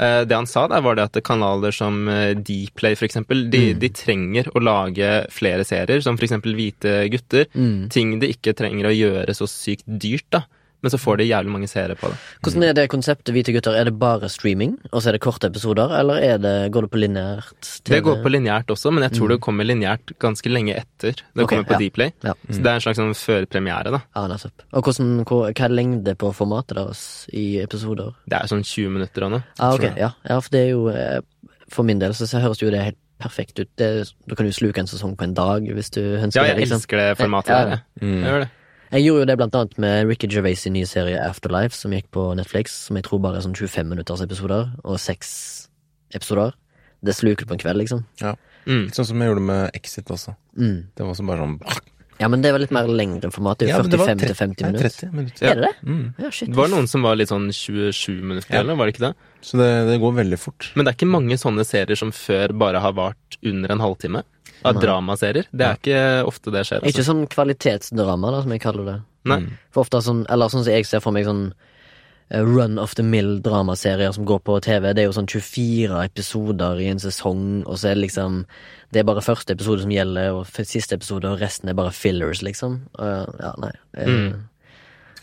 eh, 0.00 0.24
det 0.24 0.34
han 0.36 0.46
sa 0.46 0.66
der, 0.68 0.80
var 0.80 0.94
det 0.96 1.04
at 1.10 1.22
kanaler 1.24 1.72
som 1.74 2.08
eh, 2.08 2.34
Dplay, 2.34 2.94
for 2.96 3.06
eksempel, 3.06 3.48
de, 3.50 3.74
Mm. 3.74 3.78
de 3.80 3.88
trenger 3.90 4.44
å 4.54 4.60
lage 4.62 5.26
flere 5.30 5.64
serier, 5.64 6.00
som 6.02 6.16
for 6.16 6.24
eksempel 6.26 6.54
Hvite 6.54 7.10
gutter. 7.10 7.46
Mm. 7.54 7.88
Ting 7.90 8.18
de 8.20 8.28
ikke 8.32 8.54
trenger 8.54 8.86
å 8.86 8.94
gjøre 8.96 9.34
så 9.34 9.46
sykt 9.48 9.84
dyrt, 9.86 10.24
da. 10.30 10.44
Men 10.82 10.92
så 10.92 10.98
får 11.00 11.18
de 11.18 11.26
jævlig 11.26 11.50
mange 11.50 11.68
seere 11.70 11.96
på 11.98 12.10
det. 12.12 12.18
Hvordan 12.46 12.64
er 12.68 12.74
det 12.78 12.84
konseptet 12.92 13.34
Hvite 13.34 13.54
gutter? 13.56 13.74
Er 13.74 13.88
det 13.88 13.96
bare 13.98 14.28
streaming, 14.30 14.76
og 14.92 15.02
så 15.02 15.10
er 15.10 15.16
det 15.16 15.22
korte 15.24 15.50
episoder, 15.50 15.90
eller 15.98 16.22
er 16.22 16.38
det, 16.42 16.52
går 16.74 16.86
det 16.86 16.90
på 16.92 17.00
lineært 17.02 17.70
Det 17.88 17.98
går 18.06 18.20
på 18.22 18.30
lineært 18.30 18.70
også, 18.70 18.92
men 18.94 19.06
jeg 19.08 19.16
tror 19.18 19.34
det 19.34 19.40
kommer 19.42 19.66
lineært 19.66 20.14
ganske 20.22 20.52
lenge 20.52 20.76
etter 20.78 21.18
det 21.18 21.42
okay, 21.42 21.58
kommer 21.58 21.66
på 21.66 21.78
ja. 21.78 21.90
Dplay. 21.90 22.14
Ja. 22.22 22.36
Så 22.46 22.62
det 22.62 22.70
er 22.70 22.78
en 22.78 22.84
slags 22.86 23.00
sånn 23.02 23.16
førpremiere, 23.18 23.94
da. 23.96 24.02
Ja, 24.14 24.24
nettopp. 24.30 24.66
Og 24.70 24.86
hvordan, 24.86 25.10
hva, 25.24 25.40
hva 25.50 25.66
er 25.66 25.74
lengde 25.74 26.14
på 26.18 26.30
formatet 26.36 26.78
deres 26.78 27.02
i 27.34 27.48
episoder? 27.64 28.14
Det 28.30 28.38
er 28.38 28.50
sånn 28.50 28.62
20 28.62 28.94
minutter 28.98 29.26
og 29.26 29.34
noe. 29.34 29.46
Ah, 29.58 29.74
okay. 29.74 29.92
ja. 29.98 30.12
ja, 30.28 30.38
for 30.38 30.54
det 30.54 30.64
er 30.66 30.72
jo 30.76 30.86
eh, 30.92 31.18
For 31.72 31.86
min 31.86 32.00
del 32.00 32.14
så, 32.16 32.26
så 32.28 32.40
høres 32.40 32.62
jo 32.62 32.70
det 32.72 32.86
helt 32.86 33.00
perfekt 33.18 33.58
ut. 33.58 33.70
Det, 33.78 33.88
da 34.30 34.38
kan 34.38 34.46
du 34.46 34.54
sluke 34.54 34.80
en 34.80 34.90
sesong 34.90 35.16
på 35.18 35.26
en 35.26 35.34
dag, 35.34 35.66
hvis 35.74 35.90
du 35.94 36.00
ønsker 36.00 36.38
det. 36.38 36.38
Ja, 36.38 36.44
det. 36.46 36.54
jeg 36.54 36.62
liksom. 36.62 36.78
elsker 36.78 37.02
det 37.02 37.08
formatet 37.18 37.52
Ja, 37.52 37.58
ja. 37.58 37.66
der. 37.74 37.84
Mm. 38.06 38.14
Jeg 38.22 38.30
gjør 38.30 38.44
det. 38.44 38.50
Jeg 38.88 39.04
gjorde 39.04 39.20
jo 39.20 39.28
det 39.28 39.36
blant 39.36 39.56
annet 39.58 39.78
med 39.84 40.06
Ricky 40.08 40.28
Gervais' 40.32 40.64
nye 40.72 40.86
serie 40.88 41.20
Afterlife, 41.20 41.76
som 41.76 41.92
gikk 41.92 42.06
på 42.14 42.22
Netflix, 42.38 42.72
som 42.86 42.96
jeg 42.96 43.04
tror 43.04 43.20
bare 43.20 43.36
er 43.36 43.44
sånn 43.44 43.56
25 43.56 43.90
minutters 43.90 44.22
episoder, 44.24 44.70
og 44.80 44.96
seks 45.02 45.68
episoder. 46.16 46.54
Det 47.04 47.12
sluker 47.14 47.44
du 47.44 47.50
på 47.50 47.58
en 47.58 47.62
kveld, 47.62 47.82
liksom. 47.82 48.02
Ja. 48.22 48.32
Mm. 48.64 48.86
Litt 48.88 48.96
sånn 48.96 49.06
som 49.10 49.20
jeg 49.20 49.30
gjorde 49.30 49.44
med 49.44 49.76
Exit 49.76 50.10
også. 50.12 50.34
Mm. 50.56 50.78
Det 50.96 51.04
var 51.04 51.12
også 51.14 51.28
bare 51.28 51.44
sånn 51.44 51.84
Ja, 52.18 52.26
men 52.26 52.42
det 52.42 52.50
var 52.50 52.58
litt 52.58 52.72
mer 52.74 52.88
lengre 52.90 53.30
format. 53.30 53.60
Det 53.60 53.68
er 53.68 53.70
jo 53.70 53.76
ja, 53.76 53.82
var 53.84 54.08
45 54.08 54.18
til 54.24 54.32
30 54.32 54.38
50 54.40 54.64
nei, 54.64 54.70
minutter. 54.72 54.94
30 54.96 55.12
minutter. 55.14 55.44
Ja. 55.44 55.50
Er 55.52 55.60
det 55.60 55.68
det? 55.68 55.74
Mm. 55.86 56.06
Ja, 56.18 56.30
shit. 56.34 56.48
Det 56.50 56.58
var 56.58 56.72
noen 56.72 56.88
som 56.90 57.04
var 57.06 57.20
litt 57.20 57.30
sånn 57.30 57.46
27 57.54 58.16
minutter, 58.24 58.50
Ja. 58.56 58.64
eller 58.64 58.74
var 58.80 58.88
det 58.88 58.96
ikke 58.96 59.04
det? 59.06 59.14
Så 59.46 59.60
det, 59.60 59.68
det 59.92 60.00
går 60.02 60.16
veldig 60.16 60.38
fort. 60.42 60.72
Men 60.74 60.84
det 60.84 60.90
er 60.90 60.98
ikke 60.98 61.12
mange 61.12 61.38
sånne 61.38 61.68
serier 61.68 62.00
som 62.00 62.10
før 62.10 62.56
bare 62.58 62.82
har 62.82 62.96
vart 62.98 63.38
under 63.46 63.70
en 63.76 63.84
halvtime. 63.84 64.24
Av 64.64 64.74
dramaserier. 64.80 65.46
Det 65.52 65.66
er 65.66 65.76
ikke 65.78 66.26
ofte 66.26 66.50
det 66.52 66.64
skjer. 66.66 66.82
Ikke 66.82 66.98
Altså. 67.02 67.12
sånn 67.12 67.26
kvalitetsdrama, 67.28 68.30
da, 68.32 68.42
som 68.42 68.50
jeg 68.52 68.60
kaller 68.60 68.84
det. 68.84 68.96
Nei. 69.24 69.40
For 69.70 69.84
ofte 69.84 70.00
sånn, 70.02 70.24
eller 70.30 70.48
sånn 70.48 70.64
som 70.64 70.72
jeg 70.72 70.86
ser 70.86 71.00
for 71.00 71.12
meg 71.12 71.24
sånn 71.26 71.52
eh, 72.30 72.40
run 72.42 72.78
of 72.78 72.94
the 72.94 73.02
mill 73.02 73.40
dramaserier 73.40 74.12
som 74.12 74.24
går 74.24 74.40
på 74.44 74.60
TV. 74.62 74.92
Det 74.94 75.02
er 75.04 75.06
jo 75.08 75.12
sånn 75.16 75.28
24 75.28 76.02
episoder 76.04 76.80
i 76.80 76.88
en 76.90 76.98
sesong, 76.98 77.64
og 77.66 77.76
så 77.78 77.90
er 77.90 77.94
det 77.94 78.08
liksom 78.10 78.44
Det 78.90 79.00
er 79.00 79.04
bare 79.04 79.20
første 79.20 79.52
episode 79.52 79.82
som 79.82 79.90
gjelder, 79.90 80.30
og 80.32 80.46
siste 80.46 80.94
episode, 80.96 81.24
og 81.28 81.40
resten 81.40 81.68
er 81.68 81.74
bare 81.74 81.90
fillers, 81.92 82.40
liksom. 82.42 82.80
Og, 82.98 83.34
ja, 83.40 83.52
nei. 83.58 83.72
eh, 83.96 84.06
Mm. 84.06 84.48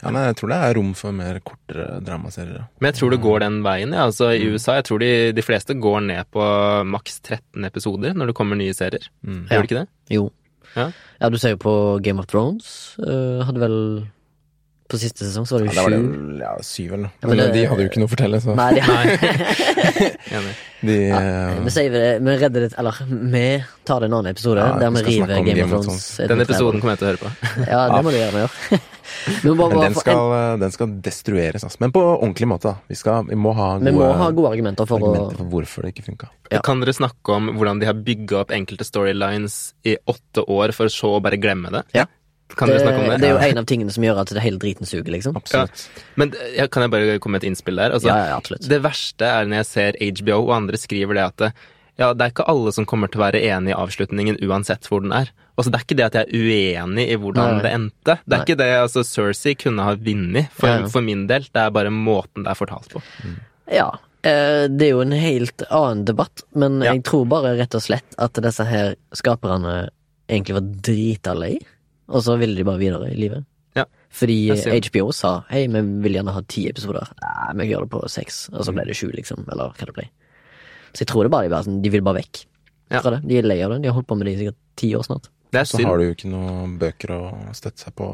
Ja, 0.01 0.11
men 0.11 0.21
jeg 0.27 0.37
tror 0.39 0.51
det 0.51 0.57
er 0.61 0.77
rom 0.77 0.93
for 0.97 1.15
mer 1.15 1.39
kortere 1.45 1.99
dramaserier. 2.05 2.65
Men 2.79 2.91
jeg 2.91 2.99
tror 2.99 3.13
det 3.13 3.21
går 3.23 3.43
den 3.45 3.59
veien. 3.65 3.93
Ja. 3.95 4.07
Altså, 4.09 4.31
I 4.35 4.49
USA 4.53 4.79
jeg 4.79 4.87
tror 4.89 5.03
de, 5.03 5.11
de 5.35 5.45
fleste 5.45 5.77
går 5.81 6.03
ned 6.07 6.31
på 6.35 6.47
maks 6.91 7.21
13 7.23 7.67
episoder 7.69 8.17
når 8.17 8.31
det 8.31 8.37
kommer 8.37 8.59
nye 8.59 8.75
serier. 8.75 9.07
Mm. 9.25 9.45
Ja. 9.49 9.61
de 9.61 9.69
ikke 9.69 9.79
det? 9.81 9.87
Jo. 10.13 10.27
Ja. 10.75 10.89
Ja, 11.21 11.29
du 11.31 11.39
ser 11.39 11.55
jo 11.55 11.61
på 11.63 11.75
Game 12.03 12.19
of 12.19 12.27
Thrones. 12.31 12.67
Uh, 12.99 13.41
hadde 13.47 13.63
vel 13.63 13.77
På 14.85 14.99
siste 15.01 15.25
sesong 15.25 15.47
så 15.49 15.57
var 15.57 15.63
det 15.65 15.71
jo 15.71 15.73
ja, 15.81 15.85
det 15.89 15.97
sju. 15.97 16.39
ja, 16.43 16.49
syv 16.61 16.91
eller 16.93 17.03
noe. 17.07 17.11
Men 17.21 17.29
men 17.31 17.39
det- 17.39 17.53
de 17.55 17.61
hadde 17.71 17.81
jo 17.81 17.89
ikke 17.89 18.01
noe 18.03 18.09
å 18.09 18.11
fortelle, 18.11 18.41
så 18.43 18.53
Nei, 18.55 18.67
de, 18.75 18.81
har 18.85 19.05
de 20.85 20.97
ja, 21.09 21.21
eh, 21.21 21.55
vi 21.65 21.85
det, 21.89 22.03
vi 22.21 22.35
redder 22.37 22.65
det 22.67 22.73
Eller 22.77 22.99
vi 23.09 23.63
tar 23.83 23.99
det 24.03 24.09
en 24.11 24.17
annen 24.19 24.29
episode, 24.31 24.59
Ja, 24.61 24.75
der 24.79 24.91
vi 24.93 25.01
river 25.07 25.31
Game 25.33 25.53
Game 25.55 25.73
of 25.73 25.85
Thrones. 25.87 26.17
Den 26.17 26.41
episoden 26.43 26.81
kommer 26.83 26.93
jeg 26.93 27.01
til 27.01 27.07
å 27.07 27.11
høre 27.13 27.23
på. 27.23 27.31
Ja, 27.71 27.79
det 27.95 28.03
må 28.05 28.13
du 28.13 28.17
gjerne 28.19 28.43
gjøre. 28.45 28.79
Men 29.45 29.57
bare, 29.57 29.69
bare 29.73 29.87
den 29.87 29.95
skal, 29.97 30.31
eh, 30.35 30.57
den 30.61 30.73
skal 30.75 30.93
destrueres, 31.05 31.63
altså. 31.65 31.81
Men 31.81 31.93
på 31.95 32.01
ordentlig 32.03 32.49
måte, 32.49 32.73
da. 32.73 32.85
Vi, 32.91 32.97
skal, 32.99 33.25
vi 33.29 33.37
må 33.39 33.53
ha 33.57 33.71
gode, 33.79 33.89
vi 33.89 33.95
må 33.97 34.09
ha 34.19 34.29
gode 34.37 34.51
argumenter 34.53 34.89
for 34.89 35.01
argumenter 35.01 35.39
for 35.39 35.49
hvorfor 35.53 35.85
det 35.85 35.93
ikke 35.95 36.05
funka. 36.11 36.29
Ja. 36.51 36.61
Kan 36.65 36.83
dere 36.83 36.93
snakke 36.93 37.37
om 37.39 37.49
hvordan 37.57 37.81
de 37.81 37.89
har 37.89 37.97
bygga 38.05 38.43
opp 38.43 38.53
enkelte 38.53 38.85
storylines 38.85 39.57
i 39.87 39.95
åtte 39.97 40.45
år 40.45 40.73
for 40.77 40.93
så 40.93 41.15
å 41.17 41.23
bare 41.25 41.41
glemme 41.41 41.73
det? 41.73 41.85
Ja. 41.97 42.05
Kan 42.55 42.69
det, 42.69 42.79
snakke 42.79 42.99
om 43.01 43.09
det? 43.09 43.17
det 43.23 43.27
er 43.29 43.33
jo 43.33 43.41
en 43.51 43.57
av 43.57 43.65
tingene 43.65 43.91
som 43.91 44.03
gjør 44.05 44.19
at 44.21 44.29
det 44.29 44.41
hele 44.45 44.59
driten 44.61 44.85
suger, 44.85 45.09
liksom. 45.11 45.35
Absolutt. 45.35 45.87
Men 46.15 46.33
eh, 46.37 46.53
ja, 46.59 46.67
kan 46.71 46.85
jeg 46.85 46.91
bare 46.93 47.15
komme 47.19 47.35
med 47.39 47.43
et 47.43 47.49
innspill 47.49 47.75
der? 47.81 47.91
Altså, 47.97 48.07
Ja, 48.11 48.17
ja, 48.29 48.35
absolutt. 48.37 48.67
Det 48.69 48.81
verste 48.85 49.25
er 49.25 49.45
når 49.49 49.63
jeg 49.63 49.65
ser 49.71 49.97
HBO 50.21 50.37
og 50.45 50.53
andre 50.59 50.77
skriver 50.77 51.17
det 51.17 51.23
at 51.25 51.37
det, 51.41 51.49
ja, 51.97 52.13
det 52.13 52.21
er 52.21 52.31
ikke 52.35 52.45
alle 52.51 52.71
som 52.75 52.85
kommer 52.85 53.07
til 53.09 53.19
å 53.21 53.25
være 53.25 53.41
enig 53.49 53.71
i 53.73 53.75
avslutningen 53.79 54.37
uansett 54.45 54.85
hvor 54.87 55.01
den 55.01 55.11
er. 55.15 55.31
Altså, 55.57 55.71
det 55.71 55.79
er 55.79 55.85
ikke 55.87 55.95
det 55.97 56.05
at 56.05 56.15
jeg 56.19 56.27
er 56.27 56.35
uenig 56.85 57.05
i 57.09 57.15
hvordan 57.19 57.53
Nei. 57.55 57.61
det 57.63 57.71
endte. 57.71 58.15
Det 58.21 58.33
er 58.35 58.37
Nei. 58.37 58.43
ikke 58.45 58.57
det 58.59 58.69
altså 58.81 59.03
Cersei 59.07 59.53
kunne 59.55 59.85
ha 59.87 59.93
vunnet, 59.95 60.49
for, 60.53 60.67
Ja, 60.67 60.79
ja. 60.83 60.89
for 60.91 61.01
min 61.07 61.25
del. 61.31 61.47
Det 61.47 61.61
er 61.63 61.71
bare 61.71 61.89
måten 61.95 62.43
det 62.43 62.51
er 62.51 62.59
fortalt 62.59 62.91
på. 62.91 63.01
Ja. 63.71 63.89
eh, 64.21 64.67
Det 64.67 64.89
er 64.89 64.91
jo 64.91 65.01
en 65.05 65.15
helt 65.15 65.63
annen 65.71 66.03
debatt, 66.05 66.43
men 66.53 66.81
Ja. 66.83 66.91
jeg 66.93 67.03
tror 67.07 67.25
bare 67.31 67.55
rett 67.57 67.73
og 67.73 67.81
slett 67.81 68.15
at 68.19 68.33
disse 68.33 68.65
her 68.67 68.95
skaperne 69.15 69.89
egentlig 70.27 70.55
var 70.59 70.67
drita 70.83 71.33
lei, 71.33 71.57
og 72.07 72.23
så 72.23 72.37
ville 72.39 72.55
de 72.57 72.63
bare 72.67 72.81
videre 72.81 73.11
i 73.11 73.17
livet. 73.19 73.45
Ja. 73.75 73.83
Fordi 74.15 74.37
HBO 74.87 75.09
sa 75.11 75.41
hei, 75.49 75.65
vi 75.67 75.81
vil 76.05 76.13
gjerne 76.19 76.31
ha 76.35 76.41
ti 76.47 76.67
episoder. 76.69 77.09
Nei, 77.21 77.65
vi 77.65 77.71
gjør 77.73 77.85
det 77.87 77.91
på 77.91 78.03
seks, 78.09 78.45
og 78.53 78.63
så 78.63 78.71
ble 78.75 78.85
det 78.87 78.95
sju, 78.95 79.09
liksom. 79.11 79.43
Eller 79.51 79.73
hva 79.75 79.89
det 79.89 79.95
ble. 79.97 80.07
Så 80.95 81.03
jeg 81.03 81.09
tror 81.11 81.27
det 81.27 81.31
bare 81.33 81.49
de, 81.49 81.51
bare, 81.51 81.67
sånn, 81.67 81.81
de 81.83 81.91
vil 81.91 82.01
bare 82.05 82.21
vekk 82.21 82.45
Ja. 82.93 83.01
fra 83.01 83.15
det. 83.17 83.23
De 83.27 83.37
er 83.37 83.43
lei 83.43 83.61
av 83.65 83.71
det. 83.73 83.81
De 83.83 83.89
har 83.89 83.95
holdt 83.97 84.07
på 84.07 84.15
med 84.17 84.27
det 84.29 84.35
i 84.35 84.43
sikkert 84.45 84.61
ti 84.77 84.93
år 84.95 85.03
snart. 85.03 85.27
Det 85.51 85.59
er 85.61 85.65
Så 85.65 85.79
har 85.83 85.97
du 85.97 86.03
jo 86.03 86.13
ikke 86.13 86.29
noen 86.29 86.77
bøker 86.79 87.11
å 87.15 87.19
støtte 87.55 87.79
seg 87.85 87.95
på. 87.95 88.05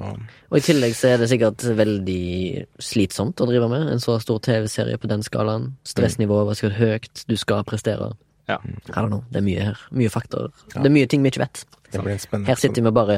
Og 0.52 0.58
i 0.58 0.62
tillegg 0.62 0.94
så 0.94 1.10
er 1.14 1.18
det 1.18 1.30
sikkert 1.30 1.64
veldig 1.78 2.66
slitsomt 2.80 3.42
å 3.42 3.48
drive 3.50 3.70
med 3.70 3.88
en 3.94 4.00
så 4.04 4.18
stor 4.22 4.40
TV-serie 4.40 4.98
på 5.02 5.08
den 5.10 5.22
skalaen. 5.26 5.72
Stressnivået 5.86 6.46
var 6.50 6.54
sikkert 6.60 6.78
høyt, 6.78 7.24
du 7.28 7.36
skal 7.38 7.64
prestere. 7.64 8.12
Ja. 8.50 8.58
I 8.66 8.92
don't 9.00 9.08
know, 9.10 9.24
det 9.32 9.42
er 9.42 9.46
mye 9.46 9.64
her. 9.72 9.78
Mye 9.92 10.10
faktorer. 10.10 10.52
Ja. 10.76 10.82
Det 10.82 10.90
er 10.92 10.96
mye 10.98 11.08
ting 11.10 11.24
vi 11.24 11.32
ikke 11.32 11.46
vet. 11.46 11.64
Det 11.92 12.02
blir 12.04 12.46
Her 12.46 12.56
sitter 12.56 12.82
vi 12.86 12.92
bare 12.92 13.18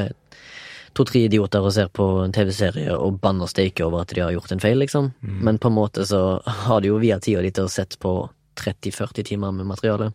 to-tre 0.97 1.23
idioter 1.27 1.65
og 1.65 1.73
ser 1.73 1.89
på 1.93 2.05
en 2.23 2.33
TV-serie 2.35 2.93
og 2.93 3.19
banner 3.21 3.47
og 3.47 3.51
steiker 3.51 3.87
over 3.87 4.03
at 4.03 4.13
de 4.13 4.21
har 4.21 4.33
gjort 4.35 4.53
en 4.53 4.61
feil, 4.61 4.77
liksom. 4.81 5.11
Men 5.45 5.59
på 5.61 5.71
en 5.71 5.77
måte 5.77 6.05
så 6.05 6.41
har 6.45 6.81
de 6.81 6.91
jo 6.91 6.99
via 7.01 7.19
tida 7.19 7.41
di 7.41 7.51
til 7.51 7.65
å 7.65 7.71
sett 7.71 7.97
på 7.99 8.13
30-40 8.61 9.25
timer 9.31 9.51
med 9.55 9.65
materiale. 9.65 10.11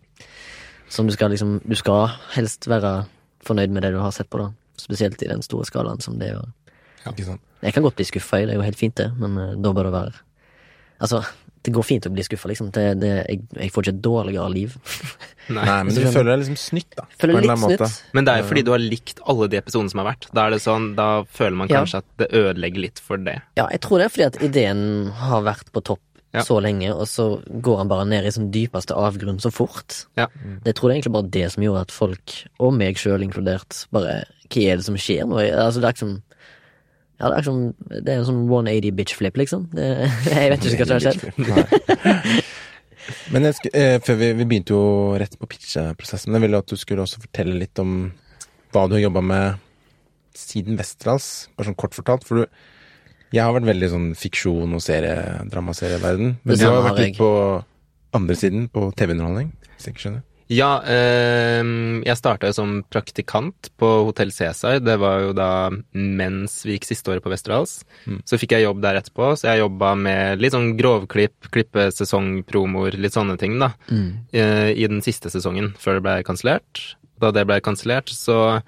Som 0.88 1.06
du 1.06 1.12
skal 1.12 1.30
liksom 1.34 1.60
Du 1.64 1.74
skal 1.76 2.08
helst 2.32 2.68
være 2.70 3.08
fornøyd 3.44 3.74
med 3.74 3.82
det 3.82 3.92
du 3.92 3.98
har 4.00 4.14
sett 4.14 4.30
på, 4.30 4.38
da. 4.38 4.52
Spesielt 4.78 5.22
i 5.22 5.28
den 5.28 5.42
store 5.42 5.66
skalaen 5.66 6.00
som 6.00 6.18
det 6.18 6.30
gjør. 6.30 6.46
Ikke 7.08 7.26
sant? 7.26 7.42
Jeg 7.62 7.74
kan 7.74 7.82
godt 7.82 7.98
bli 7.98 8.06
skuffa 8.06 8.38
i 8.38 8.46
det, 8.46 8.54
er 8.54 8.60
jo 8.60 8.66
helt 8.68 8.78
fint 8.78 8.96
det, 8.96 9.08
men 9.18 9.38
eh, 9.38 9.54
da 9.58 9.72
bør 9.74 9.88
det 9.88 9.94
være 9.96 10.24
Altså, 10.98 11.22
det 11.66 11.72
går 11.74 11.84
fint 11.86 12.06
å 12.06 12.10
bli 12.14 12.22
skuffa, 12.26 12.48
liksom. 12.50 12.70
Det, 12.74 12.84
det, 13.02 13.10
jeg, 13.28 13.40
jeg 13.58 13.72
får 13.74 13.84
ikke 13.86 13.94
et 13.96 14.02
dårligere 14.04 14.50
liv. 14.52 14.74
Nei. 15.56 15.64
Men 15.88 15.94
du 15.96 16.02
føler 16.12 16.30
deg 16.34 16.42
liksom 16.42 16.58
snytt, 16.60 16.90
da. 16.98 17.06
Føler 17.20 17.40
litt 17.46 17.62
snytt. 17.62 17.96
Men 18.16 18.26
det 18.28 18.34
er 18.34 18.42
jo 18.42 18.48
fordi 18.50 18.64
du 18.68 18.72
har 18.74 18.82
likt 18.82 19.22
alle 19.28 19.48
de 19.52 19.58
episodene 19.60 19.92
som 19.92 20.02
har 20.02 20.10
vært. 20.10 20.28
Da 20.36 20.44
er 20.46 20.54
det 20.54 20.60
sånn, 20.64 20.90
da 20.98 21.08
føler 21.38 21.56
man 21.62 21.70
Ja. 21.72 21.80
kanskje 21.80 22.02
at 22.04 22.10
det 22.22 22.28
ødelegger 22.36 22.84
litt 22.84 23.00
for 23.04 23.16
det. 23.16 23.38
Ja, 23.56 23.66
jeg 23.72 23.80
tror 23.84 23.98
det 24.02 24.06
er 24.08 24.14
fordi 24.14 24.28
at 24.28 24.42
ideen 24.50 24.84
har 25.22 25.42
vært 25.48 25.72
på 25.72 25.82
topp 25.92 26.04
Ja. 26.36 26.42
så 26.44 26.58
lenge, 26.60 26.90
og 26.92 27.06
så 27.08 27.40
går 27.64 27.78
han 27.78 27.88
bare 27.88 28.04
ned 28.04 28.26
i 28.28 28.30
sånn 28.34 28.50
dypeste 28.52 28.92
avgrunn 28.92 29.40
så 29.40 29.48
fort. 29.50 30.04
Ja. 30.20 30.26
Det 30.62 30.74
tror 30.76 30.90
jeg 30.92 31.00
egentlig 31.00 31.14
bare 31.16 31.30
det 31.32 31.46
som 31.54 31.62
gjorde 31.64 31.80
at 31.88 31.90
folk, 31.94 32.34
og 32.60 32.74
meg 32.76 32.96
sjøl 33.00 33.24
inkludert, 33.24 33.86
bare 33.90 34.24
Hva 34.48 34.62
er 34.72 34.76
det 34.76 34.84
som 34.84 34.96
skjer 34.96 35.24
nå? 35.28 35.40
Altså, 35.40 35.80
det 35.80 35.88
er 35.88 35.92
ikke 35.96 36.04
som 36.04 36.22
ja, 37.18 37.26
det 37.26 37.34
er, 37.34 37.40
liksom, 37.42 37.60
det 37.90 38.12
er 38.12 38.20
en 38.20 38.28
sånn 38.28 38.44
180 38.46 38.94
bitch 38.94 39.16
flip, 39.18 39.38
liksom. 39.40 39.66
Det, 39.74 39.86
jeg 40.30 40.52
vet 40.52 40.66
ikke 40.70 40.84
hva 40.84 40.88
som 40.88 40.98
har 40.98 41.04
skjedd. 41.08 42.44
Men 43.32 43.48
jeg 43.48 43.70
eh, 43.72 43.96
før 44.04 44.18
vi, 44.20 44.32
vi 44.36 44.46
begynte 44.48 44.74
jo 44.76 44.82
rett 45.20 45.34
på 45.40 45.48
pitcheprosessen, 45.48 46.28
men 46.28 46.38
jeg 46.38 46.44
ville 46.44 46.60
at 46.60 46.68
du 46.68 46.76
skulle 46.76 47.04
også 47.06 47.22
fortelle 47.22 47.54
litt 47.56 47.80
om 47.80 48.10
hva 48.74 48.82
du 48.84 48.98
har 48.98 49.06
jobba 49.06 49.22
med 49.24 49.64
siden 50.36 50.76
Westerdals, 50.76 51.48
bare 51.56 51.70
sånn 51.70 51.78
kort 51.80 51.96
fortalt. 51.96 52.26
For 52.28 52.42
du 52.42 52.44
Jeg 53.32 53.44
har 53.44 53.52
vært 53.56 53.68
veldig 53.68 53.88
sånn 53.92 54.08
fiksjon- 54.16 54.76
og 54.76 54.80
serie, 54.84 55.16
dramaserieverden. 55.52 56.36
Men 56.44 56.60
du 56.60 56.64
har 56.64 56.84
vært 56.86 57.02
litt 57.02 57.18
på 57.20 57.30
andre 58.16 58.36
siden, 58.40 58.68
på 58.72 58.88
TV-underholdning, 58.96 59.50
hvis 59.74 59.88
jeg 59.88 59.96
ikke 59.96 60.04
skjønner. 60.06 60.22
Ja, 60.48 60.80
eh, 60.88 61.60
jeg 62.06 62.16
starta 62.16 62.48
jo 62.48 62.56
som 62.56 62.74
praktikant 62.88 63.68
på 63.80 63.88
Hotell 64.08 64.32
Cæsar. 64.32 64.80
Det 64.80 64.96
var 65.00 65.20
jo 65.26 65.34
da 65.36 65.50
mens 65.92 66.62
vi 66.64 66.76
gikk 66.76 66.88
siste 66.88 67.12
året 67.12 67.24
på 67.24 67.32
Westerdals. 67.32 67.82
Mm. 68.08 68.22
Så 68.24 68.40
fikk 68.40 68.56
jeg 68.56 68.64
jobb 68.64 68.80
der 68.84 69.00
etterpå, 69.00 69.34
så 69.36 69.52
jeg 69.52 69.62
jobba 69.62 69.92
med 70.00 70.42
litt 70.42 70.56
sånn 70.56 70.72
grovklipp, 70.78 71.50
klippe 71.54 71.90
sesongpromoer, 71.94 72.96
litt 72.96 73.16
sånne 73.16 73.36
ting, 73.40 73.58
da. 73.60 73.74
Mm. 73.92 74.08
eh, 74.32 74.70
I 74.72 74.88
den 74.88 75.04
siste 75.04 75.32
sesongen, 75.32 75.74
før 75.80 75.98
det 75.98 76.06
ble 76.08 76.16
kansellert. 76.28 76.84
Da 77.20 77.32
det 77.34 77.44
ble 77.48 77.60
kansellert, 77.64 78.08
så 78.14 78.62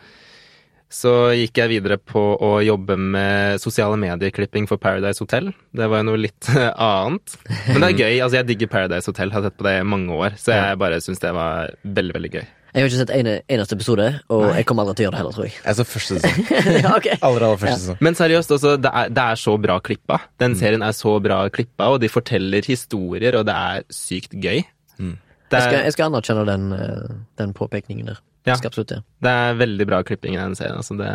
så 0.90 1.10
gikk 1.38 1.60
jeg 1.60 1.70
videre 1.70 1.96
på 2.02 2.20
å 2.42 2.52
jobbe 2.66 2.96
med 2.98 3.60
sosiale 3.62 3.94
medieklipping 4.00 4.66
for 4.66 4.80
Paradise 4.82 5.22
Hotel. 5.22 5.52
Det 5.70 5.86
var 5.86 6.02
jo 6.02 6.08
noe 6.10 6.18
litt 6.18 6.48
annet. 6.76 7.36
Men 7.70 7.84
det 7.84 7.90
er 7.92 8.00
gøy. 8.00 8.14
Altså, 8.24 8.40
jeg 8.40 8.48
digger 8.50 8.72
Paradise 8.72 9.06
Hotel, 9.10 9.30
har 9.34 9.44
sett 9.46 9.56
på 9.60 9.66
det 9.68 9.76
i 9.80 9.84
mange 9.86 10.16
år, 10.18 10.34
så 10.40 10.56
jeg 10.56 10.80
bare 10.82 10.98
syns 11.04 11.22
det 11.22 11.30
var 11.36 11.70
veldig, 11.84 12.16
veldig 12.18 12.32
gøy. 12.38 12.48
Jeg 12.70 12.84
har 12.84 12.86
ikke 12.86 12.98
sett 13.00 13.10
en 13.16 13.28
eneste 13.50 13.74
episode, 13.74 14.04
og 14.30 14.44
jeg 14.54 14.66
kommer 14.68 14.84
aldri 14.84 15.00
til 15.00 15.02
å 15.02 15.06
gjøre 15.08 15.14
det 15.16 15.20
heller, 15.24 15.34
tror 15.34 15.46
jeg. 15.48 15.54
Jeg 15.64 15.78
så 15.80 15.86
første 15.90 16.18
sesong. 16.20 16.50
ja, 16.84 16.92
okay. 16.94 17.16
Aller, 17.26 17.46
aller 17.48 17.58
første 17.58 17.72
Ja. 17.72 17.78
sesong. 17.82 17.98
Men 18.06 18.18
seriøst, 18.18 18.52
også, 18.54 18.74
det 18.78 18.92
er, 19.00 19.08
det 19.10 19.24
er 19.32 19.40
så 19.42 19.54
bra 19.58 19.78
klippa. 19.82 20.20
Den 20.38 20.54
serien 20.58 20.84
er 20.86 20.94
så 20.94 21.16
bra 21.22 21.40
klippa, 21.50 21.88
og 21.90 21.98
de 22.04 22.10
forteller 22.12 22.66
historier, 22.70 23.40
og 23.40 23.48
det 23.50 23.56
er 23.58 23.82
sykt 23.90 24.38
gøy. 24.38 24.62
Mm. 25.02 25.16
Det 25.50 25.58
Jeg 25.58 25.66
skal, 25.66 25.78
er, 25.80 25.86
jeg 25.88 25.96
skal 25.96 26.12
anerkjenne 26.12 26.44
den, 26.46 26.68
eh, 26.78 27.14
den 27.42 27.54
påpekningen 27.58 28.12
der. 28.12 28.20
Ja. 28.48 28.54
Skal 28.56 28.70
absolutt 28.70 28.88
det. 28.88 29.02
det 29.20 29.28
er 29.30 29.54
veldig 29.60 29.86
bra 29.86 30.02
klipping 30.02 30.34
i 30.34 30.40
den 30.40 30.54
serien. 30.56 30.76
Altså, 30.80 30.96
det 30.96 31.10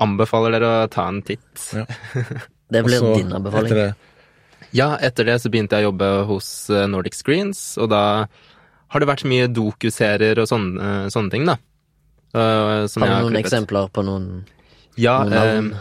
anbefaler 0.00 0.54
dere 0.56 0.70
å 0.86 0.90
ta 0.90 1.08
en 1.08 1.22
titt. 1.22 1.66
Ja. 1.76 1.84
Det 2.66 2.80
blir 2.82 2.98
Også, 2.98 3.12
din 3.20 3.28
anbefaling. 3.36 3.66
etter 3.70 3.76
det- 3.76 4.66
Ja, 4.74 4.96
etter 4.98 5.24
det 5.28 5.36
så 5.40 5.48
begynte 5.52 5.76
jeg 5.78 5.84
å 5.86 5.92
jobbe 5.92 6.08
hos 6.26 6.48
eh, 6.70 6.86
Nordic 6.90 7.14
Screens, 7.14 7.60
og 7.78 7.90
da 7.92 8.00
har 8.88 9.00
det 9.00 9.06
vært 9.08 9.22
mye 9.24 9.46
dokuserier 9.46 10.38
og 10.42 10.48
sånne, 10.50 10.80
eh, 10.82 11.06
sånne 11.14 11.30
ting, 11.30 11.44
da. 11.46 11.54
Eh, 12.34 12.86
som 12.90 13.02
Har 13.04 13.08
jeg 13.12 13.20
du 13.20 13.22
noen 13.28 13.32
klippet. 13.36 13.46
eksempler 13.46 13.90
på 13.94 14.02
noen, 14.04 14.26
Ja, 14.96 15.20
noen 15.22 15.30
navn? 15.30 15.70
eh, 15.74 15.78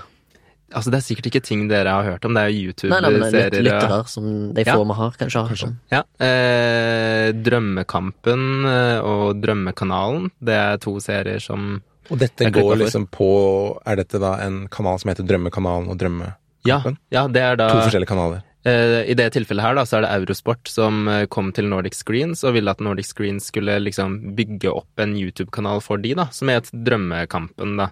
altså 0.73 0.91
det 0.91 0.97
er 0.99 1.05
sikkert 1.05 1.29
ikke 1.29 1.43
ting 1.45 1.67
dere 1.69 1.91
har 1.93 2.03
hørt 2.03 2.25
om, 2.25 2.33
det 2.33 2.41
er 2.43 2.53
YouTube-serier. 2.55 3.61
lyttere 3.63 4.07
som 4.07 4.53
de 4.53 4.63
Ja. 4.65 4.75
få 4.75 4.85
vi 4.85 4.93
har, 4.93 5.11
kanskje 5.11 5.41
har 5.41 5.47
hørt 5.49 5.63
om. 5.63 5.75
Ja. 5.91 6.01
Eh, 6.19 7.31
Drømmekampen 7.33 8.65
eh, 8.65 8.99
og 9.01 9.41
Drømmekanalen, 9.41 10.31
det 10.43 10.53
er 10.53 10.77
to 10.77 10.97
serier 10.99 11.39
som 11.41 11.81
Og 12.09 12.19
dette 12.19 12.51
går 12.53 12.75
liksom 12.77 13.07
på 13.09 13.79
Er 13.85 13.95
dette 13.95 14.19
da 14.21 14.35
en 14.45 14.67
kanal 14.67 14.99
som 14.99 15.09
heter 15.09 15.25
Drømmekanalen 15.25 15.89
og 15.89 15.97
Drømmekampen? 15.97 16.35
Ja, 16.65 17.21
ja 17.23 17.27
det 17.27 17.41
er 17.41 17.55
da 17.55 17.69
To 17.69 17.81
forskjellige 17.89 18.07
kanaler. 18.09 18.43
Eh, 18.65 19.03
I 19.11 19.13
det 19.17 19.27
tilfellet 19.35 19.61
her 19.61 19.75
da, 19.77 19.83
så 19.85 19.99
er 19.99 20.05
det 20.05 20.13
Eurosport 20.15 20.69
som 20.71 21.05
eh, 21.11 21.25
kom 21.29 21.51
til 21.53 21.67
Nordic 21.69 21.97
Screens 21.99 22.41
og 22.47 22.55
ville 22.57 22.71
at 22.71 22.81
Nordic 22.81 23.11
Screens 23.11 23.51
skulle 23.51 23.77
liksom 23.83 24.17
bygge 24.37 24.71
opp 24.73 25.01
en 25.03 25.13
YouTube-kanal 25.19 25.83
for 25.85 26.01
de, 26.01 26.15
da, 26.17 26.25
som 26.33 26.49
het 26.49 26.71
Drømmekampen. 26.73 27.75
da. 27.77 27.89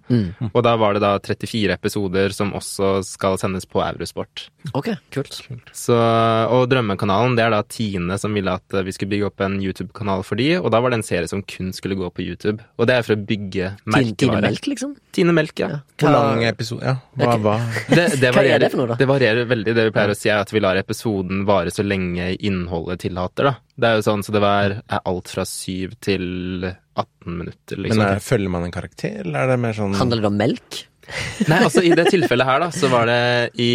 Og 0.50 0.64
da 0.66 0.74
var 0.82 0.98
det 0.98 1.04
da 1.06 1.14
34 1.22 1.76
episoder 1.78 2.34
som 2.34 2.56
også 2.58 2.96
skal 3.06 3.38
sendes 3.42 3.68
på 3.70 3.84
Eurosport. 3.86 4.48
Ok, 4.74 4.90
kult. 5.14 5.44
Så, 5.76 5.94
og 5.94 6.66
Drømmekanalen, 6.72 7.38
det 7.38 7.46
er 7.46 7.54
da 7.54 7.62
Tine 7.70 8.18
som 8.22 8.34
ville 8.34 8.58
at 8.58 8.74
eh, 8.74 8.86
vi 8.88 8.96
skulle 8.96 9.14
bygge 9.14 9.30
opp 9.30 9.46
en 9.46 9.60
YouTube-kanal 9.62 10.26
for 10.26 10.42
de, 10.42 10.56
og 10.58 10.72
da 10.74 10.82
var 10.82 10.94
det 10.94 11.02
en 11.04 11.06
serie 11.06 11.30
som 11.30 11.46
kun 11.46 11.70
skulle 11.76 12.00
gå 12.00 12.10
på 12.10 12.26
YouTube. 12.26 12.66
Og 12.82 12.90
det 12.90 12.98
er 12.98 13.06
for 13.06 13.14
å 13.14 13.22
bygge 13.22 13.76
merkevare. 13.86 14.18
Tine. 14.24 14.42
Melk, 14.48 14.68
liksom? 14.74 14.98
Tine 15.14 15.38
Melk, 15.38 15.54
ja. 15.62 15.70
Hvor 16.02 16.12
lang 16.12 16.42
episode 16.48 16.84
Ja, 16.84 16.98
hva, 17.16 17.28
okay. 17.30 17.44
hva? 17.44 17.56
Det, 17.94 18.06
det, 18.20 18.32
Hva 18.34 18.44
er 18.44 18.60
det 18.64 18.70
for 18.74 18.82
noe, 18.82 18.90
da? 18.92 18.98
det 19.00 19.08
varierer 19.08 19.48
veldig. 19.48 19.76
Det 19.78 19.86
vi 19.88 19.94
pleier 19.96 20.14
å 20.14 20.18
si, 20.18 20.30
er 20.34 20.42
at 20.42 20.52
vi 20.52 20.63
lar 20.64 20.80
episoden 20.80 21.44
vare 21.48 21.74
så 21.74 21.86
lenge 21.86 22.32
innholdet 22.40 23.04
tillater, 23.04 23.52
da. 23.52 23.54
Det 23.76 23.90
er 23.90 24.00
jo 24.00 24.08
sånn, 24.08 24.24
så 24.26 24.36
det 24.36 24.42
var, 24.44 24.78
er 24.82 25.06
alt 25.10 25.32
fra 25.32 25.46
7 25.50 25.94
til 26.04 26.26
18 26.66 27.06
minutter, 27.28 27.78
Men 27.78 27.88
liksom. 27.90 28.04
er, 28.08 28.24
følger 28.24 28.54
man 28.56 28.68
en 28.68 28.76
karakter, 28.76 29.22
eller 29.24 29.46
er 29.46 29.54
det 29.54 29.62
mer 29.64 29.78
sånn 29.78 29.96
Handler 30.00 30.24
det 30.24 30.30
om 30.30 30.42
melk? 30.42 30.84
Nei, 31.52 31.58
altså 31.60 31.84
i 31.84 31.94
det 31.98 32.08
tilfellet 32.14 32.48
her, 32.48 32.62
da, 32.64 32.70
så 32.74 32.90
var 32.92 33.10
det 33.10 33.24
i 33.60 33.72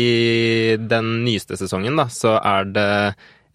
den 0.80 1.18
nyeste 1.26 1.59
sesongen, 1.61 1.99
da, 1.99 2.09
så 2.12 2.39
er 2.39 2.70
det 2.72 2.93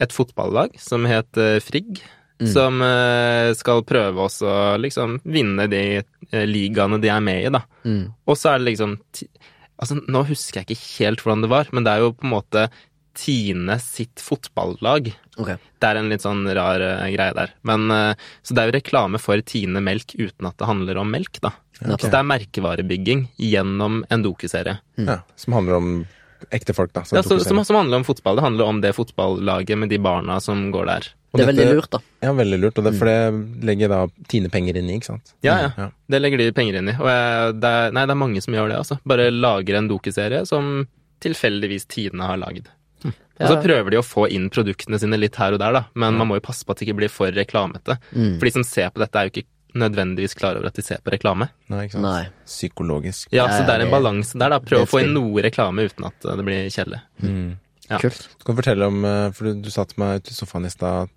et 0.03 0.13
fotballag 0.13 0.75
som 0.81 1.07
het 1.09 1.31
Frigg. 1.63 2.03
Frigg. 2.43 2.53
Som 2.53 2.81
eh, 2.81 3.53
skal 3.57 3.83
prøve 3.87 4.25
også 4.25 4.47
å 4.49 4.77
liksom 4.81 5.19
vinne 5.23 5.67
de 5.71 5.83
eh, 6.01 6.45
ligaene 6.49 6.99
de 7.01 7.11
er 7.13 7.23
med 7.23 7.45
i, 7.45 7.51
da. 7.53 7.63
Mm. 7.85 8.05
Og 8.25 8.39
så 8.39 8.53
er 8.53 8.61
det 8.61 8.73
liksom 8.73 8.99
Altså, 9.83 9.97
nå 9.99 10.21
husker 10.29 10.61
jeg 10.61 10.77
ikke 10.77 11.03
helt 11.03 11.21
hvordan 11.23 11.41
det 11.43 11.49
var, 11.51 11.67
men 11.75 11.83
det 11.83 11.91
er 11.91 12.03
jo 12.03 12.11
på 12.15 12.23
en 12.23 12.31
måte 12.31 12.61
Tine 13.17 13.77
sitt 13.81 14.21
fotballag. 14.23 15.11
Okay. 15.37 15.59
Det 15.79 15.89
er 15.89 15.99
en 15.99 16.09
litt 16.09 16.23
sånn 16.25 16.45
rar 16.55 16.81
uh, 16.81 17.05
greie 17.13 17.35
der. 17.37 17.53
Men, 17.67 17.85
uh, 17.91 18.33
så 18.41 18.55
det 18.55 18.63
er 18.63 18.71
jo 18.71 18.77
reklame 18.77 19.21
for 19.21 19.41
Tine 19.45 19.83
Melk 19.85 20.15
uten 20.17 20.49
at 20.49 20.57
det 20.57 20.69
handler 20.69 21.01
om 21.01 21.13
melk, 21.13 21.39
da. 21.43 21.53
Så 21.83 22.07
det 22.07 22.19
er 22.19 22.27
merkevarebygging 22.29 23.27
gjennom 23.41 24.03
en 24.09 24.23
dokuserie. 24.23 24.77
ja, 24.95 25.19
Som 25.35 25.57
handler 25.57 25.79
om 25.79 25.89
ekte 26.53 26.73
folk, 26.73 26.93
da. 26.93 27.03
Som 27.03 27.17
Ja, 27.17 27.23
så, 27.23 27.39
som, 27.39 27.59
som 27.65 27.75
handler 27.75 28.01
om 28.01 28.07
fotball. 28.07 28.37
Det 28.37 28.45
handler 28.45 28.65
om 28.65 28.81
det 28.81 28.93
fotballaget 28.95 29.77
med 29.77 29.89
de 29.89 29.99
barna 29.99 30.39
som 30.41 30.71
går 30.71 30.85
der. 30.89 31.09
Og 31.33 31.39
Det 31.39 31.45
er 31.47 31.49
veldig 31.49 31.77
lurt, 31.79 31.89
da. 31.89 31.99
Ja, 32.21 32.31
veldig 32.37 32.59
lurt. 32.61 32.77
Og 32.77 32.85
det, 32.85 32.93
for 32.99 33.09
det 33.09 33.65
legger 33.65 33.89
da 33.89 34.03
Tine 34.29 34.51
penger 34.53 34.77
inn 34.77 34.91
i, 34.91 34.99
ikke 34.99 35.15
sant? 35.15 35.33
Ja, 35.41 35.55
ja. 35.63 35.71
Ja. 35.77 35.87
Det 36.13 36.21
legger 36.21 36.43
de 36.43 36.51
penger 36.53 36.77
inn 36.77 36.91
i. 36.91 36.97
Og 36.99 37.09
jeg, 37.09 37.55
det 37.57 37.71
er, 37.79 37.95
nei, 37.97 38.05
det 38.05 38.13
er 38.13 38.21
mange 38.21 38.43
som 38.45 38.53
gjør 38.53 38.69
det, 38.69 38.77
altså. 38.83 38.99
Bare 39.09 39.31
lager 39.33 39.79
en 39.79 39.89
dokuserie 39.89 40.43
som 40.45 40.85
tilfeldigvis 41.25 41.87
Tine 41.89 42.27
har 42.29 42.37
lagd. 42.37 42.69
Og 43.41 43.49
så 43.49 43.57
prøver 43.63 43.95
de 43.95 43.97
å 43.97 44.05
få 44.05 44.27
inn 44.29 44.45
produktene 44.53 44.99
sine 45.01 45.17
litt 45.17 45.37
her 45.41 45.55
og 45.55 45.61
der, 45.61 45.73
da. 45.73 45.81
Men 45.97 46.19
man 46.19 46.29
må 46.29 46.37
jo 46.37 46.45
passe 46.45 46.65
på 46.65 46.73
at 46.73 46.79
det 46.79 46.85
ikke 46.85 46.99
blir 47.01 47.11
for 47.11 47.33
reklamete. 47.33 47.97
Mm. 48.13 48.35
For 48.37 48.45
de 48.45 48.53
som 48.59 48.65
ser 48.67 48.91
på 48.93 49.01
dette, 49.01 49.17
er 49.17 49.29
jo 49.29 49.33
ikke 49.33 49.49
nødvendigvis 49.73 50.37
klar 50.37 50.59
over 50.59 50.69
at 50.69 50.77
de 50.77 50.85
ser 50.85 51.01
på 51.01 51.09
reklame. 51.15 51.47
Nei, 51.73 51.87
ikke 51.87 51.97
sant? 51.97 52.05
Nei. 52.05 52.27
Psykologisk. 52.45 53.31
Ja, 53.33 53.47
så 53.49 53.63
det 53.65 53.73
er 53.73 53.87
en 53.87 53.93
balanse 53.93 54.37
der, 54.37 54.53
da. 54.53 54.61
Prøv 54.61 54.85
å 54.85 54.89
få 54.89 55.01
inn 55.01 55.15
noe 55.17 55.41
reklame 55.45 55.87
uten 55.89 56.05
at 56.09 56.29
det 56.29 56.45
blir 56.45 56.69
kjedelig. 56.69 57.01
Mm. 57.25 57.55
Ja. 57.89 57.97
Kult. 57.99 58.21
Du 58.37 58.45
kan 58.47 58.59
fortelle 58.59 58.87
om, 58.87 59.01
eh, 59.05 59.31
for 59.35 59.49
du, 59.49 59.65
du 59.65 59.71
sa 59.73 59.87
til 59.89 59.99
meg 60.03 60.21
ute 60.21 60.31
i 60.31 60.37
sofaen 60.37 60.69
i 60.69 60.71
stad 60.71 61.11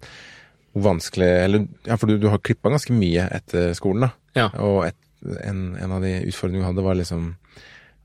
hvor 0.76 0.90
vanskelig 0.90 1.28
Eller 1.44 1.62
ja, 1.86 1.96
for 1.96 2.10
du, 2.10 2.18
du 2.20 2.26
har 2.28 2.40
klippa 2.44 2.68
ganske 2.72 2.92
mye 2.92 3.28
etter 3.32 3.70
skolen, 3.76 4.08
da. 4.08 4.10
Ja. 4.36 4.48
Og 4.60 4.82
et, 4.88 4.98
en, 5.44 5.70
en 5.80 5.94
av 5.96 6.04
de 6.04 6.16
utfordringene 6.28 6.64
du 6.64 6.68
hadde, 6.68 6.84
var 6.84 6.98
liksom 6.98 7.30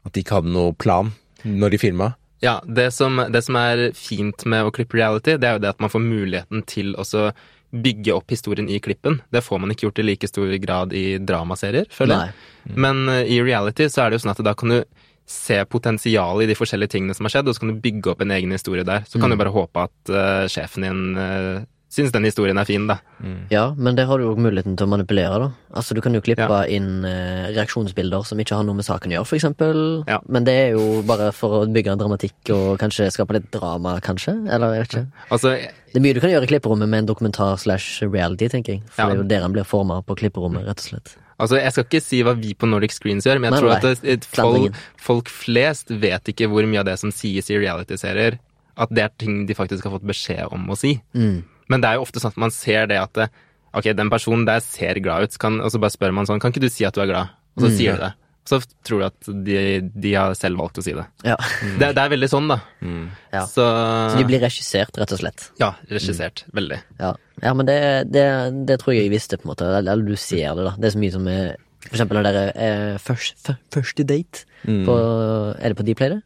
at 0.07 0.13
de 0.15 0.23
ikke 0.23 0.39
hadde 0.39 0.53
noe 0.53 0.75
plan 0.77 1.11
når 1.43 1.73
de 1.73 1.79
filma. 1.81 2.13
Ja, 2.41 2.57
det 2.65 2.89
som, 2.91 3.21
det 3.29 3.43
som 3.45 3.57
er 3.59 3.91
fint 3.97 4.45
med 4.49 4.65
å 4.65 4.73
klippe 4.73 4.97
reality, 4.97 5.37
det 5.37 5.49
er 5.49 5.57
jo 5.57 5.61
det 5.61 5.73
at 5.75 5.83
man 5.83 5.91
får 5.93 6.01
muligheten 6.01 6.63
til 6.69 6.95
å 6.97 7.05
bygge 7.71 8.15
opp 8.15 8.33
historien 8.33 8.69
i 8.69 8.79
klippen. 8.83 9.21
Det 9.29 9.43
får 9.45 9.61
man 9.61 9.71
ikke 9.71 9.87
gjort 9.87 10.01
i 10.01 10.07
like 10.07 10.27
stor 10.27 10.51
grad 10.63 10.95
i 10.97 11.05
dramaserier, 11.21 11.85
føler 11.93 12.25
jeg. 12.25 12.35
Mm. 12.65 12.73
Men 12.85 13.03
uh, 13.07 13.21
i 13.23 13.39
reality 13.45 13.87
så 13.89 14.03
er 14.03 14.11
det 14.11 14.19
jo 14.19 14.25
sånn 14.25 14.33
at 14.33 14.43
da 14.43 14.55
kan 14.57 14.73
du 14.73 14.81
se 15.31 15.61
potensialet 15.69 16.43
i 16.43 16.49
de 16.49 16.57
forskjellige 16.57 16.97
tingene 16.97 17.15
som 17.15 17.27
har 17.27 17.37
skjedd, 17.37 17.47
og 17.47 17.55
så 17.55 17.63
kan 17.63 17.71
du 17.71 17.83
bygge 17.83 18.11
opp 18.11 18.25
en 18.25 18.33
egen 18.35 18.51
historie 18.51 18.83
der. 18.87 19.05
Så 19.07 19.21
kan 19.21 19.31
du 19.31 19.37
bare 19.39 19.53
håpe 19.53 19.85
at 19.87 20.11
uh, 20.11 20.49
sjefen 20.51 20.87
din 20.87 21.03
uh, 21.15 21.61
syns 21.91 22.13
den 22.15 22.23
historien 22.23 22.57
er 22.57 22.63
fin, 22.65 22.85
da. 22.87 22.95
Ja, 23.51 23.73
men 23.75 23.97
der 23.97 24.05
har 24.07 24.17
du 24.17 24.23
jo 24.29 24.35
muligheten 24.39 24.77
til 24.79 24.87
å 24.87 24.91
manipulere, 24.93 25.39
da. 25.43 25.49
Altså, 25.75 25.93
du 25.93 25.99
kan 26.01 26.13
jo 26.15 26.21
klippe 26.23 26.47
Ja. 26.47 26.61
inn 26.71 27.03
eh, 27.05 27.51
reaksjonsbilder 27.51 28.23
som 28.25 28.39
ikke 28.39 28.55
har 28.55 28.63
noe 28.63 28.75
med 28.79 28.85
saken 28.87 29.11
å 29.11 29.17
gjøre, 29.19 29.27
for 29.27 29.35
eksempel. 29.37 29.81
Ja. 30.07 30.19
Men 30.27 30.45
det 30.47 30.53
er 30.55 30.69
jo 30.77 31.01
bare 31.03 31.31
for 31.35 31.61
å 31.61 31.67
bygge 31.71 31.91
en 31.91 31.99
dramatikk 31.99 32.51
og 32.55 32.79
kanskje 32.79 33.11
skape 33.11 33.33
litt 33.35 33.51
drama, 33.51 33.99
kanskje? 33.99 34.37
Eller 34.49 34.73
jeg 34.77 34.85
vet 34.87 34.95
ikke. 34.95 35.07
Altså, 35.31 35.57
Det 35.91 35.99
er 35.99 36.05
mye 36.05 36.13
du 36.15 36.21
kan 36.23 36.29
gjøre 36.31 36.43
i 36.47 36.47
klipperommet 36.47 36.87
med 36.87 36.99
en 37.03 37.07
dokumentar 37.13 37.57
slash 37.59 37.99
reality, 38.07 38.47
tenker 38.47 38.73
jeg. 38.79 38.83
For 38.89 39.01
Ja. 39.01 39.07
det 39.09 39.13
er 39.13 39.21
jo 39.23 39.27
der 39.27 39.41
han 39.41 39.51
blir 39.51 39.65
forma 39.67 40.01
på 40.01 40.15
klipperommet, 40.15 40.63
rett 40.65 40.79
og 40.79 40.87
slett. 40.87 41.15
Altså, 41.37 41.59
Jeg 41.59 41.71
skal 41.73 41.83
ikke 41.83 42.01
si 42.01 42.21
hva 42.23 42.33
vi 42.39 42.53
på 42.53 42.69
Nordic 42.69 42.91
Screens 42.93 43.25
gjør, 43.25 43.41
men 43.41 43.51
jeg 43.51 43.51
Nei, 43.51 43.59
tror 43.59 43.69
nei. 43.81 43.91
at 43.91 44.01
det, 44.01 44.25
folk, 44.25 44.75
folk 44.97 45.27
flest 45.27 45.89
vet 45.89 46.23
ikke 46.31 46.47
hvor 46.47 46.63
mye 46.65 46.79
av 46.79 46.85
det 46.85 46.99
som 46.99 47.11
sies 47.11 47.49
i 47.49 47.57
reality-serier, 47.57 48.37
at 48.77 48.89
det 48.93 49.03
er 49.03 49.09
ting 49.17 49.45
de 49.47 49.53
faktisk 49.53 49.83
har 49.83 49.91
fått 49.99 50.05
beskjed 50.07 50.47
om 50.53 50.67
å 50.69 50.77
si. 50.77 51.01
Mm. 51.13 51.43
Men 51.71 51.83
det 51.83 51.89
er 51.93 51.99
jo 51.99 52.05
ofte 52.05 52.19
sånn 52.23 52.33
at 52.35 52.41
man 52.43 52.51
ser 52.53 52.89
det 52.91 52.99
at 53.01 53.21
ok, 53.71 53.85
den 53.95 54.09
personen 54.11 54.43
der 54.47 54.59
ser 54.65 54.99
glad 55.03 55.23
ut, 55.29 55.37
kan, 55.39 55.61
og 55.63 55.71
så 55.71 55.79
bare 55.79 55.93
spør 55.95 56.11
man 56.17 56.27
sånn, 56.27 56.41
kan 56.43 56.51
ikke 56.51 56.65
du 56.65 56.71
si 56.73 56.83
at 56.87 56.97
du 56.97 57.01
er 57.05 57.07
glad? 57.13 57.31
Og 57.55 57.63
så 57.65 57.69
Mm. 57.71 57.77
sier 57.77 57.95
du 57.95 58.03
det. 58.03 58.13
Så 58.49 58.57
tror 58.83 58.99
du 58.99 59.05
at 59.05 59.27
de, 59.45 59.57
de 60.01 60.11
har 60.17 60.33
selv 60.35 60.57
valgt 60.57 60.79
å 60.81 60.83
si 60.83 60.91
det. 60.97 61.03
Ja. 61.23 61.35
Det, 61.79 61.91
det 61.95 62.01
er 62.03 62.09
veldig 62.09 62.29
sånn, 62.31 62.47
da. 62.49 62.57
Ja. 63.31 63.43
Så, 63.45 63.63
Så 64.11 64.17
de 64.17 64.25
blir 64.27 64.41
regissert, 64.41 64.97
rett 64.97 65.13
og 65.13 65.19
slett. 65.21 65.45
Ja, 65.61 65.69
regissert. 65.91 66.43
Veldig. 66.57 66.79
Ja, 66.99 67.11
ja 67.45 67.53
men 67.53 67.69
det, 67.69 67.77
det, 68.11 68.25
det 68.67 68.79
tror 68.81 68.95
jeg 68.97 69.05
jeg 69.05 69.13
visste, 69.13 69.37
på 69.37 69.45
en 69.45 69.53
måte. 69.53 69.69
Eller 69.77 70.01
du 70.03 70.15
ser 70.17 70.57
det, 70.57 70.65
da. 70.71 70.73
Det 70.75 70.89
er 70.89 70.95
så 70.97 71.03
mye 71.05 71.13
som 71.15 71.27
er 71.31 71.53
For 71.85 71.95
eksempel 71.95 72.17
når 72.19 72.27
dere 72.31 72.43
er 72.65 72.97
først, 73.01 73.37
fø- 73.45 73.57
Første 73.77 74.03
date 74.09 74.43
på 74.65 74.97
Er 75.61 75.69
det 75.71 75.77
på 75.79 75.85
Dplay, 75.87 76.09
det? 76.17 76.21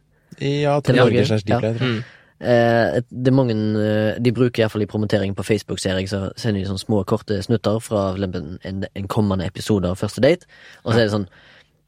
Ja, 0.64 0.80
Til 0.84 0.96
Norge, 0.98 1.22
ja. 1.48 1.60
Mm. 1.60 2.00
Eh, 2.36 2.98
det 3.08 3.30
er 3.30 3.32
mange 3.32 3.54
eh, 3.80 4.18
De 4.20 4.32
bruker 4.36 4.60
iallfall 4.60 4.84
i 4.84 4.88
promotering 4.90 5.32
på 5.36 5.44
Facebook, 5.46 5.80
ser 5.80 5.96
jeg, 5.96 6.10
så 6.12 6.26
sender 6.36 6.60
de 6.60 6.66
sånne 6.68 6.82
små, 6.82 6.98
korte 7.08 7.38
snutter 7.44 7.78
fra 7.80 8.10
en, 8.20 8.84
en 8.84 9.06
kommende 9.08 9.46
episode 9.48 9.88
av 9.88 9.96
Første 9.96 10.20
date, 10.20 10.44
og 10.84 10.92
så 10.92 10.98
er 10.98 11.06
det 11.06 11.14
sånn 11.14 11.28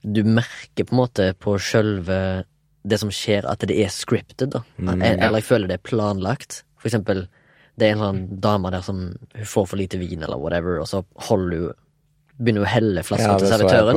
Du 0.09 0.23
merker 0.25 0.89
på 0.89 0.97
en 0.97 1.03
måte 1.03 1.27
på 1.43 1.59
sjølve 1.61 2.47
det 2.89 2.97
som 3.03 3.11
skjer, 3.13 3.45
at 3.45 3.67
det 3.69 3.77
er 3.77 3.91
scripted, 3.93 4.55
da. 4.55 4.63
Eh, 4.81 5.19
Eller 5.19 5.43
jeg 5.43 5.49
føler 5.51 5.69
det 5.69 5.77
er 5.77 5.85
planlagt. 5.85 6.63
For 6.81 6.89
eksempel, 6.89 7.27
det 7.77 7.85
er 7.85 7.93
en 7.93 7.99
eller 7.99 8.13
annen 8.15 8.41
dame 8.41 8.71
der 8.73 8.87
som 8.87 9.03
hun 9.35 9.51
får 9.51 9.67
for 9.75 9.77
lite 9.77 10.01
vin, 10.01 10.23
eller 10.25 10.41
whatever, 10.41 10.79
og 10.81 10.89
så 10.89 11.03
holder 11.29 11.67
hun 11.67 11.85
Begynner 12.39 12.63
å 12.63 12.69
helle 12.71 13.03
flaska 13.03 13.33
Ja, 13.33 13.39
til 13.43 13.49
servitøren. 13.51 13.97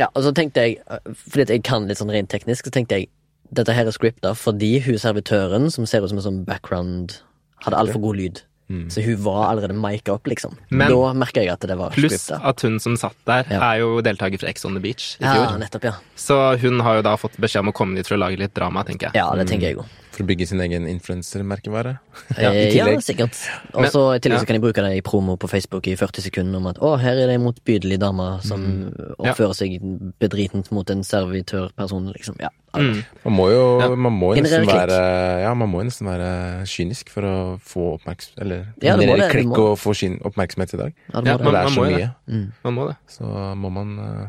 Ja, 0.00 0.06
og 0.08 0.22
så 0.24 0.30
tenkte 0.32 0.62
jeg, 0.64 0.78
øh, 0.88 1.10
fordi 1.20 1.44
jeg 1.52 1.62
kan 1.68 1.84
litt 1.84 2.00
sånn 2.00 2.08
rent 2.08 2.30
teknisk, 2.32 2.64
så 2.64 2.72
tenkte 2.72 2.96
jeg 2.96 3.10
dette 3.52 3.72
her 3.76 3.86
er 3.86 3.94
scripta 3.94 4.34
fordi 4.34 4.80
hun 4.86 4.98
servitøren, 4.98 5.70
som 5.70 5.86
ser 5.86 6.02
ut 6.02 6.10
som 6.10 6.18
en 6.18 6.24
sånn 6.24 6.44
background, 6.44 7.20
hadde 7.64 7.76
altfor 7.78 8.00
god 8.00 8.16
lyd. 8.16 8.42
Så 8.90 8.98
hun 8.98 9.20
var 9.22 9.52
allerede 9.52 9.76
mika 9.78 10.16
opp, 10.16 10.26
liksom. 10.26 10.56
Men- 10.70 10.90
da 10.90 11.12
merka 11.14 11.38
jeg 11.38 11.52
at 11.52 11.60
det 11.60 11.76
var 11.78 11.90
Pluss 11.94 12.16
scripta. 12.26 12.40
at 12.48 12.60
hun 12.62 12.80
som 12.80 12.96
satt 12.96 13.14
der, 13.24 13.44
Ja. 13.48 13.60
er 13.74 13.78
jo 13.78 14.00
deltaker 14.02 14.40
fra 14.40 14.48
Ex 14.48 14.64
on 14.64 14.74
the 14.74 14.80
Beach 14.80 15.16
i 15.20 15.24
Ja, 15.24 15.56
nettopp, 15.56 15.84
ja. 15.84 15.92
Så 16.16 16.58
hun 16.58 16.80
har 16.80 16.96
jo 16.96 17.02
da 17.02 17.14
fått 17.14 17.36
beskjed 17.38 17.60
om 17.60 17.68
å 17.70 17.72
komme 17.72 17.94
dit 17.94 18.04
for 18.08 18.16
å 18.16 18.18
lage 18.18 18.36
litt 18.36 18.54
drama, 18.54 18.82
tenker 18.82 19.02
jeg. 19.06 19.14
Ja, 19.14 19.30
det 19.36 19.46
tenker 19.46 19.68
jeg 19.68 19.76
også. 19.76 19.86
For 20.10 20.24
å 20.24 20.26
bygge 20.26 20.48
sin 20.48 20.60
egen 20.60 20.84
influensermerkevare. 20.88 21.98
Ja, 22.40 22.50
ja, 22.50 22.86
sikkert. 22.98 23.36
Og 23.74 23.84
så 23.92 24.16
i 24.16 24.18
tillegg 24.18 24.38
ja. 24.38 24.42
så 24.42 24.46
kan 24.46 24.56
jeg 24.56 24.62
bruke 24.62 24.82
det 24.82 24.96
i 24.96 25.00
promo 25.00 25.36
på 25.36 25.48
Facebook 25.48 25.86
i 25.86 25.94
40 25.94 26.22
sekunder 26.22 26.56
om 26.56 26.66
at 26.66 26.78
å, 26.78 26.98
her 26.98 27.12
er 27.12 27.26
det 27.28 27.34
en 27.36 27.44
motbydelig 27.44 28.00
dame 28.00 28.42
som 28.42 28.92
oppfører 29.20 29.54
seg 29.54 29.78
bedritent 30.18 30.72
mot 30.72 30.90
en 30.90 31.02
servitørperson, 31.04 32.12
liksom. 32.16 32.40
Ja. 32.40 32.48
Mm. 32.76 33.02
Man 33.24 33.34
må 33.36 33.46
jo 33.50 33.62
Ja. 33.80 33.88
man 33.96 34.12
må 34.12 34.34
nesten 34.36 34.66
være 34.66 34.98
Ja, 35.42 35.54
man 35.54 35.68
må 35.72 35.82
nesten 35.84 36.06
være 36.06 36.30
kynisk 36.66 37.08
for 37.10 37.22
å 37.22 37.34
få 37.60 37.98
oppmerksomhet 37.98 38.40
Eller 38.44 38.66
Ja, 38.82 38.96
generere 38.96 39.30
klikk 39.30 39.58
og 39.58 39.78
få 39.78 39.94
sin 39.96 40.18
oppmerksomhet 40.24 40.74
i 40.74 40.76
dag. 40.76 40.94
Ja, 41.14 41.20
det 41.20 41.36
må 41.38 41.38
Når 41.38 41.44
det. 41.44 41.52
det 41.52 41.60
er 41.60 41.62
man 41.64 41.72
så 41.72 41.86
mye, 41.90 42.14
Mm. 42.28 42.52
Man 42.64 42.74
må 42.74 42.88
det. 42.88 42.96
så 43.08 43.24
må 43.56 43.70
man 43.72 43.98
uh, 43.98 44.26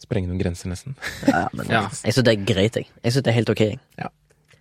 sprenge 0.00 0.28
noen 0.28 0.40
grenser, 0.40 0.68
nesten. 0.70 0.94
Ja, 1.26 1.48
men 1.52 1.66
Ja. 1.68 1.82
jeg 2.04 2.14
syns 2.14 2.24
det 2.24 2.38
er 2.38 2.44
greit, 2.54 2.74
jeg. 2.76 2.86
Jeg 3.04 3.12
syns 3.12 3.22
det 3.24 3.30
er 3.32 3.38
helt 3.40 3.50
ok. 3.50 3.60
jeg. 3.60 3.78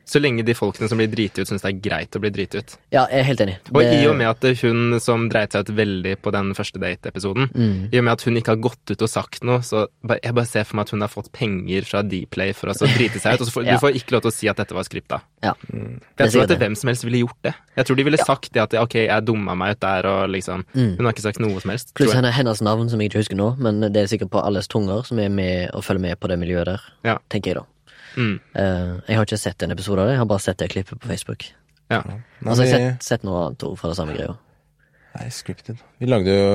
Så 0.08 0.22
lenge 0.24 0.46
de 0.48 0.54
folkene 0.56 0.88
som 0.88 0.98
blir 0.98 1.10
driti 1.12 1.42
ut, 1.44 1.50
syns 1.50 1.62
det 1.66 1.68
er 1.74 1.80
greit 1.84 2.16
å 2.16 2.22
bli 2.24 2.30
driti 2.32 2.62
ut. 2.62 2.78
Ja, 2.96 3.02
jeg 3.12 3.20
er 3.20 3.24
helt 3.28 3.42
enig. 3.44 3.56
Og 3.74 3.82
Det- 3.84 3.98
i 4.00 4.06
og 4.08 4.16
med 4.16 4.28
at 4.32 4.58
hun 4.62 5.00
som 5.04 5.28
dreit 5.30 5.52
seg 5.52 5.68
ut 5.68 5.76
veldig 5.76 6.16
på 6.24 6.32
den 6.32 6.54
første 6.56 6.80
date-episoden, 6.80 7.50
Mm. 7.52 7.90
i 7.94 7.98
og 7.98 8.04
med 8.06 8.12
at 8.14 8.22
hun 8.24 8.36
ikke 8.38 8.48
har 8.56 8.56
gått 8.56 8.90
ut 8.90 9.02
og 9.02 9.10
sagt 9.10 9.44
noe, 9.44 9.60
så 9.60 9.88
jeg 10.24 10.34
bare 10.34 10.46
ser 10.46 10.64
for 10.64 10.78
meg 10.78 10.84
at 10.88 10.90
hun 10.92 11.02
har 11.02 11.10
fått 11.10 11.32
penger 11.34 11.82
fra 11.84 12.02
Dplay 12.04 12.54
for 12.54 12.68
å 12.68 12.74
så 12.74 12.88
drite 12.88 13.20
seg 13.20 13.34
ut. 13.36 13.42
Og 13.42 13.48
så 13.48 13.52
får, 13.52 13.66
Ja. 13.68 13.74
Du 13.76 13.80
får 13.86 13.94
ikke 14.00 14.12
lov 14.14 14.22
til 14.22 14.32
å 14.32 14.34
si 14.34 14.48
at 14.48 14.56
dette 14.56 14.72
var 14.74 14.84
skripta. 14.84 15.22
Ja. 15.44 15.54
Mm. 15.74 16.00
Er 16.18 16.24
jeg 16.26 16.32
tror 16.32 16.42
at 16.44 16.48
det. 16.50 16.60
hvem 16.60 16.78
som 16.78 16.88
helst 16.88 17.04
ville 17.04 17.28
gjort 17.28 17.42
det. 17.44 17.54
Jeg 17.76 17.86
tror 17.86 17.96
de 17.98 18.04
ville 18.04 18.18
sagt 18.18 18.54
det 18.54 18.62
at 18.64 18.74
ok, 18.74 18.94
jeg 19.08 19.26
dumma 19.26 19.56
meg 19.58 19.72
ut 19.76 19.80
der 19.82 20.06
og 20.06 20.30
liksom 20.30 20.64
Hun 20.74 21.04
har 21.06 21.12
ikke 21.14 21.22
sagt 21.22 21.40
noe 21.40 21.60
som 21.60 21.70
helst. 21.72 21.92
Mm. 21.92 21.94
Pluss 22.00 22.14
henne, 22.14 22.32
hennes 22.32 22.62
navn, 22.62 22.90
som 22.90 22.98
jeg 23.00 23.12
ikke 23.12 23.20
husker 23.28 23.36
nå, 23.36 23.58
men 23.60 23.82
det 23.92 23.98
er 23.98 24.08
sikkert 24.18 24.30
på 24.32 24.42
alles 24.44 24.68
tunger 24.68 25.06
som 25.06 25.20
er 25.20 25.28
med 25.30 25.70
og 25.74 25.84
følger 25.84 26.00
med 26.00 26.20
på 26.20 26.28
det 26.30 26.40
miljøet 26.40 26.66
der, 26.66 26.80
Ja. 27.04 27.18
tenker 27.30 27.48
jeg 27.48 27.56
da. 27.56 27.64
Mm. 28.18 28.40
Eh, 28.58 28.94
jeg 29.08 29.18
har 29.20 29.26
ikke 29.28 29.38
sett 29.40 29.62
en 29.64 29.72
episode 29.76 30.02
av 30.02 30.08
det, 30.10 30.14
jeg 30.18 30.22
har 30.24 30.30
bare 30.34 30.44
sett 30.44 30.58
det 30.58 30.70
klippet 30.74 31.00
på 31.00 31.08
Facebook. 31.12 31.44
Ja. 31.92 32.02
Nei, 32.04 32.18
altså, 32.44 32.64
jeg 32.66 32.74
har 32.74 32.92
sett, 32.98 33.04
sett 33.08 33.24
noe 33.28 33.44
annet 33.46 33.64
ord 33.64 33.78
fra 33.80 33.90
det 33.94 33.98
samme 34.00 34.16
greia. 34.18 34.34
Nei, 35.18 35.28
scripted. 35.34 35.78
Vi 36.02 36.06
lagde 36.10 36.34
jo 36.34 36.50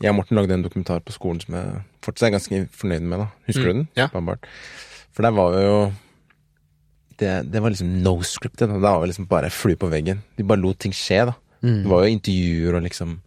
Jeg 0.00 0.10
og 0.10 0.16
Morten 0.16 0.38
lagde 0.38 0.54
en 0.56 0.62
dokumentar 0.64 1.02
på 1.04 1.12
skolen 1.12 1.40
som 1.42 1.54
jeg 1.54 1.82
fortsatt 2.02 2.28
er 2.30 2.32
ganske 2.38 2.60
fornøyd 2.72 3.02
med. 3.04 3.18
da 3.20 3.26
Husker 3.50 3.66
Mm, 3.66 3.66
du 3.66 3.72
den? 3.82 3.88
ja. 3.96 4.06
Bambart. 4.08 4.46
For 5.12 5.22
der 5.22 5.30
var 5.36 5.50
vi 5.52 5.60
jo 5.66 5.92
det, 7.20 7.50
det 7.52 7.60
var 7.62 7.70
liksom 7.70 7.90
no 8.02 8.14
scripted. 8.22 8.68
Da 8.70 8.78
var 8.78 9.00
vi 9.02 9.10
liksom 9.12 9.26
bare 9.28 9.50
flue 9.50 9.76
på 9.76 9.90
veggen. 9.92 10.22
De 10.38 10.42
bare 10.42 10.58
lot 10.62 10.78
ting 10.78 10.92
skje, 10.96 11.26
da. 11.28 11.34
Mm. 11.62 11.82
Det 11.82 11.90
var 11.90 12.04
jo 12.06 12.14
intervjuer 12.16 12.76
og 12.78 12.82
liksom 12.86 13.18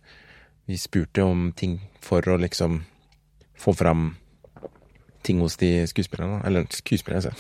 Vi 0.68 0.78
spurte 0.78 1.22
jo 1.22 1.28
om 1.30 1.52
ting 1.56 1.82
for 2.02 2.22
å 2.22 2.38
liksom 2.40 2.82
få 3.60 3.74
fram 3.76 4.16
ting 5.26 5.40
hos 5.44 5.56
de 5.62 5.72
skuespillerne. 5.90 6.42
Eller 6.48 6.68
skuespillerne, 6.74 7.32
altså. 7.32 7.34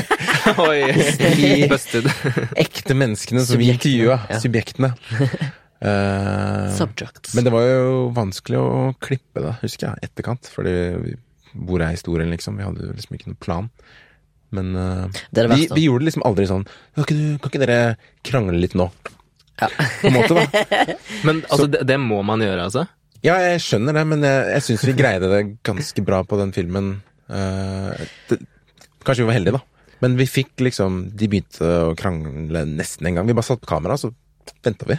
Oi, 0.66 1.66
busted. 1.72 2.08
Ekte 2.58 2.96
menneskene 2.96 3.42
som 3.46 3.60
vi 3.60 3.70
intervjua. 3.74 4.20
ja. 4.30 4.40
Subjektene. 4.42 4.92
Uh, 5.82 6.72
Subjects. 6.80 7.34
men 7.36 7.44
det 7.44 7.52
var 7.52 7.66
jo 7.68 7.90
vanskelig 8.16 8.58
å 8.62 8.70
klippe 9.02 9.42
det, 9.44 9.54
husker 9.62 9.90
jeg, 9.90 10.08
etterkant. 10.10 10.48
Fordi 10.54 10.74
vi- 11.04 11.16
hvor 11.56 11.80
er 11.80 11.94
historien, 11.94 12.28
liksom? 12.32 12.58
Vi 12.60 12.64
hadde 12.66 12.90
liksom 12.92 13.14
ikke 13.16 13.30
noen 13.30 13.40
plan. 13.40 13.68
Men 14.56 14.74
uh, 14.76 15.06
Det 15.32 15.42
det 15.42 15.46
vi, 15.50 15.54
verste. 15.54 15.74
vi 15.76 15.84
gjorde 15.88 16.04
det 16.04 16.08
liksom 16.10 16.24
aldri 16.28 16.44
sånn 16.46 16.62
kan 16.94 17.02
ikke, 17.02 17.16
du, 17.16 17.38
kan 17.42 17.50
ikke 17.50 17.60
dere 17.64 17.78
krangle 18.28 18.60
litt 18.62 18.76
nå? 18.78 18.86
Ja. 19.58 19.66
På 19.72 20.06
en 20.10 20.14
måte, 20.18 20.36
da. 20.36 20.94
Men 21.24 21.40
altså, 21.48 21.66
det, 21.72 21.80
det 21.88 21.96
må 22.00 22.20
man 22.28 22.44
gjøre, 22.44 22.68
altså? 22.68 22.84
Ja, 23.24 23.38
jeg 23.42 23.62
skjønner 23.64 23.96
det, 23.96 24.04
men 24.06 24.22
jeg, 24.22 24.42
jeg 24.52 24.64
syns 24.68 24.84
vi 24.86 24.94
greide 24.98 25.30
det 25.32 25.40
ganske 25.66 26.02
bra 26.06 26.20
på 26.28 26.36
den 26.38 26.52
filmen. 26.54 26.90
Eh, 27.28 28.06
det, 28.30 28.40
kanskje 29.06 29.24
vi 29.24 29.30
var 29.30 29.38
heldige, 29.38 29.58
da. 29.58 29.62
Men 30.04 30.18
vi 30.18 30.26
fikk 30.28 30.60
liksom 30.60 30.98
De 31.16 31.28
begynte 31.32 31.68
å 31.88 31.94
krangle 31.96 32.66
nesten 32.68 33.08
en 33.08 33.18
gang. 33.18 33.28
Vi 33.28 33.36
bare 33.36 33.48
satt 33.48 33.62
på 33.62 33.70
kamera, 33.70 33.96
så 34.00 34.12
venta 34.64 34.88
vi. 34.88 34.98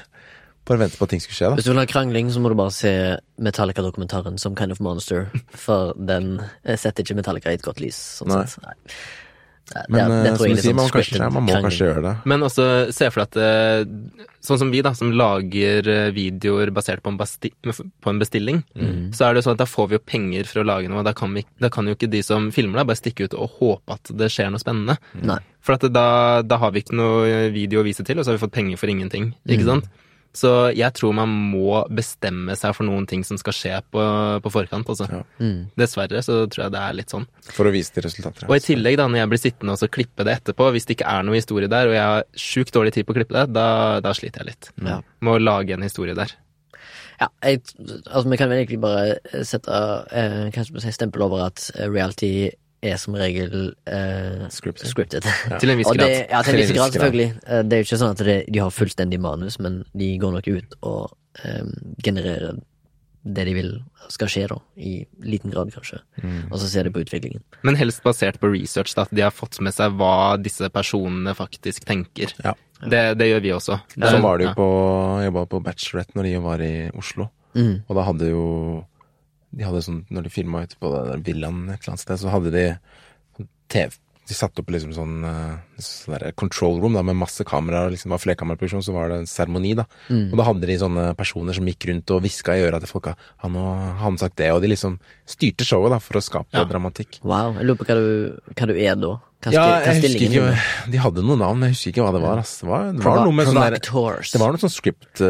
Bare 0.68 0.82
vente 0.82 1.00
på 1.00 1.06
at 1.08 1.14
ting 1.14 1.22
skulle 1.24 1.38
skje, 1.38 1.52
da. 1.52 1.60
Hvis 1.60 1.68
du 1.68 1.72
vil 1.72 1.80
ha 1.80 1.88
krangling, 1.88 2.32
så 2.34 2.42
må 2.44 2.52
du 2.52 2.58
bare 2.60 2.74
se 2.76 2.92
Metallica-dokumentaren 3.40 4.40
som 4.42 4.58
Kind 4.58 4.76
of 4.76 4.82
Monster, 4.84 5.30
for 5.68 5.94
den 5.96 6.42
setter 6.66 7.06
ikke 7.06 7.16
Metallica 7.22 7.54
i 7.54 7.60
et 7.60 7.64
godt 7.64 7.80
lys. 7.84 8.00
Sånn 8.20 8.34
Nei. 8.34 8.44
sett. 8.52 8.66
Nei. 8.66 8.98
Men 9.90 10.10
det, 10.10 10.18
det 10.24 10.30
eh, 10.32 10.36
som 10.38 10.46
du 10.48 10.52
er 10.54 10.62
sier, 10.64 10.74
man, 10.78 10.86
sånn 10.88 10.94
kanskje, 10.96 11.30
man 11.36 11.44
må 11.44 11.56
kanskje 11.66 11.88
gjøre 11.90 12.04
det. 12.06 12.14
Men 12.32 12.46
også 12.48 12.68
se 12.96 13.10
for 13.12 13.24
deg 13.24 13.28
at 13.28 13.38
eh, 13.44 14.28
Sånn 14.48 14.60
som 14.62 14.70
vi, 14.72 14.80
da, 14.86 14.94
som 14.96 15.10
lager 15.12 15.90
eh, 15.92 16.06
videoer 16.16 16.70
basert 16.72 17.02
på 17.04 17.12
en, 17.12 17.18
basti 17.20 17.50
på 17.66 18.10
en 18.14 18.20
bestilling, 18.22 18.62
Mm. 18.78 19.10
så 19.12 19.26
er 19.28 19.34
det 19.36 19.42
jo 19.42 19.50
sånn 19.50 19.58
at 19.58 19.64
da 19.66 19.68
får 19.68 19.90
vi 19.92 19.98
jo 19.98 20.04
penger 20.08 20.48
for 20.48 20.62
å 20.62 20.66
lage 20.70 20.88
noe. 20.88 21.04
Da 21.04 21.12
kan, 21.18 21.34
vi, 21.36 21.44
da 21.60 21.68
kan 21.74 21.86
jo 21.90 21.98
ikke 21.98 22.08
de 22.14 22.22
som 22.24 22.48
filmer 22.56 22.80
deg, 22.80 22.88
bare 22.88 23.02
stikke 23.02 23.28
ut 23.28 23.36
og 23.36 23.58
håpe 23.60 23.98
at 23.98 24.14
det 24.16 24.30
skjer 24.32 24.54
noe 24.54 24.62
spennende. 24.64 24.96
Nei. 25.20 25.40
For 25.60 25.76
at 25.76 25.84
da, 25.92 26.06
da 26.48 26.58
har 26.64 26.72
vi 26.72 26.86
ikke 26.86 26.96
noe 26.96 27.50
video 27.52 27.84
å 27.84 27.88
vise 27.90 28.06
til, 28.08 28.16
og 28.20 28.24
så 28.24 28.32
har 28.32 28.40
vi 28.40 28.46
fått 28.46 28.56
penger 28.56 28.80
for 28.80 28.88
ingenting. 28.94 29.34
Ikke 29.44 29.66
Mm. 29.68 29.74
sant? 29.74 29.90
Så 30.36 30.52
jeg 30.78 30.94
tror 30.98 31.16
man 31.18 31.32
må 31.52 31.82
bestemme 31.94 32.56
seg 32.60 32.76
for 32.78 32.88
noen 32.88 33.08
ting 33.10 33.24
som 33.28 33.40
skal 33.40 33.56
skje 33.56 33.76
på, 33.94 34.02
på 34.44 34.54
forkant. 34.54 34.90
Altså. 34.90 35.08
Ja. 35.12 35.22
Mm. 35.42 35.70
Dessverre 35.80 36.24
så 36.26 36.40
tror 36.46 36.68
jeg 36.68 36.76
det 36.76 36.82
er 36.84 36.98
litt 36.98 37.14
sånn. 37.14 37.28
For 37.50 37.70
å 37.70 37.74
vise 37.74 37.94
til 37.96 38.06
resultater. 38.06 38.48
Og 38.50 38.58
i 38.58 38.66
tillegg, 38.66 39.00
da, 39.00 39.08
når 39.10 39.24
jeg 39.24 39.32
blir 39.34 39.44
sittende 39.44 39.78
og 39.78 39.82
så 39.82 39.92
klippe 39.92 40.28
det 40.28 40.40
etterpå, 40.40 40.72
hvis 40.76 40.90
det 40.90 40.98
ikke 40.98 41.14
er 41.14 41.28
noe 41.28 41.40
historie 41.40 41.72
der, 41.72 41.90
og 41.90 41.98
jeg 41.98 42.06
har 42.06 42.28
sjukt 42.48 42.76
dårlig 42.76 42.94
tid 42.98 43.08
på 43.08 43.16
å 43.16 43.20
klippe 43.22 43.38
det, 43.38 43.48
da, 43.56 43.70
da 44.04 44.14
sliter 44.18 44.44
jeg 44.44 44.54
litt. 44.54 44.70
Ja. 44.86 45.00
Må 45.26 45.40
lage 45.42 45.78
en 45.78 45.86
historie 45.88 46.18
der. 46.18 46.36
Ja, 47.18 47.32
jeg, 47.42 47.64
altså 48.06 48.30
vi 48.30 48.38
kan 48.38 48.52
vel 48.52 48.60
egentlig 48.62 48.80
bare 48.84 49.44
sette 49.48 49.78
eh, 50.14 50.48
kanskje 50.54 50.84
si, 50.84 50.94
stempel 50.94 51.24
over 51.26 51.48
at 51.48 51.64
eh, 51.74 51.90
reality 51.90 52.52
er 52.86 52.98
som 53.02 53.16
regel 53.18 53.74
eh, 53.90 54.48
Scripted. 54.54 54.88
scripted. 54.92 55.26
Til 55.62 55.74
en 55.74 55.80
viss 55.80 55.90
det, 55.90 55.98
grad. 55.98 56.16
ja, 56.30 56.42
til 56.46 56.54
en 56.56 56.62
viss 56.62 56.74
grad, 56.76 56.94
selvfølgelig. 56.94 57.30
Eh, 57.48 57.62
Det 57.66 57.78
er 57.78 57.84
jo 57.84 57.88
ikke 57.88 58.02
sånn 58.04 58.16
at 58.16 58.24
det, 58.28 58.38
de 58.54 58.62
har 58.64 58.74
fullstendig 58.74 59.20
manus, 59.24 59.60
men 59.64 59.84
de 59.98 60.12
går 60.22 60.36
nok 60.38 60.50
ut 60.52 60.76
og 60.82 61.16
eh, 61.44 61.64
genererer 62.06 62.60
det 63.28 63.44
de 63.44 63.54
vil 63.58 63.72
skal 64.14 64.30
skje, 64.32 64.46
da. 64.48 64.58
I 64.80 64.94
liten 65.28 65.52
grad, 65.52 65.72
kanskje. 65.76 66.00
Mm. 66.24 66.46
Og 66.48 66.62
så 66.62 66.70
ser 66.72 66.88
de 66.88 66.94
på 66.96 67.02
utviklingen. 67.04 67.42
Men 67.68 67.76
helst 67.76 68.00
basert 68.06 68.40
på 68.40 68.48
research, 68.54 68.94
da, 68.96 69.04
at 69.04 69.12
de 69.12 69.26
har 69.26 69.34
fått 69.36 69.60
med 69.60 69.76
seg 69.76 69.98
hva 70.00 70.38
disse 70.40 70.70
personene 70.72 71.34
faktisk 71.36 71.84
tenker. 71.90 72.32
Ja. 72.46 72.54
Det, 72.78 73.02
det 73.20 73.28
gjør 73.32 73.44
vi 73.44 73.52
også. 73.58 73.80
Sånn 73.98 74.24
var 74.24 74.38
det 74.40 74.48
jo 74.48 74.52
ja. 74.54 74.58
på 74.60 74.68
jobba 75.26 75.44
på 75.50 75.60
Bachelorette 75.66 76.16
når 76.16 76.30
de 76.30 76.36
var 76.46 76.64
i 76.64 76.74
Oslo. 76.96 77.28
Mm. 77.58 77.74
Og 77.88 77.98
da 77.98 78.06
hadde 78.06 78.30
jo 78.30 78.46
De 79.58 79.66
hadde 79.66 79.82
sånn 79.86 80.04
Når 80.14 80.28
de 80.28 80.30
filma 80.34 80.64
ute 80.68 80.78
på 80.80 80.92
den 81.12 81.24
villaen 81.26 81.64
et 81.72 81.80
eller 81.82 81.96
annet 81.96 82.04
sted, 82.06 82.20
så 82.22 82.30
hadde 82.34 82.52
de 82.54 82.66
TV 83.74 83.96
De 84.28 84.36
satte 84.36 84.60
opp 84.60 84.72
liksom 84.74 84.92
sånn 84.92 85.22
eh, 85.24 85.80
sånn 85.80 86.34
control 86.36 86.82
room 86.84 86.98
da, 86.98 87.02
med 87.08 87.16
masse 87.16 87.46
kameraer. 87.48 87.94
Liksom, 87.94 88.10
det 88.12 88.16
var 88.18 88.24
flerkameraproduksjon, 88.26 88.84
så 88.84 88.92
var 88.92 89.08
det 89.08 89.22
en 89.22 89.30
seremoni, 89.32 89.70
da. 89.80 89.86
Mm. 90.12 90.26
Og 90.34 90.42
da 90.42 90.48
hadde 90.50 90.68
de 90.68 90.76
sånne 90.82 91.06
personer 91.16 91.56
som 91.56 91.70
gikk 91.72 91.88
rundt 91.88 92.12
og 92.12 92.26
hviska 92.26 92.58
i 92.60 92.66
øra 92.68 92.82
til 92.84 92.92
folka. 92.92 93.14
Han 93.46 93.56
og 93.56 94.02
han 94.02 94.20
sagt 94.20 94.36
det, 94.42 94.50
og 94.52 94.60
de 94.66 94.74
liksom 94.74 94.98
styrte 95.24 95.64
showet 95.70 95.96
da, 95.96 96.02
for 96.04 96.20
å 96.20 96.24
skape 96.26 96.60
Ja. 96.60 96.66
dramatikk. 96.68 97.22
Wow. 97.24 97.56
Jeg 97.56 97.70
lurer 97.70 97.80
på 97.80 97.88
hva 97.88 97.96
du, 98.02 98.52
hva 98.52 98.68
du 98.68 98.76
er 98.76 99.00
da. 99.00 99.14
Hva, 99.48 99.56
Ja, 99.56 99.66
jeg 99.88 100.04
husker 100.04 100.28
ikke. 100.28 100.92
De 100.92 101.02
hadde 101.08 101.24
noen 101.24 101.40
navn, 101.46 101.64
men 101.64 101.72
jeg 101.72 101.78
husker 101.78 101.96
ikke 101.96 102.10
hva 102.10 102.14
det 102.18 102.24
var. 102.28 102.44
Altså. 102.44 102.66
Det 102.66 102.72
var, 102.74 102.92
det 103.00 103.08
var 103.08 103.24
noe 103.24 103.38
med 103.40 103.48
sånn 103.48 103.64
der 103.64 103.80
Det 103.80 104.44
var 104.44 104.52
noe 104.58 104.66
sånn 104.68 104.76
script 104.76 105.24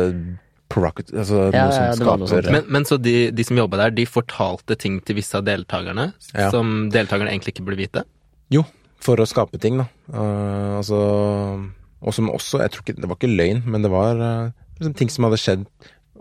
uh, 0.68 0.74
provocat... 0.74 1.13
Altså 1.15 1.47
Ja, 1.55 1.63
noe 1.65 1.72
som 1.74 1.84
ja, 1.84 1.93
noe 1.95 1.99
skaper 2.01 2.32
sånt. 2.34 2.51
Men, 2.51 2.68
men 2.76 2.86
så 2.89 2.97
de, 3.01 3.15
de 3.32 3.45
som 3.47 3.57
jobba 3.59 3.80
der, 3.86 3.95
de 3.97 4.05
fortalte 4.09 4.76
ting 4.80 4.99
til 5.07 5.18
visse 5.20 5.38
av 5.39 5.45
deltakerne 5.47 6.09
Ja. 6.36 6.49
som 6.53 6.89
deltakerne 6.93 7.32
egentlig 7.32 7.55
ikke 7.55 7.65
burde 7.70 7.80
vite? 7.82 8.03
Jo, 8.53 8.63
for 9.03 9.20
å 9.20 9.28
skape 9.30 9.59
ting, 9.63 9.80
da. 9.82 9.88
Uh, 10.11 10.78
altså 10.80 10.97
Og 12.01 12.13
som 12.15 12.30
også 12.32 12.61
Jeg 12.63 12.72
tror 12.72 12.84
ikke 12.86 12.95
Det 13.01 13.09
var 13.09 13.18
ikke 13.20 13.30
løgn, 13.34 13.59
men 13.68 13.84
det 13.84 13.91
var 13.91 14.20
uh, 14.22 14.51
liksom 14.80 14.95
ting 14.97 15.11
som 15.11 15.28
hadde 15.28 15.39
skjedd 15.41 15.65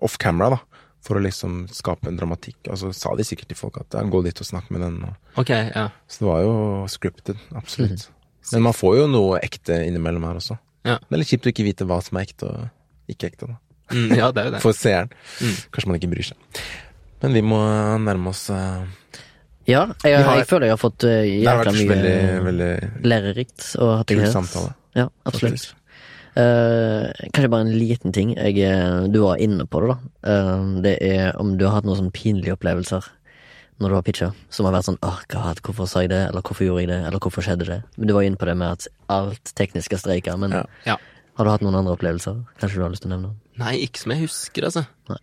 off 0.04 0.18
camera, 0.20 0.56
da. 0.56 0.82
For 1.06 1.16
å 1.16 1.22
liksom 1.22 1.68
skape 1.70 2.08
en 2.10 2.16
dramatikk. 2.18 2.58
Altså 2.72 2.90
sa 2.96 3.12
de 3.16 3.24
sikkert 3.24 3.48
til 3.52 3.56
folk 3.60 3.76
at 3.78 3.94
ja, 3.94 4.02
gå 4.10 4.20
dit 4.26 4.40
og 4.42 4.48
snakk 4.48 4.72
med 4.74 4.82
den. 4.82 4.96
Og, 5.06 5.14
Ok, 5.44 5.52
ja. 5.54 5.84
så 6.10 6.24
det 6.24 6.26
var 6.28 6.40
jo 6.42 6.54
scripted, 6.90 7.38
absolutt. 7.54 8.08
Mm. 8.08 8.12
Men 8.52 8.64
man 8.66 8.74
får 8.76 8.96
jo 8.98 9.04
noe 9.10 9.38
ekte 9.42 9.78
innimellom 9.86 10.26
her 10.26 10.40
også. 10.40 10.56
Ja. 10.86 10.96
Det 11.02 11.14
er 11.16 11.22
litt 11.22 11.30
kjipt 11.30 11.46
å 11.46 11.52
ikke 11.52 11.64
vite 11.66 11.86
hva 11.86 12.00
som 12.04 12.18
er 12.18 12.26
ekte 12.26 12.50
og 12.50 13.12
ikke 13.14 13.30
ekte, 13.30 13.48
da. 13.52 13.56
Mm, 13.92 14.12
ja, 14.18 14.32
det 14.34 14.42
er 14.42 14.46
jo 14.48 14.52
det. 14.56 14.60
For 14.64 14.72
seeren. 14.74 15.10
Mm. 15.40 15.56
Kanskje 15.74 15.88
man 15.92 15.98
ikke 16.00 16.10
bryr 16.10 16.26
seg. 16.32 16.62
Men 17.22 17.32
vi 17.38 17.42
må 17.46 17.58
nærme 18.02 18.28
oss 18.32 18.44
uh, 18.50 18.82
Ja, 19.66 19.86
jeg, 20.02 20.12
jeg, 20.12 20.24
har- 20.26 20.36
jeg 20.42 20.46
føler 20.50 20.66
jeg 20.68 20.74
har 20.76 20.82
fått 20.82 21.06
uh, 21.06 21.22
jækla 21.26 21.72
mye 21.74 21.88
veldig, 21.90 22.16
veldig 22.46 22.70
lærerikt 23.06 23.64
Og 23.80 23.92
ha 23.98 24.04
kul 24.10 24.26
samtale. 24.30 24.74
Ja, 24.96 25.08
absolutt. 25.28 25.72
Eh, 26.36 27.06
kanskje 27.32 27.48
bare 27.48 27.64
en 27.64 27.72
liten 27.78 28.12
ting. 28.12 28.34
Jeg, 28.36 28.58
eh, 28.60 29.06
du 29.08 29.22
var 29.22 29.38
inne 29.40 29.64
på 29.64 29.80
det, 29.80 29.94
da. 29.94 29.96
Uh, 30.28 30.80
det 30.84 30.96
er 31.00 31.36
om 31.40 31.54
du 31.56 31.64
har 31.64 31.78
hatt 31.78 31.86
noen 31.88 31.96
sånn 32.02 32.12
pinlige 32.12 32.52
opplevelser 32.58 33.06
når 33.80 33.88
du 33.92 33.94
har 33.96 34.04
pitcha, 34.04 34.28
som 34.52 34.64
har 34.68 34.72
vært 34.72 34.86
sånn 34.88 34.98
åh, 35.04 35.18
god, 35.32 35.58
hvorfor 35.64 35.88
sa 35.88 36.00
jeg 36.04 36.08
det, 36.12 36.20
eller 36.30 36.40
hvorfor 36.44 36.64
gjorde 36.64 36.84
jeg 36.84 36.88
det, 36.92 36.98
eller 37.08 37.20
hvorfor 37.20 37.44
skjedde 37.44 37.66
det? 37.68 37.78
Men 37.96 38.08
du 38.08 38.14
var 38.16 38.24
inne 38.24 38.40
på 38.40 38.48
det 38.48 38.54
med 38.56 38.72
at 38.72 38.86
alt 39.12 39.52
teknisk 39.56 39.92
er 39.92 40.00
streika, 40.00 40.36
men 40.40 40.54
Ja. 40.56 40.62
Ja. 40.88 40.96
Har 41.36 41.46
du 41.46 41.52
hatt 41.52 41.64
noen 41.64 41.78
andre 41.78 41.94
opplevelser? 41.96 42.42
Kanskje 42.60 42.80
du 42.80 42.84
har 42.86 42.92
lyst 42.92 43.04
til 43.04 43.12
å 43.12 43.16
nevne? 43.16 43.32
Nei, 43.60 43.76
ikke 43.84 44.02
som 44.02 44.14
jeg 44.14 44.26
husker, 44.26 44.68
altså. 44.68 44.84
Nei. 45.12 45.22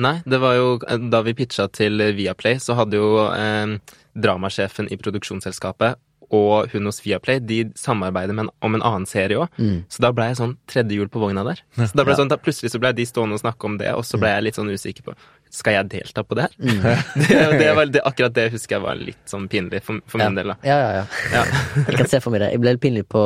Nei, 0.00 0.14
det 0.24 0.38
var 0.40 0.54
jo 0.56 0.68
da 1.12 1.20
vi 1.26 1.36
pitcha 1.36 1.66
til 1.68 2.00
Viaplay, 2.16 2.56
så 2.62 2.76
hadde 2.78 2.96
jo 2.96 3.26
eh, 3.28 3.74
dramasjefen 4.16 4.88
i 4.88 4.96
produksjonsselskapet 5.00 6.00
og 6.30 6.70
hun 6.70 6.86
hos 6.86 7.00
Viaplay 7.02 7.40
de 7.42 7.64
samarbeider 7.78 8.36
en, 8.38 8.50
om 8.62 8.76
en 8.76 8.84
annen 8.86 9.06
serie 9.10 9.40
òg. 9.42 9.50
Mm. 9.58 9.82
Så 9.90 10.02
da 10.04 10.12
ble 10.14 10.28
jeg 10.30 10.38
sånn 10.38 10.54
tredje 10.70 10.98
hjul 10.98 11.10
på 11.10 11.22
vogna 11.22 11.42
der. 11.46 11.62
Så 11.76 11.90
da 11.90 12.04
ble 12.04 12.14
det 12.14 12.20
sånn, 12.22 12.30
da 12.30 12.38
Plutselig 12.40 12.70
så 12.72 12.80
ble 12.82 12.92
de 12.96 13.06
stående 13.08 13.36
og 13.36 13.42
snakke 13.42 13.66
om 13.66 13.78
det, 13.80 13.90
og 13.98 14.06
så 14.06 14.20
ble 14.20 14.30
jeg 14.30 14.46
litt 14.46 14.60
sånn 14.60 14.70
usikker 14.70 15.08
på 15.08 15.16
Skal 15.50 15.74
jeg 15.74 15.88
delta 15.90 16.22
på 16.22 16.36
det 16.38 16.46
her? 16.46 16.52
det, 17.20 17.38
det 17.58 17.70
var, 17.74 17.88
det, 17.90 18.02
akkurat 18.06 18.34
det 18.36 18.46
husker 18.54 18.76
jeg 18.76 18.84
var 18.84 18.98
litt 18.98 19.20
sånn 19.30 19.48
pinlig 19.50 19.80
for, 19.86 19.98
for 20.10 20.22
min 20.22 20.38
del, 20.38 20.52
da. 20.52 20.56
Ja, 20.66 20.76
ja, 20.78 20.90
ja. 21.00 21.04
Ja. 21.34 21.42
Jeg 21.90 21.98
kan 21.98 22.10
se 22.10 22.20
for 22.22 22.34
meg 22.34 22.44
det. 22.44 22.50
Jeg 22.54 22.62
ble 22.62 22.74
litt 22.76 22.82
pinlig 22.82 23.04
på 23.10 23.22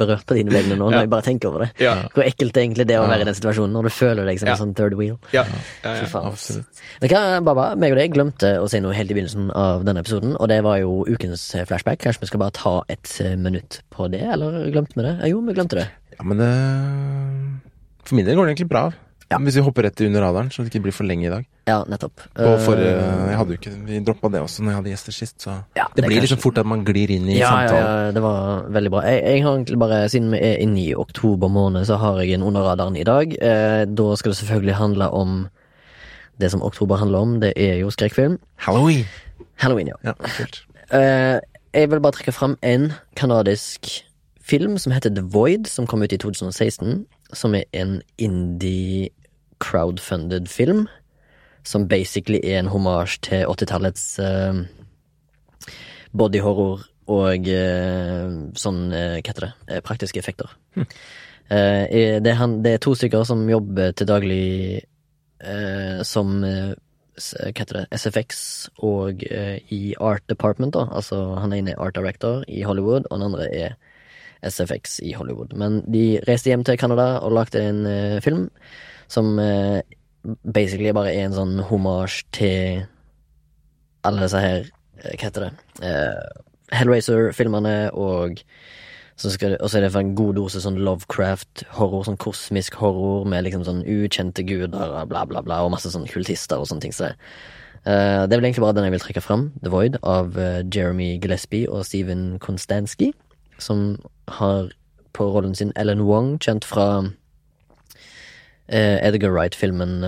berørt 0.00 0.24
på 0.28 0.36
dine 0.38 0.52
vegne 0.54 0.78
nå, 0.78 0.88
når 0.88 1.04
jeg 1.04 1.10
bare 1.12 1.26
tenker 1.26 1.50
over 1.50 1.66
det. 1.66 1.68
Ja. 1.82 1.94
Hvor 2.14 2.24
ekkelt 2.24 2.54
det 2.56 2.62
egentlig 2.64 2.86
det 2.88 2.96
er 2.96 3.04
å 3.04 3.08
være 3.10 3.26
i 3.26 3.28
den 3.28 3.36
situasjonen, 3.36 3.74
når 3.76 3.88
du 3.88 3.92
føler 3.94 4.28
deg 4.28 4.40
som 4.40 4.50
en 4.52 4.60
sånn 4.60 4.74
third 4.78 4.96
wheel. 4.98 5.16
Ja, 5.36 5.44
ja, 5.44 5.60
Fy 5.84 6.06
ja. 6.06 6.10
faen. 6.12 6.28
Absolutt. 6.32 6.82
Men 7.02 7.12
hva, 7.12 7.22
Baba, 7.46 7.66
meg 7.78 7.94
og 7.94 8.00
deg 8.00 8.16
glemte 8.16 8.52
å 8.62 8.68
si 8.72 8.80
noe 8.84 8.96
helt 8.96 9.12
i 9.12 9.18
begynnelsen 9.18 9.50
av 9.52 9.84
denne 9.86 10.04
episoden, 10.04 10.36
og 10.40 10.50
det 10.52 10.60
var 10.66 10.80
jo 10.82 11.02
ukens 11.08 11.48
eh, 11.56 11.66
flashback. 11.68 12.00
Kanskje 12.04 12.24
vi 12.24 12.30
skal 12.32 12.44
bare 12.44 12.56
ta 12.56 12.76
et 12.92 13.16
eh, 13.24 13.36
minutt 13.40 13.80
på 13.94 14.08
det, 14.12 14.24
eller 14.36 14.62
glemte 14.74 14.98
vi 14.98 15.06
det? 15.08 15.16
Ja, 15.20 15.32
jo, 15.34 15.42
vi 15.46 15.56
glemte 15.56 15.80
det. 15.80 15.88
Ja, 16.16 16.24
men 16.24 16.40
det 16.40 16.52
For 18.06 18.16
min 18.16 18.28
del 18.28 18.38
går 18.38 18.48
det 18.48 18.56
egentlig 18.56 18.72
bra. 18.72 18.88
Ja. 19.30 19.38
Hvis 19.42 19.56
vi 19.58 19.62
hopper 19.66 19.82
rett 19.82 20.00
under 20.06 20.22
radaren, 20.22 20.50
så 20.54 20.62
det 20.62 20.70
ikke 20.70 20.84
blir 20.84 20.94
for 20.94 21.02
lenge 21.08 21.26
i 21.26 21.30
dag. 21.32 21.46
Ja, 21.66 21.80
nettopp. 21.90 22.20
Eh, 22.38 22.52
forrige 22.62 22.92
Jeg 22.94 23.36
hadde 23.40 23.50
jo 23.50 23.58
ikke 23.58 23.72
Vi 23.88 23.96
droppa 24.06 24.28
det 24.30 24.38
også 24.44 24.62
når 24.62 24.70
jeg 24.70 24.76
hadde 24.78 24.90
gjester 24.92 25.12
sist, 25.16 25.36
så 25.42 25.50
Ja, 25.74 25.88
Det 25.96 26.04
det 26.04 26.06
blir 26.12 26.20
liksom 26.22 26.38
fort 26.38 26.58
at 26.62 26.66
man 26.66 26.84
glir 26.86 27.10
inn 27.10 27.26
i 27.28 27.38
ja, 27.40 27.48
ja, 27.50 27.68
samtalen. 27.68 28.06
ja, 28.06 28.12
det 28.14 28.22
var 28.22 28.68
veldig 28.70 28.90
bra. 28.94 29.00
Jeg, 29.02 29.22
jeg 29.26 29.42
har 29.42 29.56
egentlig 29.56 29.78
bare, 29.82 29.98
siden 30.08 30.30
vi 30.30 30.38
er 30.38 30.62
inne 30.62 30.78
i 30.84 30.94
oktober 30.94 31.48
måned, 31.50 31.84
så 31.90 31.96
har 31.98 32.20
jeg 32.22 32.34
en 32.38 32.42
under 32.46 32.62
radaren 32.62 32.96
i 32.96 33.02
dag. 33.04 33.34
Eh, 33.34 33.82
da 33.90 34.06
skal 34.16 34.30
det 34.30 34.38
selvfølgelig 34.38 34.74
handle 34.78 35.10
om 35.10 35.48
det 36.38 36.50
som 36.52 36.62
oktober 36.62 36.96
handler 36.96 37.18
om. 37.18 37.40
Det 37.40 37.52
er 37.56 37.80
jo 37.80 37.90
skrekkfilm. 37.90 38.38
Halloween! 38.62 39.04
Halloween, 39.56 39.88
ja. 39.88 39.98
Ja, 40.04 40.12
kult. 40.36 40.62
Eh, 40.92 41.40
jeg 41.74 41.90
vil 41.90 42.00
bare 42.00 42.12
trekke 42.12 42.32
fram 42.32 42.54
en 42.62 42.92
kanadisk 43.16 44.04
film 44.40 44.78
som 44.78 44.92
heter 44.92 45.10
The 45.10 45.22
Void, 45.22 45.66
som 45.66 45.86
kom 45.86 46.02
ut 46.02 46.12
i 46.12 46.16
2016. 46.16 47.06
Som 47.34 47.54
er 47.58 47.64
en 47.74 48.02
indie 48.22 49.08
crowdfunded 49.60 50.48
film. 50.48 50.86
Som 51.66 51.88
basically 51.88 52.40
er 52.44 52.60
en 52.60 52.70
hommage 52.70 53.18
til 53.26 53.46
80-tallets 53.50 54.04
uh, 54.22 54.60
bodyhorror 56.14 56.84
og 57.10 57.48
uh, 57.50 58.36
sånn, 58.58 58.82
uh, 58.92 59.18
hva 59.18 59.30
heter 59.32 59.48
det, 59.48 59.80
praktiske 59.86 60.22
effekter. 60.22 60.52
Hm. 60.76 60.90
Det, 61.46 62.26
er 62.26 62.38
han, 62.40 62.56
det, 62.64 62.72
er 62.74 62.80
to 62.82 62.96
stykker 62.98 63.22
som 63.22 63.44
jobber 63.46 63.92
til 63.94 64.08
daglig 64.08 64.80
som 66.02 66.40
hva 66.42 67.52
heter 67.54 67.76
det, 67.76 67.82
SFX 67.94 68.40
og 68.82 69.22
i 69.22 69.94
Art 70.02 70.24
Department, 70.26 70.74
da. 70.74 70.88
Altså 70.90 71.20
han 71.38 71.54
ene 71.54 71.76
er 71.76 71.84
Art 71.84 71.94
Director 71.94 72.42
i 72.50 72.64
Hollywood, 72.66 73.06
og 73.06 73.20
den 73.20 73.28
andre 73.28 73.46
er 73.54 73.76
SFX 74.42 74.98
i 75.06 75.14
Hollywood. 75.14 75.54
Men 75.54 75.84
de 75.86 76.18
reiste 76.26 76.50
hjem 76.50 76.66
til 76.66 76.80
Canada 76.82 77.20
og 77.22 77.36
lagde 77.38 77.62
en 77.62 77.86
film 78.26 78.48
som 79.08 79.36
basically 80.42 80.90
bare 80.96 81.12
er 81.14 81.28
en 81.28 81.36
sånn 81.36 81.60
hommage 81.68 82.24
til 82.34 82.82
alle 84.06 84.26
disse 84.26 84.40
her 84.42 84.66
Hva 85.02 85.28
heter 85.28 85.44
det? 85.44 85.52
Hellraiser-filmene, 86.74 87.76
og 87.94 88.40
så 89.16 89.30
det, 89.40 89.56
er 89.56 89.80
det 89.80 89.92
for 89.92 90.02
en 90.04 90.14
god 90.16 90.34
dose 90.36 90.60
sånn 90.60 90.76
Lovecraft-horror, 90.84 92.02
sånn 92.04 92.18
kosmisk 92.20 92.74
horror 92.82 93.24
med 93.28 93.46
liksom 93.46 93.62
sånn 93.64 93.80
ukjente 93.88 94.44
guder 94.44 94.92
og 94.92 95.08
bla, 95.08 95.22
bla, 95.24 95.40
bla, 95.40 95.62
og 95.64 95.72
masse 95.72 95.88
sånn 95.92 96.04
kultister 96.10 96.60
og 96.60 96.68
sånne 96.68 96.84
ting. 96.84 96.92
Så 96.92 97.08
det, 97.08 97.14
uh, 97.86 98.26
det 98.28 98.36
er 98.36 98.42
vel 98.42 98.50
egentlig 98.50 98.66
bare 98.66 98.76
den 98.76 98.88
jeg 98.90 98.96
vil 98.98 99.04
trekke 99.06 99.24
fram, 99.24 99.46
The 99.62 99.72
Void, 99.72 99.96
av 100.04 100.36
uh, 100.36 100.60
Jeremy 100.68 101.14
Gillespie 101.22 101.64
og 101.64 101.86
Steven 101.88 102.34
Konstanski, 102.44 103.14
som 103.56 103.94
har 104.36 104.68
på 105.16 105.30
rollen 105.32 105.56
sin 105.56 105.72
Ellen 105.80 106.04
Wong, 106.04 106.34
kjent 106.44 106.68
fra 106.68 107.06
Edgar 108.68 109.30
Wright-filmen 109.30 110.00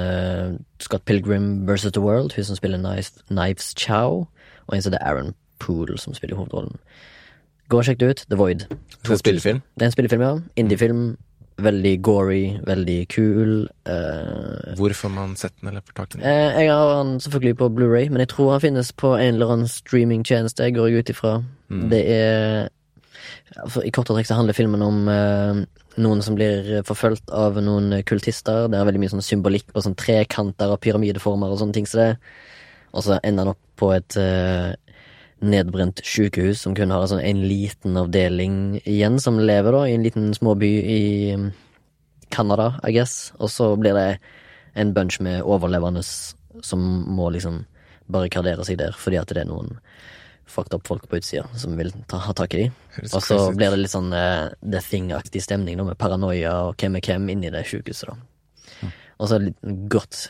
Scott 0.80 1.04
Pilgrim 1.04 1.66
versus 1.68 1.92
The 1.92 2.00
World, 2.00 2.34
hun 2.34 2.44
som 2.44 2.56
spiller 2.56 2.78
Knives, 2.78 3.12
Knives 3.28 3.74
Chow, 3.78 4.26
og 4.66 4.74
en 4.76 4.82
som 4.82 4.92
heter 4.92 5.04
Aaron 5.06 5.34
Poole, 5.58 5.98
som 5.98 6.14
spiller 6.14 6.36
hovedrollen. 6.36 6.76
Gå 7.68 7.78
og 7.78 7.84
sjekk 7.84 8.00
det 8.00 8.10
ut. 8.10 8.26
The 8.30 8.36
Void. 8.40 8.66
Det 8.68 9.10
er 9.10 9.16
en 9.16 9.18
spillefilm? 9.20 9.62
Det 9.74 9.82
er 9.82 9.90
en 9.90 9.92
spillefilm, 9.92 10.22
ja. 10.22 10.36
Indiefilm. 10.56 11.16
Veldig 11.58 12.02
gory, 12.06 12.42
veldig 12.66 13.08
kul. 13.10 13.66
Uh, 13.88 14.74
Hvor 14.78 14.94
får 14.94 15.10
man 15.10 15.34
sett 15.36 15.52
den, 15.60 15.68
eller 15.68 15.82
får 15.82 15.96
tak 15.96 16.14
i 16.14 16.18
den? 16.20 16.22
Uh, 16.22 16.62
jeg 16.62 16.70
har 16.70 17.02
den 17.02 17.20
selvfølgelig 17.20 17.56
på 17.58 17.68
Blu-ray, 17.68 18.08
men 18.08 18.22
jeg 18.22 18.28
tror 18.28 18.52
han 18.52 18.62
finnes 18.62 18.92
på 18.92 19.10
en 19.16 19.34
eller 19.34 19.52
annen 19.52 19.68
streamingtjeneste, 19.68 20.70
går 20.70 20.86
jeg 20.86 20.98
ut 20.98 21.10
ifra. 21.10 21.32
Mm. 21.68 21.88
Det 21.90 22.02
er 22.14 22.68
for, 23.68 23.84
I 23.84 23.92
korte 23.94 24.14
trekk 24.14 24.28
så 24.28 24.38
handler 24.38 24.56
filmen 24.56 24.84
om 24.84 25.00
uh, 25.10 25.62
noen 25.98 26.24
som 26.24 26.36
blir 26.38 26.82
forfulgt 26.88 27.32
av 27.34 27.58
noen 27.62 28.02
kultister. 28.08 28.66
Det 28.70 28.78
er 28.78 28.88
veldig 28.88 29.02
mye 29.04 29.14
sånn 29.14 29.24
symbolikk 29.24 29.72
på 29.74 29.84
sånn 29.84 29.98
trekanter 29.98 30.74
og 30.74 30.82
pyramideformer 30.84 31.52
og 31.52 31.62
sånne 31.62 31.78
ting. 31.78 31.88
Så 31.88 32.02
det, 32.02 32.10
og 32.92 33.06
så 33.06 33.18
ender 33.22 33.46
han 33.46 33.54
opp 33.56 33.64
på 33.78 33.92
et 33.94 34.16
nedbrent 35.44 36.00
sykehus 36.02 36.64
som 36.64 36.74
kun 36.74 36.90
har 36.90 37.06
sånn 37.10 37.22
en 37.22 37.44
liten 37.46 37.96
avdeling 37.98 38.78
igjen, 38.82 39.18
som 39.22 39.38
lever 39.38 39.74
da 39.74 39.84
i 39.86 39.94
en 39.94 40.04
liten 40.06 40.32
småby 40.34 40.70
i 40.82 41.00
um, 41.38 41.48
Canada, 42.34 42.72
I 42.86 42.94
guess. 42.96 43.32
Og 43.38 43.52
så 43.52 43.70
blir 43.78 43.96
det 43.96 44.18
en 44.78 44.92
bunch 44.94 45.20
med 45.24 45.42
overlevende 45.46 46.02
som 46.02 46.82
må 47.06 47.30
liksom 47.34 47.62
barrikadere 48.08 48.64
seg 48.64 48.78
der 48.80 48.94
fordi 48.96 49.18
at 49.20 49.30
det 49.34 49.44
er 49.44 49.50
noen 49.50 49.76
fucked 50.48 50.74
up 50.74 50.86
folk 50.88 51.06
på 51.08 51.20
utsida 51.20 51.46
som 51.56 51.76
vil 51.78 51.92
ta, 52.10 52.20
ha 52.24 52.34
tak 52.36 52.54
i 52.54 52.64
dem. 52.64 52.76
Og 53.12 53.22
så 53.22 53.38
blir 53.54 53.72
det 53.74 53.82
litt 53.82 53.92
sånn 53.92 54.10
uh, 54.14 54.48
The 54.62 54.82
Thing-aktig 54.84 55.42
stemning 55.44 55.78
da, 55.78 55.86
med 55.86 55.98
paranoia 56.00 56.54
og 56.68 56.80
hvem 56.80 56.98
er 56.98 57.04
hvem 57.04 57.28
inni 57.34 57.52
det 57.54 57.64
sjukehuset. 57.68 58.10
Mm. 58.82 58.92
Og 59.18 59.30
så 59.30 59.40
litt 59.42 59.58
godt 59.92 60.28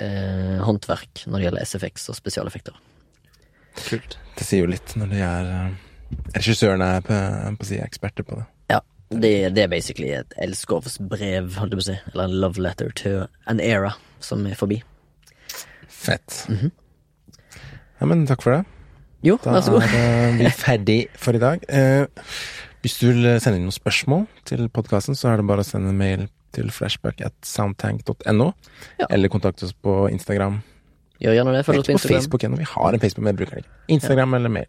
uh, 0.00 0.62
håndverk 0.66 1.26
når 1.26 1.38
det 1.38 1.48
gjelder 1.48 1.70
SFX 1.72 2.10
og 2.12 2.20
spesialeffekter. 2.20 2.78
Kult. 3.86 4.18
Det 4.38 4.46
sier 4.46 4.64
jo 4.64 4.72
litt 4.72 4.94
når 4.96 5.12
de 5.12 5.24
er 5.24 5.50
Regissørene 6.36 6.86
er 6.96 7.02
på, 7.02 7.16
på 7.58 7.66
si 7.66 7.80
eksperter 7.82 8.26
på 8.26 8.38
det. 8.38 8.44
Ja. 8.70 8.80
Det, 9.10 9.32
det 9.56 9.64
er 9.64 9.70
basically 9.70 10.12
et 10.14 10.34
elskovsbrev, 10.42 11.56
holdt 11.58 11.74
jeg 11.74 11.80
på 11.80 11.82
å 11.82 11.86
si. 11.88 11.96
Eller 12.12 12.28
en 12.28 12.36
love 12.44 12.62
letter 12.62 12.94
to 12.94 13.14
an 13.50 13.62
era 13.62 13.90
som 14.22 14.46
er 14.46 14.54
forbi. 14.58 14.78
Fett. 15.88 16.46
Mm 16.48 16.58
-hmm. 16.58 16.70
Ja, 17.98 18.06
men 18.06 18.26
takk 18.26 18.42
for 18.42 18.52
det. 18.52 18.64
Jo, 19.26 19.36
da 19.42 19.56
vær 19.56 19.66
så 19.66 19.74
god. 19.74 19.88
Da 19.90 20.04
er 20.06 20.38
vi 20.38 20.52
ferdig 20.64 21.00
for 21.18 21.36
i 21.36 21.42
dag. 21.42 21.66
Eh, 21.66 22.30
hvis 22.84 22.96
du 23.00 23.08
vil 23.10 23.28
sende 23.42 23.58
inn 23.58 23.66
noen 23.66 23.74
spørsmål 23.74 24.24
til 24.46 24.68
podkasten, 24.70 25.18
så 25.18 25.32
er 25.32 25.40
det 25.40 25.48
bare 25.48 25.64
å 25.64 25.66
sende 25.66 25.90
en 25.90 25.98
mail 25.98 26.28
til 26.56 26.70
flashback 26.72 27.20
at 27.26 27.34
soundtank.no, 27.44 28.48
ja. 29.00 29.10
eller 29.10 29.32
kontakte 29.32 29.66
oss 29.66 29.74
på 29.76 30.06
Instagram 30.12 30.62
Gjør 31.22 31.38
gjerne 31.38 31.52
det. 31.56 31.62
Følg 31.64 31.80
oss 31.80 31.88
på 31.88 31.94
Instagram. 31.96 32.20
Facebook 32.20 32.44
ennå. 32.44 32.58
Vi 32.60 32.68
har 32.68 32.92
en 32.92 33.00
Facebook, 33.00 33.24
men 33.24 33.36
bruker 33.38 33.56
den 33.56 33.64
ikke. 33.64 33.74
Instagram 33.96 34.34
ja. 34.34 34.40
eller 34.40 34.52
mail. 34.52 34.68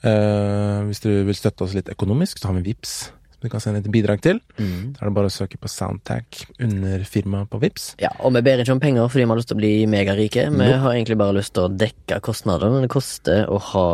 Uh, 0.00 0.86
hvis 0.88 1.02
du 1.04 1.10
vil 1.28 1.36
støtte 1.36 1.66
oss 1.66 1.76
litt 1.76 1.90
økonomisk, 1.92 2.40
så 2.40 2.50
har 2.50 2.56
vi 2.58 2.70
VIPS 2.70 2.94
som 3.40 3.48
du 3.48 3.52
kan 3.52 3.62
sende 3.64 3.80
et 3.80 3.90
bidrag 3.90 4.20
til. 4.20 4.40
Mm. 4.58 4.92
Da 4.94 5.00
er 5.00 5.08
det 5.08 5.16
bare 5.16 5.30
å 5.30 5.32
søke 5.32 5.56
på 5.60 5.70
Soundtac 5.70 6.44
under 6.60 7.04
firmaet 7.08 7.48
på 7.50 7.60
VIPS. 7.62 7.94
Ja, 8.02 8.12
og 8.20 8.34
vi 8.36 8.44
ber 8.44 8.60
ikke 8.60 8.76
om 8.76 8.82
penger 8.82 9.08
fordi 9.08 9.24
vi 9.24 9.30
har 9.32 9.40
lyst 9.40 9.50
til 9.50 9.56
å 9.56 9.62
bli 9.62 9.74
megarike. 9.90 10.46
Vi 10.52 10.60
no. 10.60 10.78
har 10.84 10.92
egentlig 10.92 11.18
bare 11.20 11.38
lyst 11.38 11.54
til 11.56 11.66
å 11.66 11.72
dekke 11.72 12.20
kostnadene 12.24 12.84
det 12.84 12.92
koster 12.92 13.48
å 13.48 13.60
ha 13.72 13.90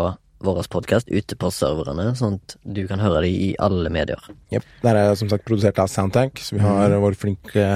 vår 0.47 0.67
podkast 0.69 1.09
ute 1.09 1.37
på 1.39 1.51
serverne, 1.55 2.11
sånn 2.19 2.37
at 2.37 2.57
du 2.61 2.83
kan 2.91 3.01
høre 3.01 3.23
dem 3.25 3.33
i 3.33 3.53
alle 3.63 3.91
medier. 3.93 4.21
Jepp. 4.53 4.67
Der 4.83 4.99
er 4.99 5.11
jeg 5.11 5.21
som 5.23 5.31
sagt 5.33 5.47
produsert 5.49 5.79
av 5.81 5.89
Soundtank, 5.89 6.43
så 6.43 6.59
vi 6.59 6.65
har 6.65 6.93
mm. 6.93 6.99
vår 7.07 7.17
flinke 7.19 7.69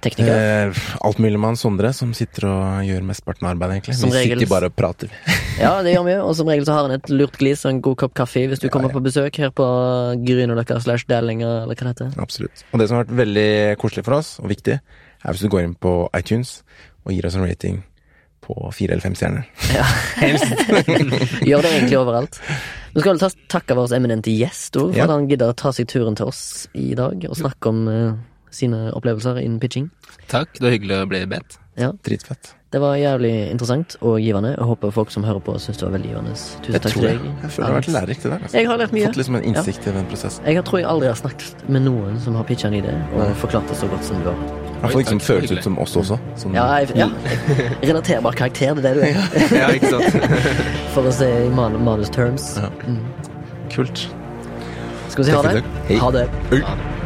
Tekniker. 0.00 0.32
Eh, 0.32 0.80
Altmuligmann 1.04 1.58
Sondre 1.60 1.92
som 1.96 2.14
sitter 2.16 2.46
og 2.48 2.86
gjør 2.88 3.04
mesteparten 3.04 3.46
av 3.46 3.52
arbeidet, 3.54 3.76
egentlig. 3.78 3.96
Som 3.98 4.12
vi 4.12 4.22
regel, 4.22 4.40
sitter 4.40 4.52
bare 4.52 4.70
og 4.70 4.76
prater. 4.78 5.12
ja, 5.64 5.74
det 5.84 5.92
gjør 5.92 6.06
vi, 6.08 6.16
og 6.24 6.32
som 6.38 6.50
regel 6.50 6.64
så 6.68 6.78
har 6.78 6.88
han 6.88 6.96
et 6.96 7.12
lurt 7.12 7.36
glis 7.40 7.66
og 7.66 7.74
en 7.74 7.82
god 7.84 7.98
kopp 8.04 8.16
kaffe 8.22 8.46
hvis 8.48 8.62
du 8.62 8.68
ja, 8.70 8.72
kommer 8.72 8.92
ja. 8.92 8.96
på 8.96 9.04
besøk 9.04 9.42
her 9.42 9.52
på 9.52 9.68
Grünerløkka 10.24 10.80
slash 10.84 11.08
Dælinga, 11.10 11.52
eller 11.66 11.76
hva 11.76 11.84
det 11.84 11.92
heter. 11.92 12.16
Absolutt. 12.24 12.64
Og 12.72 12.80
det 12.80 12.88
som 12.88 12.98
har 12.98 13.06
vært 13.06 13.20
veldig 13.20 13.50
koselig 13.82 14.06
for 14.08 14.20
oss, 14.22 14.34
og 14.40 14.50
viktig, 14.54 14.80
er 14.80 15.36
hvis 15.36 15.44
du 15.44 15.52
går 15.52 15.66
inn 15.66 15.76
på 15.76 15.94
iTunes 16.16 16.60
og 17.04 17.12
gir 17.14 17.28
oss 17.28 17.36
en 17.36 17.44
rating 17.44 17.82
på 18.40 18.56
fire 18.74 18.96
eller 18.96 19.04
fem 19.04 19.16
stjerner. 19.18 19.44
Ja. 19.74 19.84
Gjør 21.48 21.66
det 21.66 21.74
egentlig 21.76 22.00
overalt. 22.00 22.40
Nå 22.94 23.04
skal 23.04 23.20
vi 23.20 23.30
takke 23.52 23.76
vår 23.78 23.92
eminente 23.94 24.32
gjest 24.34 24.80
for 24.80 24.96
ja. 24.96 25.04
at 25.04 25.12
han 25.12 25.28
gidder 25.30 25.52
å 25.52 25.58
ta 25.58 25.70
seg 25.74 25.86
turen 25.90 26.16
til 26.18 26.30
oss 26.32 26.42
i 26.74 26.90
dag 26.98 27.28
og 27.28 27.36
snakke 27.38 27.70
om 27.70 27.84
uh, 27.86 28.16
sine 28.54 28.88
opplevelser 28.96 29.42
innen 29.42 29.60
pitching. 29.62 29.90
Takk, 30.30 30.56
det 30.58 30.66
var 30.66 30.76
hyggelig 30.78 31.02
å 31.02 31.10
bli 31.10 31.26
bedt. 31.30 31.60
Ja. 31.80 31.92
Dritfett. 32.04 32.54
Det 32.70 32.78
var 32.78 32.94
jævlig 32.94 33.32
interessant 33.50 33.96
og 34.00 34.20
givende. 34.22 34.52
Jeg 34.54 34.66
håper 34.68 34.92
folk 34.94 35.10
som 35.10 35.24
hører 35.26 35.40
på, 35.42 35.56
syns 35.58 35.80
det 35.80 35.86
var 35.88 35.94
veldig 35.96 36.10
givende. 36.12 36.34
Tusen 36.36 36.76
jeg 36.76 36.82
takk 36.84 36.92
til 36.94 37.06
deg. 37.06 37.24
Jeg 37.24 37.50
føler 37.50 37.64
det 37.64 37.66
har 37.66 37.74
vært 37.74 37.88
lærerikt 37.94 38.26
i 38.26 38.30
dag. 38.30 38.44
Altså. 38.44 38.58
Jeg 38.58 38.68
har 38.68 38.78
lært 38.78 38.92
mye. 38.94 39.06
Fått 39.08 39.18
liksom 39.18 39.38
en 39.40 39.46
innsikt 39.50 39.86
ja. 39.88 39.90
i 39.90 39.94
den 39.96 40.06
prosessen. 40.12 40.46
Jeg 40.46 40.64
tror 40.68 40.78
jeg 40.78 40.88
aldri 40.92 41.08
har 41.10 41.18
snakket 41.18 41.64
med 41.66 41.84
noen 41.88 42.20
som 42.22 42.38
har 42.38 42.46
pitcha 42.46 42.70
en 42.70 42.76
idé, 42.78 42.94
og 43.10 43.24
Nei. 43.24 43.32
forklart 43.42 43.72
det 43.72 43.80
så 43.80 43.90
godt 43.90 44.06
som 44.06 44.22
du 44.22 44.30
har. 44.30 44.38
I 44.44 44.84
hvert 44.84 44.94
fall 44.94 45.02
ikke 45.02 45.16
som 45.16 45.24
føles 45.24 45.56
ut 45.56 45.66
som 45.66 45.80
oss 45.82 45.96
også. 46.04 46.20
Som 46.44 46.54
ja, 46.54 46.68
jeg, 46.78 46.94
ja. 47.00 47.10
Relaterbar 47.90 48.38
karakter, 48.38 48.78
det 48.78 48.86
er 48.92 49.02
det 49.02 49.02
du 49.02 49.18
er. 49.18 49.58
ja, 49.58 49.72
ikke 49.80 49.90
sant. 49.96 50.30
For 50.94 51.10
å 51.10 51.16
se 51.18 51.26
i 51.26 51.50
man 51.58 51.74
manus 51.82 52.14
terms. 52.14 52.52
Ja. 52.60 52.70
Mm. 52.86 53.02
Kult. 53.74 54.06
Skal 55.10 55.24
vi 55.24 55.30
si 55.32 55.36
ha 55.36 55.42
det? 55.42 55.66
Ha 55.90 56.14
det. 56.14 56.26
Ha 56.54 56.78
det. 56.78 56.99